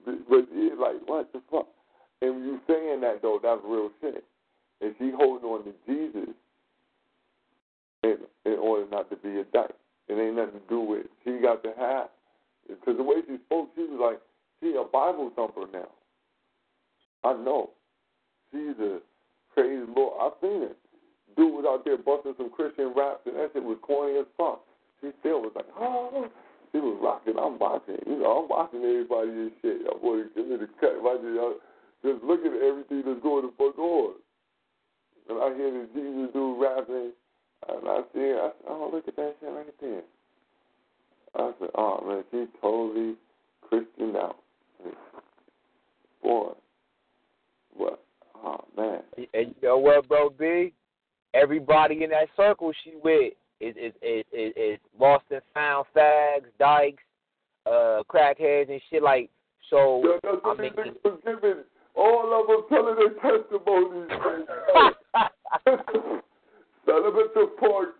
[0.05, 1.67] but it's like what the fuck?
[2.21, 4.23] And you saying that though, that's real shit.
[4.81, 6.35] And she holding on to Jesus
[8.03, 9.75] in in order not to be a dyke.
[10.07, 12.09] It ain't nothing to do with she got to have
[12.67, 14.21] because the way she spoke, she was like
[14.61, 15.89] she a Bible thumper now.
[17.23, 17.71] I know.
[18.51, 18.99] She's a
[19.53, 20.13] crazy Lord.
[20.21, 20.75] I've seen her.
[21.35, 24.61] dude was out there busting some Christian raps, and that shit was corny as fuck.
[25.01, 26.30] She still was like, oh,
[26.72, 27.38] she was rocking.
[27.38, 29.82] I'm watching, you know, I'm watching everybody and shit.
[29.88, 31.53] I'm going to give me the cut right there.
[32.03, 34.16] Just looking at everything that's going the fuck on.
[35.30, 37.11] And I hear this Jesus dude rapping,
[37.69, 40.01] and I see, I said, oh, look at that shit right there.
[41.35, 43.16] I said, oh man, she totally
[43.61, 44.38] Christian out.
[46.22, 46.51] Boy,
[47.74, 48.03] what?
[48.43, 49.01] Oh man.
[49.33, 50.74] And you know what, bro, B?
[51.33, 56.45] Everybody in that circle she with is is is is, is lost and found fags,
[56.59, 57.03] dykes,
[57.65, 59.30] uh, crackheads and shit like.
[59.69, 60.73] So yeah, that's what I mean,
[61.03, 61.64] was giving.
[61.95, 64.09] All of them telling their testimonies.
[66.85, 67.95] Celebrate Park,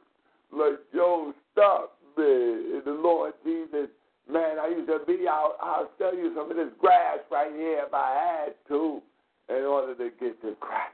[0.51, 2.25] like, yo, stop, man.
[2.25, 3.90] In the Lord Jesus,
[4.31, 5.56] man, I used to be out.
[5.61, 9.01] I'll sell you some of this grass right here if I had to,
[9.49, 10.93] in order to get to Christ.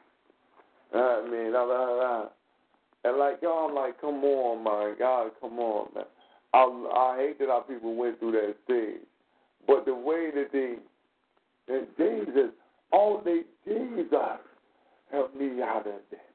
[0.93, 2.25] I mean, blah, blah.
[3.07, 6.05] And like, yo, I'm like, come on, my God, come on, man.
[6.53, 9.05] I, I hate that our people went through that stage,
[9.65, 10.75] but the way that they,
[11.73, 12.51] and Jesus,
[12.91, 14.05] only Jesus
[15.11, 16.25] helped me out of that.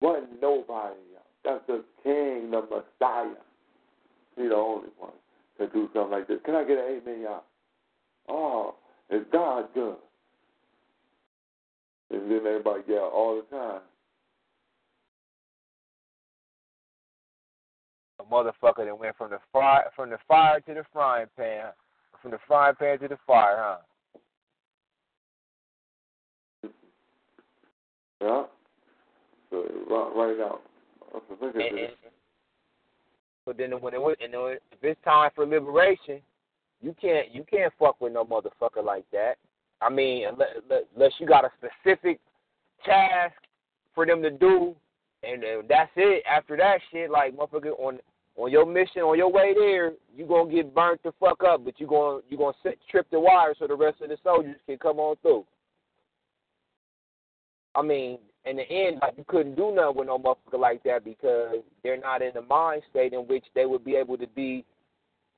[0.00, 1.26] Wasn't nobody else.
[1.44, 3.34] That's the King, the Messiah.
[4.36, 5.12] He's the only one
[5.58, 6.38] to do something like this.
[6.44, 7.44] Can I get an amen, y'all?
[8.28, 8.74] Oh,
[9.10, 9.96] is God good?
[12.10, 13.80] And then everybody yell all the time.
[18.22, 21.66] A motherfucker that went from the fire from the fire to the frying pan,
[22.20, 23.76] from the frying pan to the fire, huh?
[28.20, 28.44] Yeah.
[29.50, 30.58] So right, right now,
[31.12, 31.90] look at And, this.
[32.04, 32.12] and,
[33.44, 36.20] but then when it was, and if it's time for liberation,
[36.80, 39.34] you can't you can't fuck with no motherfucker like that.
[39.80, 42.20] I mean, unless, unless you got a specific
[42.84, 43.34] task
[43.94, 44.76] for them to do,
[45.24, 46.22] and, and that's it.
[46.30, 47.98] After that shit, like motherfucker on
[48.36, 51.78] on your mission, on your way there, you're gonna get burnt the fuck up, but
[51.78, 54.78] you gonna you gonna set, trip the wire so the rest of the soldiers can
[54.78, 55.44] come on through.
[57.74, 61.04] I mean, in the end, like you couldn't do nothing with no motherfucker like that
[61.04, 64.64] because they're not in the mind state in which they would be able to be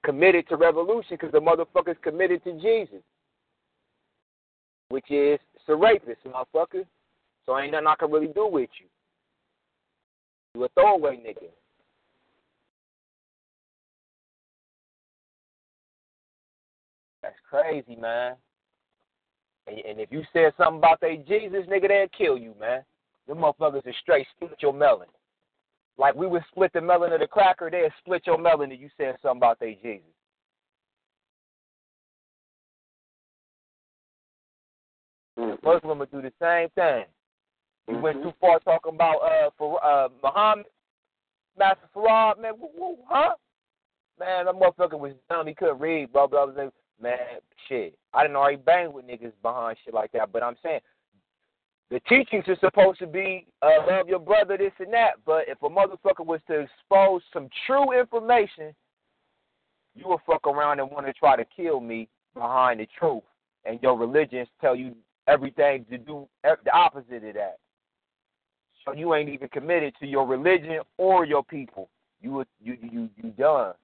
[0.05, 3.02] committed to revolution because the motherfucker's committed to Jesus,
[4.89, 6.84] which is a rapist, motherfucker.
[7.47, 8.86] So ain't nothing I can really do with you.
[10.55, 11.48] You a throwaway nigga.
[17.55, 18.34] Crazy, man.
[19.66, 22.83] And, and if you said something about they Jesus, nigga, they'll kill you, man.
[23.28, 25.08] Them motherfuckers is straight split your melon.
[25.97, 28.89] Like we would split the melon of the cracker, they'll split your melon if you
[28.97, 30.02] said something about they Jesus.
[35.36, 37.05] The Muslim would do the same thing.
[37.89, 40.66] You went too far talking about uh for uh Muhammad,
[41.58, 43.34] Master Farad, man, woo, woo, huh?
[44.18, 45.47] Man, that motherfucker was dumb.
[45.47, 46.70] He couldn't read, blah blah blah.
[47.00, 47.18] Man,
[47.68, 47.97] shit.
[48.12, 50.81] I didn't already bang with niggas behind shit like that, but I'm saying
[51.90, 55.12] the teachings are supposed to be uh, love your brother, this and that.
[55.26, 58.74] But if a motherfucker was to expose some true information,
[59.94, 63.23] you will fuck around and want to try to kill me behind the truth,
[63.64, 64.94] and your religions tell you
[65.28, 67.58] everything to do the opposite of that.
[68.84, 71.89] So you ain't even committed to your religion or your people.
[72.20, 73.74] You you you you done.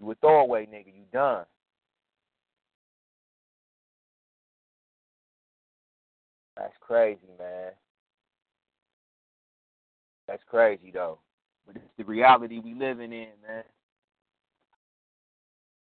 [0.00, 0.86] You a throwaway nigga.
[0.86, 1.44] You done.
[6.60, 7.72] That's crazy, man.
[10.28, 11.18] That's crazy though.
[11.66, 13.64] But it's the reality we living in, man.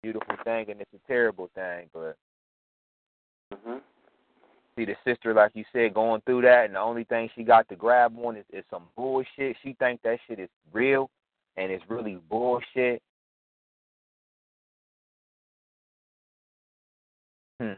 [0.02, 2.18] Beautiful thing and it's a terrible thing, but
[3.54, 3.78] Mm-hmm.
[4.76, 7.70] see the sister, like you said, going through that, and the only thing she got
[7.70, 9.56] to grab on is, is some bullshit.
[9.62, 11.12] She think that shit is real,
[11.56, 13.02] and it's really bullshit.
[17.62, 17.74] Hmm.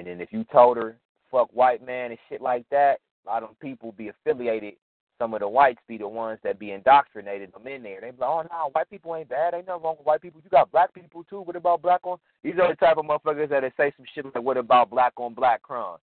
[0.00, 0.96] And then if you told her
[1.30, 4.74] fuck white man and shit like that, a lot of people be affiliated.
[5.18, 8.00] Some of the whites be the ones that be indoctrinated them in there.
[8.00, 9.52] They be like, oh no, white people ain't bad.
[9.52, 10.40] Ain't nothing wrong with white people.
[10.42, 11.42] You got black people too.
[11.42, 12.16] What about black on?
[12.42, 15.34] These are the type of motherfuckers that say some shit like, what about black on
[15.34, 15.98] black crime?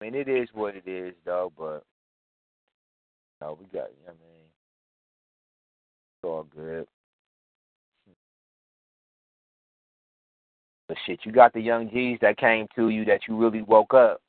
[0.00, 1.52] I mean, it is what it is, though.
[1.58, 1.84] But
[3.40, 3.88] no, we got.
[3.90, 4.06] You.
[4.06, 4.46] Know what I mean,
[6.14, 6.86] it's all good.
[10.88, 13.92] But shit, you got the young G's that came to you that you really woke
[13.92, 14.20] up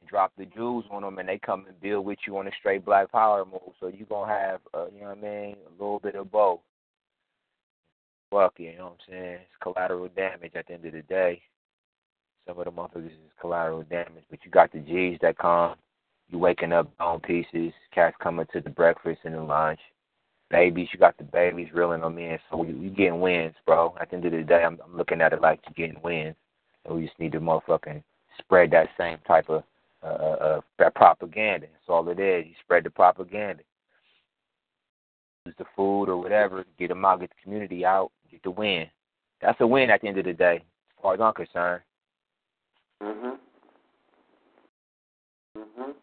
[0.00, 2.50] and dropped the jewels on them and they come and build with you on a
[2.58, 3.74] straight black power move.
[3.78, 6.30] So you're going to have, uh, you know what I mean, a little bit of
[6.32, 6.60] both.
[8.30, 9.34] Fuck you, you know what I'm saying?
[9.34, 11.42] It's collateral damage at the end of the day.
[12.46, 15.74] Some of the motherfuckers is collateral damage, but you got the G's that come.
[16.30, 19.80] You waking up bone pieces, cats coming to the breakfast and the lunch.
[20.50, 22.38] Babies, you got the babies reeling them in.
[22.50, 23.94] So you, you getting wins, bro.
[24.00, 26.36] At the end of the day, I'm, I'm looking at it like you getting wins.
[26.84, 28.02] And we just need to motherfucking
[28.38, 29.62] spread that same type of
[30.02, 31.66] uh, uh, uh, that propaganda.
[31.72, 32.46] That's all it is.
[32.46, 33.62] You spread the propaganda.
[35.46, 38.86] Use the food or whatever, get the community out, get the win.
[39.42, 41.82] That's a win at the end of the day, as far as I'm concerned.
[43.02, 43.38] Mhm.
[45.56, 45.94] Mhm.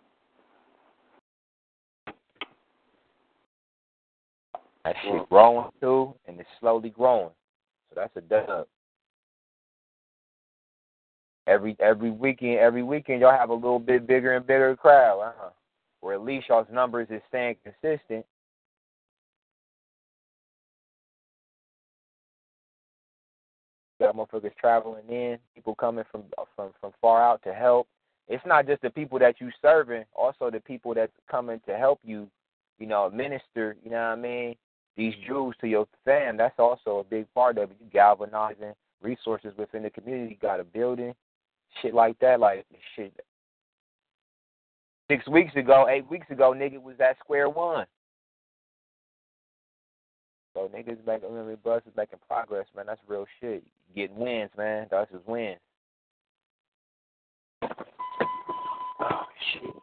[4.87, 7.31] That shit growing too, and it's slowly growing.
[7.89, 8.67] So that's a dub.
[11.45, 15.49] Every every weekend, every weekend y'all have a little bit bigger and bigger crowd, uh-huh.
[16.01, 18.25] or at least y'all's numbers is staying consistent.
[23.99, 26.23] Got motherfuckers traveling in, people coming from
[26.55, 27.89] from from far out to help.
[28.29, 31.99] It's not just the people that you serving, also the people that's coming to help
[32.05, 32.29] you,
[32.79, 33.75] you know, minister.
[33.83, 34.55] You know what I mean?
[34.97, 36.37] These jewels to your fam.
[36.37, 37.77] That's also a big part of it.
[37.79, 40.31] You galvanizing resources within the community.
[40.31, 41.13] You got a building,
[41.81, 42.39] shit like that.
[42.39, 43.13] Like shit.
[45.09, 47.85] Six weeks ago, eight weeks ago, nigga was at square one.
[50.55, 52.87] So niggas making, I mean, bus is making progress, man.
[52.87, 53.63] That's real shit.
[53.95, 54.87] Getting wins, man.
[54.89, 55.59] That's just wins.
[58.99, 59.75] Oh shit.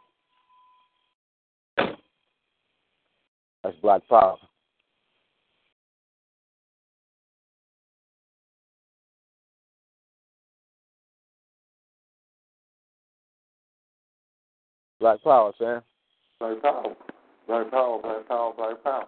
[3.63, 4.37] That's Black Power.
[15.05, 15.83] Black Power, man.
[16.41, 16.97] Black power.
[17.47, 19.05] Black power, black power, black power.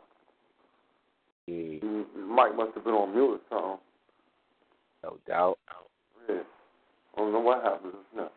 [1.48, 3.78] Mm, Mike must have been on mute or something.
[5.02, 5.58] No doubt.
[6.28, 6.42] Yeah.
[7.16, 8.30] I don't know what happened just now.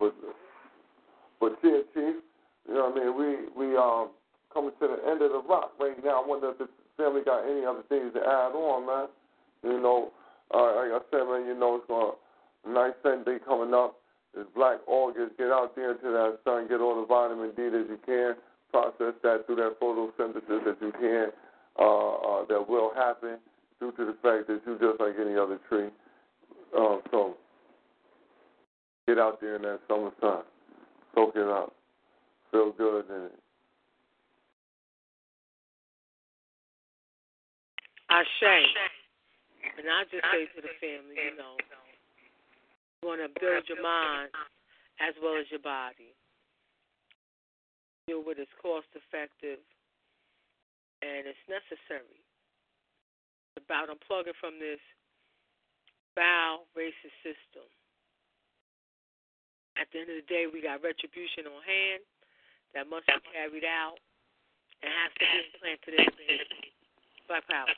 [0.00, 0.14] But
[1.40, 2.24] but yeah, Chief,
[2.66, 3.52] you know what I mean?
[3.54, 4.08] We we um
[4.50, 6.22] coming to the end of the rock right now.
[6.22, 9.08] I wonder if the family got any other things to add on, man.
[9.62, 10.10] You know,
[10.54, 12.16] uh, like I said, man, you know it's gonna
[12.66, 13.96] nice Sunday coming up.
[14.36, 15.38] It's Black August.
[15.38, 18.36] Get out there into that sun, get all the vitamin D that you can,
[18.70, 21.28] process that through that photosynthesis that you can.
[21.78, 23.36] Uh, uh, that will happen
[23.80, 25.88] due to the fact that you're just like any other tree.
[26.76, 27.36] Uh, so
[29.06, 30.42] get out there in that summer sun,
[31.14, 31.74] soak it up,
[32.50, 33.38] feel good in it.
[38.08, 38.62] I say,
[39.78, 41.56] and I just say to the family, you know,
[43.02, 44.32] want to build your mind
[45.00, 46.16] as well as your body.
[48.06, 49.60] Deal with it's cost effective
[51.02, 52.22] and it's necessary.
[53.56, 54.80] About unplugging from this
[56.14, 57.66] foul racist system.
[59.76, 62.00] At the end of the day, we got retribution on hand
[62.72, 64.00] that must be carried out
[64.80, 66.40] and has to be implanted in
[67.28, 67.68] Black Power.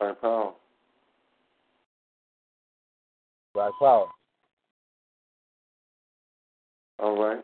[0.00, 0.52] Black power.
[3.56, 4.08] Black Power.
[6.98, 7.42] All right.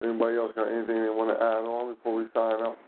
[0.00, 2.78] Anybody else got anything they want to add on before we sign up?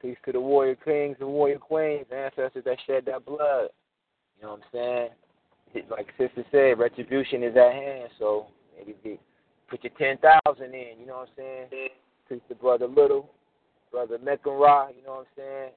[0.00, 3.70] Peace to the warrior kings and warrior queens, ancestors that shed that blood.
[4.36, 5.08] You know what I'm
[5.74, 5.88] saying?
[5.90, 8.10] Like sister said, retribution is at hand.
[8.20, 8.46] So
[8.78, 9.18] maybe
[9.68, 11.00] put your ten thousand in.
[11.00, 11.88] You know what I'm saying?
[12.28, 13.28] Peace to brother Little,
[13.94, 14.88] brother Mekanra.
[14.96, 15.70] You know what I'm saying?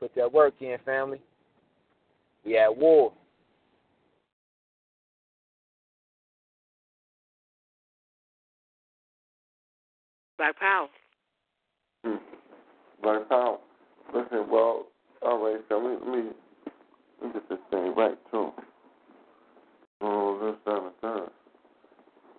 [0.00, 1.20] Put that work in, family.
[2.44, 3.12] We at war.
[10.36, 10.88] Black Power.
[12.04, 12.16] Hmm.
[13.02, 13.58] Black power.
[14.14, 14.86] Listen, well,
[15.22, 16.30] all right, so let me, let me,
[17.22, 18.50] let me get this thing right, too.
[20.00, 21.30] Oh, this, time and third.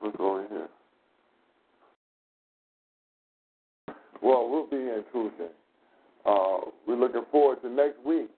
[0.04, 0.68] Look over here.
[4.22, 5.52] Well, we'll be in Tuesday.
[6.26, 8.30] Uh, we're looking forward to next week.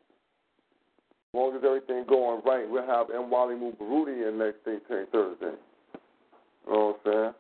[1.34, 4.80] As long as everything going right, we'll have Mwalimu Baruti in next thing
[5.12, 5.58] Thursday.
[6.66, 7.34] You know what I'm saying?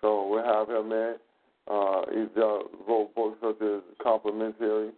[0.00, 1.14] So we'll have him in.
[1.70, 2.58] Uh, he's uh,
[2.88, 4.90] wrote books such as Complementary,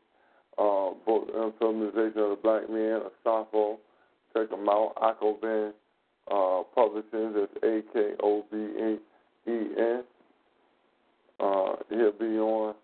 [0.57, 1.29] uh, book
[1.59, 3.77] Feminization of the Black Man, Asafo.
[4.33, 4.95] Check him out.
[4.97, 5.73] Akoben
[6.31, 7.35] uh, Publishing.
[7.35, 8.57] That's A K O B
[9.47, 10.05] E N.
[11.41, 12.75] Uh, he'll be on.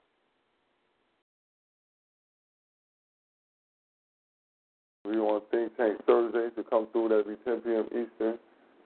[5.05, 7.09] We on Think Tank Thursday to come through.
[7.09, 7.87] That'll be 10 p.m.
[7.87, 8.39] Eastern,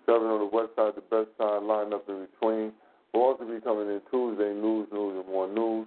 [0.07, 2.73] 7 on the west side, the best time lined up in between.
[3.13, 5.87] We'll also be coming in Tuesday, news, news, and more news.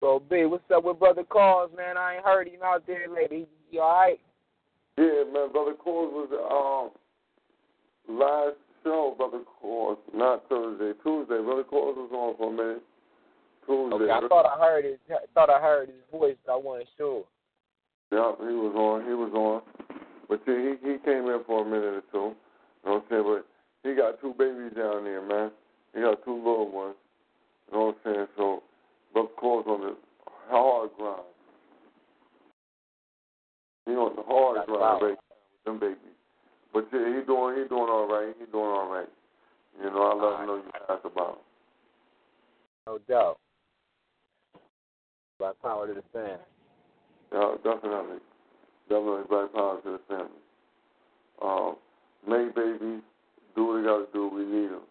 [0.00, 1.96] So B, what's up with Brother Cause, man?
[1.96, 3.46] I ain't heard him out there lately.
[3.70, 4.18] You alright?
[4.98, 7.01] Yeah, man, Brother Cause was um
[8.08, 11.40] last show, Brother Cause, not Thursday, Tuesday.
[11.42, 12.82] Brother Cause was on for a minute.
[13.66, 13.94] Tuesday.
[13.94, 14.98] Okay, I thought I heard his
[15.34, 17.24] thought I heard his voice, but I wasn't sure.
[18.10, 19.06] Yeah, he was on.
[19.06, 19.62] He was on.
[20.28, 22.34] But see, he he came in for a minute or two.
[22.84, 23.24] You know what I'm saying?
[23.24, 25.50] But he got two babies down there, man.
[25.94, 26.96] He got two little ones.
[27.70, 28.26] You know what I'm saying?
[28.36, 28.62] So,
[29.12, 29.96] Brother Cause on the
[30.50, 31.22] hard grind.
[33.86, 36.11] He on the hard That's grind right now with them babies.
[36.72, 38.34] But yeah, he doing he doing all right.
[38.38, 39.08] He doing all right.
[39.78, 41.44] You know, I let him know you asked about him.
[42.86, 43.38] No doubt.
[45.38, 46.38] By power to the fan.
[47.32, 48.18] Yeah, definitely.
[48.88, 50.42] Definitely black power to the family.
[51.40, 51.76] Um,
[52.28, 53.02] make babies,
[53.56, 54.28] do what they got to do.
[54.28, 54.82] We need them.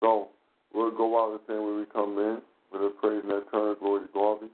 [0.00, 0.28] So,
[0.74, 2.40] we'll go out the same way we come in
[2.72, 4.46] with a praise and turn, glory to Garvey.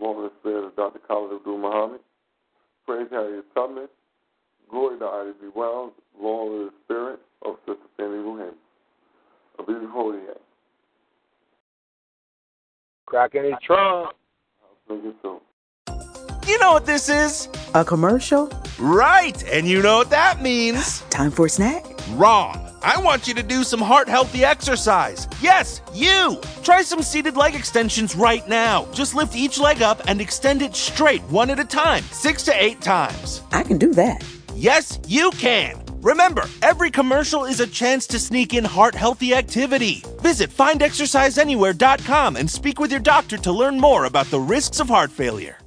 [0.00, 1.00] Long and spirit of Dr.
[1.08, 2.00] Khalid Abdul Muhammad.
[2.86, 3.88] Praise Harriet Tubman.
[4.70, 5.48] Glory to Ida B.
[5.54, 5.92] Wells.
[6.20, 8.52] Long to the spirit of Sister Fannie Lou Hamer.
[9.58, 10.18] A beautiful day.
[13.06, 14.14] Cracking his trunk.
[14.90, 15.14] You.
[16.46, 17.48] You know what this is?
[17.74, 18.50] A commercial?
[18.78, 21.00] Right, and you know what that means.
[21.10, 21.84] Time for a snack?
[22.12, 22.64] Wrong.
[22.82, 25.28] I want you to do some heart healthy exercise.
[25.42, 26.40] Yes, you!
[26.62, 28.86] Try some seated leg extensions right now.
[28.92, 32.62] Just lift each leg up and extend it straight, one at a time, six to
[32.62, 33.42] eight times.
[33.52, 34.24] I can do that.
[34.58, 35.80] Yes, you can.
[36.00, 40.02] Remember, every commercial is a chance to sneak in heart healthy activity.
[40.20, 45.12] Visit findexerciseanywhere.com and speak with your doctor to learn more about the risks of heart
[45.12, 45.58] failure.